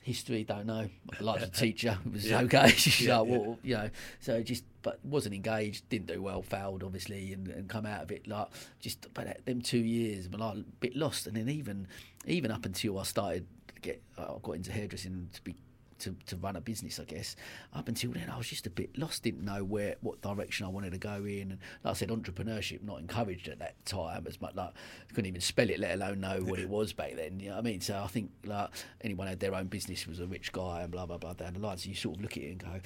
History, 0.00 0.44
don't 0.44 0.66
know. 0.66 0.88
I 1.18 1.22
liked 1.22 1.40
the 1.40 1.48
teacher. 1.48 1.98
It 2.06 2.12
was 2.12 2.30
okay. 2.30 2.68
She's 2.76 3.06
Yeah, 3.06 3.18
like, 3.18 3.28
yeah. 3.28 3.36
well, 3.38 3.58
you 3.64 3.74
know, 3.74 3.90
so 4.20 4.40
just, 4.40 4.62
but 4.82 5.04
wasn't 5.04 5.34
engaged, 5.34 5.88
didn't 5.88 6.06
do 6.06 6.22
well, 6.22 6.42
failed 6.42 6.84
obviously, 6.84 7.32
and, 7.32 7.48
and 7.48 7.68
come 7.68 7.86
out 7.86 8.02
of 8.04 8.12
it 8.12 8.28
like 8.28 8.46
just. 8.78 9.12
But 9.14 9.44
them 9.44 9.62
two 9.62 9.80
years, 9.80 10.26
I'm 10.26 10.38
like 10.38 10.58
a 10.58 10.64
bit 10.78 10.94
lost. 10.94 11.26
And 11.26 11.36
then 11.36 11.48
even, 11.48 11.88
even 12.24 12.52
up 12.52 12.64
until 12.64 13.00
I 13.00 13.02
started 13.02 13.46
get, 13.82 14.00
I 14.16 14.26
got 14.42 14.52
into 14.52 14.70
hairdressing 14.70 15.28
to 15.32 15.42
be 15.42 15.56
to, 16.00 16.14
to 16.26 16.36
run 16.36 16.56
a 16.56 16.60
business, 16.60 16.98
I 16.98 17.04
guess. 17.04 17.36
Up 17.74 17.88
until 17.88 18.12
then, 18.12 18.30
I 18.30 18.36
was 18.36 18.48
just 18.48 18.66
a 18.66 18.70
bit 18.70 18.96
lost, 18.98 19.22
didn't 19.22 19.44
know 19.44 19.64
where 19.64 19.96
what 20.00 20.20
direction 20.20 20.66
I 20.66 20.68
wanted 20.68 20.92
to 20.92 20.98
go 20.98 21.24
in. 21.24 21.52
And 21.52 21.58
like 21.84 21.90
I 21.90 21.94
said, 21.94 22.08
entrepreneurship 22.08 22.82
not 22.82 23.00
encouraged 23.00 23.48
at 23.48 23.58
that 23.60 23.84
time 23.84 24.26
as 24.26 24.40
much. 24.40 24.54
Like 24.54 24.72
couldn't 25.08 25.26
even 25.26 25.40
spell 25.40 25.70
it, 25.70 25.80
let 25.80 25.94
alone 25.94 26.20
know 26.20 26.40
what 26.40 26.58
it 26.58 26.68
was 26.68 26.92
back 26.92 27.16
then. 27.16 27.40
You 27.40 27.48
know 27.48 27.54
what 27.56 27.60
I 27.60 27.62
mean? 27.62 27.80
So 27.80 28.00
I 28.02 28.06
think 28.06 28.30
like 28.44 28.70
anyone 29.00 29.26
had 29.26 29.40
their 29.40 29.54
own 29.54 29.66
business 29.66 30.06
was 30.06 30.20
a 30.20 30.26
rich 30.26 30.52
guy 30.52 30.82
and 30.82 30.90
blah 30.90 31.06
blah 31.06 31.18
blah 31.18 31.34
down 31.34 31.54
the 31.54 31.60
line. 31.60 31.78
So 31.78 31.88
you 31.88 31.94
sort 31.94 32.16
of 32.16 32.22
look 32.22 32.36
at 32.36 32.42
it 32.42 32.50
and 32.50 32.58
go. 32.58 32.80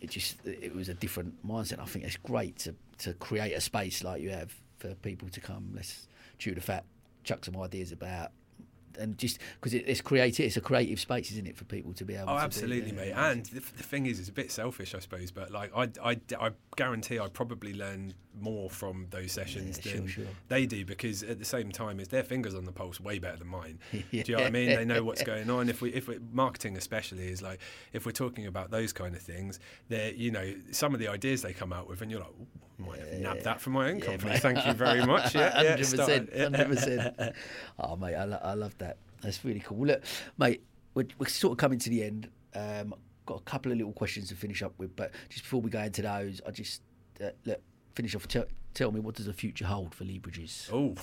It 0.00 0.10
just 0.10 0.44
it 0.46 0.74
was 0.74 0.88
a 0.88 0.94
different 0.94 1.46
mindset. 1.46 1.78
I 1.78 1.84
think 1.84 2.04
it's 2.04 2.16
great 2.16 2.56
to, 2.60 2.74
to 2.98 3.12
create 3.14 3.52
a 3.52 3.60
space 3.60 4.02
like 4.02 4.22
you 4.22 4.30
have 4.30 4.54
for 4.78 4.94
people 4.96 5.28
to 5.28 5.40
come. 5.40 5.72
Let's 5.74 6.08
chew 6.38 6.54
the 6.54 6.60
fat, 6.60 6.84
chuck 7.22 7.44
some 7.44 7.56
ideas 7.58 7.92
about, 7.92 8.30
and 8.98 9.16
just 9.18 9.38
because 9.54 9.74
it, 9.74 9.84
it's 9.86 10.00
creative, 10.00 10.46
it's 10.46 10.56
a 10.56 10.60
creative 10.60 11.00
space, 11.00 11.30
isn't 11.32 11.46
it, 11.46 11.56
for 11.56 11.64
people 11.64 11.92
to 11.94 12.04
be 12.04 12.14
able. 12.14 12.30
Oh, 12.30 12.36
to 12.36 12.42
absolutely, 12.42 12.90
do, 12.90 12.96
mate. 12.96 13.12
And 13.12 13.44
the, 13.46 13.60
the 13.60 13.82
thing 13.82 14.06
is, 14.06 14.18
it's 14.18 14.28
a 14.28 14.32
bit 14.32 14.50
selfish, 14.50 14.94
I 14.94 14.98
suppose, 14.98 15.30
but 15.30 15.50
like 15.50 15.72
I, 15.76 15.88
I, 16.02 16.20
I 16.40 16.50
guarantee 16.80 17.18
I 17.18 17.28
probably 17.28 17.74
learn 17.74 18.14
more 18.40 18.70
from 18.70 19.06
those 19.10 19.32
sessions 19.32 19.78
Yeah, 19.84 19.92
than 19.96 20.06
sure, 20.06 20.24
sure. 20.24 20.32
they 20.48 20.64
do 20.64 20.84
because 20.86 21.22
at 21.22 21.38
the 21.38 21.44
same 21.44 21.70
time, 21.70 22.00
it's 22.00 22.08
their 22.08 22.22
fingers 22.22 22.54
on 22.54 22.64
the 22.64 22.72
pulse 22.72 22.98
way 22.98 23.18
better 23.18 23.36
than 23.36 23.48
mine. 23.48 23.78
Do 23.92 24.02
you 24.12 24.24
know 24.28 24.36
what 24.38 24.46
I 24.46 24.50
mean? 24.50 24.68
They 24.68 24.86
know 24.86 25.02
what's 25.04 25.22
going 25.22 25.50
on. 25.50 25.68
If 25.68 25.82
we, 25.82 25.92
if 25.92 26.08
we, 26.08 26.18
marketing 26.32 26.78
especially 26.78 27.28
is 27.28 27.42
like, 27.42 27.60
if 27.92 28.06
we're 28.06 28.12
talking 28.12 28.46
about 28.46 28.70
those 28.70 28.94
kind 28.94 29.14
of 29.14 29.20
things, 29.20 29.60
they're 29.90 30.12
you 30.14 30.30
know 30.30 30.54
some 30.70 30.94
of 30.94 31.00
the 31.00 31.08
ideas 31.08 31.42
they 31.42 31.52
come 31.52 31.72
out 31.72 31.86
with, 31.88 32.00
and 32.02 32.10
you're 32.10 32.20
like. 32.20 32.30
"Ooh, 32.40 32.46
Might 32.86 33.00
have 33.00 33.20
nabbed 33.20 33.44
that 33.44 33.60
from 33.60 33.74
my 33.74 33.90
own 33.90 34.00
company. 34.00 34.38
Thank 34.38 34.64
you 34.66 34.72
very 34.72 35.04
much. 35.04 35.34
Yeah, 35.40 35.62
yeah, 35.62 35.68
hundred 35.70 35.84
start- 35.84 36.08
percent, 36.08 36.30
yeah. 36.34 36.42
hundred 36.44 36.68
percent. 36.68 37.34
Oh, 37.78 37.96
mate, 37.96 38.14
I, 38.14 38.24
lo- 38.24 38.40
I 38.42 38.54
love 38.54 38.74
that. 38.78 38.96
That's 39.20 39.44
really 39.44 39.60
cool. 39.60 39.86
Look, 39.86 40.02
mate, 40.38 40.62
we're, 40.94 41.08
we're 41.18 41.28
sort 41.28 41.52
of 41.52 41.58
coming 41.58 41.78
to 41.80 41.90
the 41.90 42.02
end. 42.04 42.28
Um, 42.54 42.94
got 43.26 43.38
a 43.40 43.42
couple 43.44 43.70
of 43.72 43.78
little 43.78 43.92
questions 43.92 44.28
to 44.28 44.34
finish 44.34 44.62
up 44.62 44.72
with, 44.78 44.94
but 44.96 45.12
just 45.28 45.42
before 45.44 45.60
we 45.60 45.70
go 45.70 45.80
into 45.80 46.02
those, 46.02 46.40
I 46.46 46.50
just 46.50 46.82
uh, 47.22 47.30
look 47.44 47.60
finish 47.94 48.14
off. 48.14 48.26
Tell, 48.28 48.44
tell 48.74 48.92
me 48.92 49.00
what 49.00 49.14
does 49.16 49.26
the 49.26 49.32
future 49.32 49.66
hold 49.66 49.94
for 49.94 50.04
Lee 50.04 50.18
Bridges? 50.18 50.68
Oh, 50.72 50.94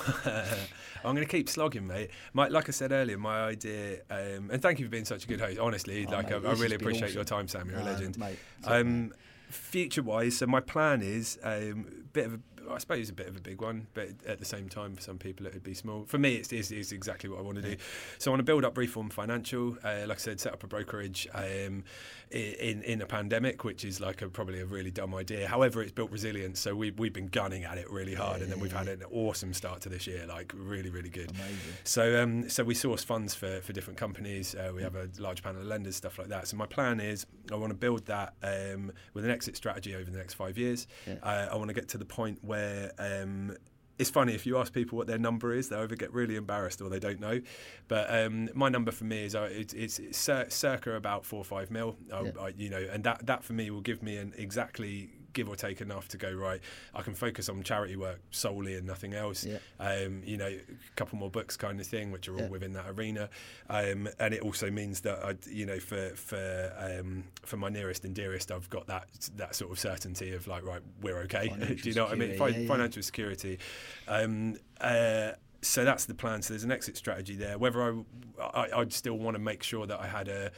I'm 1.04 1.16
going 1.16 1.18
to 1.18 1.26
keep 1.26 1.50
slogging, 1.50 1.86
mate. 1.88 2.10
My, 2.34 2.48
like 2.48 2.68
I 2.70 2.72
said 2.72 2.92
earlier, 2.92 3.18
my 3.18 3.42
idea, 3.46 4.00
um, 4.10 4.50
and 4.52 4.62
thank 4.62 4.80
you 4.80 4.86
for 4.86 4.92
being 4.92 5.06
such 5.06 5.26
a 5.26 5.28
good 5.28 5.40
host. 5.42 5.60
Honestly, 5.60 6.06
Oh, 6.08 6.12
like 6.12 6.30
mate, 6.30 6.46
I, 6.46 6.50
I 6.50 6.54
really 6.54 6.76
appreciate 6.76 7.14
your 7.14 7.24
time, 7.24 7.48
Sam. 7.48 7.70
You're 7.70 7.80
a 7.80 7.84
legend. 7.84 8.18
mate, 8.18 8.38
it's 8.60 8.68
Um, 8.68 9.14
future 9.50 10.04
wise, 10.04 10.38
so 10.38 10.46
my 10.48 10.60
plan 10.60 11.02
is 11.02 11.38
um, 11.44 11.86
a 11.90 12.04
bit 12.14 12.26
of 12.26 12.34
a. 12.36 12.40
I 12.72 12.78
suppose 12.80 13.00
it's 13.00 13.10
a 13.10 13.14
bit 13.14 13.28
of 13.28 13.36
a 13.36 13.42
big 13.42 13.62
one, 13.62 13.88
but 13.94 14.10
at 14.26 14.40
the 14.40 14.46
same 14.46 14.70
time, 14.70 14.96
for 14.96 15.02
some 15.02 15.18
people 15.18 15.46
it 15.46 15.54
would 15.54 15.64
be 15.64 15.74
small. 15.74 16.06
For 16.06 16.18
me, 16.18 16.36
it's, 16.36 16.52
it's, 16.52 16.72
it's 16.72 16.92
exactly 16.92 17.30
what 17.30 17.40
I 17.40 17.42
want 17.42 17.58
to 17.58 17.62
do. 17.62 17.76
So 18.18 18.30
I 18.30 18.34
want 18.34 18.40
to 18.40 18.44
build 18.46 18.66
up 18.66 18.78
Reform 18.78 19.10
Financial. 19.10 19.78
Uh, 19.84 20.06
like 20.08 20.18
I 20.18 20.22
said, 20.22 20.40
set 20.40 20.54
up 20.54 20.64
a 20.64 20.68
brokerage 20.68 21.28
um, 21.34 21.84
in 22.32 22.84
in 22.84 23.02
a 23.02 23.06
pandemic, 23.06 23.64
which 23.64 23.86
is 23.86 24.02
like 24.02 24.22
a, 24.22 24.30
probably 24.30 24.60
a 24.60 24.66
really 24.66 24.92
dumb 24.92 25.16
idea. 25.16 25.48
However, 25.48 25.82
it's 25.82 25.92
built 25.92 26.12
resilience, 26.12 26.60
so 26.60 26.76
we've 26.76 26.98
we've 27.00 27.14
been 27.14 27.28
gunning 27.28 27.64
at 27.64 27.78
it 27.78 27.90
really 27.90 28.16
hard, 28.16 28.42
and 28.42 28.52
then 28.52 28.60
we've 28.60 28.74
had 28.74 28.88
an 28.88 29.04
awesome 29.12 29.54
start 29.54 29.82
to 29.82 29.90
this 29.90 30.08
year, 30.08 30.26
like 30.28 30.54
really 30.56 30.90
really 30.90 31.10
good. 31.10 31.32
Amazing. 31.32 31.74
So, 31.84 32.22
um, 32.22 32.50
so 32.50 32.64
we 32.64 32.74
source 32.74 33.04
funds 33.04 33.34
for, 33.34 33.62
for 33.62 33.74
different 33.74 33.98
companies. 33.98 34.56
Uh, 34.56 34.72
we 34.76 34.82
have 34.84 34.96
a 34.96 35.10
large 35.20 35.42
panel 35.42 35.62
of 35.62 35.68
lenders, 35.68 35.96
stuff 35.96 36.18
like 36.18 36.28
that. 36.30 36.48
So, 36.48 36.58
my 36.58 36.66
plan 36.66 37.00
is 37.00 37.26
I 37.52 37.56
want 37.56 37.72
to 37.72 37.78
build 37.78 38.06
that 38.08 38.34
um, 38.44 38.92
with 39.14 39.24
an 39.24 39.32
exit 39.32 39.56
strategy 39.56 39.96
over 39.96 40.10
the 40.10 40.18
next 40.18 40.34
five 40.34 40.58
years. 40.58 40.88
Yeah. 41.08 41.16
Uh, 41.24 41.50
I 41.52 41.56
want 41.56 41.70
to 41.70 41.74
get 41.74 41.88
to 41.90 41.98
the 41.98 42.06
point 42.06 42.40
where. 42.44 42.57
Um, 42.98 43.58
it's 44.00 44.10
funny 44.12 44.36
if 44.36 44.46
you 44.46 44.58
ask 44.58 44.74
people 44.74 44.98
what 44.98 45.08
their 45.08 45.18
number 45.18 45.54
is, 45.54 45.70
they 45.70 45.76
either 45.76 45.96
get 45.96 46.14
really 46.14 46.36
embarrassed 46.36 46.82
or 46.82 46.90
they 46.90 47.00
don't 47.00 47.20
know. 47.20 47.42
But 47.88 48.14
um, 48.14 48.50
my 48.54 48.70
number 48.70 48.92
for 48.92 49.06
me 49.06 49.26
is 49.26 49.34
uh, 49.34 49.50
it's, 49.52 49.74
it's, 49.74 49.98
it's 49.98 50.20
circa 50.54 50.96
about 50.96 51.26
four 51.26 51.40
or 51.40 51.46
five 51.46 51.72
mil. 51.72 51.98
I, 52.14 52.22
Yeah. 52.22 52.32
I, 52.40 52.48
you 52.56 52.70
know, 52.70 52.88
and 52.92 53.04
that 53.06 53.26
that 53.26 53.44
for 53.44 53.54
me 53.54 53.72
will 53.72 53.82
give 53.82 54.04
me 54.04 54.18
an 54.18 54.34
exactly 54.38 55.10
give 55.38 55.48
or 55.48 55.56
take 55.56 55.80
enough 55.82 56.08
to 56.10 56.18
go 56.18 56.32
right. 56.34 56.60
I 56.96 57.04
can 57.04 57.14
focus 57.14 57.48
on 57.48 57.62
charity 57.62 57.96
work 57.96 58.20
solely 58.32 58.76
and 58.76 58.88
nothing 58.88 59.14
else. 59.14 59.46
Yeah. 59.46 59.60
Um, 59.80 60.24
you 60.26 60.36
know, 60.36 60.48
a 60.48 60.96
couple 60.96 61.20
more 61.20 61.30
books 61.30 61.56
kind 61.56 61.80
of 61.80 61.86
thing, 61.86 62.12
which 62.12 62.28
are 62.28 62.34
all 62.34 62.42
Yeah. 62.42 62.48
within 62.50 62.74
that 62.74 62.86
arena. 62.90 63.30
Um, 63.70 64.10
and 64.20 64.34
it 64.34 64.42
also 64.42 64.72
means 64.72 65.02
that 65.02 65.24
I, 65.24 65.36
you 65.50 65.66
know, 65.68 65.80
for 65.80 66.10
for 66.16 66.74
um, 66.78 67.24
for 67.44 67.58
my 67.58 67.70
nearest 67.70 68.04
and 68.04 68.16
dearest, 68.16 68.52
I've 68.52 68.70
got 68.72 68.88
that 68.88 69.08
that 69.38 69.56
sort 69.56 69.72
of 69.72 69.80
certainty 69.80 70.34
of 70.34 70.48
like, 70.48 70.66
right, 70.66 70.82
we're 71.02 71.20
okay. 71.20 71.48
Do 71.82 71.90
you 71.90 71.96
know 71.96 72.06
what 72.06 72.14
I 72.14 72.16
mean? 72.16 72.32
yeah. 72.32 72.68
Financial 72.68 73.04
security. 73.04 73.60
Um, 74.08 74.58
uh, 74.82 75.32
so 75.62 75.84
that's 75.86 76.06
the 76.06 76.14
plan. 76.16 76.42
So 76.42 76.54
there's 76.54 76.64
an 76.64 76.72
exit 76.72 76.98
strategy 76.98 77.36
there. 77.36 77.58
Whether 77.60 77.82
I, 77.84 77.94
I 78.42 78.80
I'd 78.80 78.92
still 78.94 79.18
want 79.20 79.36
to 79.36 79.40
make 79.40 79.62
sure 79.64 79.86
that 79.86 80.00
I 80.00 80.08
had 80.08 80.28
a 80.28 80.52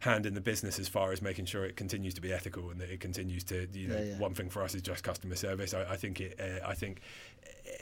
hand 0.00 0.26
in 0.26 0.34
the 0.34 0.40
business 0.40 0.78
as 0.78 0.88
far 0.88 1.12
as 1.12 1.22
making 1.22 1.46
sure 1.46 1.64
it 1.64 1.76
continues 1.76 2.14
to 2.14 2.20
be 2.20 2.32
ethical 2.32 2.70
and 2.70 2.80
that 2.80 2.90
it 2.90 3.00
continues 3.00 3.44
to 3.44 3.66
you 3.72 3.88
know 3.88 3.96
Yeah, 3.98 4.04
yeah. 4.04 4.18
one 4.18 4.34
thing 4.34 4.48
for 4.50 4.62
us 4.62 4.74
is 4.74 4.82
just 4.82 5.02
customer 5.04 5.36
service. 5.36 5.74
I, 5.74 5.82
I 5.92 5.96
think 5.96 6.20
it. 6.20 6.38
Uh, 6.40 6.66
I 6.66 6.74
think 6.74 7.00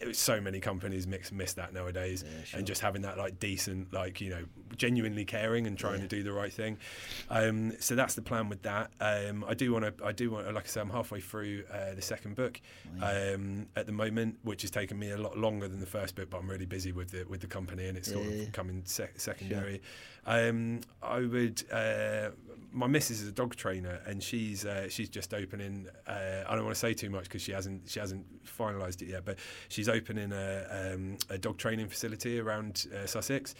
uh, 0.02 0.12
so 0.12 0.40
many 0.40 0.60
companies 0.60 1.06
mix 1.06 1.30
miss 1.32 1.52
that 1.54 1.72
nowadays, 1.72 2.24
Yeah, 2.26 2.44
sure. 2.44 2.58
and 2.58 2.66
just 2.66 2.80
having 2.80 3.02
that 3.02 3.18
like 3.18 3.38
decent, 3.38 3.92
like 3.92 4.20
you 4.20 4.30
know, 4.30 4.44
genuinely 4.76 5.24
caring 5.24 5.66
and 5.66 5.76
trying 5.78 6.00
to 6.00 6.08
do 6.08 6.22
the 6.22 6.32
right 6.32 6.52
thing. 6.52 6.78
Um, 7.30 7.72
so 7.80 7.94
that's 7.94 8.14
the 8.14 8.22
plan 8.22 8.48
with 8.48 8.62
that. 8.62 8.90
Um, 9.00 9.44
I 9.46 9.54
do 9.54 9.72
want 9.72 9.84
to. 9.98 10.04
I 10.04 10.12
do 10.12 10.30
want. 10.30 10.52
Like 10.54 10.64
I 10.64 10.68
said, 10.68 10.80
I'm 10.82 10.90
halfway 10.90 11.20
through 11.20 11.64
uh, 11.72 11.94
the 11.94 12.02
second 12.02 12.34
book 12.36 12.60
um, 13.02 13.66
at 13.76 13.86
the 13.86 13.92
moment, 13.92 14.38
which 14.42 14.62
has 14.62 14.70
taken 14.70 14.98
me 14.98 15.10
a 15.10 15.18
lot 15.18 15.36
longer 15.38 15.68
than 15.68 15.80
the 15.80 15.86
first 15.86 16.14
book, 16.14 16.30
but 16.30 16.38
I'm 16.38 16.50
really 16.50 16.66
busy 16.66 16.92
with 16.92 17.10
the 17.10 17.24
with 17.24 17.40
the 17.40 17.46
company, 17.46 17.86
and 17.88 17.96
it's 17.96 18.10
sort 18.12 18.26
of 18.26 18.52
coming 18.52 18.82
sec- 18.84 19.18
secondary. 19.20 19.80
Um, 20.26 20.80
I 21.02 21.20
would. 21.20 21.62
Uh, 21.70 22.30
my 22.72 22.86
missus 22.86 23.20
is 23.20 23.28
a 23.28 23.32
dog 23.32 23.54
trainer, 23.56 24.00
and 24.06 24.22
she's 24.22 24.64
uh, 24.64 24.88
she's 24.88 25.08
just 25.08 25.32
opening. 25.34 25.86
Uh, 26.06 26.44
I 26.48 26.54
don't 26.54 26.64
want 26.64 26.74
to 26.74 26.80
say 26.80 26.94
too 26.94 27.10
much 27.10 27.24
because 27.24 27.42
she 27.42 27.52
hasn't 27.52 27.88
she 27.88 28.00
hasn't 28.00 28.24
finalised 28.44 29.02
it 29.02 29.08
yet, 29.08 29.24
but 29.24 29.38
she's 29.68 29.88
opening 29.88 30.32
a, 30.32 30.92
um, 30.94 31.16
a 31.30 31.38
dog 31.38 31.56
training 31.58 31.88
facility 31.88 32.38
around 32.40 32.86
uh, 32.94 33.06
Sussex, 33.06 33.54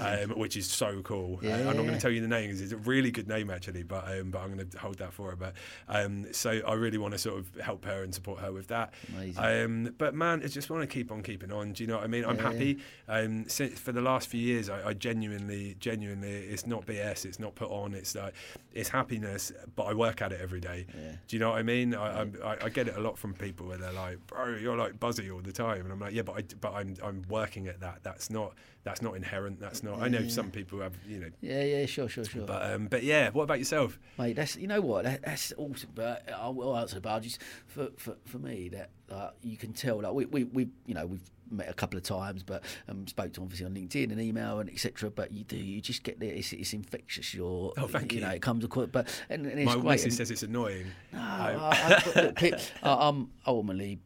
um, 0.00 0.30
which 0.38 0.56
is 0.56 0.70
so 0.70 1.02
cool. 1.02 1.38
Yeah, 1.42 1.54
uh, 1.54 1.58
I'm 1.58 1.64
not 1.66 1.76
going 1.76 1.92
to 1.94 2.00
tell 2.00 2.10
you 2.10 2.20
the 2.20 2.28
name 2.28 2.50
it's 2.50 2.72
a 2.72 2.76
really 2.76 3.10
good 3.10 3.28
name 3.28 3.50
actually, 3.50 3.82
but 3.82 4.04
um, 4.08 4.30
but 4.30 4.40
I'm 4.40 4.54
going 4.54 4.68
to 4.68 4.78
hold 4.78 4.98
that 4.98 5.12
for 5.12 5.30
her. 5.30 5.36
But 5.36 5.54
um, 5.88 6.32
so 6.32 6.60
I 6.66 6.74
really 6.74 6.98
want 6.98 7.12
to 7.12 7.18
sort 7.18 7.38
of 7.38 7.60
help 7.60 7.84
her 7.84 8.02
and 8.02 8.14
support 8.14 8.40
her 8.40 8.52
with 8.52 8.68
that. 8.68 8.92
Amazing. 9.14 9.44
Um, 9.44 9.94
but 9.98 10.14
man, 10.14 10.42
I 10.44 10.48
just 10.48 10.70
want 10.70 10.82
to 10.82 10.86
keep 10.86 11.10
on 11.10 11.22
keeping 11.22 11.52
on. 11.52 11.72
Do 11.72 11.82
you 11.82 11.88
know 11.88 11.96
what 11.96 12.04
I 12.04 12.08
mean? 12.08 12.24
I'm 12.24 12.36
Yeah, 12.36 12.42
happy. 12.42 12.78
Um, 13.08 13.48
since 13.48 13.78
for 13.78 13.92
the 13.92 14.02
last 14.02 14.28
few 14.28 14.40
years, 14.40 14.68
I, 14.68 14.88
I 14.88 14.92
genuinely, 14.94 15.76
genuinely, 15.80 16.30
it's 16.30 16.66
not 16.66 16.86
BS. 16.86 17.24
It's 17.24 17.38
not 17.38 17.54
put 17.54 17.70
on. 17.70 17.94
It's 17.94 18.14
like 18.14 18.34
it's 18.72 18.88
happiness, 18.88 19.52
but 19.76 19.84
I 19.84 19.94
work 19.94 20.22
at 20.22 20.32
it 20.32 20.40
every 20.40 20.60
day. 20.60 20.86
Yeah. 20.94 21.12
Do 21.26 21.36
you 21.36 21.40
know 21.40 21.50
what 21.50 21.58
I 21.58 21.62
mean? 21.62 21.94
I, 21.94 22.22
I, 22.44 22.56
I 22.64 22.68
get 22.68 22.88
it 22.88 22.96
a 22.96 23.00
lot 23.00 23.18
from 23.18 23.34
people 23.34 23.66
where 23.66 23.78
they're 23.78 23.92
like, 23.92 24.24
"Bro, 24.26 24.56
you're 24.56 24.76
like 24.76 25.00
buzzy 25.00 25.30
all 25.30 25.40
the 25.40 25.52
time," 25.52 25.82
and 25.82 25.92
I'm 25.92 25.98
like, 26.00 26.14
"Yeah, 26.14 26.22
but 26.22 26.36
I, 26.38 26.42
but 26.60 26.72
I'm 26.74 26.94
I'm 27.02 27.24
working 27.28 27.66
at 27.68 27.80
that. 27.80 28.00
That's 28.02 28.30
not 28.30 28.54
that's 28.84 29.02
not 29.02 29.16
inherent. 29.16 29.60
That's 29.60 29.82
not. 29.82 30.00
I 30.00 30.08
know 30.08 30.20
Yeah. 30.20 30.30
some 30.30 30.50
people 30.50 30.80
have, 30.80 30.94
you 31.06 31.18
know, 31.20 31.30
yeah, 31.40 31.62
yeah, 31.62 31.86
sure, 31.86 32.08
sure, 32.08 32.24
sure. 32.24 32.46
but 32.46 32.70
um, 32.72 32.86
but 32.86 33.02
yeah. 33.02 33.30
What 33.30 33.42
about 33.44 33.58
yourself? 33.58 33.98
Mate, 34.18 34.36
that's 34.36 34.56
you 34.56 34.66
know 34.68 34.80
what 34.80 35.04
that, 35.04 35.22
that's 35.22 35.52
awesome. 35.56 35.90
But 35.94 36.28
I 36.32 36.48
will 36.48 36.76
answer. 36.76 37.00
But 37.00 37.12
I 37.12 37.18
just 37.20 37.40
for 37.66 37.88
for, 37.96 38.16
for 38.24 38.38
me 38.38 38.68
that 38.70 38.90
uh, 39.10 39.30
you 39.42 39.56
can 39.56 39.72
tell 39.72 40.00
like 40.00 40.12
we 40.12 40.24
we 40.26 40.44
we 40.44 40.68
you 40.86 40.94
know 40.94 41.06
we've 41.06 41.30
met 41.50 41.68
a 41.68 41.72
couple 41.74 41.96
of 41.96 42.02
times, 42.04 42.42
but 42.42 42.62
um, 42.88 43.06
spoke 43.06 43.32
to 43.34 43.42
obviously 43.42 43.66
on 43.66 43.74
LinkedIn 43.74 44.10
and 44.12 44.20
email 44.20 44.60
and 44.60 44.68
etc. 44.70 45.10
But 45.10 45.32
you 45.32 45.44
do 45.44 45.56
you 45.56 45.80
just 45.80 46.02
get 46.02 46.20
there. 46.20 46.32
It's, 46.32 46.52
it's 46.52 46.72
infectious. 46.72 47.34
Your 47.34 47.72
Oh, 47.78 47.86
thank 47.86 48.12
you. 48.12 48.18
you. 48.20 48.24
know 48.24 48.30
it 48.32 48.42
comes 48.42 48.64
across. 48.64 48.88
But 48.92 49.08
and, 49.30 49.46
and 49.46 49.58
it's 49.58 49.66
My 49.66 49.74
great. 49.74 49.84
missus 49.84 50.16
says 50.16 50.30
it's 50.30 50.42
annoying. 50.42 50.86
no, 51.12 51.18
I- 51.18 51.54
I, 51.54 51.70
I, 51.70 52.02
but 52.14 52.16
look, 52.16 52.34
pe- 52.36 52.52
I- 52.82 53.08
I'm 53.08 53.30
ultimately, 53.46 53.98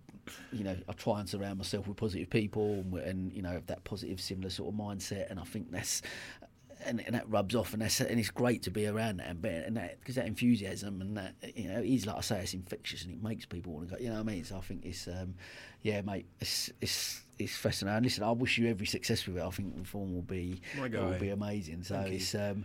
you 0.52 0.64
know, 0.64 0.76
I 0.88 0.92
try 0.92 1.20
and 1.20 1.28
surround 1.28 1.58
myself 1.58 1.86
with 1.88 1.96
positive 1.96 2.30
people 2.30 2.74
and, 2.74 2.94
and 2.94 3.32
you 3.32 3.42
know 3.42 3.50
have 3.50 3.66
that 3.66 3.84
positive, 3.84 4.20
similar 4.20 4.50
sort 4.50 4.72
of 4.72 4.78
mindset, 4.80 5.30
and 5.30 5.38
I 5.40 5.44
think 5.44 5.70
that's. 5.70 6.02
And, 6.84 7.00
and 7.06 7.14
that 7.14 7.30
rubs 7.30 7.54
off, 7.54 7.74
and 7.74 7.80
that's 7.82 8.00
and 8.00 8.18
it's 8.18 8.30
great 8.32 8.64
to 8.64 8.70
be 8.72 8.88
around 8.88 9.18
that, 9.18 9.28
and, 9.28 9.40
be- 9.40 9.48
and 9.50 9.76
that 9.76 10.00
because 10.00 10.16
that 10.16 10.26
enthusiasm 10.26 11.00
and 11.00 11.16
that 11.16 11.34
you 11.54 11.68
know 11.68 11.78
is 11.80 12.06
like 12.06 12.16
I 12.16 12.20
say, 12.22 12.40
it's 12.40 12.54
infectious 12.54 13.04
and 13.04 13.12
it 13.12 13.22
makes 13.22 13.46
people 13.46 13.72
want 13.74 13.88
to 13.90 13.94
go. 13.94 14.00
You 14.02 14.08
know 14.08 14.14
what 14.14 14.20
I 14.22 14.24
mean? 14.24 14.44
So 14.44 14.56
I 14.56 14.62
think 14.62 14.84
it's, 14.84 15.06
um, 15.06 15.36
yeah, 15.82 16.00
mate, 16.00 16.26
it's 16.40 16.72
it's 16.80 17.22
it's 17.44 17.56
fascinating. 17.56 17.96
And 17.96 18.06
listen, 18.06 18.24
I 18.24 18.32
wish 18.32 18.58
you 18.58 18.68
every 18.68 18.86
success 18.86 19.26
with 19.26 19.38
it. 19.38 19.42
I 19.42 19.50
think 19.50 19.74
reform 19.76 20.14
will 20.14 20.22
be 20.22 20.60
will 20.78 21.18
be 21.18 21.30
amazing. 21.30 21.82
So 21.82 21.96
Thank 21.96 22.14
it's 22.14 22.34
um, 22.34 22.64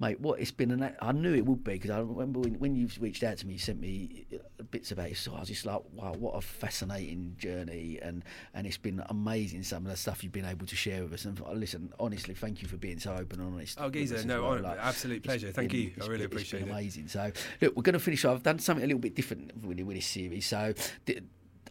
mate, 0.00 0.20
what 0.20 0.40
it's 0.40 0.50
been 0.50 0.70
an 0.70 0.94
I 1.00 1.12
knew 1.12 1.34
it 1.34 1.44
would 1.44 1.64
be 1.64 1.72
because 1.72 1.90
I 1.90 1.98
remember 1.98 2.40
when, 2.40 2.54
when 2.54 2.76
you 2.76 2.88
reached 3.00 3.22
out 3.22 3.38
to 3.38 3.46
me, 3.46 3.54
you 3.54 3.58
sent 3.58 3.80
me 3.80 4.26
uh, 4.32 4.62
bits 4.70 4.92
about 4.92 5.10
it. 5.10 5.16
So 5.16 5.34
I 5.34 5.40
was 5.40 5.48
just 5.48 5.66
like, 5.66 5.80
wow, 5.92 6.12
what 6.12 6.32
a 6.32 6.40
fascinating 6.40 7.34
journey, 7.38 7.98
and 8.02 8.24
and 8.54 8.66
it's 8.66 8.76
been 8.76 9.02
amazing 9.08 9.62
some 9.62 9.84
of 9.84 9.90
the 9.90 9.96
stuff 9.96 10.22
you've 10.22 10.32
been 10.32 10.44
able 10.44 10.66
to 10.66 10.76
share 10.76 11.02
with 11.02 11.12
us. 11.12 11.24
And 11.24 11.40
uh, 11.40 11.52
listen, 11.52 11.92
honestly, 11.98 12.34
thank 12.34 12.62
you 12.62 12.68
for 12.68 12.76
being 12.76 12.98
so 12.98 13.12
open 13.14 13.40
and 13.40 13.54
honest. 13.54 13.78
Oh, 13.80 13.90
Geezer, 13.90 14.24
no, 14.24 14.42
well. 14.42 14.60
Like, 14.60 14.78
absolute 14.80 15.22
pleasure. 15.22 15.50
Thank 15.52 15.72
been- 15.72 15.80
you. 15.80 15.92
I 16.00 16.06
really 16.06 16.18
been- 16.18 16.26
appreciate 16.26 16.62
it. 16.62 16.70
Amazing. 16.70 17.08
So 17.08 17.30
look, 17.60 17.76
we're 17.76 17.82
going 17.82 17.94
to 17.94 17.98
finish. 17.98 18.24
I've 18.24 18.42
done 18.42 18.58
something 18.58 18.84
a 18.84 18.86
little 18.86 19.00
bit 19.00 19.14
different 19.14 19.64
with, 19.64 19.80
with 19.80 19.96
this 19.96 20.06
series. 20.06 20.46
So. 20.46 20.74
The, 21.06 21.20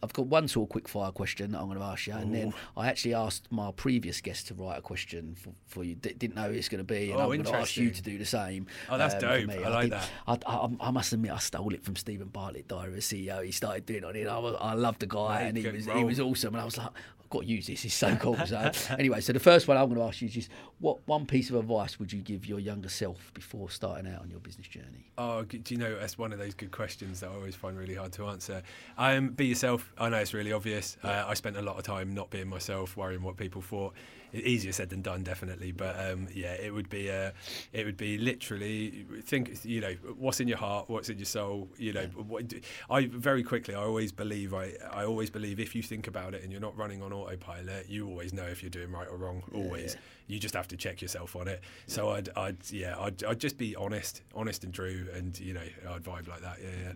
I've 0.02 0.12
got 0.12 0.26
one 0.26 0.48
sort 0.48 0.66
of 0.68 0.70
quick 0.70 0.88
fire 0.88 1.10
question 1.10 1.52
that 1.52 1.58
I'm 1.60 1.66
going 1.66 1.78
to 1.78 1.84
ask 1.84 2.06
you, 2.06 2.14
and 2.14 2.34
then 2.34 2.54
I 2.76 2.88
actually 2.88 3.14
asked 3.14 3.50
my 3.50 3.70
previous 3.72 4.20
guest 4.20 4.48
to 4.48 4.54
write 4.54 4.78
a 4.78 4.82
question 4.82 5.34
for, 5.34 5.52
for 5.66 5.84
you. 5.84 5.94
D- 5.94 6.14
didn't 6.16 6.36
know 6.36 6.50
it's 6.50 6.68
going 6.68 6.78
to 6.78 6.84
be, 6.84 7.10
and 7.10 7.20
Oh, 7.20 7.24
I'm 7.24 7.28
going 7.28 7.44
to 7.44 7.54
ask 7.56 7.76
you 7.76 7.90
to 7.90 8.02
do 8.02 8.18
the 8.18 8.24
same. 8.26 8.66
Oh, 8.88 8.98
that's 8.98 9.14
um, 9.14 9.20
dope. 9.20 9.46
me. 9.46 9.64
I 9.64 9.68
like 9.68 9.90
that. 9.90 10.10
I, 10.26 10.38
I, 10.46 10.68
I 10.80 10.90
must 10.90 11.12
admit, 11.12 11.32
I 11.32 11.38
stole 11.38 11.72
it 11.74 11.82
from 11.84 11.96
Steven 11.96 12.28
Bartlett, 12.28 12.68
Diary 12.68 12.98
CEO. 13.00 13.44
He 13.44 13.52
started 13.52 13.86
doing 13.86 13.98
it 13.98 14.04
on 14.04 14.16
it. 14.16 14.26
I, 14.26 14.38
was- 14.38 14.56
I 14.60 14.74
loved 14.74 15.00
the 15.00 15.06
guy, 15.06 15.42
Mate, 15.42 15.48
and 15.48 15.58
he 15.58 15.68
was 15.68 15.86
he 15.86 16.04
was 16.04 16.20
awesome. 16.20 16.54
And 16.54 16.62
I 16.62 16.64
was 16.64 16.76
like, 16.78 16.90
I've 17.28 17.32
got 17.32 17.42
to 17.42 17.48
use 17.48 17.66
this. 17.66 17.84
It's 17.84 17.92
so 17.92 18.16
cool. 18.16 18.38
So 18.46 18.72
anyway, 18.98 19.20
so 19.20 19.34
the 19.34 19.38
first 19.38 19.68
one 19.68 19.76
I'm 19.76 19.84
going 19.88 20.00
to 20.00 20.06
ask 20.06 20.22
you 20.22 20.28
is 20.28 20.34
just 20.34 20.50
what 20.78 21.06
one 21.06 21.26
piece 21.26 21.50
of 21.50 21.56
advice 21.56 21.98
would 21.98 22.10
you 22.10 22.22
give 22.22 22.46
your 22.46 22.58
younger 22.58 22.88
self 22.88 23.30
before 23.34 23.68
starting 23.68 24.10
out 24.10 24.22
on 24.22 24.30
your 24.30 24.40
business 24.40 24.66
journey? 24.66 25.10
Oh, 25.18 25.42
do 25.42 25.60
you 25.68 25.76
know 25.76 25.98
that's 25.98 26.16
one 26.16 26.32
of 26.32 26.38
those 26.38 26.54
good 26.54 26.70
questions 26.70 27.20
that 27.20 27.28
I 27.28 27.34
always 27.34 27.54
find 27.54 27.76
really 27.76 27.96
hard 27.96 28.12
to 28.12 28.28
answer. 28.28 28.62
Um, 28.96 29.28
be 29.28 29.44
yourself. 29.44 29.92
I 29.98 30.08
know 30.08 30.16
it's 30.16 30.32
really 30.32 30.54
obvious. 30.54 30.96
Uh, 31.04 31.24
I 31.26 31.34
spent 31.34 31.58
a 31.58 31.62
lot 31.62 31.76
of 31.76 31.84
time 31.84 32.14
not 32.14 32.30
being 32.30 32.48
myself, 32.48 32.96
worrying 32.96 33.22
what 33.22 33.36
people 33.36 33.60
thought. 33.60 33.92
Easier 34.32 34.72
said 34.72 34.90
than 34.90 35.02
done, 35.02 35.22
definitely. 35.22 35.72
But 35.72 35.98
um, 35.98 36.28
yeah, 36.34 36.52
it 36.52 36.72
would 36.72 36.88
be 36.88 37.10
uh, 37.10 37.30
it 37.72 37.86
would 37.86 37.96
be 37.96 38.18
literally 38.18 39.06
think. 39.22 39.64
You 39.64 39.80
know, 39.80 39.92
what's 40.16 40.40
in 40.40 40.48
your 40.48 40.58
heart, 40.58 40.88
what's 40.88 41.08
in 41.08 41.18
your 41.18 41.26
soul. 41.26 41.68
You 41.78 41.92
know, 41.92 42.06
what, 42.06 42.52
I 42.90 43.06
very 43.06 43.42
quickly. 43.42 43.74
I 43.74 43.82
always 43.82 44.12
believe. 44.12 44.54
I 44.54 44.72
I 44.90 45.04
always 45.04 45.30
believe 45.30 45.60
if 45.60 45.74
you 45.74 45.82
think 45.82 46.06
about 46.06 46.34
it 46.34 46.42
and 46.42 46.52
you're 46.52 46.60
not 46.60 46.76
running 46.76 47.02
on 47.02 47.12
autopilot, 47.12 47.88
you 47.88 48.06
always 48.08 48.32
know 48.32 48.44
if 48.44 48.62
you're 48.62 48.70
doing 48.70 48.92
right 48.92 49.08
or 49.08 49.16
wrong. 49.16 49.42
Always. 49.54 49.96
You 50.26 50.38
just 50.38 50.54
have 50.54 50.68
to 50.68 50.76
check 50.76 51.00
yourself 51.00 51.34
on 51.36 51.48
it. 51.48 51.62
So 51.86 52.10
I'd, 52.10 52.28
I'd 52.36 52.58
yeah, 52.70 52.98
I'd, 52.98 53.24
I'd 53.24 53.40
just 53.40 53.56
be 53.56 53.74
honest, 53.76 54.20
honest 54.34 54.62
and 54.62 54.74
true, 54.74 55.06
and 55.14 55.38
you 55.40 55.54
know, 55.54 55.62
I'd 55.88 56.02
vibe 56.02 56.28
like 56.28 56.42
that. 56.42 56.58
Yeah, 56.62 56.68
yeah. 56.88 56.92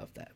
Love 0.00 0.08
that. 0.14 0.32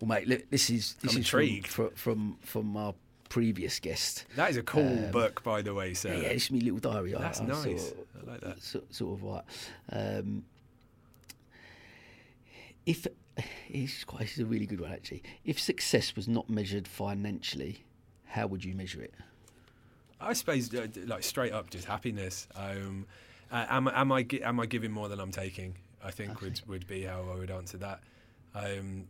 Well, 0.00 0.08
mate, 0.08 0.28
look, 0.28 0.48
this 0.50 0.70
is 0.70 0.94
this 1.02 1.14
I'm 1.14 1.20
is 1.20 1.26
intrigued. 1.26 1.66
from 1.66 1.90
from 1.96 2.36
from 2.42 2.76
our 2.76 2.94
previous 3.28 3.78
guest. 3.80 4.24
That 4.36 4.50
is 4.50 4.56
a 4.56 4.62
cool 4.62 5.04
Um, 5.06 5.10
book, 5.10 5.42
by 5.42 5.62
the 5.62 5.74
way, 5.74 5.94
sir. 5.94 6.14
Yeah, 6.14 6.28
it's 6.28 6.50
my 6.50 6.58
little 6.58 6.78
diary. 6.78 7.14
I- 7.14 7.20
That's 7.20 7.40
I, 7.40 7.46
nice. 7.46 7.88
Sort 7.88 7.98
of, 8.22 8.28
I 8.28 8.32
like 8.32 8.40
that. 8.42 8.62
Sort, 8.62 8.94
sort 8.94 9.18
of 9.18 9.24
right. 9.24 9.44
Um, 9.90 10.44
if 12.86 13.06
it's 13.68 14.04
quite, 14.04 14.30
is 14.30 14.38
a 14.38 14.46
really 14.46 14.66
good 14.66 14.80
one 14.80 14.92
actually. 14.92 15.22
If 15.44 15.58
success 15.58 16.14
was 16.16 16.28
not 16.28 16.48
measured 16.50 16.86
financially, 16.86 17.84
how 18.26 18.46
would 18.46 18.64
you 18.64 18.74
measure 18.74 19.02
it? 19.02 19.14
I 20.20 20.32
suppose, 20.32 20.72
uh, 20.74 20.86
like 21.06 21.22
straight 21.22 21.52
up, 21.52 21.70
just 21.70 21.86
happiness. 21.86 22.46
Um, 22.54 23.06
uh, 23.50 23.66
am, 23.68 23.88
am 23.88 24.12
I 24.12 24.26
am 24.42 24.60
I 24.60 24.66
giving 24.66 24.90
more 24.90 25.08
than 25.08 25.20
I'm 25.20 25.30
taking? 25.32 25.74
I 26.02 26.10
think 26.10 26.40
would 26.40 26.60
would 26.66 26.86
be 26.86 27.02
how 27.02 27.24
I 27.32 27.36
would 27.36 27.50
answer 27.50 27.78
that. 27.78 28.00
Um, 28.54 29.08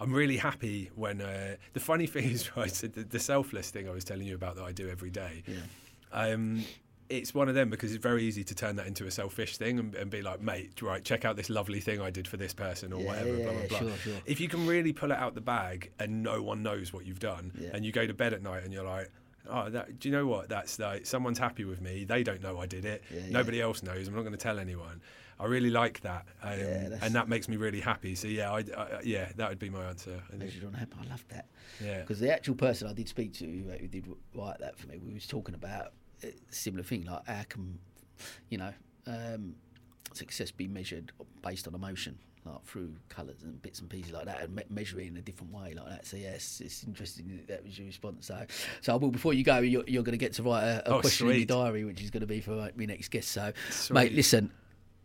I'm 0.00 0.12
really 0.12 0.36
happy 0.36 0.90
when 0.94 1.20
uh, 1.20 1.56
the 1.72 1.80
funny 1.80 2.06
thing 2.14 2.24
is, 2.24 2.56
right? 2.56 2.72
The, 2.72 2.88
the 3.04 3.18
selfless 3.18 3.70
thing 3.70 3.88
I 3.88 3.92
was 3.92 4.04
telling 4.04 4.26
you 4.26 4.34
about 4.34 4.56
that 4.56 4.64
I 4.64 4.72
do 4.72 4.88
every 4.90 5.10
day. 5.10 5.42
Um, 6.12 6.64
it's 7.08 7.32
one 7.32 7.48
of 7.48 7.54
them 7.54 7.70
because 7.70 7.92
it's 7.94 8.02
very 8.02 8.24
easy 8.24 8.42
to 8.42 8.54
turn 8.54 8.74
that 8.76 8.86
into 8.88 9.06
a 9.06 9.10
selfish 9.12 9.56
thing 9.58 9.78
and, 9.78 9.94
and 9.94 10.10
be 10.10 10.22
like, 10.22 10.40
mate, 10.40 10.82
right, 10.82 11.04
check 11.04 11.24
out 11.24 11.36
this 11.36 11.48
lovely 11.48 11.78
thing 11.78 12.00
I 12.00 12.10
did 12.10 12.26
for 12.26 12.36
this 12.36 12.52
person 12.52 12.92
or 12.92 13.00
Yeah, 13.00 13.06
whatever. 13.06 13.36
yeah, 13.36 13.42
blah 13.44 13.52
blah 13.52 13.60
yeah, 13.62 13.68
blah. 13.68 13.78
sure, 13.78 13.96
sure. 13.98 14.14
If 14.26 14.40
you 14.40 14.48
can 14.48 14.66
really 14.66 14.92
pull 14.92 15.12
it 15.12 15.16
out 15.18 15.34
the 15.36 15.40
bag 15.40 15.92
and 16.00 16.22
no 16.24 16.42
one 16.42 16.64
knows 16.64 16.92
what 16.92 17.06
you've 17.06 17.20
done, 17.20 17.52
Yeah. 17.58 17.70
and 17.74 17.84
you 17.84 17.92
go 17.92 18.06
to 18.08 18.14
bed 18.14 18.32
at 18.32 18.42
night 18.42 18.64
and 18.64 18.72
you're 18.72 18.84
like, 18.84 19.08
oh, 19.48 19.70
that, 19.70 20.00
do 20.00 20.08
you 20.08 20.12
know 20.16 20.26
what? 20.26 20.48
That's 20.48 20.80
like 20.80 21.06
someone's 21.06 21.38
happy 21.38 21.64
with 21.64 21.80
me. 21.80 22.02
They 22.04 22.24
don't 22.24 22.42
know 22.42 22.58
I 22.58 22.66
did 22.66 22.84
it. 22.84 23.04
Yeah, 23.14 23.20
yeah. 23.20 23.30
Nobody 23.30 23.60
else 23.62 23.84
knows. 23.84 24.08
I'm 24.08 24.14
not 24.16 24.22
going 24.22 24.32
to 24.32 24.38
tell 24.38 24.58
anyone. 24.58 25.00
I 25.38 25.44
really 25.46 25.70
like 25.70 26.00
that, 26.00 26.24
um, 26.42 26.58
Yeah, 26.58 26.98
and 27.02 27.14
that 27.14 27.28
makes 27.28 27.46
me 27.48 27.56
really 27.56 27.80
happy. 27.80 28.14
So 28.14 28.26
yeah, 28.26 28.50
I, 28.52 28.58
I, 28.76 29.00
yeah, 29.04 29.28
that 29.36 29.48
would 29.50 29.58
be 29.58 29.68
my 29.68 29.84
answer. 29.84 30.20
I 30.26 30.30
think. 30.30 30.42
Measured 30.44 30.64
on 30.64 30.72
happy. 30.72 30.96
I 31.04 31.10
love 31.10 31.24
that. 31.28 31.46
Yeah. 31.84 32.00
Because 32.00 32.20
the 32.20 32.32
actual 32.32 32.54
person 32.54 32.88
I 32.88 32.94
did 32.94 33.08
speak 33.08 33.34
to 33.34 33.44
who, 33.44 33.70
who 33.70 33.86
did 33.86 34.06
write 34.34 34.58
that 34.60 34.78
for 34.78 34.86
me, 34.88 34.98
we 35.04 35.12
was 35.12 35.26
talking 35.26 35.54
about 35.54 35.92
a 36.24 36.32
similar 36.50 36.82
thing, 36.82 37.04
like 37.04 37.26
how 37.26 37.42
can, 37.48 37.78
you 38.48 38.56
know, 38.58 38.72
um, 39.06 39.54
success 40.14 40.50
be 40.50 40.66
measured 40.66 41.12
based 41.42 41.68
on 41.68 41.74
emotion, 41.74 42.16
like 42.46 42.64
through 42.64 42.94
colours 43.10 43.42
and 43.42 43.60
bits 43.60 43.80
and 43.80 43.90
pieces 43.90 44.12
like 44.12 44.24
that, 44.24 44.40
and 44.40 44.54
me- 44.54 44.62
measure 44.70 44.98
it 45.00 45.06
in 45.08 45.18
a 45.18 45.20
different 45.22 45.52
way 45.52 45.74
like 45.74 45.88
that. 45.90 46.06
So 46.06 46.16
yes, 46.16 46.62
it's 46.64 46.82
interesting 46.84 47.28
that 47.36 47.48
that 47.48 47.64
was 47.64 47.78
your 47.78 47.86
response. 47.86 48.26
So, 48.28 48.46
so 48.80 48.94
I 48.94 48.96
will 48.96 49.10
before 49.10 49.34
you 49.34 49.44
go, 49.44 49.58
you're, 49.58 49.84
you're 49.86 50.02
going 50.02 50.18
to 50.18 50.24
get 50.24 50.32
to 50.34 50.42
write 50.44 50.64
a, 50.64 50.90
a 50.90 50.94
Oh, 50.94 51.00
question 51.00 51.28
in 51.30 51.36
your 51.36 51.44
diary, 51.44 51.84
which 51.84 52.00
is 52.00 52.10
going 52.10 52.22
to 52.22 52.26
be 52.26 52.40
for 52.40 52.52
my 52.52 52.72
my 52.74 52.86
next 52.86 53.08
guest. 53.10 53.28
So, 53.32 53.52
Sweet. 53.68 53.94
mate, 53.94 54.12
listen. 54.14 54.50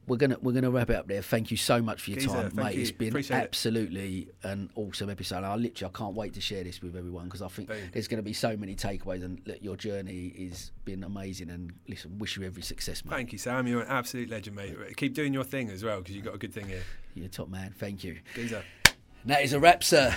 We're 0.07 0.17
gonna 0.17 0.37
we're 0.41 0.51
gonna 0.53 0.71
wrap 0.71 0.89
it 0.89 0.95
up 0.95 1.07
there. 1.07 1.21
Thank 1.21 1.51
you 1.51 1.57
so 1.57 1.81
much 1.81 2.01
for 2.01 2.09
your 2.11 2.19
Geezer, 2.19 2.33
time, 2.49 2.51
mate. 2.55 2.75
you. 2.75 2.81
It's 2.81 2.91
been 2.91 3.09
Appreciate 3.09 3.37
it. 3.37 3.43
absolutely 3.43 4.27
an 4.43 4.69
awesome 4.75 5.09
episode. 5.09 5.43
I 5.43 5.55
literally 5.55 5.91
I 5.93 5.97
can't 5.97 6.15
wait 6.15 6.33
to 6.33 6.41
share 6.41 6.63
this 6.63 6.81
with 6.81 6.95
everyone 6.95 7.25
because 7.25 7.41
I 7.41 7.47
think 7.47 7.69
Boom. 7.69 7.77
there's 7.93 8.07
going 8.07 8.17
to 8.17 8.23
be 8.23 8.33
so 8.33 8.57
many 8.57 8.75
takeaways 8.75 9.23
and 9.23 9.39
look, 9.45 9.57
your 9.61 9.77
journey 9.77 10.33
has 10.49 10.71
been 10.85 11.03
amazing. 11.03 11.49
And 11.49 11.71
listen, 11.87 12.17
wish 12.17 12.35
you 12.35 12.43
every 12.43 12.63
success, 12.63 13.05
mate. 13.05 13.11
Thank 13.11 13.31
you, 13.31 13.37
Sam. 13.37 13.67
You're 13.67 13.81
an 13.83 13.87
absolute 13.89 14.29
legend, 14.29 14.55
mate. 14.55 14.75
Keep 14.97 15.13
doing 15.13 15.33
your 15.33 15.43
thing 15.43 15.69
as 15.69 15.83
well 15.83 15.99
because 15.99 16.15
you've 16.15 16.25
got 16.25 16.35
a 16.35 16.39
good 16.39 16.53
thing 16.53 16.67
here. 16.67 16.83
You're 17.13 17.27
a 17.27 17.29
top 17.29 17.49
man. 17.49 17.73
Thank 17.77 18.03
you. 18.03 18.19
Geezer. 18.35 18.63
And 18.85 19.29
that 19.31 19.43
is 19.43 19.53
a 19.53 19.59
wrap, 19.59 19.83
sir. 19.83 20.13